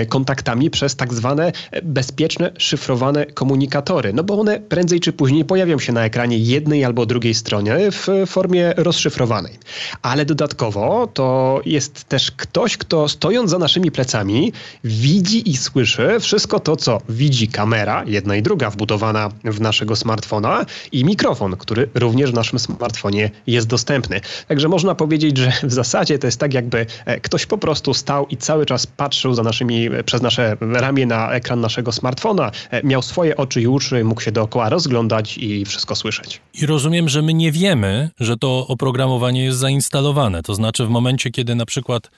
kontaktami 0.10 0.70
przez 0.70 0.96
tak 0.96 1.14
zwane 1.14 1.52
bezpieczne, 1.84 2.52
szyfrowane 2.58 3.26
komunikatory. 3.26 4.14
No 4.14 4.24
bo 4.24 4.40
one 4.40 4.60
prędzej 4.60 5.00
czy 5.00 5.14
później 5.14 5.46
pojawią 5.46 5.80
się 5.80 5.94
na 5.94 6.06
ekranie 6.06 6.38
jednej 6.38 6.86
albo 6.86 7.06
drugiej 7.06 7.34
stronie 7.34 7.78
w 7.92 8.08
formie 8.28 8.74
rozszyfrowanej. 8.78 9.60
Ale 10.02 10.26
dodatkowo 10.26 11.08
to 11.14 11.62
jest 11.66 12.04
też 12.04 12.32
ktoś, 12.32 12.78
kto 12.78 13.10
stojąc 13.10 13.52
za 13.52 13.60
naszymi 13.60 13.92
plecami, 13.92 14.21
widzi 14.84 15.50
i 15.50 15.58
słyszy 15.58 16.20
wszystko 16.20 16.60
to, 16.60 16.76
co 16.76 17.02
widzi 17.10 17.48
kamera, 17.48 18.04
jedna 18.08 18.36
i 18.36 18.42
druga 18.42 18.70
wbudowana 18.70 19.30
w 19.44 19.62
naszego 19.62 19.96
smartfona 19.96 20.66
i 20.92 21.06
mikrofon, 21.06 21.58
który 21.58 21.90
również 21.94 22.32
w 22.32 22.34
naszym 22.34 22.60
smartfonie 22.60 23.32
jest 23.48 23.68
dostępny. 23.68 24.22
Także 24.48 24.68
można 24.68 24.96
powiedzieć, 24.96 25.38
że 25.38 25.52
w 25.64 25.74
zasadzie 25.74 26.20
to 26.20 26.28
jest 26.28 26.40
tak, 26.40 26.54
jakby 26.54 26.86
e, 27.06 27.20
ktoś 27.20 27.46
po 27.46 27.58
prostu 27.58 27.94
stał 27.94 28.28
i 28.28 28.38
cały 28.38 28.66
czas 28.66 28.88
patrzył 28.88 29.34
za 29.34 29.44
naszymi, 29.44 29.88
e, 29.88 30.04
przez 30.04 30.22
nasze 30.22 30.58
ramię 30.62 31.06
na 31.06 31.32
ekran 31.32 31.62
naszego 31.62 31.92
smartfona, 31.92 32.52
e, 32.70 32.84
miał 32.84 33.02
swoje 33.02 33.38
oczy 33.38 33.62
i 33.62 33.68
uszy, 33.68 34.04
mógł 34.04 34.22
się 34.22 34.32
dookoła 34.32 34.70
rozglądać 34.70 35.38
i 35.38 35.66
wszystko 35.66 35.96
słyszeć. 35.96 36.42
I 36.54 36.66
rozumiem, 36.66 37.10
że 37.10 37.22
my 37.22 37.34
nie 37.34 37.52
wiemy, 37.52 38.10
że 38.20 38.38
to 38.38 38.68
oprogramowanie 38.68 39.44
jest 39.44 39.58
zainstalowane. 39.58 40.44
To 40.44 40.56
znaczy 40.56 40.86
w 40.86 40.90
momencie, 40.90 41.32
kiedy 41.32 41.56
na 41.56 41.66
przykład 41.66 42.10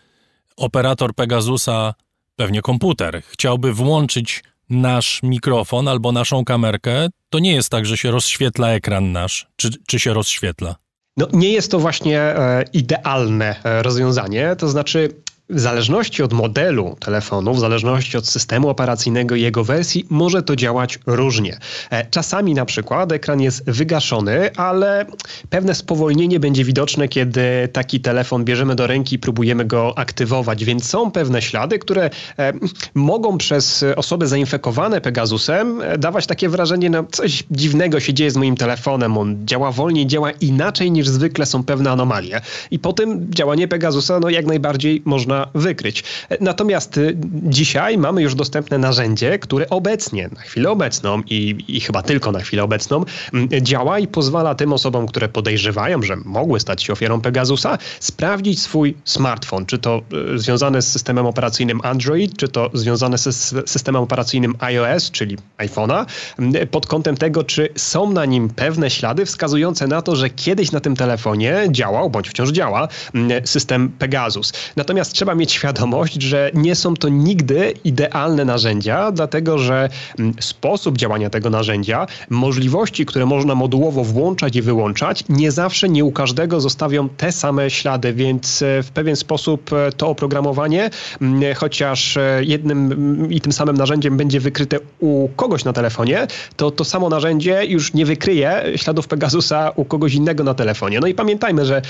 operator 0.57 1.15
Pegasusa, 1.15 1.93
pewnie 2.35 2.61
komputer, 2.61 3.21
chciałby 3.27 3.73
włączyć 3.73 4.43
nasz 4.69 5.19
mikrofon 5.23 5.87
albo 5.87 6.11
naszą 6.11 6.45
kamerkę, 6.45 7.07
to 7.29 7.39
nie 7.39 7.53
jest 7.53 7.69
tak, 7.69 7.85
że 7.85 7.97
się 7.97 8.11
rozświetla 8.11 8.69
ekran 8.69 9.11
nasz, 9.11 9.47
czy, 9.55 9.69
czy 9.87 9.99
się 9.99 10.13
rozświetla? 10.13 10.75
No, 11.17 11.27
nie 11.33 11.49
jest 11.49 11.71
to 11.71 11.79
właśnie 11.79 12.19
e, 12.19 12.63
idealne 12.73 13.63
e, 13.63 13.83
rozwiązanie. 13.83 14.55
To 14.57 14.67
znaczy, 14.69 15.09
w 15.53 15.59
zależności 15.59 16.23
od 16.23 16.33
modelu 16.33 16.95
telefonu, 16.99 17.53
w 17.53 17.59
zależności 17.59 18.17
od 18.17 18.27
systemu 18.27 18.69
operacyjnego 18.69 19.35
i 19.35 19.41
jego 19.41 19.63
wersji, 19.63 20.05
może 20.09 20.43
to 20.43 20.55
działać 20.55 20.99
różnie. 21.05 21.57
E, 21.89 22.05
czasami 22.05 22.53
na 22.53 22.65
przykład 22.65 23.11
ekran 23.11 23.41
jest 23.41 23.69
wygaszony, 23.69 24.55
ale 24.55 25.05
pewne 25.49 25.75
spowolnienie 25.75 26.39
będzie 26.39 26.63
widoczne, 26.63 27.07
kiedy 27.07 27.43
taki 27.73 27.99
telefon 27.99 28.45
bierzemy 28.45 28.75
do 28.75 28.87
ręki 28.87 29.15
i 29.15 29.19
próbujemy 29.19 29.65
go 29.65 29.97
aktywować, 29.97 30.65
więc 30.65 30.89
są 30.89 31.11
pewne 31.11 31.41
ślady, 31.41 31.79
które 31.79 32.09
e, 32.39 32.53
mogą 32.93 33.37
przez 33.37 33.85
osoby 33.95 34.27
zainfekowane 34.27 35.01
Pegasusem 35.01 35.81
e, 35.81 35.97
dawać 35.97 36.27
takie 36.27 36.49
wrażenie, 36.49 36.89
no 36.89 37.03
coś 37.11 37.43
dziwnego 37.51 37.99
się 37.99 38.13
dzieje 38.13 38.31
z 38.31 38.37
moim 38.37 38.55
telefonem, 38.55 39.17
on 39.17 39.47
działa 39.47 39.71
wolniej, 39.71 40.07
działa 40.07 40.31
inaczej 40.31 40.91
niż 40.91 41.07
zwykle, 41.07 41.45
są 41.45 41.63
pewne 41.63 41.91
anomalie. 41.91 42.41
I 42.71 42.79
po 42.79 42.93
tym 42.93 43.27
działanie 43.33 43.67
Pegasusa 43.67 44.19
no 44.19 44.29
jak 44.29 44.45
najbardziej 44.45 45.01
można 45.05 45.42
wykryć. 45.55 46.03
Natomiast 46.39 46.97
y, 46.97 47.17
dzisiaj 47.43 47.97
mamy 47.97 48.21
już 48.21 48.35
dostępne 48.35 48.77
narzędzie, 48.77 49.39
które 49.39 49.69
obecnie, 49.69 50.29
na 50.35 50.41
chwilę 50.41 50.69
obecną 50.69 51.21
i, 51.29 51.55
i 51.67 51.79
chyba 51.79 52.01
tylko 52.01 52.31
na 52.31 52.39
chwilę 52.39 52.63
obecną, 52.63 53.05
mm, 53.33 53.49
działa 53.61 53.99
i 53.99 54.07
pozwala 54.07 54.55
tym 54.55 54.73
osobom, 54.73 55.07
które 55.07 55.29
podejrzewają, 55.29 56.01
że 56.01 56.15
mogły 56.15 56.59
stać 56.59 56.83
się 56.83 56.93
ofiarą 56.93 57.21
Pegasusa, 57.21 57.77
sprawdzić 57.99 58.61
swój 58.61 58.95
smartfon, 59.05 59.65
czy 59.65 59.77
to 59.77 60.01
y, 60.35 60.39
związane 60.39 60.81
z 60.81 60.91
systemem 60.91 61.25
operacyjnym 61.25 61.79
Android, 61.83 62.37
czy 62.37 62.47
to 62.47 62.69
związane 62.73 63.17
z 63.17 63.53
systemem 63.69 64.03
operacyjnym 64.03 64.55
iOS, 64.59 65.11
czyli 65.11 65.37
iPhone'a, 65.57 66.05
mm, 66.39 66.67
pod 66.67 66.87
kątem 66.87 67.17
tego, 67.17 67.43
czy 67.43 67.69
są 67.75 68.11
na 68.11 68.25
nim 68.25 68.49
pewne 68.49 68.89
ślady 68.89 69.25
wskazujące 69.25 69.87
na 69.87 70.01
to, 70.01 70.15
że 70.15 70.29
kiedyś 70.29 70.71
na 70.71 70.79
tym 70.79 70.95
telefonie 70.95 71.67
działał, 71.71 72.09
bądź 72.09 72.29
wciąż 72.29 72.49
działa, 72.49 72.87
mm, 73.13 73.47
system 73.47 73.89
Pegasus. 73.99 74.53
Natomiast 74.75 75.13
trzeba 75.23 75.35
mieć 75.35 75.51
świadomość, 75.51 76.21
że 76.21 76.51
nie 76.53 76.75
są 76.75 76.95
to 76.95 77.09
nigdy 77.09 77.73
idealne 77.83 78.45
narzędzia, 78.45 79.11
dlatego 79.11 79.57
że 79.57 79.89
mm, 80.19 80.33
sposób 80.39 80.97
działania 80.97 81.29
tego 81.29 81.49
narzędzia, 81.49 82.07
możliwości, 82.29 83.05
które 83.05 83.25
można 83.25 83.55
modułowo 83.55 84.03
włączać 84.03 84.55
i 84.55 84.61
wyłączać, 84.61 85.23
nie 85.29 85.51
zawsze, 85.51 85.89
nie 85.89 86.05
u 86.05 86.11
każdego 86.11 86.61
zostawią 86.61 87.09
te 87.09 87.31
same 87.31 87.69
ślady, 87.69 88.13
więc 88.13 88.61
e, 88.61 88.83
w 88.83 88.91
pewien 88.91 89.15
sposób 89.15 89.73
e, 89.73 89.91
to 89.91 90.07
oprogramowanie, 90.07 90.89
mm, 91.21 91.55
chociaż 91.55 92.17
e, 92.17 92.41
jednym 92.43 93.27
i 93.31 93.41
tym 93.41 93.51
samym 93.51 93.77
narzędziem 93.77 94.17
będzie 94.17 94.39
wykryte 94.39 94.79
u 94.99 95.29
kogoś 95.35 95.65
na 95.65 95.73
telefonie, 95.73 96.27
to 96.55 96.71
to 96.71 96.83
samo 96.83 97.09
narzędzie 97.09 97.65
już 97.65 97.93
nie 97.93 98.05
wykryje 98.05 98.63
śladów 98.75 99.07
Pegasusa 99.07 99.71
u 99.75 99.85
kogoś 99.85 100.13
innego 100.13 100.43
na 100.43 100.53
telefonie. 100.53 100.99
No 100.99 101.07
i 101.07 101.13
pamiętajmy, 101.13 101.65
że 101.65 101.81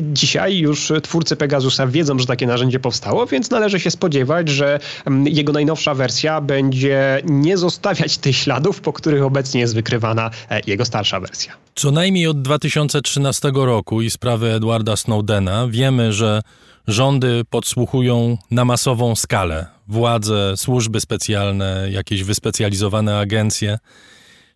dzisiaj 0.00 0.58
już 0.58 0.92
twórcy 1.02 1.36
Pegasusa 1.36 1.86
wiedzą, 1.86 2.18
że 2.18 2.26
takie 2.26 2.46
narzędzie 2.46 2.65
powstało, 2.80 3.26
więc 3.26 3.50
należy 3.50 3.80
się 3.80 3.90
spodziewać, 3.90 4.48
że 4.48 4.80
mm, 5.04 5.26
jego 5.26 5.52
najnowsza 5.52 5.94
wersja 5.94 6.40
będzie 6.40 7.22
nie 7.24 7.56
zostawiać 7.56 8.18
tych 8.18 8.36
śladów, 8.36 8.80
po 8.80 8.92
których 8.92 9.22
obecnie 9.22 9.60
jest 9.60 9.74
wykrywana 9.74 10.30
e, 10.50 10.60
jego 10.66 10.84
starsza 10.84 11.20
wersja. 11.20 11.52
Co 11.74 11.90
najmniej 11.90 12.26
od 12.26 12.42
2013 12.42 13.52
roku 13.54 14.02
i 14.02 14.10
sprawy 14.10 14.52
Edwarda 14.52 14.96
Snowdena 14.96 15.68
wiemy, 15.70 16.12
że 16.12 16.42
rządy 16.86 17.42
podsłuchują 17.50 18.38
na 18.50 18.64
masową 18.64 19.14
skalę. 19.14 19.66
Władze, 19.88 20.56
służby 20.56 21.00
specjalne, 21.00 21.88
jakieś 21.90 22.22
wyspecjalizowane 22.22 23.18
agencje. 23.18 23.78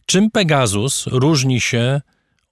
Czym 0.06 0.30
Pegasus 0.30 1.06
różni 1.06 1.60
się 1.60 2.00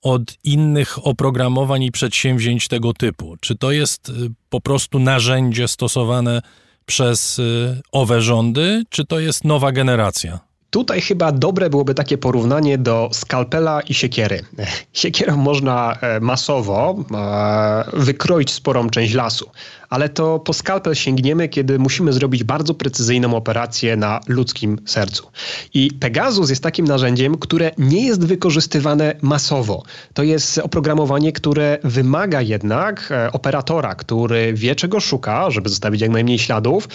od 0.02 0.22
innych 0.44 1.06
oprogramowań 1.06 1.82
i 1.82 1.92
przedsięwzięć 1.92 2.68
tego 2.68 2.92
typu? 2.92 3.36
Czy 3.40 3.56
to 3.56 3.72
jest 3.72 4.08
y, 4.08 4.12
po 4.50 4.60
prostu 4.60 4.98
narzędzie 4.98 5.68
stosowane 5.68 6.42
przez 6.86 7.38
y, 7.38 7.80
owe 7.92 8.22
rządy, 8.22 8.82
czy 8.90 9.04
to 9.04 9.20
jest 9.20 9.44
nowa 9.44 9.72
generacja? 9.72 10.48
Tutaj 10.70 11.00
chyba 11.00 11.32
dobre 11.32 11.70
byłoby 11.70 11.94
takie 11.94 12.18
porównanie 12.18 12.78
do 12.78 13.10
skalpela 13.12 13.80
i 13.80 13.94
siekiery. 13.94 14.44
Siekierą 14.92 15.36
można 15.36 15.98
e, 16.00 16.20
masowo 16.20 16.96
e, 17.14 17.84
wykroić 17.92 18.52
sporą 18.52 18.90
część 18.90 19.14
lasu, 19.14 19.50
ale 19.88 20.08
to 20.08 20.38
po 20.38 20.52
skalpel 20.52 20.94
sięgniemy, 20.94 21.48
kiedy 21.48 21.78
musimy 21.78 22.12
zrobić 22.12 22.44
bardzo 22.44 22.74
precyzyjną 22.74 23.36
operację 23.36 23.96
na 23.96 24.20
ludzkim 24.26 24.78
sercu. 24.86 25.26
I 25.74 25.90
Pegasus 26.00 26.50
jest 26.50 26.62
takim 26.62 26.86
narzędziem, 26.86 27.38
które 27.38 27.70
nie 27.78 28.06
jest 28.06 28.24
wykorzystywane 28.24 29.14
masowo. 29.22 29.82
To 30.14 30.22
jest 30.22 30.58
oprogramowanie, 30.58 31.32
które 31.32 31.78
wymaga 31.84 32.42
jednak 32.42 33.08
e, 33.10 33.32
operatora, 33.32 33.94
który 33.94 34.54
wie 34.54 34.74
czego 34.74 35.00
szuka, 35.00 35.50
żeby 35.50 35.68
zostawić 35.68 36.00
jak 36.00 36.10
najmniej 36.10 36.38
śladów, 36.38 36.88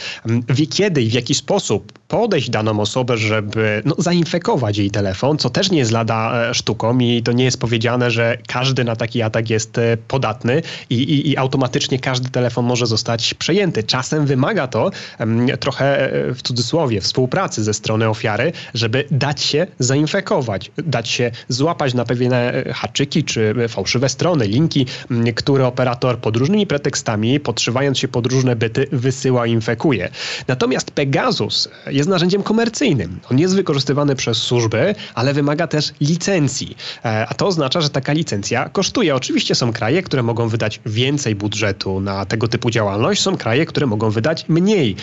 wie 0.50 0.68
kiedy 0.68 1.02
i 1.02 1.10
w 1.10 1.14
jaki 1.14 1.34
sposób 1.36 1.92
podejść 2.08 2.50
daną 2.50 2.80
osobę, 2.80 3.18
żeby 3.18 3.82
no, 3.86 3.96
zainfekować 3.98 4.78
jej 4.78 4.92
telefon, 4.92 5.38
co 5.38 5.50
też 5.50 5.72
nie 5.72 5.78
jest 5.78 5.92
lada 5.92 6.50
e, 6.50 6.54
sztuką 6.54 7.00
i 7.00 7.24
to 7.24 7.32
nie 7.32 7.44
jest 7.44 7.60
powiedziane, 7.60 8.12
że 8.12 8.38
każdy 8.48 8.84
na 8.84 8.96
taki 8.96 9.22
atak 9.22 9.50
jest 9.50 9.78
e, 9.78 9.98
podatny 9.98 10.62
i, 10.90 10.96
i, 10.96 11.30
i 11.30 11.38
automatycznie 11.38 12.00
każdy 12.00 12.30
telefon 12.30 12.66
może 12.66 12.83
zostać 12.86 13.34
przejęty. 13.34 13.84
Czasem 13.84 14.26
wymaga 14.26 14.68
to 14.68 14.92
trochę 15.60 16.14
e, 16.14 16.34
w 16.34 16.42
cudzysłowie 16.42 17.02
współpracy 17.02 17.64
ze 17.64 17.74
strony 17.74 18.10
ofiary, 18.10 18.52
żeby 18.74 19.06
dać 19.12 19.42
się 19.42 19.68
zainfekować, 19.80 20.72
dać 20.78 21.10
się 21.10 21.32
złapać 21.48 21.94
na 21.94 22.06
pewne 22.06 22.64
haczyki 22.74 23.24
czy 23.24 23.56
fałszywe 23.70 24.10
strony, 24.10 24.48
linki, 24.48 24.86
które 25.36 25.68
operator 25.68 26.20
pod 26.20 26.38
różnymi 26.38 26.68
pretekstami, 26.68 27.40
podszywając 27.40 28.00
się 28.00 28.08
pod 28.08 28.28
różne 28.28 28.56
byty, 28.56 28.88
wysyła 28.92 29.48
i 29.48 29.52
infekuje. 29.52 30.10
Natomiast 30.48 30.92
Pegasus 30.92 31.70
jest 31.88 32.10
narzędziem 32.10 32.44
komercyjnym. 32.44 33.20
On 33.32 33.40
jest 33.40 33.56
wykorzystywany 33.56 34.16
przez 34.16 34.38
służby, 34.38 34.96
ale 35.16 35.34
wymaga 35.34 35.68
też 35.68 35.94
licencji. 36.02 36.78
E, 37.06 37.28
a 37.30 37.34
to 37.34 37.48
oznacza, 37.48 37.82
że 37.82 37.90
taka 37.90 38.14
licencja 38.14 38.70
kosztuje. 38.70 39.16
Oczywiście 39.16 39.56
są 39.56 39.74
kraje, 39.74 40.04
które 40.04 40.24
mogą 40.24 40.48
wydać 40.50 40.80
więcej 40.86 41.36
budżetu 41.36 42.00
na 42.00 42.26
tego 42.26 42.48
typu 42.48 42.70
działalność, 42.74 43.22
są 43.22 43.38
kraje, 43.38 43.66
które 43.66 43.86
mogą 43.86 44.10
wydać 44.10 44.46
mniej 44.50 44.96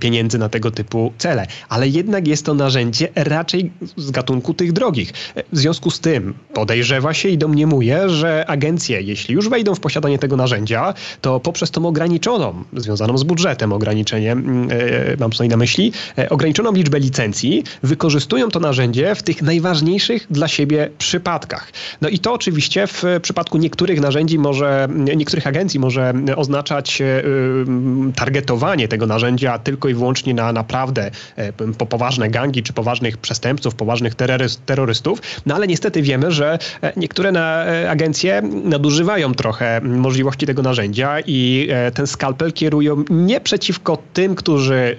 pieniędzy 0.00 0.38
na 0.38 0.48
tego 0.48 0.70
typu 0.70 1.12
cele, 1.18 1.46
ale 1.68 1.88
jednak 1.88 2.28
jest 2.28 2.46
to 2.46 2.54
narzędzie 2.54 3.08
raczej 3.14 3.72
z 3.96 4.10
gatunku 4.10 4.54
tych 4.54 4.72
drogich. 4.72 5.12
W 5.52 5.58
związku 5.58 5.90
z 5.90 6.00
tym 6.00 6.34
podejrzewa 6.54 7.14
się 7.14 7.28
i 7.28 7.38
domniemuje, 7.38 8.08
że 8.08 8.44
agencje, 8.46 9.00
jeśli 9.00 9.34
już 9.34 9.48
wejdą 9.48 9.74
w 9.74 9.80
posiadanie 9.80 10.18
tego 10.18 10.36
narzędzia, 10.36 10.94
to 11.20 11.40
poprzez 11.40 11.70
tą 11.70 11.86
ograniczoną, 11.86 12.64
związaną 12.72 13.18
z 13.18 13.22
budżetem 13.22 13.72
ograniczenie, 13.72 14.32
mm, 14.32 14.68
e, 14.70 15.16
mam 15.20 15.30
tutaj 15.30 15.48
na 15.48 15.56
myśli, 15.56 15.92
E, 16.18 16.28
ograniczoną 16.28 16.72
liczbę 16.72 16.98
licencji, 16.98 17.64
wykorzystują 17.82 18.48
to 18.48 18.60
narzędzie 18.60 19.14
w 19.14 19.22
tych 19.22 19.42
najważniejszych 19.42 20.26
dla 20.30 20.48
siebie 20.48 20.90
przypadkach. 20.98 21.72
No 22.00 22.08
i 22.08 22.18
to 22.18 22.32
oczywiście 22.32 22.86
w 22.86 23.02
przypadku 23.22 23.58
niektórych 23.58 24.00
narzędzi 24.00 24.38
może, 24.38 24.88
niektórych 25.16 25.46
agencji 25.46 25.80
może 25.80 26.14
oznaczać 26.36 26.85
e, 27.00 27.22
targetowanie 28.14 28.88
tego 28.88 29.06
narzędzia 29.06 29.58
tylko 29.58 29.88
i 29.88 29.94
wyłącznie 29.94 30.34
na 30.34 30.52
naprawdę 30.52 31.10
e, 31.36 31.52
po 31.52 31.86
poważne 31.86 32.30
gangi 32.30 32.62
czy 32.62 32.72
poważnych 32.72 33.16
przestępców, 33.18 33.74
poważnych 33.74 34.14
terrorystów, 34.66 35.22
no 35.46 35.54
ale 35.54 35.66
niestety 35.66 36.02
wiemy, 36.02 36.32
że 36.32 36.58
niektóre 36.96 37.32
na, 37.32 37.64
agencje 37.88 38.42
nadużywają 38.64 39.34
trochę 39.34 39.80
możliwości 39.80 40.46
tego 40.46 40.62
narzędzia 40.62 41.20
i 41.26 41.68
ten 41.94 42.06
skalpel 42.06 42.52
kierują 42.52 43.04
nie 43.10 43.40
przeciwko 43.40 43.98
tym, 44.12 44.34
którzy, 44.34 44.96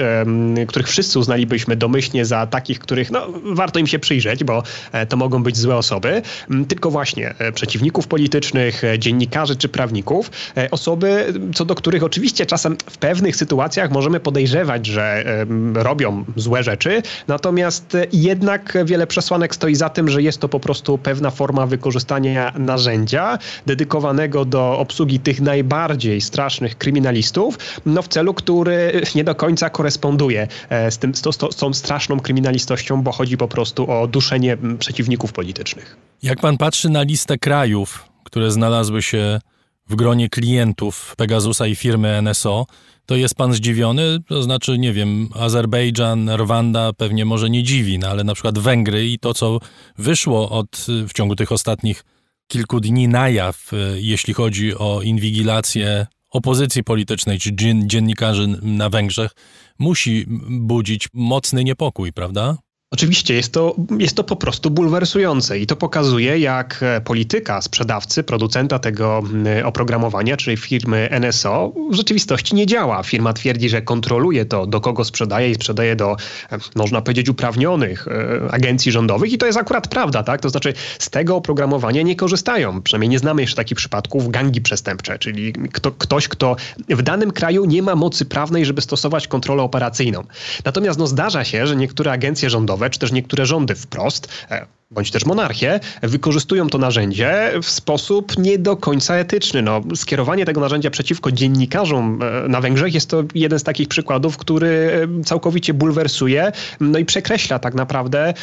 których 0.67 0.87
wszyscy 0.87 1.19
uznalibyśmy 1.19 1.75
domyślnie 1.75 2.25
za 2.25 2.47
takich, 2.47 2.79
których 2.79 3.11
no, 3.11 3.27
warto 3.43 3.79
im 3.79 3.87
się 3.87 3.99
przyjrzeć, 3.99 4.43
bo 4.43 4.63
e, 4.91 5.05
to 5.05 5.17
mogą 5.17 5.43
być 5.43 5.57
złe 5.57 5.75
osoby, 5.75 6.21
tylko 6.67 6.91
właśnie 6.91 7.33
e, 7.39 7.51
przeciwników 7.51 8.07
politycznych, 8.07 8.83
e, 8.83 8.99
dziennikarzy 8.99 9.55
czy 9.55 9.69
prawników, 9.69 10.31
osoby, 10.71 11.33
co 11.55 11.65
do 11.65 11.75
których 11.77 12.03
oczywiście 12.03 12.45
czasem 12.45 12.77
w 12.89 12.97
pewnych 12.97 13.35
sytuacjach 13.35 13.91
możemy 13.91 14.19
podejrzewać, 14.19 14.85
że 14.85 15.25
robią 15.73 16.25
złe 16.35 16.63
rzeczy, 16.63 17.01
natomiast 17.27 17.97
jednak 18.13 18.77
wiele 18.85 19.07
przesłanek 19.07 19.55
stoi 19.55 19.75
za 19.75 19.89
tym, 19.89 20.09
że 20.09 20.21
jest 20.21 20.39
to 20.39 20.49
po 20.49 20.59
prostu 20.59 20.97
pewna 20.97 21.31
forma 21.31 21.65
wykorzystania 21.65 22.53
narzędzia 22.57 23.37
dedykowanego 23.65 24.45
do 24.45 24.79
obsługi 24.79 25.19
tych 25.19 25.41
najbardziej 25.41 26.21
strasznych 26.21 26.77
kryminalistów, 26.77 27.57
no 27.85 28.01
w 28.01 28.07
celu, 28.07 28.33
który 28.33 29.01
nie 29.15 29.23
do 29.23 29.35
końca 29.35 29.69
koresponduje 29.69 30.47
z, 30.89 30.97
tym, 30.97 31.15
z, 31.15 31.21
to, 31.21 31.31
z 31.31 31.55
tą 31.55 31.73
straszną 31.73 32.19
kryminalistością, 32.19 33.01
bo 33.01 33.11
chodzi 33.11 33.37
po 33.37 33.47
prostu 33.47 33.91
o 33.91 34.07
duszenie 34.07 34.57
przeciwników 34.79 35.33
politycznych. 35.33 35.97
Jak 36.23 36.41
pan 36.41 36.57
patrzy 36.57 36.89
na 36.89 37.01
listę 37.01 37.37
krajów, 37.37 38.05
które 38.23 38.51
znalazły 38.51 39.01
się 39.01 39.39
w 39.89 39.95
gronie 39.95 40.29
klientów 40.29 41.15
Pegasusa 41.17 41.67
i 41.67 41.75
firmy 41.75 42.21
NSO, 42.21 42.65
to 43.05 43.15
jest 43.15 43.35
pan 43.35 43.53
zdziwiony? 43.53 44.19
To 44.27 44.43
znaczy, 44.43 44.77
nie 44.77 44.93
wiem, 44.93 45.29
Azerbejdżan, 45.33 46.29
Rwanda 46.29 46.93
pewnie 46.93 47.25
może 47.25 47.49
nie 47.49 47.63
dziwi, 47.63 47.99
no 47.99 48.07
ale 48.07 48.23
na 48.23 48.33
przykład 48.33 48.59
Węgry 48.59 49.07
i 49.07 49.19
to, 49.19 49.33
co 49.33 49.59
wyszło 49.97 50.49
od, 50.49 50.85
w 51.07 51.13
ciągu 51.13 51.35
tych 51.35 51.51
ostatnich 51.51 52.03
kilku 52.47 52.79
dni 52.79 53.07
na 53.07 53.29
jaw, 53.29 53.71
jeśli 53.95 54.33
chodzi 54.33 54.75
o 54.75 55.01
inwigilację 55.01 56.07
opozycji 56.29 56.83
politycznej 56.83 57.39
czy 57.39 57.51
dziennikarzy 57.85 58.47
na 58.61 58.89
Węgrzech 58.89 59.31
musi 59.79 60.25
budzić 60.49 61.07
mocny 61.13 61.63
niepokój, 61.63 62.13
prawda? 62.13 62.57
Oczywiście 62.91 63.33
jest 63.33 63.53
to, 63.53 63.75
jest 63.99 64.15
to 64.15 64.23
po 64.23 64.35
prostu 64.35 64.71
bulwersujące 64.71 65.59
i 65.59 65.67
to 65.67 65.75
pokazuje, 65.75 66.39
jak 66.39 66.79
e, 66.81 67.01
polityka 67.01 67.61
sprzedawcy, 67.61 68.23
producenta 68.23 68.79
tego 68.79 69.23
oprogramowania, 69.63 70.37
czyli 70.37 70.57
firmy 70.57 71.09
NSO, 71.19 71.73
w 71.91 71.95
rzeczywistości 71.95 72.55
nie 72.55 72.65
działa. 72.65 73.03
Firma 73.03 73.33
twierdzi, 73.33 73.69
że 73.69 73.81
kontroluje 73.81 74.45
to, 74.45 74.67
do 74.67 74.81
kogo 74.81 75.03
sprzedaje 75.03 75.51
i 75.51 75.55
sprzedaje 75.55 75.95
do, 75.95 76.15
e, 76.51 76.57
można 76.75 77.01
powiedzieć, 77.01 77.29
uprawnionych 77.29 78.07
e, 78.07 78.51
agencji 78.51 78.91
rządowych 78.91 79.33
i 79.33 79.37
to 79.37 79.45
jest 79.45 79.57
akurat 79.57 79.87
prawda, 79.87 80.23
tak? 80.23 80.41
To 80.41 80.49
znaczy 80.49 80.73
z 80.99 81.09
tego 81.09 81.35
oprogramowania 81.35 82.01
nie 82.01 82.15
korzystają. 82.15 82.81
Przynajmniej 82.81 83.09
nie 83.09 83.19
znamy 83.19 83.41
jeszcze 83.41 83.55
takich 83.55 83.77
przypadków 83.77 84.29
gangi 84.29 84.61
przestępcze, 84.61 85.19
czyli 85.19 85.53
kto, 85.53 85.91
ktoś, 85.91 86.27
kto 86.27 86.55
w 86.89 87.01
danym 87.01 87.31
kraju 87.31 87.65
nie 87.65 87.81
ma 87.81 87.95
mocy 87.95 88.25
prawnej, 88.25 88.65
żeby 88.65 88.81
stosować 88.81 89.27
kontrolę 89.27 89.63
operacyjną. 89.63 90.23
Natomiast 90.65 90.99
no, 90.99 91.07
zdarza 91.07 91.43
się, 91.43 91.67
że 91.67 91.75
niektóre 91.75 92.11
agencje 92.11 92.49
rządowe 92.49 92.76
czy 92.89 92.99
też 92.99 93.11
niektóre 93.11 93.45
rządy 93.45 93.75
wprost 93.75 94.27
e, 94.51 94.65
bądź 94.91 95.11
też 95.11 95.25
monarchie, 95.25 95.79
wykorzystują 96.01 96.69
to 96.69 96.77
narzędzie 96.77 97.51
w 97.63 97.69
sposób 97.69 98.37
nie 98.37 98.59
do 98.59 98.77
końca 98.77 99.15
etyczny. 99.15 99.61
No, 99.61 99.81
skierowanie 99.95 100.45
tego 100.45 100.61
narzędzia 100.61 100.91
przeciwko 100.91 101.31
dziennikarzom 101.31 102.19
e, 102.21 102.47
na 102.47 102.61
Węgrzech 102.61 102.93
jest 102.93 103.09
to 103.09 103.23
jeden 103.35 103.59
z 103.59 103.63
takich 103.63 103.87
przykładów, 103.87 104.37
który 104.37 105.07
e, 105.19 105.23
całkowicie 105.23 105.73
bulwersuje 105.73 106.51
no 106.79 106.99
i 106.99 107.05
przekreśla 107.05 107.59
tak 107.59 107.73
naprawdę 107.73 108.33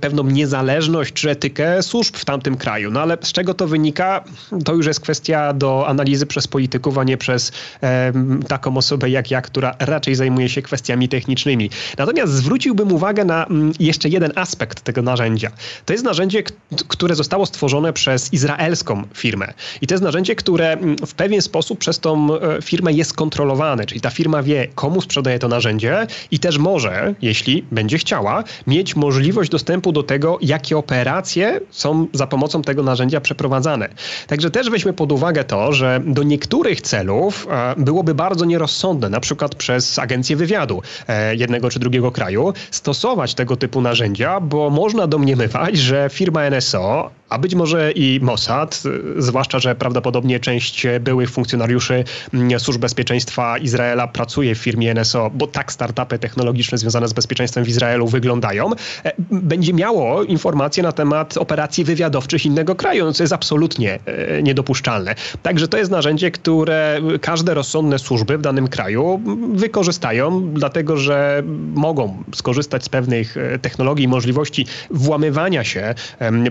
pewną 0.00 0.24
niezależność 0.24 1.12
czy 1.12 1.30
etykę 1.30 1.82
służb 1.82 2.16
w 2.16 2.24
tamtym 2.24 2.56
kraju. 2.56 2.90
No 2.90 3.00
ale 3.00 3.18
z 3.22 3.32
czego 3.32 3.54
to 3.54 3.66
wynika, 3.66 4.24
to 4.64 4.74
już 4.74 4.86
jest 4.86 5.00
kwestia 5.00 5.52
do 5.52 5.88
analizy 5.88 6.26
przez 6.26 6.46
polityków, 6.46 6.98
a 6.98 7.04
nie 7.04 7.16
przez 7.16 7.52
taką 8.48 8.76
osobę 8.76 9.10
jak 9.10 9.30
ja, 9.30 9.42
która 9.42 9.74
raczej 9.78 10.14
zajmuje 10.14 10.48
się 10.48 10.62
kwestiami 10.62 11.08
technicznymi. 11.08 11.70
Natomiast 11.98 12.32
zwróciłbym 12.32 12.92
uwagę 12.92 13.24
na 13.24 13.46
jeszcze 13.80 14.08
jeden 14.08 14.32
aspekt 14.34 14.80
tego 14.80 15.02
narzędzia. 15.02 15.50
To 15.84 15.92
jest 15.92 16.04
narzędzie, 16.04 16.42
które 16.88 17.14
zostało 17.14 17.46
stworzone 17.46 17.92
przez 17.92 18.32
izraelską 18.32 19.02
firmę. 19.14 19.52
I 19.80 19.86
to 19.86 19.94
jest 19.94 20.04
narzędzie, 20.04 20.34
które 20.34 20.72
mm, 20.72 20.96
w 21.06 21.14
pewien 21.14 21.42
sposób 21.42 21.78
przez 21.78 22.00
tą 22.00 22.34
e, 22.34 22.62
firmę 22.62 22.92
jest 22.92 23.12
kontrolowane, 23.12 23.86
czyli 23.86 24.00
ta 24.00 24.10
firma 24.10 24.42
wie, 24.42 24.68
komu 24.74 25.00
sprzedaje 25.00 25.38
to 25.38 25.48
narzędzie 25.48 26.06
i 26.30 26.38
też 26.38 26.58
może, 26.58 27.14
jeśli 27.22 27.64
będzie 27.72 27.98
chciała, 27.98 28.44
mieć 28.66 28.96
możliwość 28.96 29.50
dostępu 29.50 29.92
do 29.92 30.02
tego, 30.02 30.38
jakie 30.42 30.78
operacje 30.78 31.60
są 31.70 32.06
za 32.12 32.26
pomocą 32.26 32.62
tego 32.62 32.82
narzędzia 32.82 33.20
przeprowadzane. 33.20 33.88
Także 34.26 34.50
też 34.50 34.70
weźmy 34.70 34.92
pod 34.92 35.12
uwagę 35.12 35.44
to, 35.44 35.72
że 35.72 36.00
do 36.06 36.22
niektórych 36.22 36.80
celów 36.80 37.46
e, 37.50 37.74
byłoby 37.78 38.14
bardzo 38.14 38.44
nierozsądne, 38.44 39.08
na 39.08 39.20
przykład 39.20 39.54
przez 39.54 39.98
agencję 39.98 40.36
wywiadu 40.36 40.82
e, 41.08 41.36
jednego 41.36 41.70
czy 41.70 41.78
drugiego 41.78 42.10
kraju, 42.10 42.52
stosować 42.70 43.34
tego 43.34 43.56
typu 43.56 43.80
narzędzia, 43.80 44.40
bo 44.40 44.70
można 44.70 45.06
domniemywać, 45.06 45.55
że 45.72 46.08
firma 46.10 46.50
NSO 46.50 47.10
a 47.28 47.38
być 47.38 47.54
może 47.54 47.92
i 47.92 48.20
Mossad, 48.22 48.82
zwłaszcza, 49.16 49.58
że 49.58 49.74
prawdopodobnie 49.74 50.40
część 50.40 50.86
byłych 51.00 51.30
funkcjonariuszy 51.30 52.04
mm, 52.34 52.60
Służb 52.60 52.80
Bezpieczeństwa 52.80 53.58
Izraela 53.58 54.08
pracuje 54.08 54.54
w 54.54 54.58
firmie 54.58 54.94
NSO, 54.94 55.30
bo 55.34 55.46
tak 55.46 55.72
startupy 55.72 56.18
technologiczne 56.18 56.78
związane 56.78 57.08
z 57.08 57.12
bezpieczeństwem 57.12 57.64
w 57.64 57.68
Izraelu 57.68 58.06
wyglądają, 58.06 58.70
e, 59.04 59.12
będzie 59.30 59.72
miało 59.72 60.22
informacje 60.22 60.82
na 60.82 60.92
temat 60.92 61.36
operacji 61.36 61.84
wywiadowczych 61.84 62.46
innego 62.46 62.74
kraju, 62.74 63.04
no, 63.04 63.12
co 63.12 63.22
jest 63.22 63.32
absolutnie 63.32 63.98
e, 64.06 64.42
niedopuszczalne. 64.42 65.14
Także 65.42 65.68
to 65.68 65.78
jest 65.78 65.90
narzędzie, 65.90 66.30
które 66.30 67.00
każde 67.20 67.54
rozsądne 67.54 67.98
służby 67.98 68.38
w 68.38 68.42
danym 68.42 68.68
kraju 68.68 69.20
wykorzystają, 69.54 70.48
dlatego 70.54 70.96
że 70.96 71.42
mogą 71.74 72.22
skorzystać 72.34 72.84
z 72.84 72.88
pewnych 72.88 73.36
e, 73.36 73.58
technologii 73.58 74.04
i 74.04 74.08
możliwości 74.08 74.66
włamywania 74.90 75.64
się, 75.64 75.94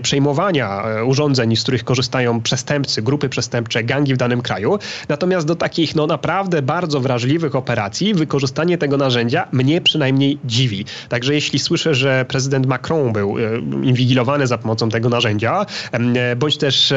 przejmowania 0.02 0.65
E, 0.66 1.04
urządzeń, 1.04 1.56
z 1.56 1.62
których 1.62 1.84
korzystają 1.84 2.40
przestępcy, 2.40 3.02
grupy 3.02 3.28
przestępcze, 3.28 3.84
gangi 3.84 4.14
w 4.14 4.16
danym 4.16 4.42
kraju. 4.42 4.78
Natomiast 5.08 5.46
do 5.46 5.56
takich 5.56 5.94
no 5.94 6.06
naprawdę 6.06 6.62
bardzo 6.62 7.00
wrażliwych 7.00 7.54
operacji 7.54 8.14
wykorzystanie 8.14 8.78
tego 8.78 8.96
narzędzia 8.96 9.48
mnie 9.52 9.80
przynajmniej 9.80 10.38
dziwi. 10.44 10.84
Także 11.08 11.34
jeśli 11.34 11.58
słyszę, 11.58 11.94
że 11.94 12.24
prezydent 12.28 12.66
Macron 12.66 13.12
był 13.12 13.38
e, 13.38 13.58
inwigilowany 13.82 14.46
za 14.46 14.58
pomocą 14.58 14.88
tego 14.88 15.08
narzędzia, 15.08 15.66
e, 15.92 16.36
bądź 16.36 16.56
też 16.56 16.94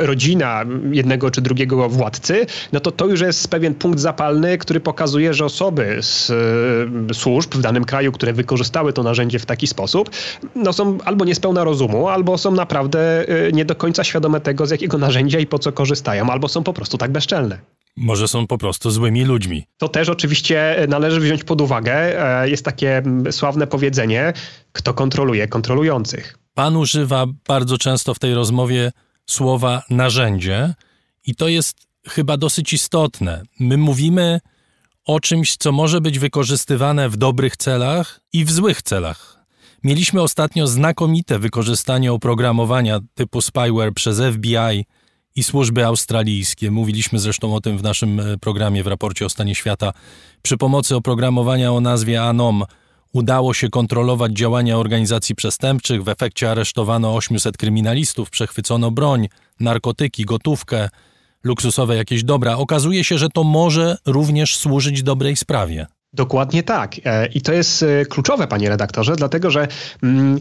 rodzina 0.00 0.64
jednego 0.92 1.30
czy 1.30 1.40
drugiego 1.40 1.88
władcy, 1.88 2.46
no 2.72 2.80
to 2.80 2.92
to 2.92 3.06
już 3.06 3.20
jest 3.20 3.48
pewien 3.48 3.74
punkt 3.74 4.00
zapalny, 4.00 4.58
który 4.58 4.80
pokazuje, 4.80 5.34
że 5.34 5.44
osoby 5.44 5.98
z 6.00 6.32
służb 7.12 7.54
w 7.54 7.60
danym 7.60 7.84
kraju, 7.84 8.12
które 8.12 8.32
wykorzystały 8.32 8.92
to 8.92 9.02
narzędzie 9.02 9.38
w 9.38 9.46
taki 9.46 9.66
sposób, 9.66 10.10
no 10.54 10.72
są 10.72 10.98
albo 11.04 11.24
niespełna 11.24 11.64
rozumu, 11.64 12.08
albo 12.08 12.38
są 12.38 12.50
naprawdę 12.50 13.07
nie 13.52 13.64
do 13.64 13.74
końca 13.74 14.04
świadome 14.04 14.40
tego, 14.40 14.66
z 14.66 14.70
jakiego 14.70 14.98
narzędzia 14.98 15.38
i 15.38 15.46
po 15.46 15.58
co 15.58 15.72
korzystają, 15.72 16.30
albo 16.30 16.48
są 16.48 16.64
po 16.64 16.72
prostu 16.72 16.98
tak 16.98 17.12
bezczelne. 17.12 17.58
Może 17.96 18.28
są 18.28 18.46
po 18.46 18.58
prostu 18.58 18.90
złymi 18.90 19.24
ludźmi. 19.24 19.66
To 19.78 19.88
też 19.88 20.08
oczywiście 20.08 20.86
należy 20.88 21.20
wziąć 21.20 21.44
pod 21.44 21.60
uwagę. 21.60 21.94
E, 22.42 22.50
jest 22.50 22.64
takie 22.64 23.02
sławne 23.30 23.66
powiedzenie, 23.66 24.32
kto 24.72 24.94
kontroluje 24.94 25.48
kontrolujących. 25.48 26.38
Pan 26.54 26.76
używa 26.76 27.26
bardzo 27.48 27.78
często 27.78 28.14
w 28.14 28.18
tej 28.18 28.34
rozmowie 28.34 28.92
słowa 29.26 29.82
narzędzie 29.90 30.74
i 31.26 31.34
to 31.34 31.48
jest 31.48 31.76
chyba 32.08 32.36
dosyć 32.36 32.72
istotne. 32.72 33.42
My 33.60 33.76
mówimy 33.76 34.40
o 35.04 35.20
czymś, 35.20 35.56
co 35.56 35.72
może 35.72 36.00
być 36.00 36.18
wykorzystywane 36.18 37.08
w 37.08 37.16
dobrych 37.16 37.56
celach 37.56 38.20
i 38.32 38.44
w 38.44 38.52
złych 38.52 38.82
celach. 38.82 39.37
Mieliśmy 39.84 40.22
ostatnio 40.22 40.66
znakomite 40.66 41.38
wykorzystanie 41.38 42.12
oprogramowania 42.12 43.00
typu 43.14 43.42
spyware 43.42 43.92
przez 43.94 44.20
FBI 44.34 44.84
i 45.36 45.42
służby 45.42 45.86
australijskie. 45.86 46.70
Mówiliśmy 46.70 47.18
zresztą 47.18 47.54
o 47.54 47.60
tym 47.60 47.78
w 47.78 47.82
naszym 47.82 48.20
e, 48.20 48.38
programie 48.38 48.82
w 48.82 48.86
raporcie 48.86 49.26
o 49.26 49.28
stanie 49.28 49.54
świata. 49.54 49.92
Przy 50.42 50.56
pomocy 50.56 50.96
oprogramowania 50.96 51.72
o 51.72 51.80
nazwie 51.80 52.22
ANOM 52.22 52.64
udało 53.12 53.54
się 53.54 53.68
kontrolować 53.68 54.32
działania 54.32 54.78
organizacji 54.78 55.34
przestępczych. 55.34 56.04
W 56.04 56.08
efekcie 56.08 56.50
aresztowano 56.50 57.14
800 57.14 57.56
kryminalistów, 57.56 58.30
przechwycono 58.30 58.90
broń, 58.90 59.28
narkotyki, 59.60 60.24
gotówkę, 60.24 60.88
luksusowe 61.44 61.96
jakieś 61.96 62.24
dobra. 62.24 62.56
Okazuje 62.56 63.04
się, 63.04 63.18
że 63.18 63.28
to 63.28 63.44
może 63.44 63.96
również 64.06 64.56
służyć 64.56 65.02
dobrej 65.02 65.36
sprawie. 65.36 65.86
Dokładnie 66.12 66.62
tak. 66.62 66.94
E, 67.04 67.26
I 67.26 67.40
to 67.40 67.52
jest 67.52 67.82
e, 67.82 68.06
kluczowe, 68.06 68.46
panie 68.46 68.68
redaktorze, 68.68 69.16
dlatego 69.16 69.50
że 69.50 69.68
mm, 70.02 70.40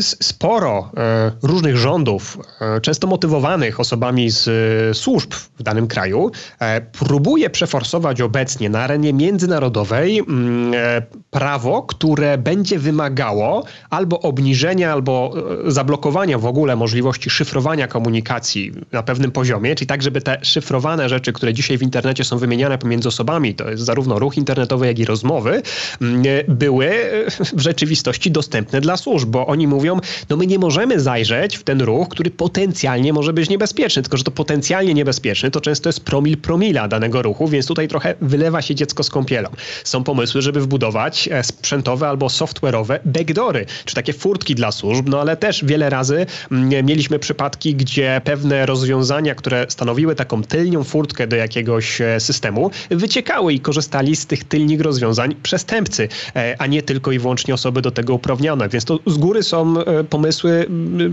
sporo 0.00 0.90
e, 0.96 1.32
różnych 1.42 1.76
rządów, 1.76 2.38
e, 2.60 2.80
często 2.80 3.06
motywowanych 3.06 3.80
osobami 3.80 4.30
z 4.30 4.48
e, 4.48 4.94
służb 4.94 5.34
w 5.34 5.62
danym 5.62 5.86
kraju, 5.86 6.30
próbuje 6.92 7.50
przeforsować 7.50 8.20
obecnie 8.20 8.70
na 8.70 8.80
arenie 8.80 9.12
międzynarodowej 9.12 10.18
mm, 10.18 10.72
prawo, 11.30 11.82
które 11.82 12.38
będzie 12.38 12.78
wymagało 12.78 13.64
albo 13.90 14.20
obniżenia, 14.20 14.92
albo 14.92 15.34
zablokowania 15.66 16.38
w 16.38 16.46
ogóle 16.46 16.76
możliwości 16.76 17.30
szyfrowania 17.30 17.88
komunikacji 17.88 18.72
na 18.92 19.02
pewnym 19.02 19.32
poziomie, 19.32 19.74
czyli 19.74 19.86
tak, 19.86 20.02
żeby 20.02 20.20
te 20.20 20.38
szyfrowane 20.42 21.08
rzeczy, 21.08 21.32
które 21.32 21.54
dzisiaj 21.54 21.78
w 21.78 21.82
internecie 21.82 22.24
są 22.24 22.38
wymieniane 22.38 22.78
pomiędzy 22.78 23.08
osobami, 23.08 23.54
to 23.54 23.70
jest 23.70 23.82
zarówno 23.82 24.18
ruch 24.18 24.36
internetowy, 24.36 24.86
jak 24.86 24.98
i 24.98 25.04
rozmowy, 25.04 25.62
mm, 26.00 26.22
były 26.48 26.90
w 27.54 27.60
rzeczywistości 27.60 28.30
dostępne 28.30 28.80
dla 28.80 28.96
służb, 28.96 29.28
bo 29.28 29.46
oni 29.46 29.66
mówią, 29.76 30.00
no 30.30 30.36
my 30.36 30.46
nie 30.46 30.58
możemy 30.58 31.00
zajrzeć 31.00 31.56
w 31.56 31.64
ten 31.64 31.80
ruch, 31.80 32.08
który 32.08 32.30
potencjalnie 32.30 33.12
może 33.12 33.32
być 33.32 33.48
niebezpieczny, 33.48 34.02
tylko 34.02 34.16
że 34.16 34.24
to 34.24 34.30
potencjalnie 34.30 34.94
niebezpieczny 34.94 35.50
to 35.50 35.60
często 35.60 35.88
jest 35.88 36.00
promil 36.00 36.36
promila 36.36 36.88
danego 36.88 37.22
ruchu, 37.22 37.48
więc 37.48 37.66
tutaj 37.66 37.88
trochę 37.88 38.14
wylewa 38.20 38.62
się 38.62 38.74
dziecko 38.74 39.02
z 39.02 39.10
kąpielą. 39.10 39.48
Są 39.84 40.04
pomysły, 40.04 40.42
żeby 40.42 40.60
wbudować 40.60 41.28
e, 41.32 41.44
sprzętowe 41.44 42.08
albo 42.08 42.26
software'owe 42.26 42.98
backdory, 43.04 43.66
czy 43.84 43.94
takie 43.94 44.12
furtki 44.12 44.54
dla 44.54 44.72
służb, 44.72 45.08
no 45.08 45.20
ale 45.20 45.36
też 45.36 45.64
wiele 45.64 45.90
razy 45.90 46.26
mm, 46.50 46.86
mieliśmy 46.86 47.18
przypadki, 47.18 47.74
gdzie 47.74 48.20
pewne 48.24 48.66
rozwiązania, 48.66 49.34
które 49.34 49.66
stanowiły 49.68 50.14
taką 50.14 50.42
tylnią 50.42 50.84
furtkę 50.84 51.26
do 51.26 51.36
jakiegoś 51.36 52.00
e, 52.00 52.20
systemu, 52.20 52.70
wyciekały 52.90 53.52
i 53.54 53.60
korzystali 53.60 54.16
z 54.16 54.26
tych 54.26 54.44
tylnych 54.44 54.80
rozwiązań 54.80 55.34
przestępcy, 55.42 56.08
e, 56.36 56.56
a 56.58 56.66
nie 56.66 56.82
tylko 56.82 57.12
i 57.12 57.18
wyłącznie 57.18 57.54
osoby 57.54 57.82
do 57.82 57.90
tego 57.90 58.14
uprawnione. 58.14 58.68
Więc 58.68 58.84
to 58.84 58.98
z 59.06 59.18
góry 59.18 59.42
są 59.42 59.55
są 59.56 59.74
pomysły 60.10 60.66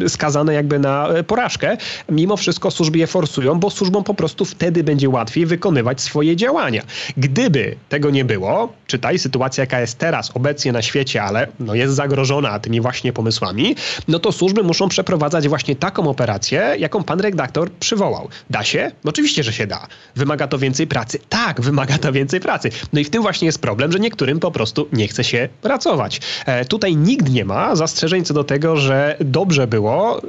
skazane 0.07 0.53
jakby 0.53 0.79
na 0.79 1.07
porażkę. 1.27 1.77
Mimo 2.09 2.37
wszystko 2.37 2.71
służby 2.71 2.97
je 2.97 3.07
forsują, 3.07 3.59
bo 3.59 3.69
służbom 3.69 4.03
po 4.03 4.13
prostu 4.13 4.45
wtedy 4.45 4.83
będzie 4.83 5.09
łatwiej 5.09 5.45
wykonywać 5.45 6.01
swoje 6.01 6.35
działania. 6.35 6.81
Gdyby 7.17 7.75
tego 7.89 8.09
nie 8.09 8.25
było, 8.25 8.73
czytaj 8.87 9.19
sytuacja 9.19 9.61
jaka 9.61 9.79
jest 9.79 9.97
teraz, 9.97 10.31
obecnie 10.33 10.71
na 10.71 10.81
świecie, 10.81 11.23
ale 11.23 11.47
no 11.59 11.75
jest 11.75 11.95
zagrożona 11.95 12.59
tymi 12.59 12.81
właśnie 12.81 13.13
pomysłami, 13.13 13.75
no 14.07 14.19
to 14.19 14.31
służby 14.31 14.63
muszą 14.63 14.89
przeprowadzać 14.89 15.47
właśnie 15.47 15.75
taką 15.75 16.07
operację, 16.07 16.75
jaką 16.79 17.03
pan 17.03 17.19
redaktor 17.19 17.71
przywołał. 17.71 18.29
Da 18.49 18.63
się? 18.63 18.91
Oczywiście, 19.05 19.43
że 19.43 19.53
się 19.53 19.67
da. 19.67 19.87
Wymaga 20.15 20.47
to 20.47 20.57
więcej 20.57 20.87
pracy? 20.87 21.19
Tak, 21.29 21.61
wymaga 21.61 21.97
to 21.97 22.11
więcej 22.11 22.39
pracy. 22.39 22.69
No 22.93 22.99
i 22.99 23.03
w 23.03 23.09
tym 23.09 23.21
właśnie 23.21 23.45
jest 23.45 23.61
problem, 23.61 23.91
że 23.91 23.99
niektórym 23.99 24.39
po 24.39 24.51
prostu 24.51 24.87
nie 24.93 25.07
chce 25.07 25.23
się 25.23 25.49
pracować. 25.61 26.21
E, 26.45 26.65
tutaj 26.65 26.95
nikt 26.95 27.29
nie 27.29 27.45
ma 27.45 27.75
zastrzeżeń 27.75 28.25
co 28.25 28.32
do 28.33 28.43
tego, 28.43 28.77
że 28.77 29.17
dobrze 29.19 29.67
było 29.67 30.17
e, 30.17 30.21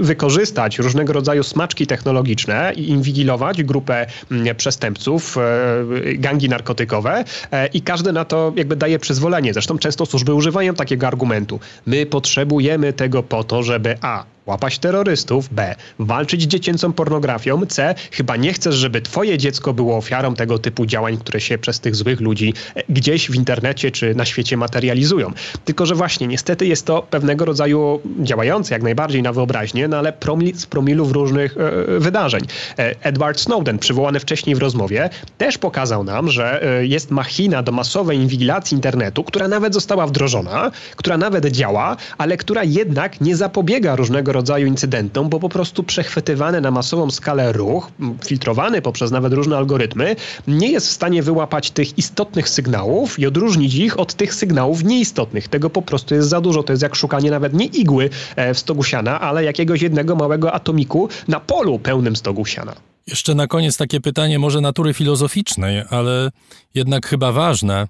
wykorzystać 0.00 0.78
różnego 0.78 1.12
rodzaju 1.12 1.42
smaczki 1.42 1.86
technologiczne 1.86 2.72
i 2.76 2.88
inwigilować 2.88 3.62
grupę 3.62 4.06
mm, 4.30 4.56
przestępców, 4.56 5.36
e, 5.38 5.40
gangi 6.14 6.48
narkotykowe 6.48 7.24
e, 7.50 7.66
i 7.66 7.82
każdy 7.82 8.12
na 8.12 8.24
to 8.24 8.52
jakby 8.56 8.76
daje 8.76 8.98
przyzwolenie. 8.98 9.52
Zresztą 9.52 9.78
często 9.78 10.06
służby 10.06 10.34
używają 10.34 10.74
takiego 10.74 11.06
argumentu. 11.06 11.60
My 11.86 12.06
potrzebujemy 12.06 12.92
tego 12.92 13.22
po 13.22 13.44
to, 13.44 13.62
żeby 13.62 13.96
a 14.00 14.24
łapać 14.46 14.78
terrorystów, 14.78 15.48
B. 15.54 15.74
walczyć 15.98 16.42
z 16.42 16.46
dziecięcą 16.46 16.92
pornografią, 16.92 17.66
C. 17.66 17.94
chyba 18.10 18.36
nie 18.36 18.52
chcesz, 18.52 18.74
żeby 18.74 19.00
twoje 19.00 19.38
dziecko 19.38 19.74
było 19.74 19.96
ofiarą 19.96 20.34
tego 20.34 20.58
typu 20.58 20.86
działań, 20.86 21.16
które 21.16 21.40
się 21.40 21.58
przez 21.58 21.80
tych 21.80 21.96
złych 21.96 22.20
ludzi 22.20 22.54
e, 22.74 22.82
gdzieś 22.88 23.30
w 23.30 23.34
internecie 23.34 23.90
czy 23.90 24.14
na 24.14 24.24
świecie 24.24 24.56
materializują. 24.56 25.32
Tylko, 25.64 25.86
że 25.86 25.94
właśnie 25.94 26.26
niestety 26.26 26.66
jest 26.66 26.86
to 26.86 27.02
pewnego 27.02 27.44
rodzaju 27.44 28.00
działające 28.18 28.74
jak 28.74 28.82
najbardziej 28.82 29.22
na 29.22 29.32
wyobraźnię, 29.32 29.88
no 29.88 29.98
ale 29.98 30.12
promil, 30.12 30.56
z 30.56 30.66
promilów 30.66 31.12
różnych 31.12 31.56
e, 31.56 32.00
wydarzeń. 32.00 32.42
E, 32.78 32.94
Edward 33.04 33.40
Snowden, 33.40 33.78
przywołany 33.78 34.20
wcześniej 34.20 34.56
w 34.56 34.58
rozmowie, 34.58 35.10
też 35.38 35.58
pokazał 35.58 36.04
nam, 36.04 36.28
że 36.28 36.62
e, 36.78 36.86
jest 36.86 37.10
machina 37.10 37.62
do 37.62 37.72
masowej 37.72 38.18
inwigilacji 38.18 38.74
internetu, 38.74 39.24
która 39.24 39.48
nawet 39.48 39.74
została 39.74 40.06
wdrożona, 40.06 40.70
która 40.96 41.18
nawet 41.18 41.46
działa, 41.46 41.96
ale 42.18 42.36
która 42.36 42.64
jednak 42.64 43.20
nie 43.20 43.36
zapobiega 43.36 43.96
różnego 43.96 44.29
rodzaju 44.32 44.50
rodzaju 44.50 44.66
incydentom, 44.66 45.28
bo 45.28 45.40
po 45.40 45.48
prostu 45.48 45.82
przechwytywany 45.82 46.60
na 46.60 46.70
masową 46.70 47.10
skalę 47.10 47.52
ruch, 47.52 47.90
filtrowany 48.26 48.82
poprzez 48.82 49.10
nawet 49.10 49.32
różne 49.32 49.56
algorytmy, 49.56 50.16
nie 50.46 50.72
jest 50.72 50.88
w 50.88 50.90
stanie 50.90 51.22
wyłapać 51.22 51.70
tych 51.70 51.98
istotnych 51.98 52.48
sygnałów 52.48 53.18
i 53.18 53.26
odróżnić 53.26 53.74
ich 53.74 53.98
od 53.98 54.14
tych 54.14 54.34
sygnałów 54.34 54.84
nieistotnych. 54.84 55.48
Tego 55.48 55.70
po 55.70 55.82
prostu 55.82 56.14
jest 56.14 56.28
za 56.28 56.40
dużo. 56.40 56.62
To 56.62 56.72
jest 56.72 56.82
jak 56.82 56.94
szukanie 56.94 57.30
nawet 57.30 57.52
nie 57.54 57.66
igły 57.66 58.10
e, 58.36 58.54
w 58.54 58.58
stogu 58.58 58.84
siana, 58.84 59.20
ale 59.20 59.44
jakiegoś 59.44 59.82
jednego 59.82 60.16
małego 60.16 60.52
atomiku 60.52 61.08
na 61.28 61.40
polu 61.40 61.78
pełnym 61.78 62.16
stogu 62.16 62.46
siana. 62.46 62.74
Jeszcze 63.06 63.34
na 63.34 63.46
koniec 63.46 63.76
takie 63.76 64.00
pytanie 64.00 64.38
może 64.38 64.60
natury 64.60 64.94
filozoficznej, 64.94 65.82
ale 65.90 66.30
jednak 66.74 67.06
chyba 67.06 67.32
ważne. 67.32 67.86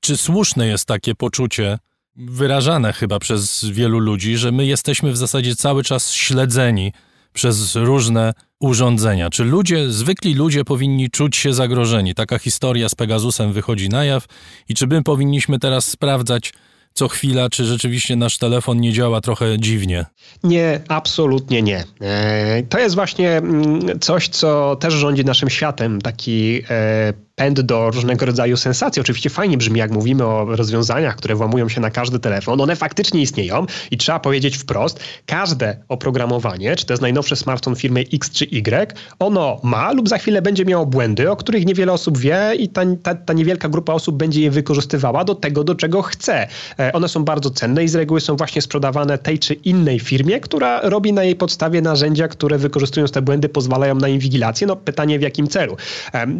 Czy 0.00 0.16
słuszne 0.16 0.66
jest 0.66 0.84
takie 0.84 1.14
poczucie, 1.14 1.78
wyrażane 2.20 2.92
chyba 2.92 3.18
przez 3.18 3.64
wielu 3.64 3.98
ludzi, 3.98 4.36
że 4.36 4.52
my 4.52 4.66
jesteśmy 4.66 5.12
w 5.12 5.16
zasadzie 5.16 5.56
cały 5.56 5.82
czas 5.82 6.12
śledzeni 6.12 6.92
przez 7.32 7.76
różne 7.76 8.32
urządzenia. 8.60 9.30
Czy 9.30 9.44
ludzie, 9.44 9.90
zwykli 9.90 10.34
ludzie 10.34 10.64
powinni 10.64 11.10
czuć 11.10 11.36
się 11.36 11.52
zagrożeni? 11.52 12.14
Taka 12.14 12.38
historia 12.38 12.88
z 12.88 12.94
Pegasusem 12.94 13.52
wychodzi 13.52 13.88
na 13.88 14.04
jaw 14.04 14.26
i 14.68 14.74
czy 14.74 14.86
my 14.86 15.02
powinniśmy 15.02 15.58
teraz 15.58 15.88
sprawdzać 15.88 16.52
co 16.94 17.08
chwila, 17.08 17.48
czy 17.48 17.64
rzeczywiście 17.64 18.16
nasz 18.16 18.38
telefon 18.38 18.80
nie 18.80 18.92
działa 18.92 19.20
trochę 19.20 19.58
dziwnie? 19.58 20.06
Nie, 20.44 20.80
absolutnie 20.88 21.62
nie. 21.62 21.84
E, 22.00 22.62
to 22.62 22.78
jest 22.78 22.94
właśnie 22.94 23.30
mm, 23.30 24.00
coś, 24.00 24.28
co 24.28 24.76
też 24.76 24.94
rządzi 24.94 25.24
naszym 25.24 25.50
światem, 25.50 26.00
taki 26.00 26.62
e, 26.70 27.12
pęd 27.40 27.60
do 27.60 27.90
różnego 27.90 28.26
rodzaju 28.26 28.56
sensacji. 28.56 29.00
Oczywiście 29.00 29.30
fajnie 29.30 29.56
brzmi, 29.56 29.78
jak 29.78 29.90
mówimy 29.90 30.24
o 30.24 30.44
rozwiązaniach, 30.44 31.16
które 31.16 31.34
włamują 31.34 31.68
się 31.68 31.80
na 31.80 31.90
każdy 31.90 32.18
telefon. 32.18 32.60
One 32.60 32.76
faktycznie 32.76 33.22
istnieją 33.22 33.66
i 33.90 33.96
trzeba 33.96 34.20
powiedzieć 34.20 34.56
wprost, 34.56 35.00
każde 35.26 35.76
oprogramowanie, 35.88 36.76
czy 36.76 36.86
to 36.86 36.92
jest 36.92 37.02
najnowszy 37.02 37.36
smartfon 37.36 37.76
firmy 37.76 38.04
X 38.12 38.30
czy 38.30 38.44
Y, 38.44 38.94
ono 39.18 39.60
ma 39.62 39.92
lub 39.92 40.08
za 40.08 40.18
chwilę 40.18 40.42
będzie 40.42 40.64
miało 40.64 40.86
błędy, 40.86 41.30
o 41.30 41.36
których 41.36 41.66
niewiele 41.66 41.92
osób 41.92 42.18
wie 42.18 42.52
i 42.58 42.68
ta, 42.68 42.82
ta, 43.02 43.14
ta 43.14 43.32
niewielka 43.32 43.68
grupa 43.68 43.92
osób 43.92 44.16
będzie 44.16 44.42
je 44.42 44.50
wykorzystywała 44.50 45.24
do 45.24 45.34
tego, 45.34 45.64
do 45.64 45.74
czego 45.74 46.02
chce. 46.02 46.46
E, 46.78 46.92
one 46.92 47.08
są 47.08 47.24
bardzo 47.24 47.50
cenne 47.50 47.84
i 47.84 47.88
z 47.88 47.94
reguły 47.94 48.20
są 48.20 48.36
właśnie 48.36 48.62
sprzedawane 48.62 49.18
tej 49.18 49.38
czy 49.38 49.54
innej 49.54 50.00
firmie, 50.00 50.40
która 50.40 50.80
robi 50.82 51.12
na 51.12 51.24
jej 51.24 51.36
podstawie 51.36 51.82
narzędzia, 51.82 52.28
które 52.28 52.58
wykorzystując 52.58 53.12
te 53.12 53.22
błędy 53.22 53.48
pozwalają 53.48 53.94
na 53.94 54.08
inwigilację. 54.08 54.66
No 54.66 54.76
pytanie 54.76 55.18
w 55.18 55.22
jakim 55.22 55.48
celu? 55.48 55.76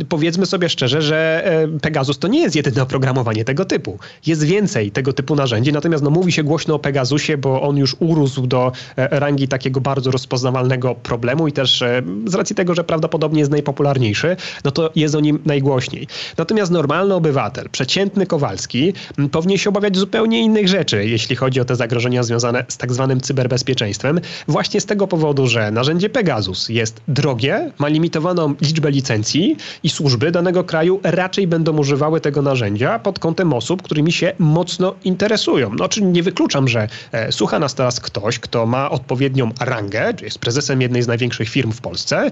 Powiedzmy 0.08 0.46
sobie 0.46 0.68
szczerze, 0.68 0.89
szczerze, 0.90 1.02
że 1.02 1.44
e, 1.44 1.78
Pegasus 1.78 2.18
to 2.18 2.28
nie 2.28 2.40
jest 2.40 2.56
jedyne 2.56 2.82
oprogramowanie 2.82 3.44
tego 3.44 3.64
typu. 3.64 3.98
Jest 4.26 4.44
więcej 4.44 4.90
tego 4.90 5.12
typu 5.12 5.34
narzędzi, 5.34 5.72
natomiast 5.72 6.04
no, 6.04 6.10
mówi 6.10 6.32
się 6.32 6.42
głośno 6.42 6.74
o 6.74 6.78
Pegasusie, 6.78 7.36
bo 7.38 7.62
on 7.62 7.76
już 7.76 7.96
urósł 7.98 8.46
do 8.46 8.72
e, 8.96 9.20
rangi 9.20 9.48
takiego 9.48 9.80
bardzo 9.80 10.10
rozpoznawalnego 10.10 10.94
problemu 10.94 11.48
i 11.48 11.52
też 11.52 11.82
e, 11.82 12.02
z 12.26 12.34
racji 12.34 12.56
tego, 12.56 12.74
że 12.74 12.84
prawdopodobnie 12.84 13.38
jest 13.38 13.50
najpopularniejszy, 13.50 14.36
no 14.64 14.70
to 14.70 14.90
jest 14.96 15.14
o 15.14 15.20
nim 15.20 15.38
najgłośniej. 15.46 16.06
Natomiast 16.36 16.72
normalny 16.72 17.14
obywatel, 17.14 17.68
przeciętny 17.72 18.26
Kowalski, 18.26 18.92
powinien 19.32 19.58
się 19.58 19.70
obawiać 19.70 19.96
zupełnie 19.96 20.42
innych 20.42 20.68
rzeczy, 20.68 21.06
jeśli 21.06 21.36
chodzi 21.36 21.60
o 21.60 21.64
te 21.64 21.76
zagrożenia 21.76 22.22
związane 22.22 22.64
z 22.68 22.76
tak 22.76 22.92
zwanym 22.92 23.20
cyberbezpieczeństwem. 23.20 24.20
Właśnie 24.48 24.80
z 24.80 24.86
tego 24.86 25.06
powodu, 25.06 25.46
że 25.46 25.70
narzędzie 25.70 26.10
Pegasus 26.10 26.68
jest 26.68 27.00
drogie, 27.08 27.72
ma 27.78 27.88
limitowaną 27.88 28.54
liczbę 28.60 28.90
licencji 28.90 29.56
i 29.82 29.90
służby 29.90 30.30
danego 30.30 30.64
kraju 30.70 31.00
raczej 31.02 31.46
będą 31.46 31.78
używały 31.78 32.20
tego 32.20 32.42
narzędzia 32.42 32.98
pod 32.98 33.18
kątem 33.18 33.52
osób, 33.52 33.82
którymi 33.82 34.12
się 34.12 34.32
mocno 34.38 34.94
interesują. 35.04 35.70
No, 35.78 35.88
czyli 35.88 36.06
nie 36.06 36.22
wykluczam, 36.22 36.68
że 36.68 36.88
e, 37.12 37.32
słucha 37.32 37.58
nas 37.58 37.74
teraz 37.74 38.00
ktoś, 38.00 38.38
kto 38.38 38.66
ma 38.66 38.90
odpowiednią 38.90 39.50
rangę, 39.60 40.14
czy 40.14 40.24
jest 40.24 40.38
prezesem 40.38 40.82
jednej 40.82 41.02
z 41.02 41.06
największych 41.06 41.48
firm 41.48 41.72
w 41.72 41.80
Polsce, 41.80 42.30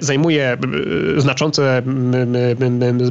zajmuje 0.00 0.52
e, 1.16 1.20
znaczące 1.20 1.82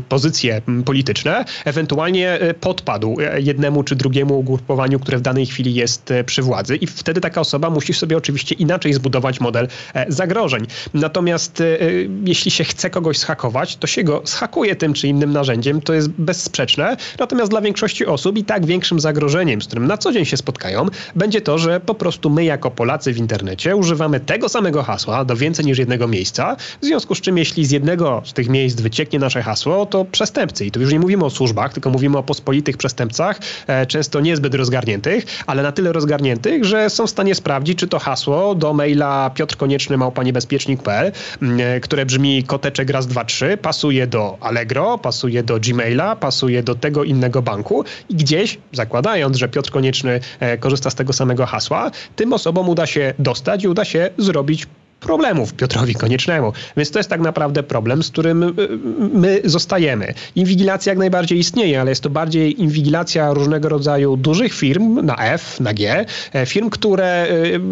pozycje 0.10 0.62
polityczne, 0.86 1.46
ewentualnie 1.66 2.32
e, 2.32 2.54
podpadł 2.54 3.18
jednemu 3.38 3.84
czy 3.84 3.96
drugiemu 3.96 4.40
ugrupowaniu, 4.40 5.00
które 5.00 5.18
w 5.18 5.22
danej 5.22 5.46
chwili 5.46 5.74
jest 5.74 6.14
przy 6.26 6.42
władzy 6.42 6.76
i 6.76 6.88
wtedy 6.88 7.22
taka 7.22 7.42
osoba 7.42 7.70
musi 7.70 7.94
sobie 7.94 8.18
oczywiście 8.18 8.56
inaczej 8.56 8.94
zbudować 8.94 9.40
model 9.40 9.68
zagrożeń. 10.08 10.66
Natomiast 10.94 11.64
jeśli 12.26 12.52
się 12.52 12.64
chce 12.64 12.90
kogoś 12.90 13.18
schakować, 13.18 13.76
to 13.76 13.88
się 13.88 14.04
go 14.04 14.22
schakuje 14.64 14.76
tym 14.76 14.94
czy 14.94 15.08
innym 15.08 15.34
narzędziem, 15.34 15.82
to 15.82 15.94
jest 15.94 16.10
bezsprzeczne. 16.10 16.98
Natomiast 17.20 17.52
dla 17.52 17.62
większości 17.62 18.06
osób 18.06 18.38
i 18.38 18.44
tak 18.44 18.66
większym 18.66 19.00
zagrożeniem, 19.00 19.62
z 19.62 19.68
którym 19.68 19.88
na 19.88 19.98
co 19.98 20.12
dzień 20.12 20.26
się 20.26 20.38
spotkają, 20.38 20.86
będzie 21.16 21.42
to, 21.42 21.58
że 21.58 21.80
po 21.80 21.96
prostu 21.96 22.30
my 22.30 22.44
jako 22.44 22.72
Polacy 22.72 23.14
w 23.14 23.18
internecie 23.18 23.76
używamy 23.76 24.20
tego 24.20 24.50
samego 24.50 24.84
hasła 24.84 25.26
do 25.26 25.36
więcej 25.36 25.66
niż 25.66 25.78
jednego 25.78 26.08
miejsca. 26.08 26.56
W 26.82 26.86
związku 26.86 27.16
z 27.16 27.22
czym, 27.22 27.38
jeśli 27.38 27.66
z 27.66 27.72
jednego 27.72 28.22
z 28.26 28.34
tych 28.34 28.50
miejsc 28.50 28.82
wycieknie 28.82 29.20
nasze 29.20 29.42
hasło, 29.42 29.86
to 29.86 30.06
przestępcy, 30.06 30.66
i 30.66 30.72
tu 30.72 30.82
już 30.82 30.92
nie 30.92 31.00
mówimy 31.00 31.26
o 31.26 31.30
służbach, 31.30 31.74
tylko 31.74 31.90
mówimy 31.90 32.18
o 32.18 32.24
pospolitych 32.24 32.78
przestępcach, 32.78 33.40
e, 33.68 33.86
często 33.86 34.22
niezbyt 34.22 34.56
rozgarniętych, 34.56 35.26
ale 35.48 35.64
na 35.64 35.72
tyle 35.72 35.92
rozgarniętych, 35.92 36.66
że 36.66 36.90
są 36.90 37.08
w 37.08 37.10
stanie 37.10 37.36
sprawdzić, 37.36 37.80
czy 37.80 37.88
to 37.88 38.00
hasło 38.00 38.56
do 38.56 38.74
maila 38.74 39.30
piotrkonieczny.małpaniebezpiecznik.pl, 39.30 41.12
e, 41.42 41.80
które 41.80 42.06
brzmi 42.06 42.44
koteczek 42.44 42.90
raz, 42.90 43.08
dwa, 43.08 43.26
trzy, 43.26 43.58
pasuje 43.58 44.08
do 44.08 44.38
Allegro, 44.54 44.98
pasuje 44.98 45.44
do 45.44 45.60
Gmaila, 45.60 46.16
pasuje 46.16 46.64
do 46.64 46.76
tego 46.76 47.04
innego 47.04 47.42
banku 47.42 47.84
i 48.10 48.16
gdzieś, 48.16 48.58
zakładając, 48.72 49.38
że 49.38 49.50
Piotr 49.50 49.72
Konieczny 49.72 50.20
e, 50.40 50.58
korzysta 50.58 50.90
z 50.90 50.96
tego 50.96 51.14
samego 51.14 51.46
hasła, 51.46 51.92
tym 52.16 52.34
osobom 52.34 52.70
uda 52.70 52.86
się 52.86 53.14
dostać 53.20 53.64
i 53.64 53.68
uda 53.68 53.86
się 53.86 54.10
zrobić 54.18 54.68
problemów 55.04 55.54
Piotrowi 55.54 55.96
Koniecznemu. 55.96 56.54
Więc 56.78 56.92
to 56.92 57.00
jest 57.00 57.10
tak 57.10 57.22
naprawdę 57.22 57.64
problem, 57.64 58.04
z 58.04 58.12
którym 58.12 58.44
y, 58.44 58.54
my 59.14 59.42
zostajemy. 59.44 60.14
Inwigilacja 60.36 60.92
jak 60.92 61.00
najbardziej 61.00 61.40
istnieje, 61.40 61.82
ale 61.82 61.92
jest 61.92 62.04
to 62.04 62.10
bardziej 62.10 62.62
inwigilacja 62.62 63.34
różnego 63.34 63.70
rodzaju 63.70 64.18
dużych 64.18 64.54
firm 64.54 65.06
na 65.06 65.16
F, 65.18 65.60
na 65.60 65.74
G, 65.74 66.06
e, 66.34 66.46
firm, 66.46 66.70
które 66.70 67.28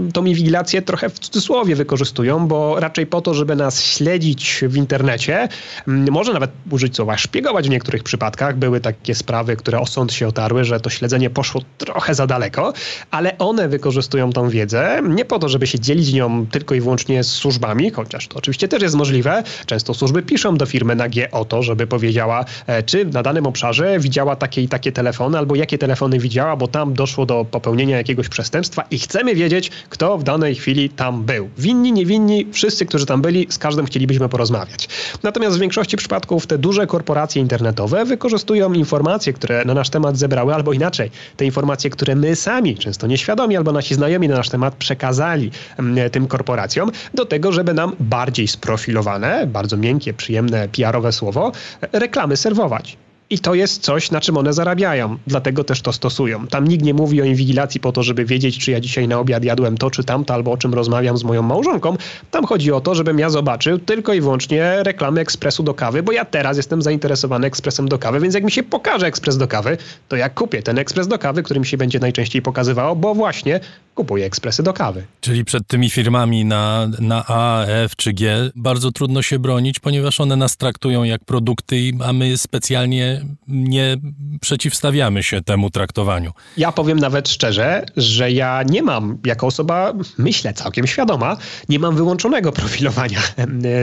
y, 0.10 0.12
tą 0.14 0.26
inwigilację 0.26 0.82
trochę 0.82 1.10
w 1.10 1.20
cudzysłowie 1.20 1.76
wykorzystują, 1.76 2.48
bo 2.48 2.80
raczej 2.80 3.08
po 3.08 3.22
to, 3.22 3.34
żeby 3.34 3.56
nas 3.56 3.84
śledzić 3.84 4.64
w 4.68 4.78
internecie, 4.78 5.48
może 5.88 6.34
nawet 6.34 6.52
użyć 6.72 6.96
słowa 6.96 7.18
szpiegować 7.18 7.68
w 7.68 7.72
niektórych 7.72 8.04
przypadkach. 8.04 8.58
Były 8.58 8.80
takie 8.80 9.16
sprawy, 9.16 9.56
które 9.56 9.80
o 9.80 9.86
sąd 9.86 10.14
się 10.14 10.28
otarły, 10.28 10.64
że 10.64 10.80
to 10.80 10.90
śledzenie 10.90 11.30
poszło 11.30 11.62
trochę 11.78 12.16
za 12.16 12.28
daleko, 12.28 12.74
ale 13.12 13.38
one 13.38 13.68
wykorzystują 13.68 14.32
tą 14.32 14.50
wiedzę 14.50 15.02
nie 15.10 15.26
po 15.26 15.40
to, 15.40 15.50
żeby 15.50 15.68
się 15.68 15.80
dzielić 15.80 16.14
nią 16.14 16.46
tylko 16.52 16.76
i 16.76 16.82
wyłącznie 16.82 17.21
z 17.24 17.32
służbami, 17.32 17.92
chociaż 17.92 18.28
to 18.28 18.38
oczywiście 18.38 18.68
też 18.68 18.82
jest 18.82 18.96
możliwe. 18.96 19.44
Często 19.66 19.94
służby 19.94 20.22
piszą 20.24 20.58
do 20.58 20.66
firmy 20.66 20.96
na 20.96 21.10
G 21.10 21.32
o 21.32 21.46
to, 21.46 21.64
żeby 21.64 21.88
powiedziała, 21.88 22.46
e, 22.68 22.84
czy 22.84 23.06
na 23.06 23.24
danym 23.24 23.46
obszarze 23.46 24.00
widziała 24.00 24.36
takie 24.36 24.62
i 24.62 24.68
takie 24.68 24.92
telefony, 24.92 25.38
albo 25.38 25.56
jakie 25.56 25.78
telefony 25.78 26.20
widziała, 26.20 26.56
bo 26.56 26.68
tam 26.68 26.94
doszło 26.94 27.26
do 27.26 27.46
popełnienia 27.46 27.98
jakiegoś 27.98 28.30
przestępstwa 28.30 28.84
i 28.92 29.00
chcemy 29.00 29.36
wiedzieć, 29.36 29.72
kto 29.90 30.18
w 30.18 30.24
danej 30.24 30.56
chwili 30.56 30.90
tam 30.90 31.24
był. 31.24 31.50
Winni, 31.58 31.92
niewinni, 31.92 32.48
wszyscy, 32.52 32.86
którzy 32.86 33.06
tam 33.06 33.22
byli, 33.22 33.48
z 33.50 33.58
każdym 33.58 33.86
chcielibyśmy 33.86 34.30
porozmawiać. 34.30 34.90
Natomiast 35.24 35.58
w 35.58 35.60
większości 35.60 35.98
przypadków 35.98 36.48
te 36.48 36.58
duże 36.58 36.88
korporacje 36.88 37.42
internetowe 37.42 38.06
wykorzystują 38.06 38.74
informacje, 38.74 39.34
które 39.34 39.66
na 39.66 39.74
nasz 39.74 39.90
temat 39.90 40.18
zebrały, 40.18 40.54
albo 40.54 40.74
inaczej, 40.74 41.12
te 41.38 41.46
informacje, 41.46 41.90
które 41.90 42.16
my 42.16 42.36
sami, 42.36 42.78
często 42.78 43.08
nieświadomi, 43.08 43.58
albo 43.58 43.72
nasi 43.72 43.96
znajomi 43.96 44.28
na 44.28 44.36
nasz 44.36 44.50
temat 44.50 44.76
przekazali 44.76 45.52
mm, 45.80 46.10
tym 46.10 46.28
korporacjom, 46.28 46.92
do 47.14 47.26
tego, 47.26 47.52
żeby 47.52 47.74
nam 47.74 47.96
bardziej 48.00 48.48
sprofilowane, 48.48 49.48
bardzo 49.48 49.78
miękkie, 49.78 50.14
przyjemne, 50.14 50.68
PR-owe 50.70 51.12
słowo, 51.12 51.52
reklamy 51.92 52.38
serwować. 52.38 52.98
I 53.32 53.40
to 53.40 53.54
jest 53.54 53.82
coś, 53.82 54.12
na 54.12 54.22
czym 54.22 54.38
one 54.38 54.54
zarabiają. 54.54 55.18
Dlatego 55.28 55.64
też 55.64 55.82
to 55.82 55.94
stosują. 55.94 56.48
Tam 56.48 56.68
nikt 56.68 56.84
nie 56.84 56.94
mówi 56.94 57.22
o 57.22 57.26
inwigilacji 57.26 57.80
po 57.80 57.92
to, 57.92 58.04
żeby 58.04 58.26
wiedzieć, 58.26 58.60
czy 58.60 58.72
ja 58.72 58.80
dzisiaj 58.80 59.08
na 59.08 59.20
obiad 59.20 59.44
jadłem 59.44 59.78
to 59.78 59.92
czy 59.92 60.04
tamto, 60.04 60.34
albo 60.34 60.52
o 60.52 60.58
czym 60.58 60.74
rozmawiam 60.74 61.18
z 61.18 61.24
moją 61.24 61.42
małżonką. 61.42 61.98
Tam 62.32 62.46
chodzi 62.46 62.72
o 62.72 62.82
to, 62.82 62.96
żebym 62.96 63.20
ja 63.20 63.30
zobaczył 63.30 63.80
tylko 63.80 64.14
i 64.14 64.22
wyłącznie 64.22 64.84
reklamy 64.84 65.22
ekspresu 65.22 65.64
do 65.64 65.74
kawy, 65.74 66.04
bo 66.04 66.12
ja 66.12 66.26
teraz 66.26 66.58
jestem 66.58 66.82
zainteresowany 66.82 67.48
ekspresem 67.48 67.90
do 67.90 68.00
kawy, 68.00 68.20
więc 68.20 68.36
jak 68.36 68.44
mi 68.44 68.52
się 68.52 68.64
pokaże 68.64 69.08
ekspres 69.08 69.38
do 69.38 69.48
kawy, 69.48 69.78
to 70.08 70.16
ja 70.16 70.30
kupię 70.30 70.64
ten 70.64 70.78
ekspres 70.78 71.08
do 71.08 71.20
kawy, 71.20 71.44
który 71.44 71.60
mi 71.60 71.66
się 71.66 71.78
będzie 71.78 72.00
najczęściej 72.00 72.42
pokazywało, 72.42 72.96
bo 72.96 73.16
właśnie 73.16 73.60
kupuję 73.96 74.26
ekspresy 74.26 74.64
do 74.64 74.74
kawy. 74.74 75.04
Czyli 75.22 75.46
przed 75.46 75.68
tymi 75.68 75.90
firmami 75.90 76.46
na, 76.46 76.90
na 77.00 77.26
A, 77.28 77.66
F 77.66 77.96
czy 77.96 78.14
G 78.14 78.52
bardzo 78.56 78.92
trudno 78.92 79.22
się 79.22 79.40
bronić, 79.40 79.80
ponieważ 79.80 80.22
one 80.22 80.36
nas 80.36 80.58
traktują 80.58 81.04
jak 81.04 81.26
produkty, 81.26 81.92
a 82.06 82.14
my 82.14 82.38
specjalnie 82.38 83.21
nie 83.48 83.98
przeciwstawiamy 84.42 85.24
się 85.24 85.42
temu 85.42 85.70
traktowaniu. 85.70 86.32
Ja 86.58 86.72
powiem 86.72 87.00
nawet 87.00 87.30
szczerze, 87.30 87.86
że 87.98 88.32
ja 88.32 88.64
nie 88.64 88.84
mam, 88.84 89.18
jako 89.26 89.48
osoba, 89.48 89.94
myślę 90.18 90.54
całkiem 90.54 90.88
świadoma, 90.88 91.38
nie 91.70 91.80
mam 91.80 91.96
wyłączonego 91.96 92.52
profilowania 92.62 93.20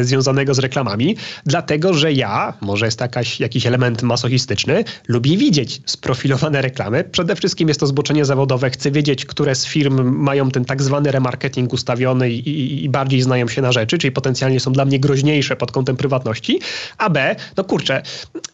związanego 0.02 0.54
z 0.54 0.58
reklamami, 0.58 1.16
dlatego 1.46 1.94
że 1.94 2.12
ja, 2.12 2.54
może 2.60 2.86
jest 2.86 3.00
jakaś, 3.00 3.40
jakiś 3.40 3.66
element 3.66 4.02
masochistyczny, 4.02 4.84
lubię 5.08 5.36
widzieć 5.36 5.80
sprofilowane 5.86 6.62
reklamy. 6.62 7.04
Przede 7.04 7.36
wszystkim 7.36 7.68
jest 7.68 7.80
to 7.80 7.86
zboczenie 7.86 8.24
zawodowe, 8.24 8.70
chcę 8.70 8.90
wiedzieć, 8.90 9.24
które 9.26 9.54
z 9.54 9.66
firm 9.66 10.16
mają 10.16 10.50
ten 10.50 10.64
tak 10.64 10.82
zwany 10.82 11.12
remarketing 11.12 11.72
ustawiony 11.72 12.30
i, 12.30 12.48
i, 12.48 12.84
i 12.84 12.88
bardziej 12.88 13.22
znają 13.22 13.48
się 13.48 13.62
na 13.62 13.72
rzeczy, 13.72 13.98
czyli 13.98 14.12
potencjalnie 14.12 14.60
są 14.60 14.72
dla 14.72 14.84
mnie 14.84 15.00
groźniejsze 15.00 15.56
pod 15.56 15.72
kątem 15.72 15.96
prywatności, 15.96 16.60
a 16.98 17.10
B, 17.10 17.36
no 17.56 17.64
kurczę, 17.64 18.02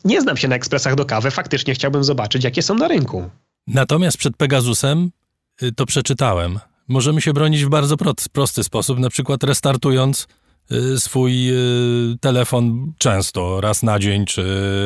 nie 0.04 0.20
znam 0.20 0.36
się 0.36 0.48
na 0.48 0.54
ekspresach 0.74 0.94
do 0.94 1.04
kawy, 1.04 1.30
faktycznie 1.30 1.74
chciałbym 1.74 2.04
zobaczyć, 2.04 2.44
jakie 2.44 2.62
są 2.62 2.74
na 2.74 2.88
rynku. 2.88 3.30
Natomiast 3.66 4.18
przed 4.18 4.36
Pegasusem 4.36 5.10
y, 5.62 5.72
to 5.72 5.86
przeczytałem. 5.86 6.58
Możemy 6.88 7.20
się 7.20 7.32
bronić 7.32 7.64
w 7.64 7.68
bardzo 7.68 7.96
prosty 8.32 8.64
sposób, 8.64 8.98
na 8.98 9.10
przykład 9.10 9.44
restartując 9.44 10.26
y, 10.72 11.00
swój 11.00 11.50
y, 11.50 12.18
telefon 12.20 12.92
często, 12.98 13.60
raz 13.60 13.82
na 13.82 13.98
dzień, 13.98 14.26
czy 14.26 14.44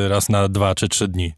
raz 0.09 0.29
na 0.29 0.49
dwa, 0.49 0.75
czy 0.75 0.89
trzy 0.89 1.09
dni 1.09 1.33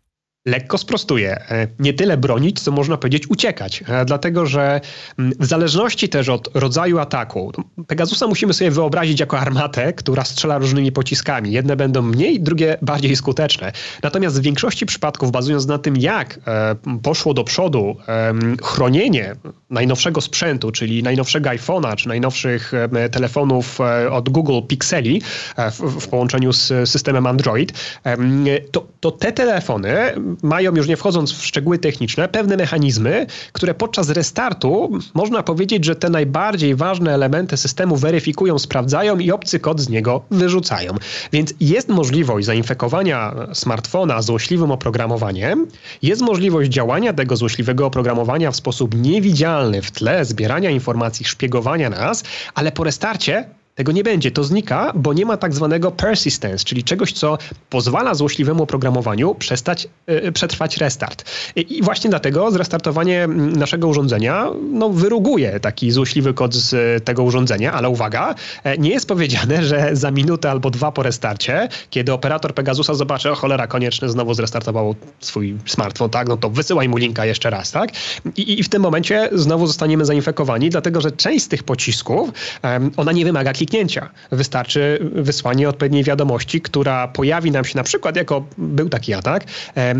lekko 0.46 0.78
sprostuję. 0.78 1.36
E, 1.50 1.68
nie 1.78 1.92
tyle 1.92 2.16
bronić, 2.16 2.60
co 2.60 2.72
można 2.72 2.96
powiedzieć 2.96 3.30
uciekać. 3.30 3.84
E, 3.88 4.04
dlatego, 4.04 4.46
że 4.46 4.80
w 5.18 5.46
zależności 5.46 6.08
też 6.08 6.28
od 6.28 6.50
rodzaju 6.54 6.98
ataku, 6.98 7.52
Pegasusa 7.86 8.26
musimy 8.26 8.52
sobie 8.52 8.70
wyobrazić 8.70 9.20
jako 9.20 9.38
armatę, 9.38 9.92
która 9.92 10.24
strzela 10.24 10.58
różnymi 10.58 10.92
pociskami. 10.92 11.52
Jedne 11.52 11.76
będą 11.76 12.02
mniej, 12.02 12.40
drugie 12.40 12.76
bardziej 12.82 13.16
skuteczne. 13.16 13.72
Natomiast 14.02 14.40
w 14.40 14.42
większości 14.42 14.86
przypadków, 14.86 15.30
bazując 15.30 15.66
na 15.66 15.78
tym, 15.78 15.96
jak 15.96 16.38
e, 16.46 16.76
poszło 17.02 17.34
do 17.34 17.44
przodu 17.44 17.96
chronienie 18.62 19.34
najnowszego 19.70 20.20
sprzętu, 20.20 20.70
czyli 20.70 21.02
najnowszego 21.02 21.50
iPhone'a, 21.50 21.96
czy 21.96 22.08
najnowszych 22.08 22.72
telefonów 23.10 23.78
od 24.10 24.28
Google 24.28 24.60
Pixeli 24.68 25.22
w 26.00 26.08
połączeniu 26.08 26.52
z 26.52 26.90
systemem 26.90 27.26
Android, 27.26 27.72
to, 28.72 28.86
to 29.00 29.10
te 29.10 29.32
telefony 29.32 30.14
mają, 30.42 30.76
już 30.76 30.88
nie 30.88 30.96
wchodząc 30.96 31.32
w 31.32 31.46
szczegóły 31.46 31.78
techniczne, 31.78 32.28
pewne 32.28 32.56
mechanizmy, 32.56 33.26
które 33.52 33.74
podczas 33.74 34.08
restartu 34.08 34.90
można 35.14 35.42
powiedzieć, 35.42 35.84
że 35.84 35.96
te 35.96 36.10
najbardziej 36.10 36.74
ważne 36.74 37.14
elementy 37.14 37.56
systemu 37.56 37.96
weryfikują, 37.96 38.58
sprawdzają 38.58 39.18
i 39.18 39.30
obcy 39.30 39.60
kod 39.60 39.80
z 39.80 39.88
niego 39.88 40.22
wyrzucają. 40.30 40.94
Więc 41.32 41.54
jest 41.60 41.88
możliwość 41.88 42.46
zainfekowania 42.46 43.34
smartfona 43.52 44.22
złośliwym 44.22 44.70
oprogramowaniem, 44.70 45.66
jest 46.02 46.22
możliwość 46.22 46.70
działania 46.70 47.12
tego 47.12 47.36
złośliwego 47.36 47.86
oprogramowania 47.86 48.50
w 48.50 48.56
sposób 48.56 48.94
niewidzialny 48.94 49.82
w 49.82 49.90
tle, 49.90 50.24
zbierania 50.24 50.70
informacji, 50.70 51.26
szpiegowania 51.26 51.90
nas, 51.90 52.24
ale 52.54 52.72
po 52.72 52.84
restarcie 52.84 53.59
tego 53.74 53.92
nie 53.92 54.04
będzie, 54.04 54.30
to 54.30 54.44
znika, 54.44 54.92
bo 54.94 55.12
nie 55.12 55.26
ma 55.26 55.36
tak 55.36 55.54
zwanego 55.54 55.90
persistence, 55.90 56.64
czyli 56.64 56.84
czegoś, 56.84 57.12
co 57.12 57.38
pozwala 57.70 58.14
złośliwemu 58.14 58.62
oprogramowaniu 58.62 59.34
przestać, 59.34 59.88
yy, 60.06 60.32
przetrwać 60.32 60.76
restart. 60.76 61.24
I, 61.56 61.78
I, 61.78 61.82
właśnie 61.82 62.10
dlatego 62.10 62.50
zrestartowanie 62.50 63.26
naszego 63.28 63.88
urządzenia 63.88 64.46
no, 64.72 64.88
wyruguje 64.90 65.60
taki 65.60 65.90
złośliwy 65.90 66.34
kod 66.34 66.54
z 66.54 67.04
tego 67.04 67.22
urządzenia, 67.22 67.72
ale 67.72 67.88
uwaga, 67.88 68.34
e, 68.64 68.78
nie 68.78 68.90
jest 68.90 69.08
powiedziane, 69.08 69.64
że 69.64 69.90
za 69.92 70.10
minutę 70.10 70.50
albo 70.50 70.70
dwa 70.70 70.92
po 70.92 71.02
restarcie, 71.02 71.68
kiedy 71.90 72.12
operator 72.12 72.54
Pegasusa 72.54 72.94
zobaczy, 72.94 73.30
o 73.30 73.34
cholera, 73.34 73.66
koniecznie 73.66 74.08
znowu 74.08 74.34
zrestartował 74.34 74.94
swój 75.20 75.56
smartfon, 75.66 76.10
tak, 76.10 76.28
no 76.28 76.36
to 76.36 76.50
wysyłaj 76.50 76.88
mu 76.88 76.96
linka 76.96 77.26
jeszcze 77.26 77.50
raz, 77.50 77.72
tak? 77.72 77.90
I, 78.36 78.60
i 78.60 78.62
w 78.62 78.68
tym 78.68 78.82
momencie 78.82 79.28
znowu 79.32 79.66
zostaniemy 79.66 80.04
zainfekowani, 80.04 80.70
dlatego 80.70 81.00
że 81.00 81.12
część 81.12 81.44
z 81.44 81.48
tych 81.48 81.62
pocisków, 81.62 82.30
ona 82.96 83.12
nie 83.12 83.24
wymaga 83.24 83.52
kliknięcia. 83.60 84.10
Wystarczy 84.32 84.98
wysłanie 85.12 85.68
odpowiedniej 85.68 86.04
wiadomości, 86.04 86.60
która 86.60 87.08
pojawi 87.08 87.50
nam 87.50 87.64
się 87.64 87.76
na 87.78 87.82
przykład 87.82 88.16
jako, 88.16 88.44
był 88.58 88.88
taki 88.88 89.14
atak, 89.14 89.44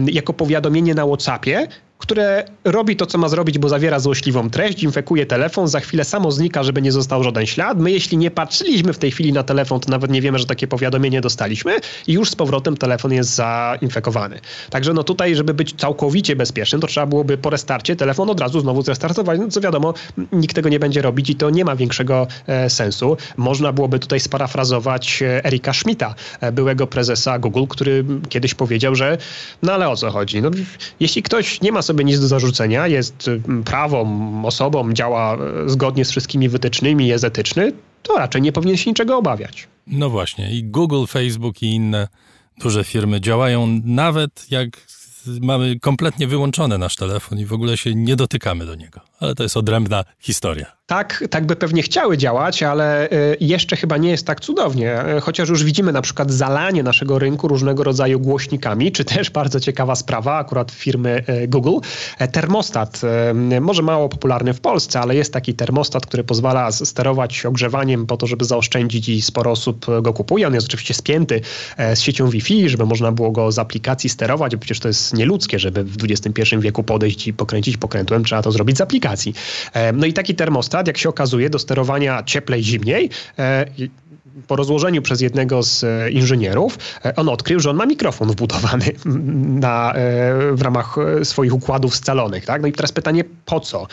jako 0.07 0.33
powiadomienie 0.33 0.95
na 0.95 1.07
WhatsAppie, 1.07 1.69
które 2.01 2.45
robi 2.65 2.97
to, 2.97 3.07
co 3.07 3.19
ma 3.19 3.29
zrobić, 3.29 3.59
bo 3.59 3.69
zawiera 3.69 3.99
złośliwą 3.99 4.51
treść, 4.51 4.83
infekuje 4.83 5.27
telefon, 5.27 5.69
za 5.69 5.81
chwilę 5.81 6.05
samo 6.05 6.33
znika, 6.33 6.63
żeby 6.63 6.83
nie 6.83 6.93
został 6.93 7.25
żaden 7.25 7.47
ślad. 7.47 7.79
My, 7.79 7.91
jeśli 7.91 8.17
nie 8.17 8.31
patrzyliśmy 8.31 8.93
w 8.93 8.99
tej 8.99 9.11
chwili 9.11 9.33
na 9.33 9.43
telefon, 9.43 9.81
to 9.81 9.91
nawet 9.91 10.11
nie 10.11 10.21
wiemy, 10.21 10.39
że 10.39 10.47
takie 10.47 10.67
powiadomienie 10.67 11.21
dostaliśmy 11.21 11.77
i 12.07 12.13
już 12.13 12.31
z 12.31 12.37
powrotem 12.37 12.77
telefon 12.77 13.13
jest 13.13 13.35
zainfekowany. 13.35 14.41
Także 14.71 14.93
no 14.93 15.05
tutaj, 15.05 15.37
żeby 15.37 15.55
być 15.55 15.75
całkowicie 15.77 16.37
bezpiecznym, 16.37 16.81
to 16.81 16.87
trzeba 16.87 17.07
byłoby 17.07 17.39
po 17.39 17.51
restarcie 17.51 17.97
telefon 17.97 18.31
od 18.31 18.41
razu 18.41 18.61
znowu 18.61 18.83
zrestartować. 18.83 19.41
No 19.41 19.49
co 19.49 19.61
wiadomo, 19.61 19.95
nikt 20.33 20.55
tego 20.55 20.69
nie 20.69 20.79
będzie 20.79 21.03
robić 21.03 21.31
i 21.31 21.35
to 21.35 21.51
nie 21.51 21.65
ma 21.65 21.77
większego 21.77 22.27
e, 22.47 22.71
sensu. 22.71 23.17
Można 23.37 23.73
byłoby 23.73 23.99
tutaj 23.99 24.21
sparafrazować 24.21 25.23
e, 25.23 25.45
Erika 25.45 25.73
Schmidta, 25.73 26.15
e, 26.41 26.53
byłego 26.53 26.87
prezesa 26.87 27.39
Google, 27.39 27.65
który 27.69 28.05
kiedyś 28.29 28.55
powiedział, 28.55 28.95
że 28.95 29.19
no 29.63 29.73
ale 29.73 29.89
o 29.89 29.97
co 29.97 30.11
chodzi? 30.11 30.43
No, 30.43 30.51
jeśli 31.01 31.23
ktoś 31.23 31.61
nie 31.61 31.73
ma 31.73 31.83
sobie 31.91 32.05
nic 32.05 32.21
do 32.21 32.29
zarzucenia, 32.29 32.87
jest 32.87 33.29
y, 33.29 33.41
prawą 33.65 34.43
osobą, 34.47 34.93
działa 34.93 35.39
y, 35.65 35.69
zgodnie 35.69 36.05
z 36.05 36.11
wszystkimi 36.11 36.49
wytycznymi, 36.49 37.07
jest 37.07 37.25
etyczny, 37.25 37.73
to 38.03 38.17
raczej 38.17 38.43
nie 38.43 38.53
powinien 38.53 38.77
się 38.77 38.91
niczego 38.91 39.17
obawiać. 39.17 39.69
No 39.87 40.11
właśnie, 40.11 40.53
i 40.53 40.65
Google, 40.65 41.05
Facebook 41.07 41.63
i 41.63 41.67
inne 41.67 42.09
duże 42.61 42.85
firmy 42.85 43.21
działają 43.21 43.81
nawet 43.85 44.47
jak 44.51 44.69
mamy 45.41 45.81
kompletnie 45.81 46.27
wyłączony 46.27 46.79
nasz 46.79 46.97
telefon 46.97 47.39
i 47.39 47.47
w 47.47 47.53
ogóle 47.53 47.77
się 47.77 47.95
nie 47.95 48.17
dotykamy 48.17 48.67
do 48.67 48.75
niego. 48.75 49.01
Ale 49.21 49.35
to 49.35 49.43
jest 49.43 49.57
odrębna 49.57 50.05
historia. 50.19 50.80
Tak, 50.91 51.25
tak 51.31 51.47
by 51.47 51.57
pewnie 51.57 51.83
chciały 51.83 52.19
działać, 52.19 52.63
ale 52.63 53.11
y, 53.13 53.37
jeszcze 53.41 53.77
chyba 53.77 53.97
nie 53.97 54.11
jest 54.11 54.27
tak 54.27 54.41
cudownie. 54.41 55.17
Y, 55.17 55.21
chociaż 55.21 55.49
już 55.49 55.65
widzimy 55.65 55.93
na 55.93 56.03
przykład 56.03 56.31
zalanie 56.31 56.83
naszego 56.83 57.19
rynku 57.19 57.49
różnego 57.49 57.85
rodzaju 57.85 58.21
głośnikami, 58.21 58.93
czy 58.93 59.05
też 59.05 59.31
bardzo 59.41 59.61
ciekawa 59.61 59.95
sprawa 59.95 60.39
akurat 60.39 60.71
firmy 60.71 61.25
y, 61.43 61.49
Google. 61.49 61.87
E, 62.19 62.29
termostat, 62.29 63.01
może 63.61 63.83
mało 63.83 64.09
popularny 64.09 64.55
w 64.55 64.61
Polsce, 64.61 65.01
ale 65.01 65.15
jest 65.15 65.33
taki 65.33 65.55
termostat, 65.55 66.07
który 66.07 66.25
pozwala 66.25 66.73
sterować 66.73 67.47
ogrzewaniem 67.47 68.07
po 68.07 68.17
to, 68.17 68.27
żeby 68.27 68.45
zaoszczędzić 68.45 69.09
i 69.09 69.23
sporo 69.23 69.51
osób 69.51 69.87
go 70.03 70.13
kupuje. 70.13 70.47
On 70.47 70.55
jest 70.55 70.67
oczywiście 70.67 70.95
spięty 70.95 71.41
e, 71.77 71.97
z 71.97 72.01
siecią 72.01 72.31
Wi-Fi, 72.31 72.69
żeby 72.69 72.87
można 72.87 73.13
było 73.13 73.31
go 73.31 73.53
z 73.53 73.59
aplikacji 73.59 74.11
sterować, 74.11 74.57
bo 74.57 74.61
przecież 74.61 74.81
to 74.81 74.89
jest 74.89 75.15
nieludzkie, 75.15 75.59
żeby 75.59 75.85
w 75.85 75.97
XXI 76.05 76.57
wieku 76.59 76.83
podejść 76.83 77.27
i 77.27 77.33
pokręcić 77.33 77.77
pokrętłem, 77.77 78.25
trzeba 78.25 78.43
to 78.43 78.53
zrobić 78.53 78.77
z 78.77 78.81
aplikacji. 78.81 79.35
E, 79.73 79.93
no 79.93 80.07
i 80.07 80.13
taki 80.13 80.35
termostat 80.35 80.80
jak 80.87 80.99
się 80.99 81.09
okazuje, 81.09 81.51
do 81.51 81.59
sterowania 81.59 82.23
cieplej, 82.23 82.63
zimniej, 82.63 83.11
e, 83.39 83.67
po 84.47 84.57
rozłożeniu 84.57 85.03
przez 85.03 85.21
jednego 85.21 85.63
z 85.63 85.85
e, 85.85 86.11
inżynierów, 86.11 86.79
e, 87.05 87.17
on 87.17 87.29
odkrył, 87.29 87.61
że 87.61 87.71
on 87.71 87.77
ma 87.77 87.87
mikrofon 87.87 88.29
wbudowany 88.29 88.85
na, 89.65 89.95
w 90.53 90.63
ramach 90.63 90.97
swoich 91.23 91.55
układów 91.55 91.97
scalonych. 91.97 92.45
Tak? 92.47 92.63
No 92.63 92.69
i 92.69 92.73
teraz 92.73 92.93
pytanie, 92.93 93.25
po 93.45 93.61
co? 93.61 93.87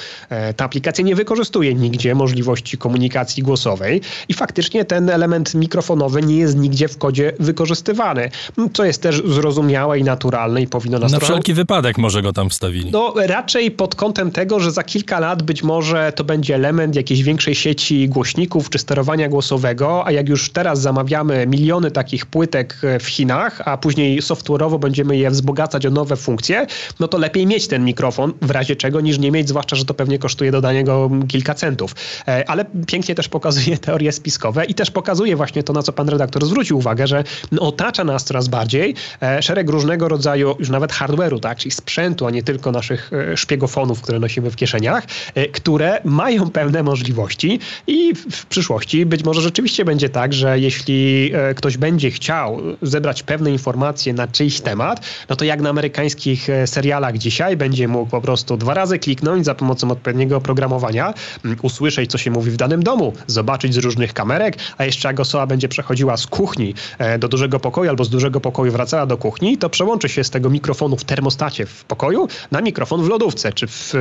Ta 0.55 0.65
aplikacja 0.65 1.03
nie 1.03 1.15
wykorzystuje 1.15 1.73
nigdzie 1.73 2.15
możliwości 2.15 2.77
komunikacji 2.77 3.43
głosowej 3.43 4.01
i 4.29 4.33
faktycznie 4.33 4.85
ten 4.85 5.09
element 5.09 5.55
mikrofonowy 5.55 6.21
nie 6.21 6.37
jest 6.37 6.57
nigdzie 6.57 6.87
w 6.87 6.97
kodzie 6.97 7.33
wykorzystywany, 7.39 8.29
co 8.73 8.85
jest 8.85 9.01
też 9.01 9.21
zrozumiałe 9.25 9.99
i 9.99 10.03
naturalne 10.03 10.61
i 10.61 10.67
powinno 10.67 10.99
nas 10.99 11.11
Na 11.11 11.19
wszelki 11.19 11.53
wypadek 11.53 11.97
może 11.97 12.21
go 12.21 12.33
tam 12.33 12.49
wstawili. 12.49 12.91
No 12.91 13.13
raczej 13.15 13.71
pod 13.71 13.95
kątem 13.95 14.31
tego, 14.31 14.59
że 14.59 14.71
za 14.71 14.83
kilka 14.83 15.19
lat 15.19 15.43
być 15.43 15.63
może 15.63 16.13
to 16.15 16.23
będzie 16.23 16.55
element 16.55 16.95
jakiejś 16.95 17.23
większej 17.23 17.55
sieci 17.55 18.09
głośników 18.09 18.69
czy 18.69 18.79
sterowania 18.79 19.29
głosowego, 19.29 20.05
a 20.05 20.11
jak 20.11 20.26
już 20.27 20.49
teraz 20.49 20.81
zamawiamy 20.81 21.47
miliony 21.47 21.91
takich 21.91 22.25
płytek 22.25 22.77
w 22.99 23.05
Chinach, 23.07 23.61
a 23.65 23.77
później 23.77 24.21
software'owo 24.21 24.79
będziemy 24.79 25.17
je 25.17 25.31
wzbogacać 25.31 25.85
o 25.85 25.89
nowe 25.89 26.15
funkcje, 26.15 26.67
no 26.99 27.07
to 27.07 27.17
lepiej 27.17 27.47
mieć 27.47 27.67
ten 27.67 27.85
mikrofon 27.85 28.33
w 28.41 28.51
razie 28.51 28.75
czego 28.75 29.01
niż 29.01 29.19
nie 29.19 29.31
mieć, 29.31 29.49
zwłaszcza, 29.49 29.75
że 29.75 29.85
to 29.85 29.93
pewnie 29.93 30.19
kosztuje 30.19 30.51
dodanie 30.51 30.83
go 30.83 31.09
kilka 31.27 31.53
centów. 31.53 31.95
E, 32.27 32.49
ale 32.49 32.65
pięknie 32.87 33.15
też 33.15 33.27
pokazuje 33.27 33.77
teorie 33.87 34.11
spiskowe 34.11 34.65
i 34.65 34.73
też 34.73 34.91
pokazuje 34.91 35.35
właśnie 35.35 35.63
to, 35.63 35.73
na 35.73 35.83
co 35.83 35.93
pan 35.93 36.09
redaktor 36.09 36.45
zwrócił 36.45 36.77
uwagę, 36.77 37.07
że 37.07 37.23
otacza 37.59 38.03
nas 38.03 38.23
coraz 38.23 38.47
bardziej 38.47 38.95
e, 39.21 39.41
szereg 39.41 39.69
różnego 39.69 40.07
rodzaju 40.07 40.55
już 40.59 40.69
nawet 40.69 40.91
hardware'u, 40.93 41.39
tak, 41.39 41.57
czyli 41.57 41.71
sprzętu, 41.71 42.25
a 42.25 42.31
nie 42.31 42.43
tylko 42.43 42.71
naszych 42.71 43.11
e, 43.13 43.37
szpiegofonów, 43.37 44.01
które 44.01 44.19
nosimy 44.19 44.51
w 44.51 44.55
kieszeniach, 44.55 45.03
które 45.53 46.01
mają 46.05 46.49
pewne 46.49 46.83
możliwości 46.83 47.59
i 47.87 48.13
w 48.15 48.45
przyszłości 48.45 49.05
być 49.05 49.23
może 49.23 49.41
rzeczywiście 49.41 49.85
będzie 49.85 50.09
tak, 50.09 50.16
że 50.33 50.59
jeśli 50.59 51.31
ktoś 51.55 51.77
będzie 51.77 52.11
chciał 52.11 52.61
zebrać 52.81 53.23
pewne 53.23 53.51
informacje 53.51 54.13
na 54.13 54.27
czyjś 54.27 54.61
temat, 54.61 55.01
no 55.29 55.35
to 55.35 55.45
jak 55.45 55.61
na 55.61 55.69
amerykańskich 55.69 56.47
serialach 56.65 57.17
dzisiaj 57.17 57.57
będzie 57.57 57.87
mógł 57.87 58.11
po 58.11 58.21
prostu 58.21 58.57
dwa 58.57 58.73
razy 58.73 58.99
kliknąć 58.99 59.45
za 59.45 59.55
pomocą 59.55 59.91
odpowiedniego 59.91 60.37
oprogramowania, 60.37 61.13
usłyszeć, 61.61 62.11
co 62.11 62.17
się 62.17 62.31
mówi 62.31 62.51
w 62.51 62.57
danym 62.57 62.83
domu, 62.83 63.13
zobaczyć 63.27 63.73
z 63.73 63.77
różnych 63.77 64.13
kamerek, 64.13 64.57
a 64.77 64.85
jeszcze 64.85 65.07
jak 65.07 65.19
osoba 65.19 65.47
będzie 65.47 65.67
przechodziła 65.67 66.17
z 66.17 66.27
kuchni 66.27 66.73
e, 66.97 67.19
do 67.19 67.27
dużego 67.27 67.59
pokoju 67.59 67.89
albo 67.89 68.03
z 68.03 68.09
dużego 68.09 68.39
pokoju 68.41 68.71
wracała 68.71 69.05
do 69.05 69.17
kuchni, 69.17 69.57
to 69.57 69.69
przełączy 69.69 70.09
się 70.09 70.23
z 70.23 70.29
tego 70.29 70.49
mikrofonu 70.49 70.97
w 70.97 71.03
termostacie 71.03 71.65
w 71.65 71.83
pokoju 71.83 72.27
na 72.51 72.61
mikrofon 72.61 73.03
w 73.03 73.07
lodówce, 73.07 73.53
czy 73.53 73.67
w 73.67 73.93
e, 73.95 73.97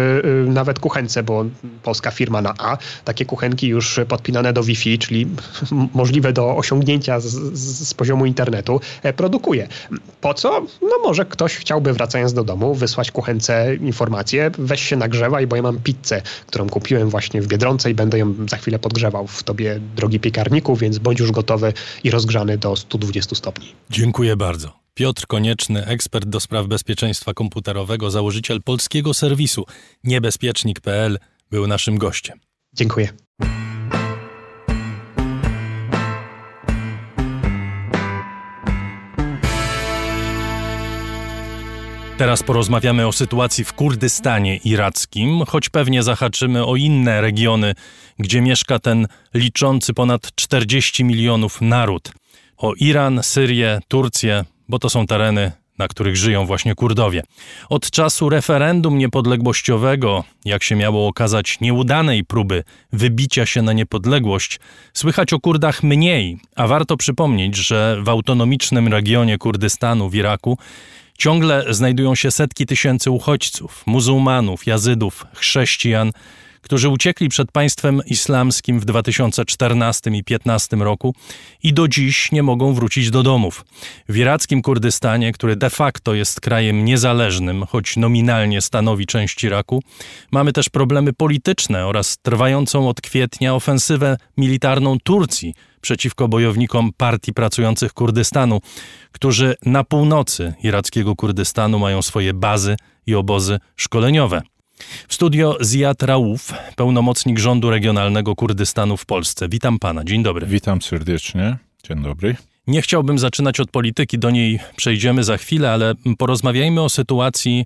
nawet 0.50 0.78
kuchence, 0.78 1.22
bo 1.22 1.44
polska 1.82 2.10
firma 2.10 2.42
na 2.42 2.54
A, 2.58 2.78
takie 3.04 3.24
kuchenki 3.24 3.68
już 3.68 4.00
podpinane 4.08 4.52
do 4.52 4.62
Wi-Fi, 4.62 4.98
czyli 4.98 5.26
możliwe 6.06 6.32
do 6.32 6.56
osiągnięcia 6.56 7.20
z, 7.20 7.24
z, 7.24 7.88
z 7.88 7.94
poziomu 7.94 8.26
internetu, 8.26 8.80
e, 9.02 9.12
produkuje. 9.12 9.68
Po 10.20 10.34
co? 10.34 10.66
No 10.82 10.98
może 11.04 11.24
ktoś 11.24 11.56
chciałby 11.56 11.92
wracając 11.92 12.32
do 12.32 12.44
domu 12.44 12.74
wysłać 12.74 13.10
kuchence 13.10 13.74
informację, 13.74 14.50
weź 14.58 14.82
się 14.82 14.96
nagrzewaj, 14.96 15.46
bo 15.46 15.56
ja 15.56 15.62
mam 15.62 15.78
pizzę, 15.78 16.22
którą 16.46 16.68
kupiłem 16.68 17.10
właśnie 17.10 17.42
w 17.42 17.46
Biedronce 17.46 17.90
i 17.90 17.94
będę 17.94 18.18
ją 18.18 18.34
za 18.48 18.56
chwilę 18.56 18.78
podgrzewał 18.78 19.26
w 19.26 19.42
tobie, 19.42 19.80
drogi 19.96 20.20
piekarniku, 20.20 20.76
więc 20.76 20.98
bądź 20.98 21.20
już 21.20 21.32
gotowy 21.32 21.72
i 22.04 22.10
rozgrzany 22.10 22.58
do 22.58 22.76
120 22.76 23.36
stopni. 23.36 23.66
Dziękuję 23.90 24.36
bardzo. 24.36 24.72
Piotr 24.94 25.26
Konieczny, 25.26 25.86
ekspert 25.86 26.28
do 26.28 26.40
spraw 26.40 26.66
bezpieczeństwa 26.66 27.34
komputerowego, 27.34 28.10
założyciel 28.10 28.62
polskiego 28.62 29.14
serwisu 29.14 29.64
niebezpiecznik.pl 30.04 31.18
był 31.50 31.66
naszym 31.66 31.98
gościem. 31.98 32.38
Dziękuję. 32.74 33.08
Teraz 42.18 42.42
porozmawiamy 42.42 43.06
o 43.06 43.12
sytuacji 43.12 43.64
w 43.64 43.72
Kurdystanie 43.72 44.56
irackim, 44.56 45.44
choć 45.48 45.68
pewnie 45.68 46.02
zahaczymy 46.02 46.66
o 46.66 46.76
inne 46.76 47.20
regiony, 47.20 47.74
gdzie 48.18 48.40
mieszka 48.40 48.78
ten 48.78 49.06
liczący 49.34 49.94
ponad 49.94 50.34
40 50.34 51.04
milionów 51.04 51.60
naród. 51.60 52.12
O 52.56 52.74
Iran, 52.74 53.22
Syrię, 53.22 53.80
Turcję, 53.88 54.44
bo 54.68 54.78
to 54.78 54.90
są 54.90 55.06
tereny, 55.06 55.52
na 55.78 55.88
których 55.88 56.16
żyją 56.16 56.46
właśnie 56.46 56.74
Kurdowie. 56.74 57.22
Od 57.68 57.90
czasu 57.90 58.28
referendum 58.28 58.98
niepodległościowego, 58.98 60.24
jak 60.44 60.62
się 60.62 60.76
miało 60.76 61.08
okazać 61.08 61.60
nieudanej 61.60 62.24
próby 62.24 62.64
wybicia 62.92 63.46
się 63.46 63.62
na 63.62 63.72
niepodległość, 63.72 64.60
słychać 64.92 65.32
o 65.32 65.40
Kurdach 65.40 65.82
mniej, 65.82 66.38
a 66.54 66.66
warto 66.66 66.96
przypomnieć, 66.96 67.56
że 67.56 67.98
w 68.02 68.08
autonomicznym 68.08 68.88
regionie 68.88 69.38
Kurdystanu 69.38 70.08
w 70.10 70.14
Iraku 70.14 70.58
ciągle 71.16 71.64
znajdują 71.70 72.14
się 72.14 72.30
setki 72.30 72.66
tysięcy 72.66 73.10
uchodźców, 73.10 73.82
muzułmanów, 73.86 74.66
jazydów, 74.66 75.26
chrześcijan, 75.34 76.12
którzy 76.66 76.88
uciekli 76.88 77.28
przed 77.28 77.52
państwem 77.52 78.00
islamskim 78.06 78.80
w 78.80 78.84
2014 78.84 80.10
i 80.10 80.22
2015 80.22 80.76
roku 80.76 81.14
i 81.62 81.72
do 81.72 81.88
dziś 81.88 82.32
nie 82.32 82.42
mogą 82.42 82.74
wrócić 82.74 83.10
do 83.10 83.22
domów. 83.22 83.64
W 84.08 84.16
irackim 84.16 84.62
Kurdystanie, 84.62 85.32
który 85.32 85.56
de 85.56 85.70
facto 85.70 86.14
jest 86.14 86.40
krajem 86.40 86.84
niezależnym, 86.84 87.66
choć 87.66 87.96
nominalnie 87.96 88.60
stanowi 88.60 89.06
część 89.06 89.44
Iraku, 89.44 89.82
mamy 90.32 90.52
też 90.52 90.68
problemy 90.68 91.12
polityczne 91.12 91.86
oraz 91.86 92.18
trwającą 92.18 92.88
od 92.88 93.00
kwietnia 93.00 93.54
ofensywę 93.54 94.16
militarną 94.36 94.96
Turcji 95.04 95.54
przeciwko 95.86 96.28
bojownikom 96.28 96.90
Partii 96.96 97.32
Pracujących 97.32 97.92
Kurdystanu, 97.92 98.60
którzy 99.12 99.54
na 99.66 99.84
północy 99.84 100.54
irackiego 100.62 101.16
Kurdystanu 101.16 101.78
mają 101.78 102.02
swoje 102.02 102.34
bazy 102.34 102.76
i 103.06 103.14
obozy 103.14 103.58
szkoleniowe. 103.76 104.42
W 105.08 105.14
studio 105.14 105.56
Ziad 105.64 106.02
Rauf, 106.02 106.52
pełnomocnik 106.76 107.38
rządu 107.38 107.70
regionalnego 107.70 108.34
Kurdystanu 108.34 108.96
w 108.96 109.06
Polsce. 109.06 109.48
Witam 109.48 109.78
pana, 109.78 110.04
dzień 110.04 110.22
dobry. 110.22 110.46
Witam 110.46 110.82
serdecznie, 110.82 111.56
dzień 111.88 112.02
dobry. 112.02 112.36
Nie 112.66 112.82
chciałbym 112.82 113.18
zaczynać 113.18 113.60
od 113.60 113.70
polityki, 113.70 114.18
do 114.18 114.30
niej 114.30 114.58
przejdziemy 114.76 115.24
za 115.24 115.36
chwilę, 115.36 115.72
ale 115.72 115.94
porozmawiajmy 116.18 116.82
o 116.82 116.88
sytuacji 116.88 117.64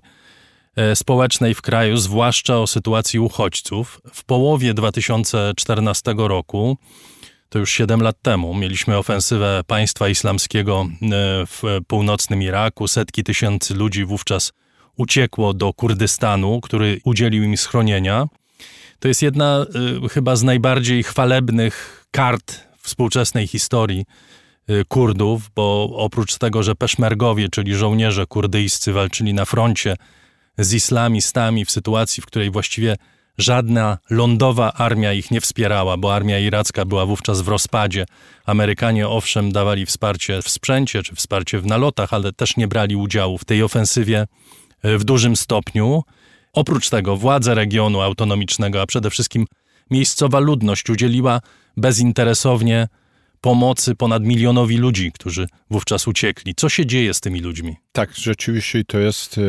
e, 0.75 0.95
społecznej 0.95 1.53
w 1.53 1.61
kraju, 1.61 1.97
zwłaszcza 1.97 2.59
o 2.59 2.67
sytuacji 2.67 3.19
uchodźców. 3.19 4.01
W 4.13 4.23
połowie 4.23 4.73
2014 4.73 6.13
roku, 6.17 6.77
to 7.51 7.59
już 7.59 7.71
7 7.71 8.01
lat 8.01 8.21
temu, 8.21 8.53
mieliśmy 8.53 8.97
ofensywę 8.97 9.61
państwa 9.67 10.09
islamskiego 10.09 10.87
e, 11.01 11.07
w 11.45 11.63
północnym 11.87 12.41
Iraku. 12.41 12.87
Setki 12.87 13.23
tysięcy 13.23 13.73
ludzi 13.73 14.05
wówczas 14.05 14.53
uciekło 14.97 15.53
do 15.53 15.73
Kurdystanu, 15.73 16.61
który 16.61 17.01
udzielił 17.03 17.43
im 17.43 17.57
schronienia. 17.57 18.27
To 18.99 19.07
jest 19.07 19.21
jedna 19.21 19.65
y, 20.05 20.09
chyba 20.09 20.35
z 20.35 20.43
najbardziej 20.43 21.03
chwalebnych 21.03 22.05
kart 22.11 22.59
współczesnej 22.81 23.47
historii 23.47 24.05
y, 24.69 24.85
Kurdów, 24.87 25.49
bo 25.55 25.89
oprócz 25.95 26.37
tego, 26.37 26.63
że 26.63 26.75
peszmergowie, 26.75 27.49
czyli 27.49 27.75
żołnierze 27.75 28.25
kurdyjscy 28.27 28.93
walczyli 28.93 29.33
na 29.33 29.45
froncie 29.45 29.95
z 30.57 30.73
islamistami 30.73 31.65
w 31.65 31.71
sytuacji, 31.71 32.23
w 32.23 32.25
której 32.25 32.51
właściwie 32.51 32.95
żadna 33.37 33.97
lądowa 34.09 34.73
armia 34.73 35.13
ich 35.13 35.31
nie 35.31 35.41
wspierała, 35.41 35.97
bo 35.97 36.15
armia 36.15 36.39
iracka 36.39 36.85
była 36.85 37.05
wówczas 37.05 37.41
w 37.41 37.47
rozpadzie. 37.47 38.05
Amerykanie 38.45 39.07
owszem 39.07 39.51
dawali 39.51 39.85
wsparcie 39.85 40.41
w 40.41 40.49
sprzęcie 40.49 41.03
czy 41.03 41.15
wsparcie 41.15 41.59
w 41.59 41.65
nalotach, 41.65 42.13
ale 42.13 42.33
też 42.33 42.57
nie 42.57 42.67
brali 42.67 42.95
udziału 42.95 43.37
w 43.37 43.45
tej 43.45 43.63
ofensywie 43.63 44.27
w 44.83 45.03
dużym 45.03 45.35
stopniu. 45.35 46.03
Oprócz 46.53 46.89
tego 46.89 47.17
władze 47.17 47.55
regionu 47.55 48.01
autonomicznego, 48.01 48.81
a 48.81 48.85
przede 48.85 49.09
wszystkim 49.09 49.45
miejscowa 49.91 50.39
ludność 50.39 50.89
udzieliła 50.89 51.41
bezinteresownie 51.77 52.87
pomocy 53.41 53.95
ponad 53.95 54.23
milionowi 54.23 54.77
ludzi, 54.77 55.11
którzy 55.11 55.47
wówczas 55.69 56.07
uciekli. 56.07 56.53
Co 56.55 56.69
się 56.69 56.85
dzieje 56.85 57.13
z 57.13 57.19
tymi 57.19 57.39
ludźmi? 57.39 57.75
Tak, 57.91 58.15
rzeczywiście 58.15 58.83
to 58.83 58.99
jest 58.99 59.37
e, 59.37 59.41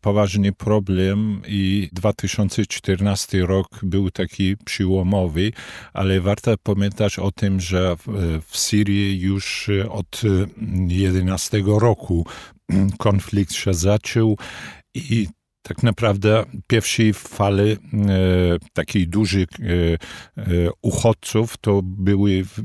poważny 0.00 0.52
problem 0.52 1.42
i 1.46 1.88
2014 1.92 3.46
rok 3.46 3.68
był 3.82 4.10
taki 4.10 4.56
przyłomowy, 4.64 5.52
ale 5.92 6.20
warto 6.20 6.54
pamiętać 6.62 7.18
o 7.18 7.30
tym, 7.32 7.60
że 7.60 7.96
w 8.48 8.58
Syrii 8.58 9.20
już 9.20 9.70
od 9.90 10.22
11 10.88 11.62
roku 11.66 12.26
konflikt 12.98 13.52
się 13.52 13.74
zaczął 13.74 14.38
i 14.94 15.28
tak 15.62 15.82
naprawdę 15.82 16.44
pierwszej 16.66 17.12
fali 17.14 17.72
e, 17.72 17.76
takiej 18.72 19.08
dużych 19.08 19.48
e, 19.60 19.64
e, 19.64 20.44
uchodźców 20.82 21.56
to 21.56 21.80
były 21.82 22.44
w, 22.44 22.58
e, 22.58 22.62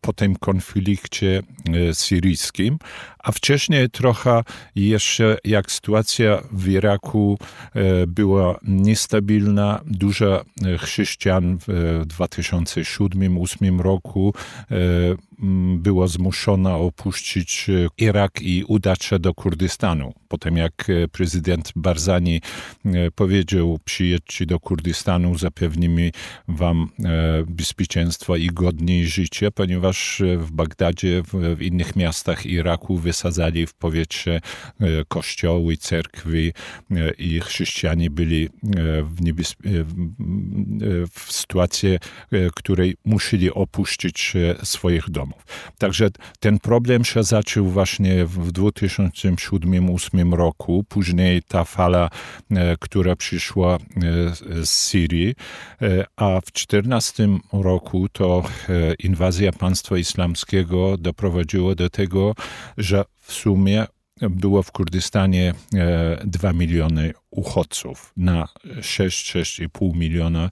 po 0.00 0.12
tym 0.12 0.36
konflikcie 0.36 1.42
e, 1.72 1.94
syryjskim, 1.94 2.78
a 3.26 3.32
wcześniej 3.32 3.90
trochę 3.90 4.42
jeszcze 4.74 5.38
jak 5.44 5.72
sytuacja 5.72 6.42
w 6.52 6.68
Iraku 6.68 7.38
e, 7.74 8.06
była 8.06 8.58
niestabilna, 8.62 9.80
dużo 9.86 10.44
chrześcijan 10.78 11.58
w 11.58 11.66
2007-2008 12.18 13.80
roku 13.80 14.34
mm, 14.70 15.16
była 15.82 16.06
zmuszona 16.06 16.76
opuścić 16.76 17.66
Irak 17.98 18.42
i 18.42 18.64
udać 18.64 19.04
się 19.04 19.18
do 19.18 19.34
Kurdystanu. 19.34 20.12
Potem 20.28 20.56
jak 20.56 20.86
prezydent 21.12 21.72
Barzani 21.76 22.40
powiedział, 23.14 23.78
przyjedźcie 23.84 24.46
do 24.46 24.60
Kurdystanu, 24.60 25.38
zapewnimy 25.38 26.10
wam 26.48 26.90
bezpieczeństwo 27.46 28.36
i 28.36 28.46
godne 28.46 29.04
życie, 29.04 29.50
ponieważ 29.50 30.22
w 30.38 30.52
Bagdadzie, 30.52 31.22
w 31.56 31.62
innych 31.62 31.96
miastach 31.96 32.46
Iraku 32.46 32.98
wysadzali 33.16 33.66
w 33.66 33.74
powietrze 33.74 34.40
kościoły, 35.08 35.76
cerkwi 35.76 36.52
i 37.18 37.40
chrześcijanie 37.40 38.10
byli 38.10 38.48
w, 39.02 39.20
niebez... 39.20 39.56
w 41.10 41.32
sytuacji, 41.32 41.98
której 42.54 42.96
musieli 43.04 43.50
opuścić 43.50 44.32
swoich 44.62 45.10
domów. 45.10 45.46
Także 45.78 46.08
ten 46.40 46.58
problem 46.58 47.04
się 47.04 47.22
zaczął 47.22 47.66
właśnie 47.66 48.24
w 48.24 48.52
2007-2008 48.52 50.34
roku. 50.34 50.84
Później 50.88 51.42
ta 51.42 51.64
fala, 51.64 52.10
która 52.80 53.16
przyszła 53.16 53.78
z 54.62 54.68
Syrii, 54.68 55.34
a 56.16 56.40
w 56.40 56.50
2014 56.52 57.28
roku 57.52 58.08
to 58.08 58.44
inwazja 58.98 59.52
państwa 59.52 59.98
islamskiego 59.98 60.96
doprowadziła 60.98 61.74
do 61.74 61.90
tego, 61.90 62.34
że 62.78 63.04
w 63.20 63.32
sumie 63.32 63.86
było 64.20 64.62
w 64.62 64.72
Kurdystanie 64.72 65.54
2 66.24 66.52
miliony 66.52 67.12
uchodźców 67.30 68.12
na 68.16 68.48
6-6,5 68.80 69.96
miliona 69.96 70.50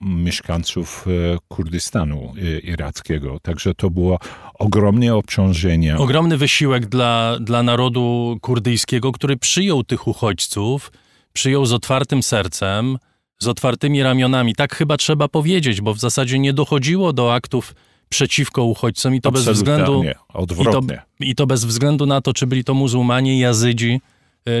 mieszkańców 0.00 1.06
Kurdystanu 1.48 2.34
irackiego. 2.62 3.40
Także 3.40 3.74
to 3.74 3.90
było 3.90 4.18
ogromne 4.54 5.14
obciążenie. 5.14 5.96
Ogromny 5.96 6.36
wysiłek 6.36 6.86
dla, 6.86 7.38
dla 7.40 7.62
narodu 7.62 8.36
kurdyjskiego, 8.42 9.12
który 9.12 9.36
przyjął 9.36 9.84
tych 9.84 10.06
uchodźców, 10.06 10.92
przyjął 11.32 11.66
z 11.66 11.72
otwartym 11.72 12.22
sercem, 12.22 12.98
z 13.38 13.48
otwartymi 13.48 14.02
ramionami. 14.02 14.54
Tak 14.54 14.74
chyba 14.74 14.96
trzeba 14.96 15.28
powiedzieć, 15.28 15.80
bo 15.80 15.94
w 15.94 16.00
zasadzie 16.00 16.38
nie 16.38 16.52
dochodziło 16.52 17.12
do 17.12 17.34
aktów 17.34 17.74
przeciwko 18.14 18.64
uchodźcom 18.64 19.14
i 19.14 19.20
to 19.20 19.32
bez 19.32 19.48
względu 19.48 20.02
nie, 20.02 20.14
odwrotnie. 20.28 20.94
I 20.94 20.98
to, 20.98 21.24
I 21.24 21.34
to 21.34 21.46
bez 21.46 21.64
względu 21.64 22.06
na 22.06 22.20
to, 22.20 22.32
czy 22.32 22.46
byli 22.46 22.64
to 22.64 22.74
muzułmanie, 22.74 23.40
jazydzi 23.40 24.00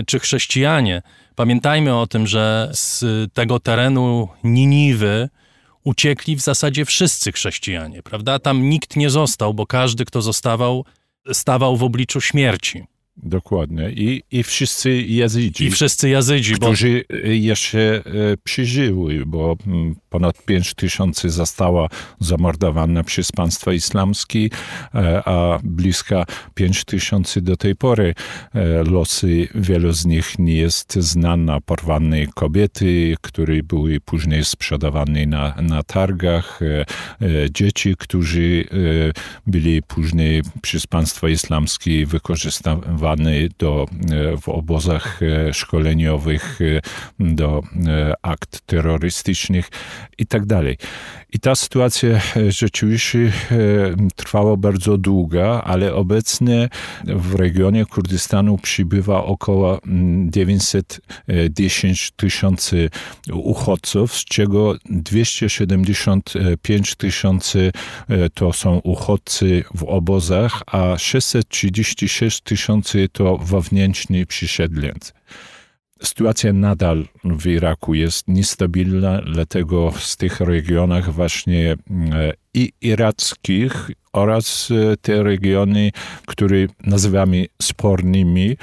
czy 0.06 0.18
chrześcijanie. 0.18 1.02
Pamiętajmy 1.34 1.96
o 1.96 2.06
tym, 2.06 2.26
że 2.26 2.70
z 2.72 3.04
tego 3.32 3.60
terenu 3.60 4.28
Niniwy 4.44 5.28
uciekli 5.84 6.36
w 6.36 6.40
zasadzie 6.40 6.84
wszyscy 6.84 7.32
chrześcijanie, 7.32 8.02
prawda? 8.02 8.38
Tam 8.38 8.68
nikt 8.68 8.96
nie 8.96 9.10
został, 9.10 9.54
bo 9.54 9.66
każdy, 9.66 10.04
kto 10.04 10.22
zostawał, 10.22 10.84
stawał 11.32 11.76
w 11.76 11.82
obliczu 11.82 12.20
śmierci. 12.20 12.84
Dokładnie. 13.16 13.90
I, 13.90 14.22
I 14.30 14.42
wszyscy 14.42 15.02
jazydzi. 15.02 15.64
I 15.64 15.70
wszyscy 15.70 16.08
jazydzi. 16.08 16.54
Którzy 16.54 17.04
bo... 17.10 17.16
jeszcze 17.28 18.02
przeżyły, 18.44 19.26
bo 19.26 19.56
ponad 20.14 20.44
5 20.44 20.74
tysięcy 20.74 21.30
została 21.30 21.88
zamordowana 22.20 23.04
przez 23.04 23.32
państwo 23.32 23.72
islamskie, 23.72 24.48
a 25.24 25.58
blisko 25.64 26.24
5 26.54 26.84
tysięcy 26.84 27.40
do 27.40 27.56
tej 27.56 27.76
pory 27.76 28.14
losy 28.90 29.48
wielu 29.54 29.92
z 29.92 30.06
nich 30.06 30.38
nie 30.38 30.56
jest 30.56 30.94
znana. 30.94 31.60
Porwane 31.60 32.26
kobiety, 32.34 33.16
które 33.20 33.62
były 33.62 34.00
później 34.00 34.44
sprzedawane 34.44 35.26
na, 35.26 35.54
na 35.62 35.82
targach, 35.82 36.60
dzieci, 37.50 37.96
którzy 37.98 38.64
byli 39.46 39.82
później 39.82 40.42
przez 40.62 40.86
państwo 40.86 41.28
islamskie 41.28 42.06
wykorzystywani 42.06 43.48
do, 43.58 43.86
w 44.42 44.48
obozach 44.48 45.20
szkoleniowych 45.52 46.58
do 47.18 47.62
akt 48.22 48.60
terrorystycznych 48.66 49.70
i 50.18 50.26
tak 50.26 50.46
dalej. 50.46 50.76
I 51.32 51.40
ta 51.40 51.54
sytuacja 51.54 52.20
rzeczywiście 52.48 53.32
trwała 54.16 54.56
bardzo 54.56 54.98
długo, 54.98 55.64
ale 55.64 55.94
obecnie 55.94 56.68
w 57.04 57.34
regionie 57.34 57.86
Kurdystanu 57.86 58.58
przybywa 58.58 59.24
około 59.24 59.80
910 60.26 62.10
tysięcy 62.16 62.90
uchodźców, 63.32 64.14
z 64.14 64.24
czego 64.24 64.74
275 64.90 66.94
tysięcy 66.94 67.72
to 68.34 68.52
są 68.52 68.78
uchodźcy 68.78 69.64
w 69.74 69.82
obozach, 69.82 70.62
a 70.66 70.98
636 70.98 72.40
tysięcy 72.40 73.08
to 73.12 73.38
wewnętrzni 73.38 74.26
przesiedleńcy. 74.26 75.12
Sytuacja 76.04 76.52
nadal 76.52 77.04
w 77.24 77.46
Iraku 77.46 77.94
jest 77.94 78.28
niestabilna, 78.28 79.20
dlatego 79.32 79.92
z 79.98 80.16
tych 80.16 80.40
regionach 80.40 81.12
właśnie 81.12 81.76
i 82.54 82.72
irackich 82.80 83.90
oraz 84.12 84.68
te 85.02 85.22
regiony, 85.22 85.90
które 86.26 86.56
nazywamy 86.86 87.46
spornymi, 87.62 88.56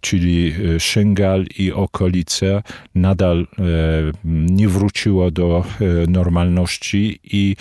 czyli 0.00 0.54
Szengal 0.78 1.46
i 1.58 1.72
okolice, 1.72 2.62
nadal 2.94 3.46
nie 4.24 4.68
wróciło 4.68 5.30
do 5.30 5.64
normalności 6.08 7.18
i 7.24 7.56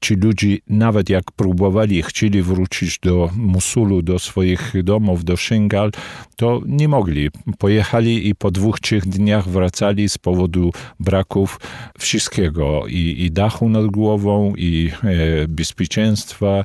ci 0.00 0.14
ludzie, 0.14 0.58
nawet 0.68 1.10
jak 1.10 1.32
próbowali, 1.32 2.02
chcieli 2.02 2.42
wrócić 2.42 2.98
do 2.98 3.30
Musulu, 3.36 4.02
do 4.02 4.18
swoich 4.18 4.72
domów, 4.82 5.24
do 5.24 5.36
Szengal, 5.36 5.90
to 6.36 6.60
nie 6.66 6.88
mogli. 6.88 7.28
Pojechali 7.58 8.28
i 8.28 8.34
po 8.34 8.50
dwóch, 8.50 8.80
trzech 8.80 9.06
dniach 9.06 9.48
wracali 9.48 10.08
z 10.08 10.18
powodu 10.18 10.72
braków 11.00 11.60
wszystkiego 11.98 12.82
i, 12.88 13.16
i 13.18 13.30
dachu 13.30 13.68
nad 13.68 13.86
głową, 13.86 14.54
i 14.56 14.90
e, 15.04 15.48
bezpieczeństwa, 15.48 16.48
e, 16.48 16.64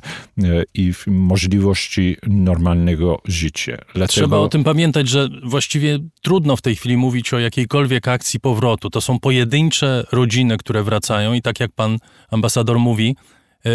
i 0.74 0.92
możliwości 1.06 2.16
normalnego 2.26 3.20
życia. 3.24 3.76
Dlatego... 3.94 4.06
Trzeba 4.06 4.38
o 4.38 4.48
tym 4.48 4.64
pamiętać, 4.64 5.08
że 5.08 5.28
właściwie 5.44 5.98
trudno 6.22 6.56
w 6.56 6.62
tej 6.62 6.76
chwili 6.76 6.96
mówić 6.96 7.32
o 7.32 7.38
jakiejkolwiek 7.38 8.08
akcji 8.08 8.40
powrotu. 8.40 8.90
To 8.90 9.00
są 9.00 9.20
pojedyncze 9.20 10.06
rodziny, 10.12 10.56
które 10.56 10.82
wracają 10.82 11.32
i 11.32 11.42
tak 11.42 11.60
jak 11.60 11.72
pan 11.72 11.98
ambasador 12.30 12.78
mówi, 12.78 13.16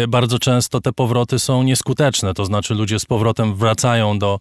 bardzo 0.08 0.38
często 0.38 0.80
te 0.80 0.92
powroty 0.92 1.38
są 1.38 1.62
nieskuteczne, 1.62 2.34
to 2.34 2.44
znaczy 2.44 2.74
ludzie 2.74 2.98
z 2.98 3.06
powrotem 3.06 3.54
wracają 3.54 4.18
do, 4.18 4.40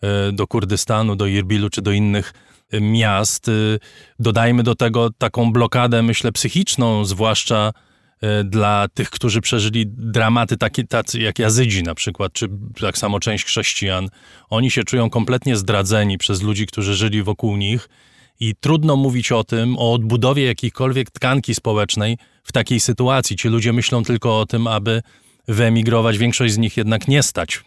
e, 0.00 0.32
do 0.32 0.46
Kurdystanu, 0.46 1.16
do 1.16 1.26
Irbilu 1.26 1.70
czy 1.70 1.82
do 1.82 1.92
innych 1.92 2.32
e, 2.70 2.80
miast. 2.80 3.50
Dodajmy 4.18 4.62
do 4.62 4.74
tego 4.74 5.10
taką 5.18 5.52
blokadę, 5.52 6.02
myślę, 6.02 6.32
psychiczną, 6.32 7.04
zwłaszcza 7.04 7.72
dla 8.44 8.86
tych, 8.94 9.10
którzy 9.10 9.40
przeżyli 9.40 9.84
dramaty 9.86 10.56
takie, 10.56 10.84
tacy 10.84 11.20
jak 11.20 11.38
Jazydzi 11.38 11.82
na 11.82 11.94
przykład, 11.94 12.32
czy 12.32 12.48
tak 12.80 12.98
samo 12.98 13.20
część 13.20 13.44
chrześcijan. 13.44 14.08
Oni 14.50 14.70
się 14.70 14.84
czują 14.84 15.10
kompletnie 15.10 15.56
zdradzeni 15.56 16.18
przez 16.18 16.42
ludzi, 16.42 16.66
którzy 16.66 16.94
żyli 16.94 17.22
wokół 17.22 17.56
nich 17.56 17.88
i 18.40 18.54
trudno 18.60 18.96
mówić 18.96 19.32
o 19.32 19.44
tym, 19.44 19.78
o 19.78 19.92
odbudowie 19.92 20.44
jakiejkolwiek 20.44 21.10
tkanki 21.10 21.54
społecznej 21.54 22.18
w 22.44 22.52
takiej 22.52 22.80
sytuacji. 22.80 23.36
Ci 23.36 23.48
ludzie 23.48 23.72
myślą 23.72 24.02
tylko 24.02 24.40
o 24.40 24.46
tym, 24.46 24.66
aby 24.66 25.02
wyemigrować. 25.48 26.18
Większość 26.18 26.54
z 26.54 26.58
nich 26.58 26.76
jednak 26.76 27.08
nie 27.08 27.22
stać 27.22 27.64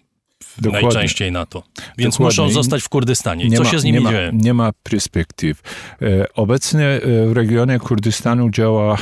Dokładnie. 0.57 0.87
najczęściej 0.87 1.31
na 1.31 1.45
to. 1.45 1.63
Więc 1.97 2.15
Dokładnie. 2.15 2.43
muszą 2.43 2.53
zostać 2.53 2.83
w 2.83 2.89
Kurdystanie. 2.89 3.49
Nie 3.49 3.57
Co 3.57 3.63
ma, 3.63 3.69
się 3.69 3.79
z 3.79 3.83
nimi 3.83 4.03
nie 4.03 4.09
dzieje? 4.09 4.31
nie 4.33 4.53
ma 4.53 4.71
perspektyw. 4.83 5.61
E, 6.01 6.33
obecnie 6.33 6.87
e, 6.87 6.99
w 7.27 7.31
regionie 7.31 7.79
Kurdystanu 7.79 8.49
działa 8.49 8.97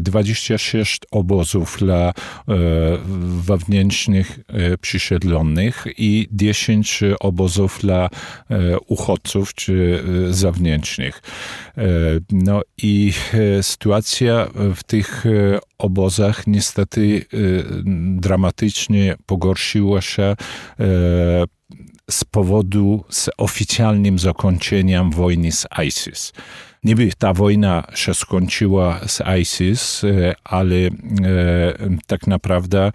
26 0.00 1.00
e, 1.02 1.06
obozów 1.10 1.76
dla 1.78 2.12
wewnętrznych 3.44 4.38
przysiedlonych 4.80 5.86
i 5.98 6.28
10 6.32 7.00
obozów 7.20 7.78
dla 7.80 8.08
uchodźców 8.86 9.54
czy 9.54 10.04
zewnętrznych. 10.30 11.22
No 12.32 12.62
i 12.82 13.12
sytuacja 13.62 14.48
w 14.74 14.82
tych 14.82 15.24
obozach 15.78 16.46
niestety 16.46 17.24
dramatycznie 18.16 19.16
pogorszyła 19.26 20.00
się 20.00 20.36
z 22.10 22.24
powodu 22.24 23.04
z 23.10 23.30
oficjalnym 23.36 24.18
zakończeniem 24.18 25.10
wojny 25.10 25.52
z 25.52 25.66
ISIS. 25.86 26.32
Niby 26.84 27.10
ta 27.18 27.32
wojna 27.32 27.86
się 27.94 28.14
skończyła 28.14 29.00
z 29.06 29.22
ISIS, 29.40 30.02
ale 30.44 30.76
tak 32.06 32.26
naprawdę 32.26 32.90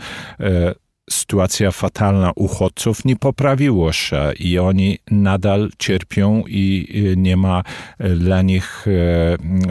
sytuacja 1.10 1.72
fatalna 1.72 2.32
uchodźców 2.36 3.06
nie 3.06 3.16
poprawiła 3.16 3.94
się 3.94 4.34
i 4.40 4.60
oni 4.60 4.98
nadal 5.12 5.70
cierpią 5.78 6.44
i 6.48 6.88
nie 7.18 7.38
ma 7.38 7.64
dla 8.00 8.42
nich 8.42 8.86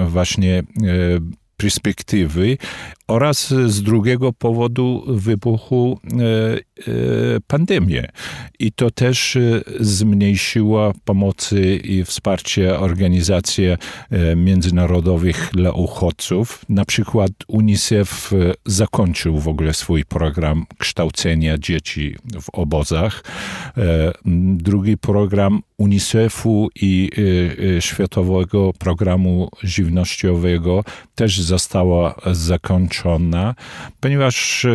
właśnie 0.07 0.63
perspektywy 1.57 2.59
oraz 3.13 3.55
z 3.67 3.83
drugiego 3.83 4.33
powodu 4.33 5.05
wybuchu 5.07 6.01
pandemii. 7.47 8.03
I 8.59 8.73
to 8.73 8.91
też 8.91 9.39
zmniejszyło 9.81 10.93
pomocy 11.05 11.77
i 11.77 12.05
wsparcie 12.05 12.79
organizacji 12.79 13.65
międzynarodowych 14.37 15.51
dla 15.53 15.73
uchodźców. 15.73 16.65
Na 16.69 16.85
przykład 16.85 17.31
UNICEF 17.49 18.31
zakończył 18.67 19.39
w 19.39 19.49
ogóle 19.49 19.75
swój 19.75 20.05
program 20.05 20.67
kształcenia 20.79 21.59
dzieci 21.59 22.17
w 22.43 22.51
obozach. 22.53 23.25
Drugi 24.57 24.99
program 24.99 25.63
UNICEF-u 25.79 26.69
i 26.75 27.11
Światowego 27.81 28.73
Programu 28.79 29.49
Żywnościowego 29.63 30.85
też 31.15 31.41
została 31.41 32.15
zakończona, 32.33 33.02
ponieważ 34.01 34.67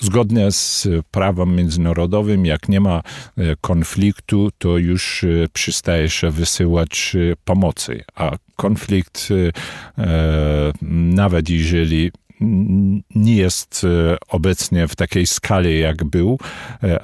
zgodnie 0.00 0.50
z 0.50 0.88
prawem 1.10 1.56
międzynarodowym, 1.56 2.46
jak 2.46 2.68
nie 2.68 2.80
ma 2.80 3.02
konfliktu, 3.60 4.50
to 4.58 4.78
już 4.78 5.24
przystaje 5.52 6.10
się 6.10 6.30
wysyłać 6.30 7.16
pomocy. 7.44 8.04
A 8.14 8.30
konflikt, 8.56 9.28
nawet 10.92 11.50
jeżeli 11.50 12.12
nie 13.14 13.36
jest 13.36 13.86
obecnie 14.28 14.88
w 14.88 14.96
takiej 14.96 15.26
skali, 15.26 15.80
jak 15.80 16.04
był, 16.04 16.38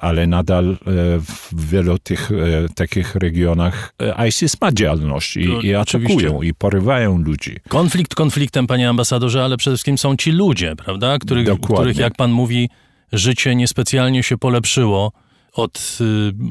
ale 0.01 0.27
nadal 0.27 0.77
w 1.21 1.71
wielu 1.71 1.99
tych 1.99 2.31
takich 2.75 3.15
regionach 3.15 3.95
ISIS 4.29 4.61
ma 4.61 4.73
działalność 4.73 5.37
i, 5.37 5.67
i 5.67 5.75
atakują, 5.75 6.43
i 6.43 6.55
porywają 6.55 7.19
ludzi. 7.19 7.57
Konflikt 7.69 8.15
konfliktem, 8.15 8.67
panie 8.67 8.89
ambasadorze, 8.89 9.45
ale 9.45 9.57
przede 9.57 9.77
wszystkim 9.77 9.99
są 9.99 10.17
ci 10.17 10.33
ludzie, 10.33 10.77
prawda? 10.77 11.19
Których, 11.19 11.49
których 11.61 11.97
jak 11.97 12.15
pan 12.17 12.31
mówi, 12.31 12.69
życie 13.13 13.55
niespecjalnie 13.55 14.23
się 14.23 14.39
polepszyło 14.39 15.13
od 15.53 15.99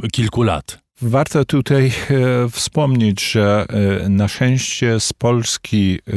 y, 0.05 0.09
kilku 0.09 0.43
lat. 0.43 0.80
Warto 1.03 1.45
tutaj 1.45 1.85
e, 1.85 1.91
wspomnieć, 2.49 3.31
że 3.31 3.65
e, 3.69 4.09
na 4.09 4.27
szczęście 4.27 4.99
z 4.99 5.13
Polski 5.13 5.99
e, 6.07 6.11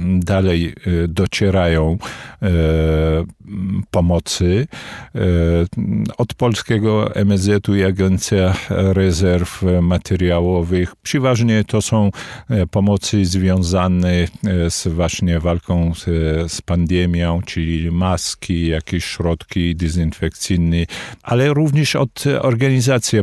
dalej 0.00 0.74
docierają 1.08 1.98
pomocy. 3.90 4.66
Od 6.18 6.34
polskiego 6.34 7.14
MSZ-u 7.14 7.74
i 7.74 7.84
Agencja 7.84 8.54
Rezerw 8.68 9.62
Materiałowych. 9.82 10.96
Przeważnie 11.02 11.64
to 11.64 11.82
są 11.82 12.10
pomocy 12.70 13.24
związane 13.24 14.28
z 14.68 14.88
właśnie 14.88 15.40
walką 15.40 15.92
z, 15.94 16.62
pandemią, 16.62 17.40
czyli 17.46 17.90
maski, 17.90 18.66
jakieś 18.66 19.04
środki 19.04 19.76
dezynfekcyjne, 19.76 20.86
ale 21.22 21.54
również 21.54 21.96
od 21.96 22.24
organizacji 22.40 23.18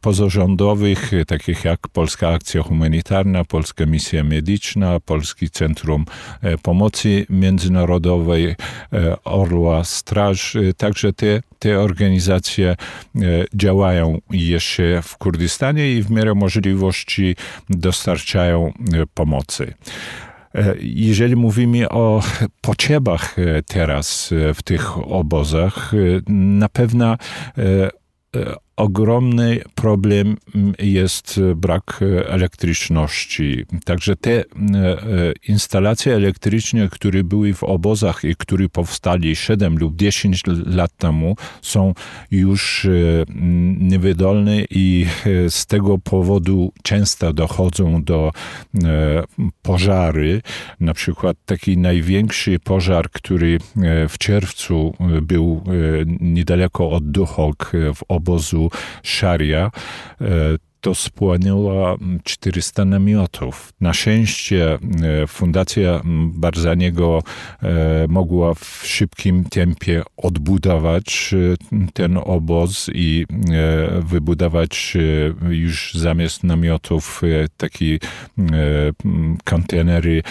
pozarządowych, 0.00 0.27
pozarządowych, 0.28 1.10
takich 1.26 1.64
jak 1.64 1.88
Polska 1.88 2.28
Akcja 2.28 2.62
Humanitarna, 2.62 3.44
Polska 3.44 3.86
Misja 3.86 4.24
Medyczna, 4.24 5.00
Polski 5.00 5.50
Centrum 5.50 6.04
e, 6.42 6.58
Pomocy 6.58 7.26
Międzynarodowej, 7.30 8.46
e, 8.46 8.56
Orła 9.24 9.84
Straż. 9.84 10.56
E, 10.56 10.74
także 10.74 11.12
te, 11.12 11.42
te 11.58 11.80
organizacje 11.80 12.76
działają 13.54 14.18
jeszcze 14.30 15.02
w 15.02 15.16
Kurdystanie 15.16 15.92
i 15.92 16.02
w 16.02 16.10
miarę 16.10 16.34
możliwości 16.34 17.36
dostarczają 17.70 18.72
pomocy. 19.14 19.74
Jeżeli 20.80 21.36
mówimy 21.36 21.88
o 21.88 22.22
potrzebach 22.60 23.36
teraz 23.66 24.34
w 24.54 24.62
tych 24.62 24.98
obozach, 24.98 25.92
na 26.28 26.68
pewno 26.68 27.16
ogromny 28.78 29.60
problem 29.74 30.36
mm, 30.54 30.74
jest 30.78 31.40
brak 31.56 32.00
elektryczności. 32.26 33.64
Także 33.84 34.16
te 34.16 34.30
e, 34.40 34.44
instalacje 35.48 36.14
elektryczne, 36.14 36.88
które 36.88 37.24
były 37.24 37.54
w 37.54 37.64
obozach 37.64 38.24
i 38.24 38.36
które 38.36 38.68
powstali 38.68 39.36
7 39.36 39.78
lub 39.78 39.96
10 39.96 40.42
lat 40.66 40.96
temu, 40.96 41.36
są 41.62 41.94
już 42.30 42.84
e, 42.84 42.90
niewydolne 43.78 44.64
i 44.70 45.06
e, 45.26 45.50
z 45.50 45.66
tego 45.66 45.98
powodu 45.98 46.72
często 46.82 47.32
dochodzą 47.32 48.04
do 48.04 48.32
pożary. 49.62 50.42
Na 50.80 50.94
przykład 50.94 51.36
taki 51.46 51.78
największy 51.78 52.58
pożar, 52.58 53.10
który 53.10 53.58
w 54.08 54.18
czerwcu 54.18 54.94
był 55.22 55.64
niedaleko 56.20 56.90
od 56.90 57.10
Duchok 57.10 57.72
w 57.94 58.00
obozu 58.08 58.67
Sharia 59.02 59.70
e, 60.20 60.58
to 60.80 60.94
spłonęło 60.94 61.98
400 62.24 62.84
namiotów. 62.84 63.72
Na 63.80 63.92
szczęście 63.92 64.74
e, 64.74 65.26
Fundacja 65.26 66.00
Barzaniego 66.24 67.22
e, 67.62 67.68
mogła 68.08 68.54
w 68.54 68.80
szybkim 68.84 69.44
tempie 69.44 70.02
odbudować 70.16 71.34
ten 71.92 72.18
obóz 72.24 72.90
i 72.94 73.26
wybudować 74.00 74.96
już 75.48 75.94
zamiast 75.94 76.44
namiotów 76.44 77.22
takie 77.56 77.98
kontenery 79.44 80.22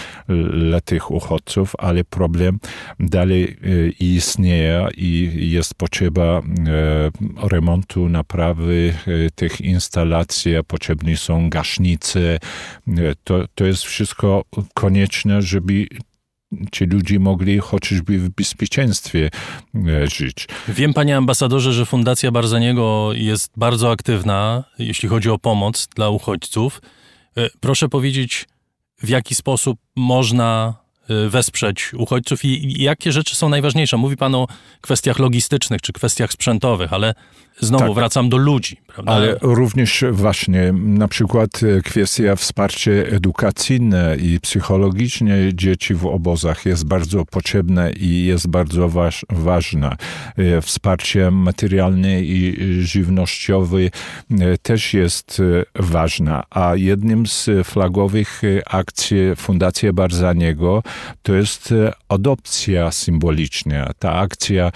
dla 0.60 0.80
tych 0.80 1.10
uchodźców, 1.10 1.72
ale 1.78 2.04
problem 2.04 2.58
dalej 3.00 3.56
istnieje 4.00 4.88
i 4.96 5.30
jest 5.52 5.74
potrzeba 5.74 6.42
remontu, 7.42 8.08
naprawy 8.08 8.94
tych 9.34 9.60
instalacji 9.60 10.37
potrzebni 10.66 11.16
są 11.16 11.50
gaśnicy. 11.50 12.38
To, 13.24 13.44
to 13.54 13.64
jest 13.64 13.82
wszystko 13.82 14.44
konieczne, 14.74 15.42
żeby 15.42 15.86
ci 16.72 16.84
ludzie 16.84 17.18
mogli 17.18 17.58
chociażby 17.58 18.18
w 18.18 18.30
bezpieczeństwie 18.30 19.30
e, 19.74 20.06
żyć. 20.06 20.48
Wiem, 20.68 20.94
panie 20.94 21.16
ambasadorze, 21.16 21.72
że 21.72 21.86
Fundacja 21.86 22.30
Barzaniego 22.30 23.10
jest 23.14 23.52
bardzo 23.56 23.90
aktywna, 23.90 24.64
jeśli 24.78 25.08
chodzi 25.08 25.30
o 25.30 25.38
pomoc 25.38 25.88
dla 25.96 26.08
uchodźców. 26.08 26.82
E, 27.36 27.50
proszę 27.60 27.88
powiedzieć, 27.88 28.48
w 29.02 29.08
jaki 29.08 29.34
sposób 29.34 29.78
można 29.96 30.74
e, 31.08 31.28
wesprzeć 31.28 31.94
uchodźców 31.94 32.44
i 32.44 32.82
jakie 32.82 33.12
rzeczy 33.12 33.36
są 33.36 33.48
najważniejsze? 33.48 33.96
Mówi 33.96 34.16
pan 34.16 34.34
o 34.34 34.46
kwestiach 34.80 35.18
logistycznych 35.18 35.82
czy 35.82 35.92
kwestiach 35.92 36.32
sprzętowych, 36.32 36.92
ale 36.92 37.14
Znowu 37.60 37.84
tak, 37.84 37.94
wracam 37.94 38.28
do 38.28 38.36
ludzi. 38.36 38.76
Prawda? 38.86 39.12
Ale 39.12 39.36
również 39.42 40.04
właśnie 40.12 40.72
na 40.72 41.08
przykład 41.08 41.60
e, 41.62 41.80
kwestia 41.80 42.36
wsparcia 42.36 42.90
edukacyjne 42.90 44.16
i 44.16 44.40
psychologiczne 44.40 45.54
dzieci 45.54 45.94
w 45.94 46.06
obozach 46.06 46.66
jest 46.66 46.86
bardzo 46.86 47.24
potrzebne 47.24 47.92
i 47.92 48.24
jest 48.24 48.48
bardzo 48.48 48.88
waż, 48.88 49.26
ważna. 49.30 49.96
E, 50.36 50.60
wsparcie 50.60 51.30
materialne 51.30 52.22
i 52.22 52.56
żywnościowe 52.82 53.78
e, 53.78 53.90
też 54.62 54.94
jest 54.94 55.42
ważna. 55.74 56.44
A 56.50 56.76
jednym 56.76 57.26
z 57.26 57.50
flagowych 57.64 58.42
akcji 58.66 59.16
Fundacji 59.36 59.92
Barzaniego 59.92 60.82
to 61.22 61.34
jest 61.34 61.74
adopcja 62.08 62.90
symboliczna. 62.90 63.90
Ta 63.98 64.12
akcja 64.12 64.72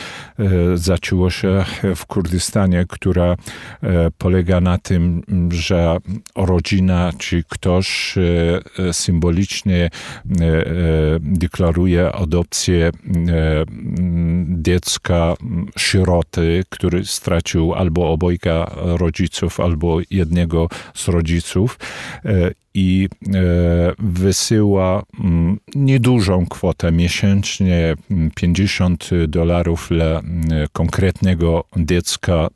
zaczęła 0.75 1.31
się 1.31 1.65
w 1.97 2.07
Kurdystanie 2.07 2.72
która 2.89 3.33
e, 3.33 3.37
polega 4.19 4.61
na 4.61 4.79
tym, 4.79 5.23
że 5.51 5.97
rodzina 6.37 7.13
czy 7.19 7.45
ktoś 7.49 8.15
e, 8.19 8.93
symbolicznie 8.93 9.85
e, 9.85 9.91
deklaruje 11.21 12.13
adopcję 12.13 12.91
dziecka 14.49 15.35
sieroty, 15.79 16.65
który 16.69 17.05
stracił 17.05 17.75
albo 17.75 18.11
obojga 18.11 18.71
rodziców, 18.77 19.61
albo 19.61 19.99
jednego 20.11 20.69
z 20.95 21.09
rodziców 21.09 21.79
i 22.75 23.09
wysyła 23.99 25.03
niedużą 25.75 26.47
kwotę 26.47 26.93
miesięcznie 26.93 27.95
50 28.35 29.11
dolarów 29.29 29.89
dla 29.91 30.23
konkretnego 30.73 31.65
dziecka. 31.77 32.49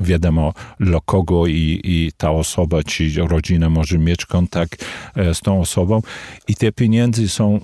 Wiadomo 0.00 0.54
dla 0.80 0.98
kogo 1.04 1.46
i, 1.46 1.80
i 1.84 2.12
ta 2.16 2.30
osoba, 2.30 2.82
czy 2.82 3.10
rodzina 3.28 3.70
może 3.70 3.98
mieć 3.98 4.26
kontakt 4.26 4.84
e, 5.16 5.34
z 5.34 5.40
tą 5.40 5.60
osobą. 5.60 6.02
I 6.48 6.54
te 6.54 6.72
pieniądze 6.72 7.28
są 7.28 7.56
e, 7.56 7.60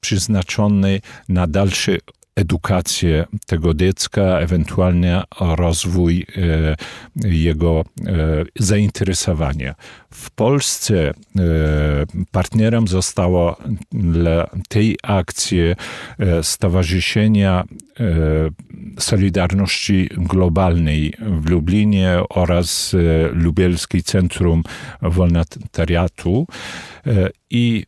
przeznaczone 0.00 1.00
na 1.28 1.46
dalszy 1.46 1.98
edukację 2.36 3.26
tego 3.46 3.74
dziecka, 3.74 4.22
ewentualnie 4.22 5.22
rozwój 5.40 6.26
jego 7.16 7.84
zainteresowania. 8.58 9.74
W 10.10 10.30
Polsce 10.30 11.12
partnerem 12.30 12.88
zostało 12.88 13.56
dla 13.92 14.50
tej 14.68 14.98
akcji 15.02 15.58
Stowarzyszenia 16.42 17.64
Solidarności 18.98 20.08
Globalnej 20.16 21.12
w 21.18 21.50
Lublinie 21.50 22.18
oraz 22.30 22.96
Lubelski 23.32 24.02
Centrum 24.02 24.62
Wolontariatu. 25.02 26.46
I 27.50 27.86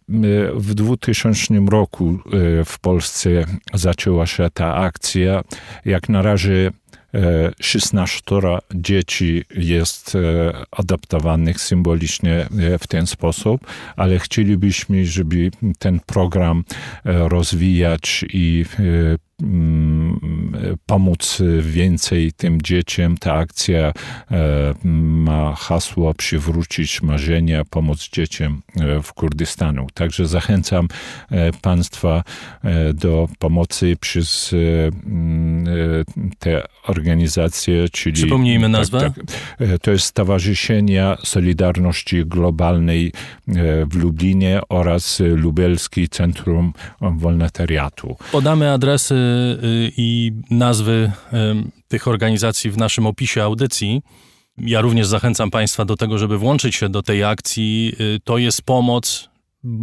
w 0.55 0.75
2000 0.75 1.55
roku 1.71 2.19
w 2.65 2.79
Polsce 2.81 3.31
zaczęła 3.75 4.27
się 4.27 4.49
ta 4.55 4.75
akcja. 4.75 5.43
Jak 5.85 6.09
na 6.09 6.23
razie 6.23 6.71
16 7.61 8.21
dzieci 8.75 9.45
jest 9.57 10.17
adaptowanych 10.71 11.61
symbolicznie 11.61 12.47
w 12.79 12.87
ten 12.87 13.07
sposób, 13.07 13.67
ale 13.97 14.19
chcielibyśmy, 14.19 15.07
żeby 15.07 15.51
ten 15.79 16.01
program 16.07 16.65
rozwijać 17.05 18.25
i 18.33 18.65
pomóc 20.87 21.43
więcej 21.61 22.33
tym 22.33 22.63
dzieciom. 22.63 23.17
Ta 23.17 23.35
akcja 23.35 23.93
ma 24.85 25.55
hasło 25.55 26.15
przywrócić 26.15 27.03
marzenia, 27.03 27.65
pomóc 27.65 28.09
dzieciom 28.13 28.63
w 29.03 29.13
Kurdystanu. 29.13 29.87
Także 29.95 30.27
zachęcam 30.27 30.89
Państwa 31.63 32.23
do 32.95 33.29
pomocy 33.39 33.97
przez 34.01 34.55
te 36.39 36.63
organizacje, 36.87 37.89
czyli... 37.89 38.15
Przypomnijmy 38.15 38.69
nazwę. 38.69 39.01
Tak, 39.01 39.15
tak, 39.15 39.79
to 39.83 39.91
jest 39.91 40.05
Stowarzyszenia 40.07 41.17
Solidarności 41.25 42.27
Globalnej 42.27 43.13
w 43.91 43.97
Lublinie 43.97 44.61
oraz 44.69 45.21
Lubelski 45.21 46.09
Centrum 46.09 46.73
Wolontariatu. 47.01 48.17
Podamy 48.33 48.73
adresy 48.73 49.28
i 49.97 50.33
nazwy 50.51 51.13
tych 51.89 52.09
organizacji 52.09 52.71
w 52.71 52.77
naszym 52.77 53.07
opisie 53.07 53.43
audycji. 53.43 54.03
Ja 54.59 54.81
również 54.81 55.07
zachęcam 55.07 55.51
Państwa 55.51 55.85
do 55.85 55.97
tego, 55.97 56.19
żeby 56.19 56.39
włączyć 56.39 56.77
się 56.77 56.89
do 56.89 57.03
tej 57.03 57.25
akcji. 57.25 57.93
Y, 58.01 58.21
to 58.25 58.39
jest 58.39 58.63
pomoc 58.63 59.29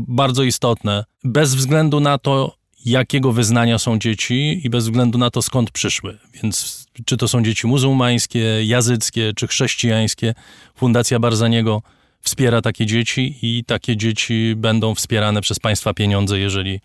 bardzo 0.08 0.44
istotna, 0.44 1.04
bez 1.24 1.56
względu 1.56 2.00
na 2.00 2.18
to, 2.18 2.56
jakiego 2.86 3.32
wyznania 3.32 3.80
są 3.80 4.00
dzieci 4.00 4.62
i 4.64 4.70
bez 4.70 4.84
względu 4.84 5.18
na 5.18 5.32
to, 5.32 5.42
skąd 5.42 5.72
przyszły. 5.72 6.18
Więc 6.34 6.86
czy 7.06 7.18
to 7.18 7.28
są 7.28 7.44
dzieci 7.44 7.68
muzułmańskie, 7.68 8.66
jazyckie 8.66 9.34
czy 9.36 9.48
chrześcijańskie, 9.48 10.34
Fundacja 10.76 11.20
Barzaniego 11.20 11.82
wspiera 12.22 12.62
takie 12.62 12.86
dzieci 12.86 13.38
i 13.42 13.64
takie 13.66 13.98
dzieci 13.98 14.54
będą 14.58 14.96
wspierane 14.96 15.42
przez 15.42 15.60
Państwa 15.60 15.94
pieniądze, 15.94 16.40
jeżeli 16.40 16.80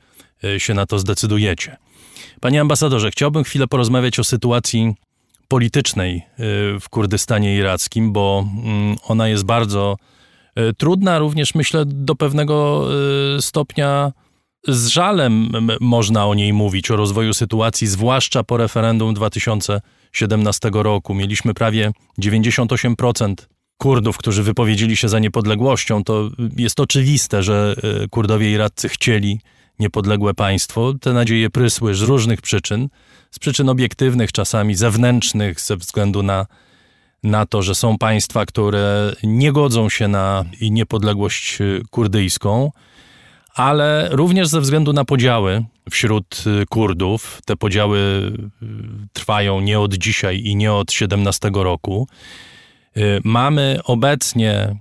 y, 0.45 0.61
się 0.61 0.75
na 0.75 0.87
to 0.87 0.99
zdecydujecie. 0.99 1.77
Panie 2.41 2.61
ambasadorze, 2.61 3.11
chciałbym 3.11 3.45
chwilę 3.45 3.67
porozmawiać 3.67 4.19
o 4.19 4.25
sytuacji 4.25 4.95
politycznej 5.51 6.17
y, 6.17 6.23
w 6.81 6.89
Kurdystanie 6.91 7.57
irackim, 7.57 8.13
bo 8.13 8.47
mm, 8.65 8.97
ona 9.09 9.29
jest 9.29 9.45
bardzo 9.45 9.97
y, 10.59 10.75
trudna, 10.75 11.19
również 11.19 11.55
myślę 11.55 11.85
do 11.87 12.15
pewnego 12.15 12.87
y, 13.37 13.43
stopnia 13.43 14.13
z 14.69 14.87
żalem 14.87 15.51
można 15.81 16.27
o 16.27 16.35
niej 16.35 16.53
mówić, 16.53 16.91
o 16.91 16.97
rozwoju 16.97 17.35
sytuacji, 17.35 17.87
zwłaszcza 17.87 18.45
po 18.45 18.57
referendum 18.57 19.15
2017 19.15 20.71
roku. 20.73 21.15
Mieliśmy 21.15 21.55
prawie 21.55 21.93
98% 22.19 23.35
Kurdów, 23.77 24.19
którzy 24.19 24.43
wypowiedzieli 24.43 24.97
się 24.97 25.09
za 25.09 25.19
niepodległością. 25.19 26.05
To 26.05 26.31
jest 26.57 26.81
oczywiste, 26.81 27.43
że 27.43 27.75
Kurdowie 28.11 28.53
iraccy 28.53 28.89
chcieli 28.89 29.41
niepodległe 29.81 30.35
państwo. 30.35 30.95
Te 31.01 31.13
nadzieje 31.13 31.51
prysły 31.51 31.95
z 31.95 32.03
różnych 32.03 32.43
przyczyn, 32.43 32.89
z 33.31 33.39
przyczyn 33.39 33.69
obiektywnych, 33.69 34.33
czasami 34.33 34.75
zewnętrznych, 34.75 35.61
ze 35.61 35.77
względu 35.77 36.23
na, 36.23 36.47
na 37.23 37.47
to, 37.47 37.63
że 37.63 37.75
są 37.75 37.99
państwa, 37.99 38.47
które 38.47 39.13
nie 39.23 39.53
godzą 39.53 39.89
się 39.89 40.09
na 40.09 40.45
niepodległość 40.61 41.61
y, 41.61 41.83
kurdyjską, 41.91 42.73
ale 43.55 44.09
również 44.11 44.49
ze 44.49 44.61
względu 44.61 44.93
na 44.93 45.05
podziały 45.05 45.65
wśród 45.91 46.45
y, 46.63 46.67
Kurdów. 46.67 47.41
Te 47.45 47.57
podziały 47.57 47.99
y, 47.99 48.69
trwają 49.13 49.61
nie 49.61 49.81
od 49.81 49.95
dzisiaj 49.95 50.41
i 50.45 50.57
nie 50.57 50.73
od 50.73 50.93
17 50.93 51.51
roku. 51.55 52.09
Mamy 53.25 53.81
obecnie 53.85 54.77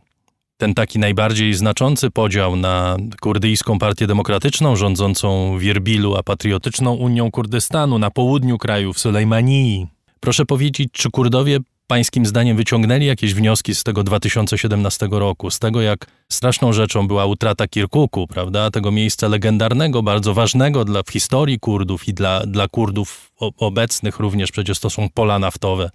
ten 0.60 0.74
taki 0.74 1.00
najbardziej 1.00 1.54
znaczący 1.54 2.12
podział 2.12 2.56
na 2.56 2.98
kurdyjską 3.22 3.80
partię 3.80 4.08
demokratyczną 4.08 4.76
rządzącą 4.76 5.58
w 5.58 5.64
Irbilu, 5.64 6.16
a 6.16 6.24
patriotyczną 6.24 6.94
Unią 6.94 7.32
Kurdystanu 7.32 8.00
na 8.00 8.12
południu 8.12 8.58
kraju, 8.58 8.94
w 8.94 9.00
Sulejmanii. 9.00 9.88
Proszę 10.20 10.46
powiedzieć, 10.46 10.90
czy 10.92 11.12
Kurdowie 11.12 11.60
pańskim 11.88 12.26
zdaniem 12.26 12.58
wyciągnęli 12.58 13.06
jakieś 13.06 13.34
wnioski 13.34 13.76
z 13.76 13.84
tego 13.84 14.04
2017 14.04 15.08
roku, 15.12 15.52
z 15.52 15.60
tego 15.60 15.82
jak 15.82 16.06
straszną 16.30 16.74
rzeczą 16.74 17.08
była 17.08 17.26
utrata 17.26 17.68
Kirkuku, 17.68 18.28
prawda, 18.28 18.72
tego 18.72 18.92
miejsca 18.92 19.28
legendarnego, 19.28 20.04
bardzo 20.04 20.34
ważnego 20.34 20.86
dla, 20.86 21.04
w 21.04 21.10
historii 21.10 21.60
Kurdów 21.60 22.08
i 22.08 22.14
dla, 22.14 22.40
dla 22.40 22.68
Kurdów 22.68 23.32
obecnych 23.58 24.20
również, 24.20 24.52
przecież 24.52 24.80
to 24.80 24.90
są 24.90 25.10
pola 25.14 25.40
naftowe, 25.40 25.90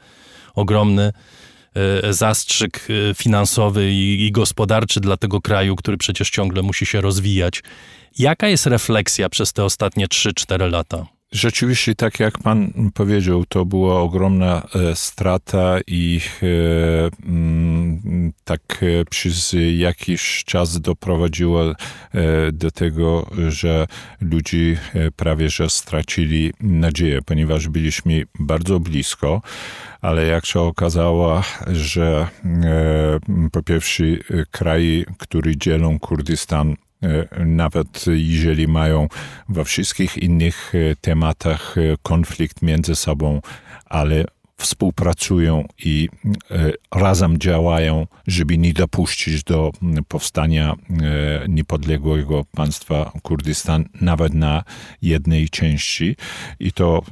ogromny 0.54 1.12
zastrzyk 2.12 2.88
e, 3.10 3.14
finansowy 3.14 3.92
i, 3.92 4.26
i 4.26 4.32
gospodarczy 4.32 5.00
dla 5.00 5.16
tego 5.16 5.40
kraju, 5.40 5.76
który 5.76 5.96
przecież 5.96 6.30
ciągle 6.30 6.62
musi 6.62 6.86
się 6.86 7.00
rozwijać. 7.00 7.62
Jaka 8.18 8.48
jest 8.48 8.66
refleksja 8.66 9.28
przez 9.28 9.52
te 9.52 9.64
ostatnie 9.64 10.06
3-4 10.06 10.70
lata? 10.70 11.06
Rzeczywiście, 11.34 11.94
tak 11.94 12.20
jak 12.20 12.38
pan 12.38 12.72
powiedział, 12.94 13.44
to 13.44 13.64
była 13.64 14.00
ogromna 14.00 14.62
e, 14.74 14.96
strata 14.96 15.78
i 15.86 16.20
e, 16.42 17.26
mm, 17.26 18.32
tak 18.44 18.60
e, 18.82 19.04
przez 19.04 19.56
jakiś 19.76 20.44
czas 20.44 20.80
doprowadziło 20.80 21.64
do 22.52 22.70
tego, 22.70 23.30
że 23.48 23.86
ludzie 24.20 24.78
prawie 25.16 25.48
że 25.48 25.70
stracili 25.70 26.52
nadzieję, 26.60 27.22
ponieważ 27.22 27.68
byliśmy 27.68 28.22
bardzo 28.38 28.80
blisko, 28.80 29.42
ale 30.00 30.26
jak 30.26 30.46
się 30.46 30.60
okazało, 30.60 31.42
że 31.66 32.28
po 33.52 33.62
pierwsze 33.62 34.04
kraje, 34.50 35.04
które 35.18 35.56
dzielą 35.56 35.98
Kurdystan 35.98 36.76
nawet 37.46 38.04
jeżeli 38.14 38.68
mają 38.68 39.08
we 39.48 39.64
wszystkich 39.64 40.18
innych 40.18 40.72
e, 40.74 40.96
tematach 40.96 41.78
e, 41.78 41.80
konflikt 42.02 42.62
między 42.62 42.94
sobą, 42.94 43.40
ale 43.84 44.24
współpracują 44.56 45.64
i 45.84 46.08
razem 46.94 47.38
działają, 47.38 48.06
żeby 48.26 48.58
nie 48.58 48.72
dopuścić 48.72 49.44
do 49.44 49.72
powstania 50.08 50.74
niepodległego 51.48 52.44
państwa 52.52 53.12
Kurdystan, 53.22 53.84
nawet 54.00 54.34
na 54.34 54.64
jednej 55.02 55.48
części. 55.48 56.16
I 56.60 56.72
to 56.72 57.02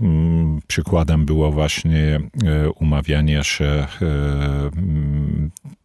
przykładem 0.67 1.27
było 1.27 1.53
właśnie 1.53 2.21
umawianie 2.81 3.45
się 3.45 3.87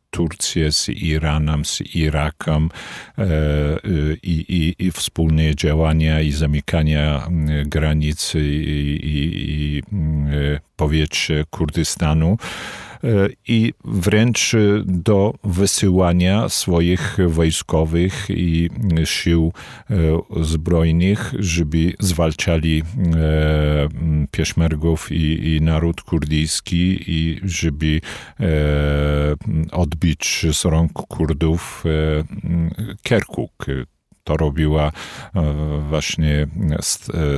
Turcję, 0.09 0.71
z 0.71 0.89
Iranem, 0.89 1.65
z 1.65 1.81
Irakiem 1.95 2.69
e, 3.17 3.25
i, 4.23 4.31
i, 4.31 4.85
i 4.85 4.91
wspólne 4.91 5.55
działania 5.55 6.21
i 6.21 6.31
zamykania 6.31 7.27
granic 7.65 8.35
i, 8.35 8.39
i, 8.39 9.03
i 9.03 9.83
powietrze 10.75 11.43
Kurdystanu. 11.49 12.37
E, 13.03 13.29
i 13.47 13.73
wręcz 13.85 14.55
do 14.85 15.33
wysyłania 15.43 16.49
swoich 16.49 17.17
wojskowych 17.27 18.25
i 18.29 18.69
sił 19.03 19.53
e, 19.89 19.95
zbrojnych, 20.43 21.33
żeby 21.39 21.93
zwalczali 21.99 22.83
e, 23.15 23.87
pieszmergów 24.31 25.11
i, 25.11 25.55
i 25.55 25.61
naród 25.61 26.01
kurdyjski 26.01 27.03
i 27.07 27.39
żeby 27.43 28.01
odbić 29.71 30.45
z 30.51 30.65
rąk 30.65 30.91
Kurdów 30.91 31.83
Kerkuk, 33.03 33.65
to 34.27 34.37
robiła 34.37 34.91
właśnie 35.89 36.47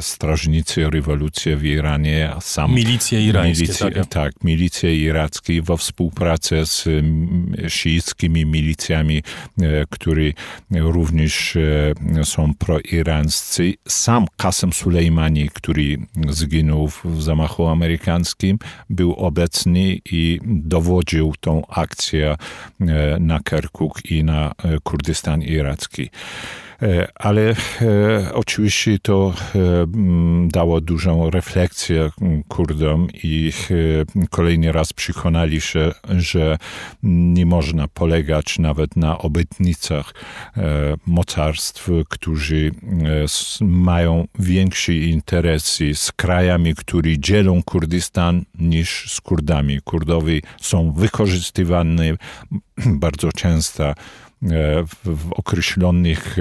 strażnicy 0.02 0.90
rewolucji 0.90 1.56
w 1.56 1.66
Iranie, 1.66 2.32
sam... 2.42 2.76
Milicje 2.76 3.26
irańskie, 3.26 3.64
milicje, 3.64 3.92
tak. 3.92 4.06
tak, 4.06 4.44
milicje 4.44 4.96
irackie 4.96 5.62
we 5.62 5.78
współpracy 5.78 6.66
z 6.66 6.88
szyickimi 7.68 8.46
milicjami, 8.46 9.24
które 9.90 10.24
również 10.72 11.58
są 12.24 12.54
proirańscy. 12.54 13.74
Sam 13.88 14.26
Qasem 14.38 14.74
Sulejmani, 14.74 15.50
który 15.54 15.98
zginął 16.30 16.88
w 16.88 17.24
zamachu 17.24 17.68
amerykańskim, 17.68 18.60
był 18.90 19.14
obecny 19.14 19.98
i 20.12 20.40
dowodził 20.46 21.34
tą 21.40 21.66
akcję 21.68 22.36
na 23.20 23.40
Kerkuk 23.40 24.06
i 24.06 24.24
na 24.24 24.52
Kurdystan 24.84 25.42
iracki. 25.42 26.10
E, 26.82 27.08
ale 27.16 27.50
e, 27.52 27.56
oczywiście 28.34 29.00
to 29.00 29.34
e, 29.56 29.60
dało 30.48 30.82
dużą 30.82 31.30
refleksję 31.30 32.10
Kurdom 32.48 33.08
i 33.24 33.52
kolejny 34.30 34.72
raz 34.72 34.94
przekonali 34.94 35.62
się, 35.62 35.92
że 36.18 36.58
nie 37.04 37.46
można 37.46 37.88
polegać 37.88 38.60
nawet 38.60 38.96
na 38.96 39.18
obytnicach 39.18 40.14
mocarstw, 41.06 41.90
którzy 42.10 42.72
mają 43.62 44.28
większe 44.40 44.94
interesy 44.94 45.96
z 45.96 46.12
krajami, 46.12 46.76
które 46.76 47.20
dzielą 47.20 47.64
Kurdystan 47.64 48.46
niż 48.60 49.14
z 49.14 49.22
Kurdami. 49.22 49.82
Kurdowie 49.82 50.42
są 50.62 50.92
wykorzystywani 50.92 52.12
bardzo 53.06 53.32
często 53.32 53.94
w, 54.42 54.96
w 55.04 55.34
określonych 55.34 56.38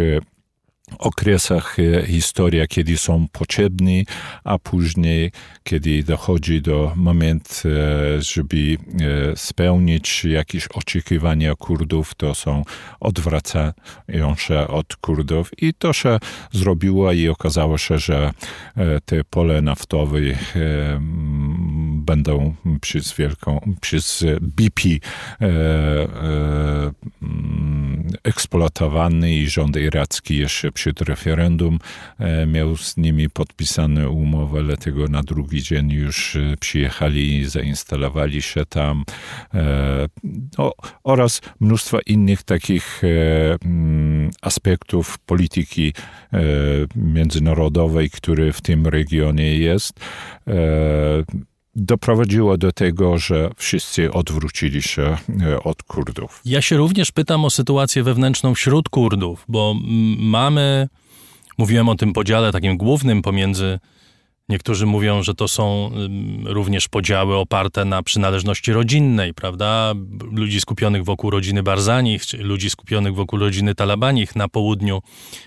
okresach 0.99 1.77
historii, 2.07 2.69
kiedy 2.69 2.97
są 2.97 3.27
potrzebni, 3.33 4.07
a 4.45 4.59
później, 4.59 5.33
kiedy 5.63 6.03
dochodzi 6.03 6.63
do 6.63 6.93
momentu, 6.97 7.69
żeby 8.19 8.77
spełnić 9.37 10.25
jakieś 10.25 10.69
oczekiwania 10.69 11.55
Kurdów, 11.55 12.15
to 12.15 12.35
są 12.35 12.63
odwracają 13.01 14.35
się 14.37 14.59
od 14.59 14.97
Kurdów. 14.97 15.51
I 15.63 15.75
to 15.75 15.93
się 15.93 16.19
zrobiło 16.53 17.13
i 17.13 17.29
okazało 17.29 17.79
się, 17.79 17.99
że 17.99 18.31
te 19.05 19.25
pole 19.25 19.63
naftowe 19.63 20.19
będą 22.09 22.55
przez 22.81 23.15
wielką, 23.15 23.75
przez 23.81 24.25
BP 24.41 24.83
eksploatowane 28.25 29.33
i 29.33 29.49
rząd 29.49 29.77
iracki 29.77 30.37
jeszcze 30.37 30.73
przed 30.73 31.01
referendum 31.01 31.79
miał 32.47 32.77
z 32.77 32.97
nimi 32.97 33.31
podpisane 33.31 34.09
umowę, 34.09 34.65
dlatego 34.65 35.09
na 35.09 35.23
drugi 35.23 35.63
dzień 35.63 35.91
już 35.93 36.37
przyjechali 36.61 37.39
i 37.39 37.45
zainstalowali 37.45 38.43
się 38.43 38.67
tam 38.67 39.05
no, 40.59 40.73
oraz 41.05 41.41
mnóstwo 41.61 41.99
innych 42.07 42.43
takich 42.43 43.03
aspektów 44.43 45.19
polityki 45.19 45.93
międzynarodowej, 46.97 48.11
który 48.11 48.53
w 48.53 48.61
tym 48.61 48.87
regionie 48.87 49.59
jest 49.59 50.01
doprowadziło 51.75 52.59
do 52.59 52.73
tego, 52.73 53.19
że 53.19 53.51
wszyscy 53.57 54.13
odwrócili 54.13 54.83
się 54.83 55.17
od 55.65 55.83
Kurdów. 55.83 56.41
Ja 56.45 56.63
się 56.63 56.77
również 56.77 57.13
pytam 57.13 57.45
o 57.45 57.51
sytuację 57.51 58.03
wewnętrzną 58.03 58.55
wśród 58.55 58.89
Kurdów, 58.89 59.45
bo 59.49 59.75
mamy, 60.19 60.89
mówiłem 61.59 61.89
o 61.89 61.95
tym 61.95 62.13
podziale 62.13 62.53
takim 62.53 62.77
głównym 62.77 63.23
pomiędzy 63.23 63.79
Niektórzy 64.49 64.87
mówią, 64.87 65.23
że 65.23 65.35
to 65.35 65.49
są 65.49 65.91
również 66.45 66.89
podziały 66.89 67.37
oparte 67.37 67.85
na 67.85 68.03
przynależności 68.03 68.73
rodzinnej, 68.73 69.35
prawda? 69.35 69.95
Ludzi 70.33 70.61
skupionych 70.61 71.05
wokół 71.05 71.31
rodziny 71.31 71.63
Barzanich, 71.63 72.27
czy 72.27 72.39
ludzi 72.39 72.71
skupionych 72.71 73.15
wokół 73.15 73.39
rodziny 73.39 73.75
Talabanich 73.75 74.37
na 74.37 74.49
południu. 74.49 75.03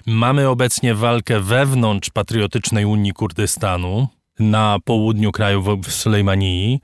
Mamy 0.05 0.49
obecnie 0.49 0.95
walkę 0.95 1.39
wewnątrz 1.39 2.09
patriotycznej 2.09 2.85
Unii 2.85 3.13
Kurdystanu, 3.13 4.07
na 4.41 4.77
południu 4.85 5.31
kraju 5.31 5.63
w 5.83 5.91
Sulejmanii. 5.91 6.79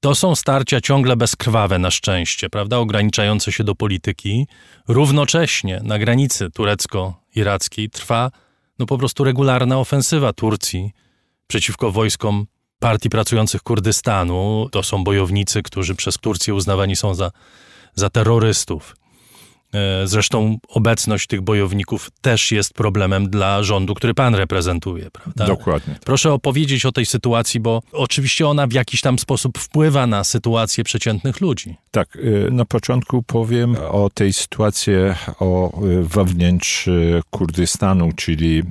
To 0.00 0.14
są 0.14 0.34
starcia 0.34 0.80
ciągle 0.80 1.16
bezkrwawe 1.16 1.78
na 1.78 1.90
szczęście, 1.90 2.50
prawda, 2.50 2.78
ograniczające 2.78 3.52
się 3.52 3.64
do 3.64 3.74
polityki. 3.74 4.46
Równocześnie 4.88 5.80
na 5.84 5.98
granicy 5.98 6.50
turecko-irackiej 6.50 7.90
trwa 7.90 8.30
no 8.78 8.86
po 8.86 8.98
prostu 8.98 9.24
regularna 9.24 9.78
ofensywa 9.78 10.32
Turcji 10.32 10.92
przeciwko 11.46 11.92
wojskom 11.92 12.46
Partii 12.78 13.10
Pracujących 13.10 13.62
Kurdystanu. 13.62 14.68
To 14.72 14.82
są 14.82 15.04
bojownicy, 15.04 15.62
którzy 15.62 15.94
przez 15.94 16.18
Turcję 16.18 16.54
uznawani 16.54 16.96
są 16.96 17.14
za, 17.14 17.30
za 17.94 18.10
terrorystów. 18.10 18.96
E, 19.74 20.06
zresztą 20.06 20.58
obecność 20.68 21.26
tych 21.26 21.40
bojowników 21.40 22.10
też 22.20 22.52
jest 22.52 22.74
problemem 22.74 23.30
dla 23.30 23.62
rządu, 23.62 23.94
który 23.94 24.14
pan 24.14 24.34
reprezentuje, 24.34 25.10
prawda? 25.10 25.46
Dokładnie. 25.46 25.94
Proszę 26.04 26.32
opowiedzieć 26.32 26.86
o 26.86 26.92
tej 26.92 27.06
sytuacji, 27.06 27.60
bo 27.60 27.82
oczywiście 27.92 28.48
ona 28.48 28.66
w 28.66 28.72
jakiś 28.72 29.00
tam 29.00 29.18
sposób 29.18 29.58
wpływa 29.58 30.06
na 30.06 30.24
sytuację 30.24 30.84
przeciętnych 30.84 31.40
ludzi. 31.40 31.76
Tak, 31.90 32.16
y, 32.16 32.48
na 32.50 32.64
początku 32.64 33.22
powiem 33.22 33.76
o 33.90 34.10
tej 34.14 34.32
sytuacji 34.32 34.94
o 35.40 35.82
y, 35.86 36.02
wewnątrz 36.02 36.88
y, 36.88 37.20
Kurdystanu, 37.30 38.12
czyli 38.16 38.62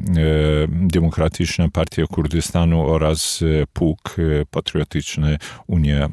Demokratyczna 0.70 1.70
Partia 1.70 2.08
Kurdystanu 2.08 2.90
oraz 2.90 3.44
Pułk 3.74 4.16
Patriotyczny 4.52 5.38
Unia 5.68 6.10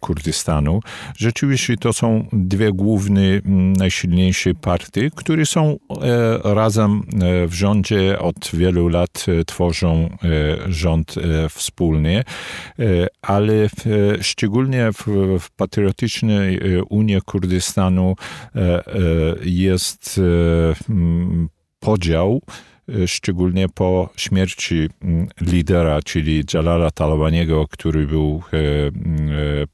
Kurdystanu. 0.00 0.80
Rzeczywiście 1.16 1.76
to 1.76 1.92
są 1.92 2.28
dwie 2.32 2.72
główne 2.72 3.41
najsilniejsze 3.78 4.54
partie, 4.54 5.10
które 5.10 5.46
są 5.46 5.76
e, 6.02 6.54
razem 6.54 7.02
e, 7.12 7.46
w 7.46 7.54
rządzie 7.54 8.18
od 8.18 8.50
wielu 8.52 8.88
lat 8.88 9.26
e, 9.28 9.44
tworzą 9.44 10.16
rząd 10.66 11.14
wspólnie, 11.50 12.24
ale 13.22 13.68
szczególnie 14.20 14.92
w, 14.92 15.06
w 15.40 15.50
patriotycznej 15.56 16.60
Unii 16.90 17.20
Kurdystanu 17.20 18.14
jest 19.44 20.20
podział 21.80 22.42
szczególnie 23.06 23.68
po 23.68 24.08
śmierci 24.16 24.88
mm, 25.02 25.28
lidera, 25.40 26.02
czyli 26.02 26.44
Jalala 26.54 26.90
Talabaniego, 26.90 27.68
który 27.68 28.06
był 28.06 28.42
e, 28.52 28.56
e, 28.56 28.90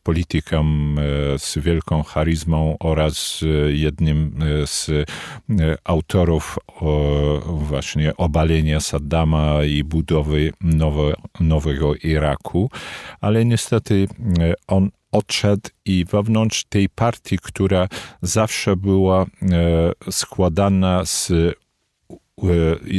politykiem 0.03 0.99
z 1.39 1.59
wielką 1.59 2.03
charyzmą 2.03 2.77
oraz 2.81 3.45
jednym 3.69 4.39
z 4.67 4.91
autorów 5.85 6.59
właśnie 7.47 8.17
obalenia 8.17 8.81
Saddama 8.81 9.65
i 9.65 9.85
budowy 9.85 10.53
nowe, 10.61 11.13
nowego 11.41 11.95
Iraku, 11.95 12.71
ale 13.21 13.45
niestety 13.45 14.09
on 14.67 14.91
odszedł 15.13 15.69
i 15.85 16.05
wewnątrz 16.05 16.65
tej 16.65 16.89
partii, 16.89 17.39
która 17.43 17.89
zawsze 18.23 18.77
była 18.77 19.27
składana 20.11 21.05
z 21.05 21.31
E, 21.31 21.68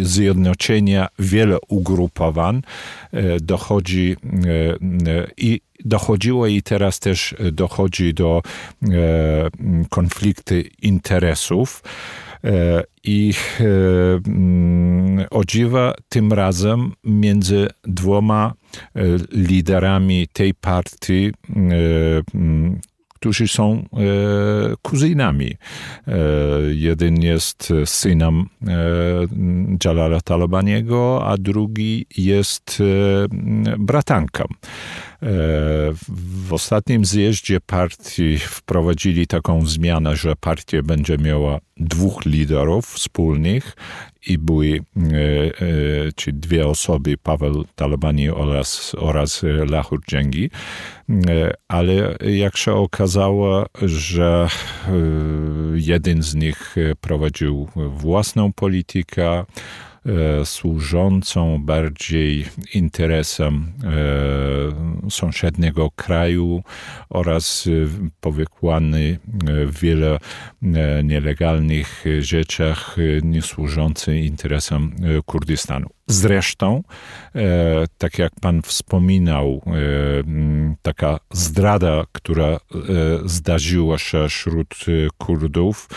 zjednoczenia 0.01 1.07
wiele 1.19 1.57
ugrupowań 1.67 2.61
e, 3.11 3.39
dochodzi 3.39 4.15
e, 5.05 5.27
i 5.37 5.61
dochodziło 5.85 6.47
i 6.47 6.61
teraz 6.61 6.99
też 6.99 7.35
dochodzi 7.51 8.13
do 8.13 8.41
konflikty 9.89 10.69
interesów. 10.81 11.83
I 13.03 13.33
o 15.31 15.45
dziwa 15.45 15.93
tym 16.09 16.33
razem 16.33 16.91
między 17.03 17.67
dwoma 17.83 18.53
liderami 19.31 20.27
tej 20.33 20.53
partii 20.53 21.31
którzy 23.19 23.47
są 23.47 23.73
e, 23.73 23.85
kuzynami. 24.81 25.51
E, 26.07 26.17
jeden 26.69 27.21
jest 27.21 27.73
synem 27.85 28.45
e, 28.67 28.75
Jalala 29.85 30.21
Talabaniego, 30.21 31.25
a 31.25 31.37
drugi 31.37 32.05
jest 32.17 32.83
bratanką. 33.77 34.43
W 36.45 36.53
ostatnim 36.53 37.05
zjeździe 37.05 37.59
partii 37.61 38.37
wprowadzili 38.37 39.27
taką 39.27 39.65
zmianę, 39.65 40.15
że 40.15 40.35
partia 40.35 40.83
będzie 40.83 41.17
miała 41.17 41.59
dwóch 41.77 42.25
liderów 42.25 42.85
wspólnych 42.85 43.75
i 44.29 44.37
były 44.37 44.79
czy 46.15 46.33
dwie 46.33 46.67
osoby, 46.67 47.17
Paweł 47.17 47.65
Talabani 47.75 48.29
oraz, 48.29 48.95
oraz 48.97 49.43
Lahur 49.69 50.01
Dżengi, 50.09 50.49
ale 51.67 52.17
jak 52.21 52.57
się 52.57 52.73
okazało, 52.73 53.65
że 53.81 54.47
jeden 55.73 56.23
z 56.23 56.35
nich 56.35 56.75
prowadził 57.01 57.67
własną 57.75 58.53
politykę, 58.53 58.99
E, 59.29 59.88
służącą 60.43 61.63
bardziej 61.63 62.45
interesem 62.73 63.73
e, 63.83 65.09
sąsiedniego 65.09 65.91
kraju 65.91 66.63
oraz 67.09 67.67
e, 67.67 67.71
powikłany 68.21 69.19
w 69.67 69.79
wiele 69.79 70.17
nielegalnych 71.03 72.05
rzeczach 72.19 72.95
niesłużący 73.23 74.17
interesem 74.17 74.95
Kurdystanu. 75.25 75.89
Zresztą, 76.07 76.83
tak 77.97 78.19
jak 78.19 78.31
pan 78.41 78.61
wspominał, 78.61 79.61
taka 80.81 81.19
zdrada, 81.31 82.03
która 82.11 82.59
zdarzyła 83.25 83.97
się 83.97 84.27
wśród 84.29 84.75
Kurdów 85.17 85.89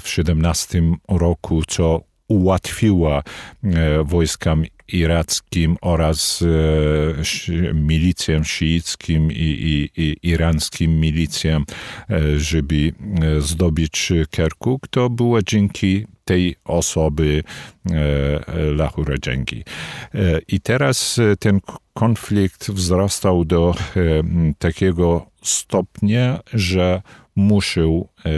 w 0.00 0.02
17 0.04 0.82
roku, 1.08 1.62
co 1.68 2.00
ułatwiła 2.32 3.22
e, 3.64 4.04
wojskom 4.04 4.64
irackim 4.88 5.76
oraz 5.80 6.42
e, 6.42 7.74
milicjom 7.74 8.44
szyickim 8.44 9.32
i, 9.32 9.34
i, 9.96 10.02
i 10.02 10.16
irańskim 10.22 11.00
milicjom, 11.00 11.64
e, 12.10 12.38
żeby 12.38 12.92
zdobyć 13.38 14.12
Kerkuk, 14.30 14.88
to 14.88 15.10
było 15.10 15.42
dzięki 15.42 16.06
tej 16.24 16.56
osoby 16.64 17.42
Lahura 18.76 19.16
Dżengi. 19.18 19.64
I 20.48 20.60
teraz 20.60 21.20
ten 21.38 21.60
konflikt 21.94 22.70
wzrastał 22.70 23.44
do 23.44 23.74
takiego 24.58 25.26
stopnia, 25.42 26.40
że 26.52 27.02
musiał 27.36 28.08
e, 28.24 28.30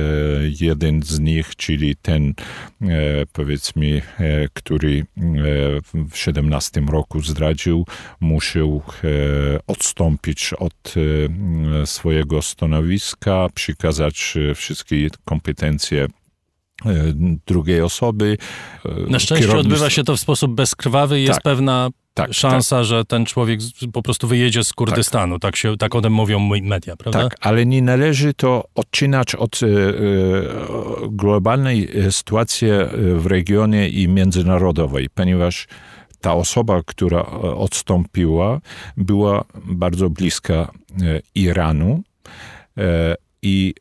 jeden 0.61 1.03
z 1.03 1.21
nich, 1.21 1.57
czyli 1.57 1.97
ten 1.97 2.35
e, 2.83 2.87
powiedzmy, 3.33 4.03
e, 4.19 4.49
który 4.53 5.07
w 6.11 6.16
17 6.19 6.81
roku 6.81 7.21
zdradził, 7.21 7.87
musiał 8.21 8.83
odstąpić 9.66 10.53
od 10.53 10.95
swojego 11.85 12.43
stanowiska, 12.43 13.49
przekazać 13.55 14.35
wszystkie 14.55 15.09
kompetencje 15.25 16.07
drugiej 17.47 17.81
osoby. 17.81 18.39
Na 19.09 19.19
szczęście 19.19 19.57
odbywa 19.57 19.91
się 19.91 20.05
to 20.05 20.16
w 20.16 20.21
sposób 20.21 20.55
bezkrwawy 20.55 21.21
i 21.21 21.23
jest 21.23 21.35
tak. 21.35 21.43
pewna 21.43 21.91
tak, 22.15 22.35
szansa, 22.35 22.77
tak. 22.77 22.85
że 22.85 23.05
ten 23.05 23.27
człowiek 23.27 23.61
po 23.93 24.03
prostu 24.03 24.28
wyjedzie 24.28 24.65
z 24.65 24.73
Kurdystanu. 24.73 25.35
Tak, 25.35 25.43
tak, 25.43 25.57
się, 25.57 25.77
tak 25.77 25.95
o 25.95 26.01
tym 26.01 26.12
mówią 26.12 26.39
media, 26.62 26.97
prawda? 26.97 27.23
Tak, 27.23 27.36
ale 27.41 27.66
nie 27.66 27.82
należy 27.82 28.35
to 28.35 28.65
odcinać 28.74 29.35
od 29.35 29.61
e, 29.62 29.66
e 29.66 29.70
globalnej 31.09 31.89
e, 32.07 32.12
sytuacji 32.12 32.70
e, 32.70 32.89
w 33.15 33.27
regionie 33.27 33.89
i 33.89 34.09
międzynarodowej, 34.09 35.09
ponieważ 35.15 35.69
ta 36.20 36.35
osoba, 36.35 36.82
która 36.86 37.27
odstąpiła, 37.57 38.61
była 38.97 39.45
bardzo 39.65 40.11
bliska 40.11 40.70
Iranu 41.35 42.03
i 43.43 43.74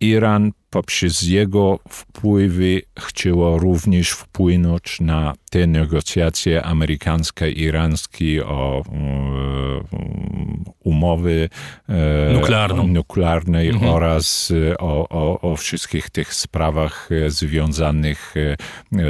Iran 0.00 0.52
poprzez 0.70 1.22
jego 1.22 1.78
wpływy 1.88 2.82
chciało 2.98 3.58
również 3.58 4.10
wpłynąć 4.10 5.00
na 5.00 5.34
te 5.50 5.66
negocjacje 5.66 6.62
amerykańskie, 6.62 7.50
irańskie 7.50 8.46
o 8.46 8.82
um, 8.92 10.64
umowy 10.84 11.48
e, 11.88 12.32
Nuklearną. 12.32 12.86
nuklearnej 12.86 13.68
mhm. 13.68 13.92
oraz 13.92 14.52
o, 14.78 15.08
o, 15.08 15.40
o, 15.40 15.56
wszystkich 15.56 16.10
tych 16.10 16.34
sprawach 16.34 17.08
związanych 17.28 18.34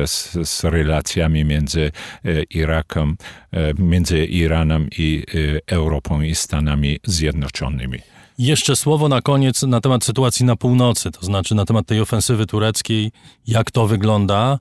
z, 0.07 0.49
z 0.49 0.65
relacjami 0.65 1.45
między 1.45 1.93
Irakiem, 2.51 3.17
między 3.79 4.25
Iranem 4.25 4.89
i 4.99 5.25
Europą 5.67 6.21
i 6.23 6.35
Stanami 6.35 6.99
Zjednoczonymi. 7.05 7.99
Jeszcze 8.41 8.77
słowo 8.77 9.09
na 9.09 9.23
koniec 9.23 9.62
na 9.62 9.81
temat 9.81 10.05
sytuacji 10.05 10.47
na 10.47 10.57
północy, 10.57 11.11
to 11.11 11.27
znaczy 11.27 11.55
na 11.55 11.65
temat 11.65 11.87
tej 11.87 12.01
ofensywy 12.01 12.47
tureckiej, 12.47 13.12
jak 13.47 13.71
to 13.71 13.87
wygląda. 13.87 14.59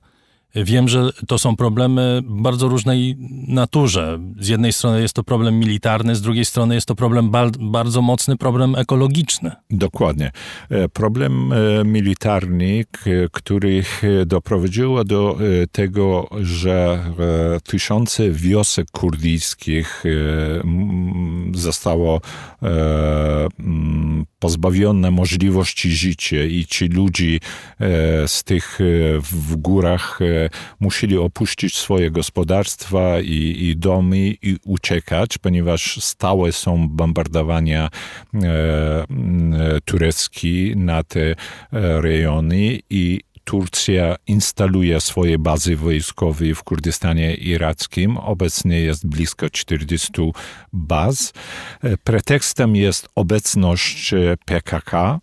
Wiem, 0.54 0.88
że 0.88 1.10
to 1.26 1.38
są 1.38 1.56
problemy 1.56 2.20
bardzo 2.24 2.68
różnej 2.68 3.16
naturze. 3.48 4.18
Z 4.40 4.48
jednej 4.48 4.72
strony 4.72 5.02
jest 5.02 5.14
to 5.14 5.24
problem 5.24 5.58
militarny, 5.58 6.16
z 6.16 6.22
drugiej 6.22 6.44
strony 6.44 6.74
jest 6.74 6.86
to 6.86 6.94
problem 6.94 7.30
bardzo 7.60 8.02
mocny 8.02 8.36
problem 8.36 8.74
ekologiczny. 8.74 9.52
Dokładnie. 9.70 10.30
E, 10.70 10.88
problem 10.88 11.52
e, 11.52 11.84
militarny, 11.84 12.84
który 13.32 13.84
doprowadził 14.26 15.04
do 15.04 15.38
e, 15.62 15.66
tego, 15.66 16.28
że 16.40 17.04
tysiące 17.64 18.30
wiosek 18.30 18.90
kurdyjskich 18.90 20.04
zostało 21.54 22.20
pozbawione 24.40 25.10
możliwości 25.10 25.90
życia 25.90 26.44
i 26.44 26.64
ci 26.64 26.88
ludzie 26.88 27.38
z 28.26 28.44
tych 28.44 28.78
w 29.20 29.56
górach 29.56 30.18
musieli 30.80 31.18
opuścić 31.18 31.76
swoje 31.76 32.10
gospodarstwa 32.10 33.20
i, 33.20 33.56
i 33.68 33.76
domy 33.76 34.34
i 34.42 34.56
uciekać, 34.64 35.38
ponieważ 35.38 36.04
stałe 36.04 36.52
są 36.52 36.88
bombardowania 36.88 37.88
e, 38.34 38.38
e, 38.38 39.06
tureckie 39.84 40.76
na 40.76 41.02
te 41.02 41.20
e, 41.20 41.34
rejony 42.00 42.78
i 42.90 43.20
Turcja 43.44 44.16
instaluje 44.26 45.00
swoje 45.00 45.38
bazy 45.38 45.76
wojskowe 45.76 46.54
w 46.54 46.62
Kurdystanie 46.62 47.34
irackim. 47.34 48.16
Obecnie 48.16 48.80
jest 48.80 49.06
blisko 49.06 49.50
40 49.50 50.12
baz. 50.72 51.32
Pretekstem 52.04 52.76
jest 52.76 53.08
obecność 53.14 54.14
PKK. 54.44 55.20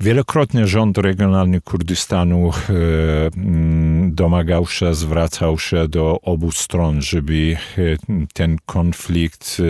Wielokrotnie 0.00 0.66
rząd 0.66 0.98
regionalny 0.98 1.60
Kurdystanu 1.60 2.50
e, 2.50 2.72
mm, 3.36 4.14
domagał 4.14 4.66
się, 4.66 4.94
zwracał 4.94 5.58
się 5.58 5.88
do 5.88 6.20
obu 6.20 6.52
stron, 6.52 7.02
żeby 7.02 7.56
e, 7.78 7.80
ten 8.32 8.56
konflikt 8.66 9.56
e, 9.60 9.64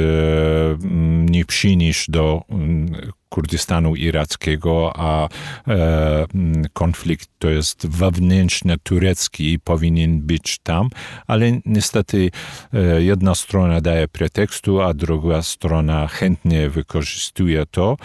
mm, 0.71 1.29
nie 1.29 1.45
przyniósł 1.45 2.13
do 2.13 2.43
mm, 2.49 3.13
Kurdystanu 3.37 3.97
irackiego, 3.97 4.93
a 4.95 5.29
e, 5.69 6.27
konflikt 6.73 7.29
to 7.39 7.51
jest 7.51 7.87
wewnętrzny, 7.87 8.77
turecki 8.83 9.53
i 9.53 9.59
powinien 9.59 10.21
być 10.21 10.59
tam, 10.63 10.89
ale 11.27 11.53
niestety 11.67 12.31
e, 12.73 13.03
jedna 13.03 13.35
strona 13.35 13.81
daje 13.81 14.09
pretekstu, 14.09 14.81
a 14.81 14.95
druga 14.95 15.43
strona 15.43 16.09
chętnie 16.09 16.71
wykorzystuje 16.71 17.67
to. 17.67 17.97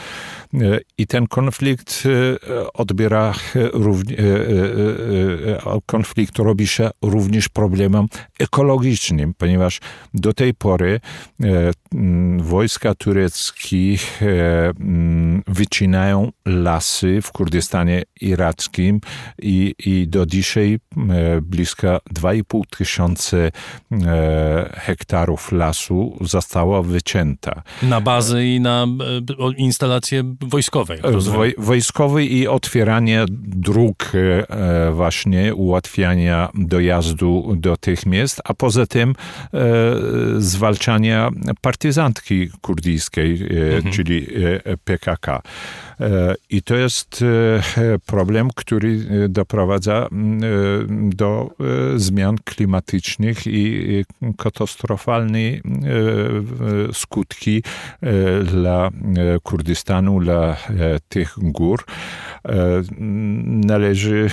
E, 0.53 0.79
i 0.97 1.07
ten 1.07 1.27
konflikt 1.27 2.03
e, 2.05 2.73
odbiera 2.73 3.33
również, 3.73 4.19
e, 4.19 4.23
e, 5.65 5.79
konflikt 5.85 6.39
robi 6.39 6.67
się 6.67 6.89
również 7.01 7.49
problemem 7.49 8.05
ekologicznym, 8.39 9.33
ponieważ 9.37 9.79
do 10.13 10.33
tej 10.33 10.53
pory 10.53 10.99
wojska 12.37 12.95
tureckie 12.95 13.97
wycinają 15.47 16.31
lasy 16.45 17.21
w 17.21 17.31
Kurdystanie 17.31 18.03
irackim 18.21 19.01
i, 19.41 19.75
i 19.85 20.07
do 20.07 20.25
dzisiaj 20.25 20.79
e, 20.97 21.41
blisko 21.41 21.99
2,5 22.13 22.61
tysiące 22.77 23.51
e, 23.91 24.79
hektarów 24.79 25.51
lasu 25.51 26.17
została 26.21 26.81
wycięta. 26.81 27.63
Na 27.83 28.01
bazy 28.01 28.45
i 28.45 28.59
na 28.59 28.83
e, 28.83 28.87
instalacje 29.57 30.23
wojskowe. 30.41 30.97
Woj, 31.19 31.55
wojskowej 31.57 32.33
i 32.37 32.47
otwieranie 32.47 33.25
dróg 33.41 34.11
właśnie, 34.93 35.55
ułatwiania 35.55 36.49
dojazdu 36.53 37.55
do 37.57 37.77
tych 37.77 38.05
miast, 38.05 38.41
a 38.43 38.53
poza 38.53 38.85
tym 38.85 39.15
zwalczania 40.37 41.29
partyzantki 41.61 42.49
kurdyjskiej, 42.61 43.31
mhm. 43.75 43.93
czyli 43.93 44.27
PKK 44.83 45.00
PKK. 45.01 45.41
I 46.49 46.61
to 46.61 46.75
jest 46.75 47.25
problem, 48.05 48.49
który 48.55 48.99
doprowadza 49.29 50.07
do 50.91 51.49
zmian 51.95 52.37
klimatycznych 52.45 53.47
i 53.47 54.05
katastrofalne 54.37 55.39
skutki 56.93 57.63
dla 58.45 58.89
Kurdystanu, 59.43 60.19
dla 60.19 60.57
tych 61.09 61.33
gór. 61.37 61.85
Należy 63.65 64.29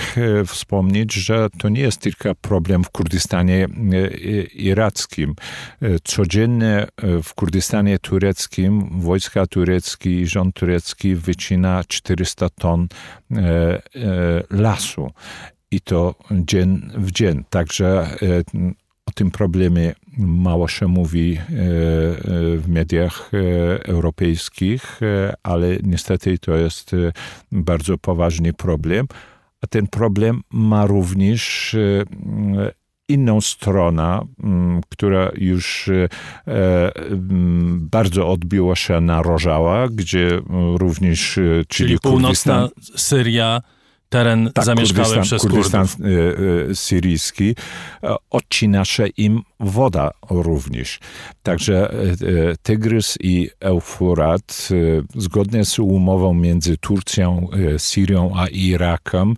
wspomnieć, 0.47 1.13
że 1.13 1.47
to 1.57 1.69
nie 1.69 1.81
jest 1.81 2.01
tylko 2.01 2.35
problem 2.35 2.83
w 2.83 2.89
Kurdystanie 2.89 3.67
irackim. 4.53 5.35
Codziennie 6.03 6.87
w 7.23 7.33
Kurdystanie 7.33 7.99
tureckim 7.99 9.01
wojska 9.01 9.47
tureckie 9.47 10.21
i 10.21 10.27
rząd 10.27 10.55
turecki 10.55 11.15
wycina 11.15 11.58
400 11.87 12.49
ton 12.49 12.87
lasu 14.49 15.11
i 15.71 15.81
to 15.81 16.15
dzień 16.31 16.89
w 16.97 17.11
dzień. 17.11 17.43
Także 17.49 18.17
o 19.05 19.11
tym 19.11 19.31
problemie 19.31 19.93
mało 20.17 20.67
się 20.67 20.87
mówi 20.87 21.39
w 22.57 22.63
mediach 22.67 23.31
europejskich, 23.85 24.99
ale 25.43 25.77
niestety 25.83 26.37
to 26.37 26.55
jest 26.55 26.91
bardzo 27.51 27.97
poważny 27.97 28.53
problem. 28.53 29.07
A 29.61 29.67
ten 29.67 29.87
problem 29.87 30.41
ma 30.51 30.85
również 30.85 31.75
inną 33.09 33.41
stronę, 33.41 34.19
która 34.89 35.31
już 35.37 35.89
bardzo 37.71 38.29
odbiła 38.29 38.75
się 38.75 39.01
na 39.01 39.21
Rożała, 39.21 39.87
gdzie 39.89 40.41
również, 40.77 41.33
czyli, 41.33 41.65
czyli 41.67 41.99
północna 41.99 42.69
Syria, 42.95 43.61
teren 44.09 44.51
tak, 44.53 44.65
zamieszkały 44.65 45.05
Kurdystan, 45.07 45.23
przez 45.23 45.41
Kurdystan 45.41 45.87
Kurdów. 45.87 46.05
e, 46.05 46.69
e, 46.71 46.75
syryjski, 46.75 47.55
e, 48.03 48.15
odcina 48.29 48.85
się 48.85 49.07
im 49.07 49.41
woda 49.59 50.11
również. 50.29 50.99
Także 51.43 51.93
Tygrys 52.63 53.17
i 53.21 53.49
Eufurat, 53.59 54.69
zgodnie 55.15 55.65
z 55.65 55.79
umową 55.79 56.33
między 56.33 56.77
Turcją, 56.77 57.47
Syrią 57.77 58.31
a 58.35 58.47
Irakiem, 58.47 59.35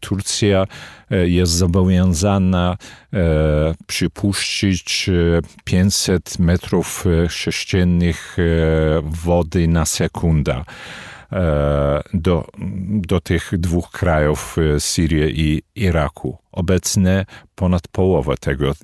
Turcja 0.00 0.66
jest 1.10 1.52
zobowiązana 1.52 2.76
przypuścić 3.86 5.08
e, 5.08 5.40
500 5.64 6.38
metrów 6.38 7.04
sześciennych 7.28 8.36
wody 9.02 9.68
na 9.68 9.86
sekundę 9.86 10.64
do, 12.14 12.46
do 12.88 13.20
tych 13.20 13.52
dwóch 13.58 13.90
krajów, 13.90 14.56
e, 14.58 14.80
Syrii 14.80 15.40
i 15.40 15.62
Iraku. 15.74 16.38
Obecnie 16.56 17.24
ponad 17.54 17.88
połowa 17.88 18.36
tego, 18.36 18.70
e, 18.70 18.74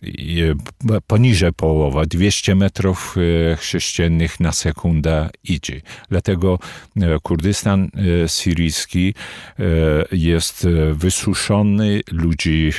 poniżej 1.06 1.52
połowa, 1.52 2.06
200 2.06 2.54
metrów 2.54 3.16
e, 3.52 3.56
sześciennych 3.56 4.40
na 4.40 4.52
sekundę 4.52 5.30
idzie. 5.44 5.80
Dlatego 6.10 6.58
e, 6.96 7.18
Kurdystan 7.22 7.88
e, 8.24 8.28
syryjski 8.28 9.14
e, 9.58 9.62
jest 10.12 10.64
e, 10.64 10.94
wysuszony, 10.94 12.00
ludzie 12.10 12.50
e, 12.50 12.72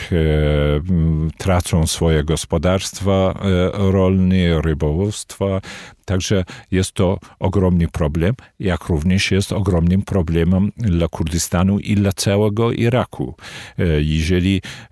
tracą 1.38 1.88
swoje 1.88 2.24
gospodarstwa 2.24 3.12
e, 3.14 3.92
rolne, 3.92 4.62
rybołówstwa, 4.62 5.62
Także 6.06 6.44
jest 6.72 6.92
to 6.92 7.20
ogromny 7.40 7.88
problem, 7.88 8.36
jak 8.60 8.84
również 8.84 9.32
jest 9.32 9.52
ogromnym 9.52 10.02
problemem 10.02 10.72
dla 10.78 11.08
Kurdystanu 11.08 11.80
i 11.80 11.96
dla 11.96 12.12
całego 12.12 12.72
Iraku. 12.72 13.36
E, 13.80 13.84
Jeżeli 14.02 14.58
e, 14.58 14.83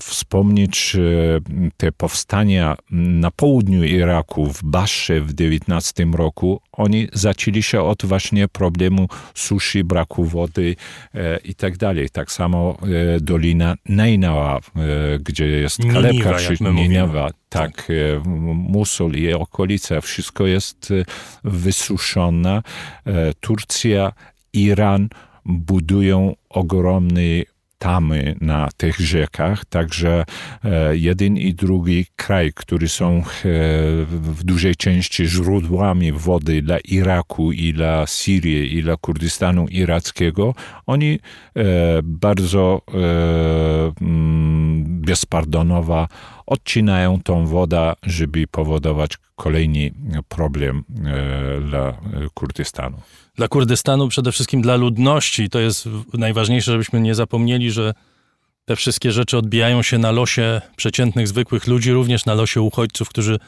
wspomnieć 0.00 0.96
e, 0.96 1.00
te 1.76 1.92
powstania 1.92 2.76
na 2.90 3.30
południu 3.30 3.84
Iraku, 3.84 4.46
w 4.46 4.62
Basze 4.64 5.20
w 5.20 5.30
XIX 5.40 6.14
roku, 6.14 6.60
oni 6.72 7.08
zaczęli 7.12 7.62
się 7.62 7.80
od 7.82 8.06
właśnie 8.06 8.48
problemu 8.48 9.08
suszy, 9.34 9.84
braku 9.84 10.24
wody 10.24 10.76
e, 11.14 11.38
i 11.44 11.54
tak 11.54 11.76
dalej. 11.76 12.10
Tak 12.10 12.32
samo 12.32 12.78
e, 13.16 13.20
Dolina 13.20 13.74
Neinawa, 13.88 14.58
e, 14.58 14.60
gdzie 15.18 15.46
jest 15.46 15.78
kalebka, 15.92 16.34
czy. 16.34 16.64
Niniwa, 16.64 17.30
tak, 17.48 17.88
e, 17.90 18.28
Musul 18.54 19.14
i 19.14 19.34
okolice, 19.34 20.00
wszystko 20.00 20.46
jest 20.46 20.90
e, 20.90 21.04
wysuszone. 21.44 22.62
E, 23.06 23.34
Turcja, 23.40 24.12
Iran 24.52 25.08
budują 25.44 26.34
ogromne 26.48 27.22
tamy 27.78 28.36
na 28.40 28.68
tych 28.76 29.00
rzekach, 29.00 29.64
także 29.64 30.24
e, 30.64 30.96
jeden 30.96 31.36
i 31.36 31.54
drugi 31.54 32.06
kraj, 32.16 32.52
który 32.54 32.88
są 32.88 33.16
e, 33.16 33.22
w 34.06 34.44
dużej 34.44 34.76
części 34.76 35.26
źródłami 35.26 36.12
wody 36.12 36.62
dla 36.62 36.78
Iraku 36.78 37.52
i 37.52 37.72
dla 37.72 38.06
Syrii 38.06 38.78
i 38.78 38.82
dla 38.82 38.96
Kurdystanu 38.96 39.68
irackiego, 39.68 40.54
oni 40.86 41.18
e, 41.56 41.62
bardzo 42.02 42.82
mm, 44.00 44.84
bezpardonowo 45.00 46.08
odcinają 46.46 47.20
tą 47.22 47.46
wodę, 47.46 47.92
żeby 48.02 48.46
powodować 48.46 49.10
kolejny 49.36 49.90
problem 50.28 50.84
dla 51.70 51.94
Kurdystanu. 52.34 52.96
Dla 53.36 53.48
Kurdystanu, 53.48 54.08
przede 54.08 54.32
wszystkim 54.32 54.62
dla 54.62 54.76
ludności, 54.76 55.50
to 55.50 55.58
jest 55.58 55.88
najważniejsze, 56.14 56.72
żebyśmy 56.72 57.00
nie 57.00 57.14
zapomnieli, 57.14 57.70
że 57.70 57.94
te 58.64 58.76
wszystkie 58.76 59.12
rzeczy 59.12 59.38
odbijają 59.38 59.82
się 59.82 59.98
na 59.98 60.10
losie 60.10 60.60
przeciętnych, 60.76 61.28
zwykłych 61.28 61.66
ludzi, 61.66 61.92
również 61.92 62.26
na 62.26 62.34
losie 62.34 62.60
uchodźców, 62.60 63.08
którzy 63.08 63.38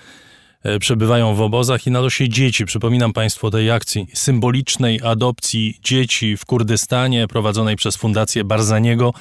e, 0.63 0.79
przebywają 0.79 1.35
w 1.35 1.41
obozach 1.41 1.87
i 1.87 1.91
na 1.91 2.01
losie 2.01 2.29
dzieci. 2.29 2.65
Przypominam 2.65 3.13
Państwu 3.13 3.47
o 3.47 3.51
tej 3.51 3.71
akcji 3.71 4.07
symbolicznej 4.15 5.01
adopcji 5.05 5.79
dzieci 5.83 6.37
w 6.37 6.45
Kurdystanie 6.45 7.29
prowadzonej 7.29 7.77
przez 7.77 7.97
Fundację 7.97 8.45
Barzaniego 8.45 9.13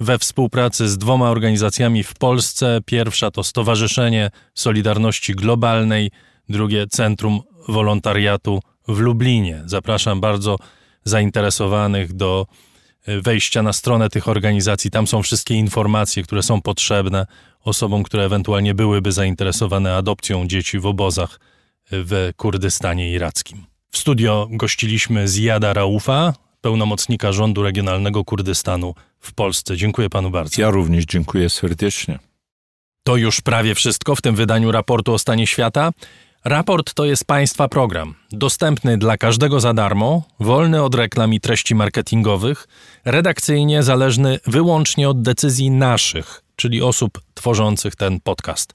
we 0.00 0.18
współpracy 0.18 0.88
z 0.88 0.98
dwoma 0.98 1.30
organizacjami 1.30 2.02
w 2.02 2.14
Polsce. 2.14 2.80
Pierwsza 2.86 3.30
to 3.30 3.44
Stowarzyszenie 3.44 4.30
Solidarności 4.54 5.34
Globalnej, 5.34 6.10
drugie 6.48 6.86
Centrum 6.86 7.40
Wolontariatu 7.68 8.60
w 8.88 8.98
Lublinie. 8.98 9.62
Zapraszam 9.66 10.20
bardzo 10.20 10.58
zainteresowanych 11.04 12.12
do 12.12 12.46
e, 13.06 13.20
wejścia 13.20 13.62
na 13.62 13.72
stronę 13.72 14.10
tych 14.10 14.28
organizacji. 14.28 14.90
Tam 14.90 15.06
są 15.06 15.22
wszystkie 15.22 15.54
informacje, 15.54 16.22
które 16.22 16.42
są 16.42 16.62
potrzebne 16.62 17.26
osobom, 17.64 18.02
które 18.02 18.24
ewentualnie 18.24 18.74
byłyby 18.74 19.12
zainteresowane 19.12 19.96
adopcją 19.96 20.46
dzieci 20.48 20.78
w 20.78 20.86
obozach 20.86 21.40
w 21.90 22.30
Kurdystanie 22.36 23.12
irackim. 23.12 23.66
W 23.90 23.98
studio 23.98 24.48
gościliśmy 24.50 25.28
Zjada 25.28 25.72
Raufa, 25.72 26.34
pełnomocnika 26.60 27.32
rządu 27.32 27.62
regionalnego 27.62 28.24
Kurdystanu 28.24 28.94
w 29.20 29.32
Polsce. 29.32 29.76
Dziękuję 29.76 30.10
panu 30.10 30.30
bardzo. 30.30 30.62
Ja 30.62 30.70
również 30.70 31.04
dziękuję 31.04 31.50
serdecznie. 31.50 32.18
To 33.02 33.16
już 33.16 33.40
prawie 33.40 33.74
wszystko 33.74 34.16
w 34.16 34.22
tym 34.22 34.34
wydaniu 34.34 34.72
raportu 34.72 35.12
o 35.12 35.18
stanie 35.18 35.46
świata. 35.46 35.90
Raport 36.44 36.94
to 36.94 37.04
jest 37.04 37.24
Państwa 37.24 37.68
program, 37.68 38.14
dostępny 38.32 38.98
dla 38.98 39.16
każdego 39.16 39.60
za 39.60 39.74
darmo, 39.74 40.22
wolny 40.40 40.82
od 40.82 40.94
reklam 40.94 41.34
i 41.34 41.40
treści 41.40 41.74
marketingowych, 41.74 42.68
redakcyjnie 43.04 43.82
zależny 43.82 44.38
wyłącznie 44.46 45.08
od 45.08 45.22
decyzji 45.22 45.70
naszych, 45.70 46.42
czyli 46.56 46.82
osób 46.82 47.20
tworzących 47.34 47.96
ten 47.96 48.20
podcast. 48.20 48.74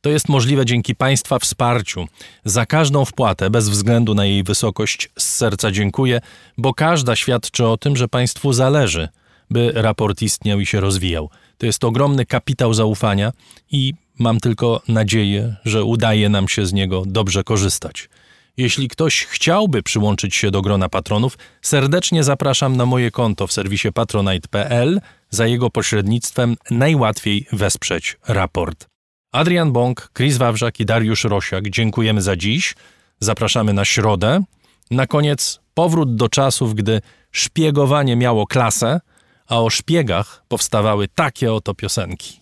To 0.00 0.10
jest 0.10 0.28
możliwe 0.28 0.66
dzięki 0.66 0.94
Państwa 0.94 1.38
wsparciu. 1.38 2.06
Za 2.44 2.66
każdą 2.66 3.04
wpłatę, 3.04 3.50
bez 3.50 3.68
względu 3.68 4.14
na 4.14 4.24
jej 4.24 4.42
wysokość, 4.42 5.10
z 5.18 5.24
serca 5.24 5.70
dziękuję, 5.70 6.20
bo 6.58 6.74
każda 6.74 7.16
świadczy 7.16 7.66
o 7.66 7.76
tym, 7.76 7.96
że 7.96 8.08
Państwu 8.08 8.52
zależy, 8.52 9.08
by 9.50 9.72
raport 9.74 10.22
istniał 10.22 10.60
i 10.60 10.66
się 10.66 10.80
rozwijał. 10.80 11.30
To 11.58 11.66
jest 11.66 11.84
ogromny 11.84 12.26
kapitał 12.26 12.74
zaufania 12.74 13.32
i 13.70 13.94
mam 14.18 14.40
tylko 14.40 14.82
nadzieję, 14.88 15.56
że 15.64 15.84
udaje 15.84 16.28
nam 16.28 16.48
się 16.48 16.66
z 16.66 16.72
niego 16.72 17.02
dobrze 17.06 17.44
korzystać. 17.44 18.08
Jeśli 18.56 18.88
ktoś 18.88 19.24
chciałby 19.24 19.82
przyłączyć 19.82 20.34
się 20.34 20.50
do 20.50 20.62
grona 20.62 20.88
patronów, 20.88 21.38
serdecznie 21.62 22.24
zapraszam 22.24 22.76
na 22.76 22.86
moje 22.86 23.10
konto 23.10 23.46
w 23.46 23.52
serwisie 23.52 23.92
patronite.pl. 23.92 25.00
Za 25.30 25.46
jego 25.46 25.70
pośrednictwem 25.70 26.56
najłatwiej 26.70 27.46
wesprzeć 27.52 28.16
raport. 28.28 28.86
Adrian 29.32 29.72
Bąk, 29.72 30.10
Chris 30.16 30.36
Wawrzak 30.36 30.80
i 30.80 30.84
Dariusz 30.84 31.24
Rosiak, 31.24 31.68
dziękujemy 31.68 32.22
za 32.22 32.36
dziś. 32.36 32.74
Zapraszamy 33.20 33.72
na 33.72 33.84
środę. 33.84 34.42
Na 34.90 35.06
koniec 35.06 35.60
powrót 35.74 36.16
do 36.16 36.28
czasów, 36.28 36.74
gdy 36.74 37.00
szpiegowanie 37.32 38.16
miało 38.16 38.46
klasę, 38.46 39.00
a 39.48 39.60
o 39.60 39.70
szpiegach 39.70 40.44
powstawały 40.48 41.08
takie 41.08 41.52
oto 41.52 41.74
piosenki. 41.74 42.40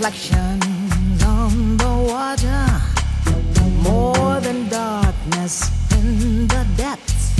reflections 0.00 1.22
on 1.24 1.76
the 1.76 1.94
water, 2.08 2.66
more 3.82 4.40
than 4.40 4.66
darkness 4.70 5.70
in 5.92 6.46
the 6.46 6.66
depths. 6.74 7.34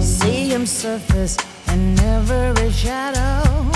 See 0.00 0.48
him 0.48 0.64
surface 0.64 1.36
and 1.68 1.94
never 1.96 2.54
a 2.58 2.72
shadow. 2.72 3.70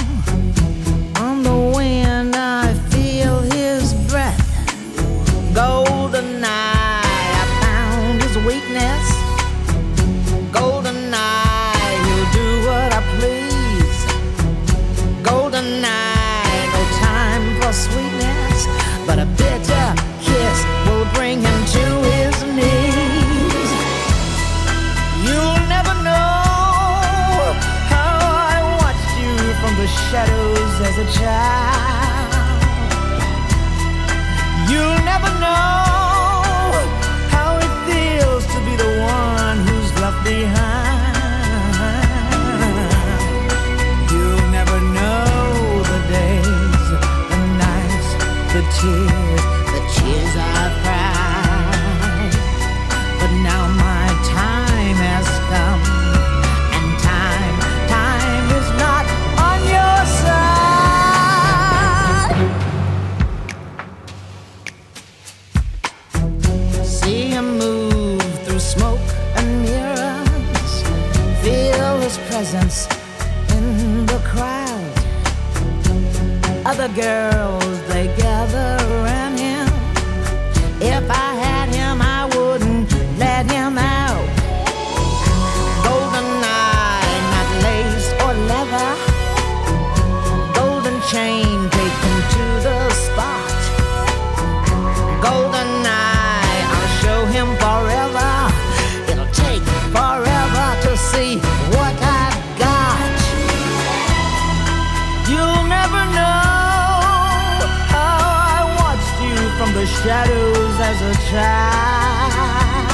On 1.21 1.43
the 1.43 1.73
wind, 1.77 2.35
I 2.35 2.73
feel 2.89 3.41
his 3.41 3.93
breath, 4.09 5.55
golden 5.55 6.43
eyes. 6.43 6.80
as 30.91 30.99
a 30.99 31.19
child. 31.19 32.63
You'll 34.69 35.05
never 35.05 35.31
know. 35.39 35.80
presence 72.51 72.89
in 73.53 74.07
the 74.07 74.19
crowd. 74.25 74.93
Other 76.67 76.89
girls. 76.89 77.60
child. 111.31 112.91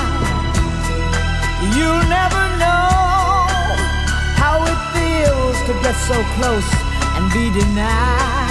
You'll 1.74 2.06
never 2.18 2.42
know 2.62 2.88
how 4.40 4.56
it 4.72 4.80
feels 4.94 5.58
to 5.66 5.72
get 5.82 5.96
so 6.10 6.16
close 6.36 6.70
and 7.16 7.32
be 7.32 7.44
denied. 7.58 8.45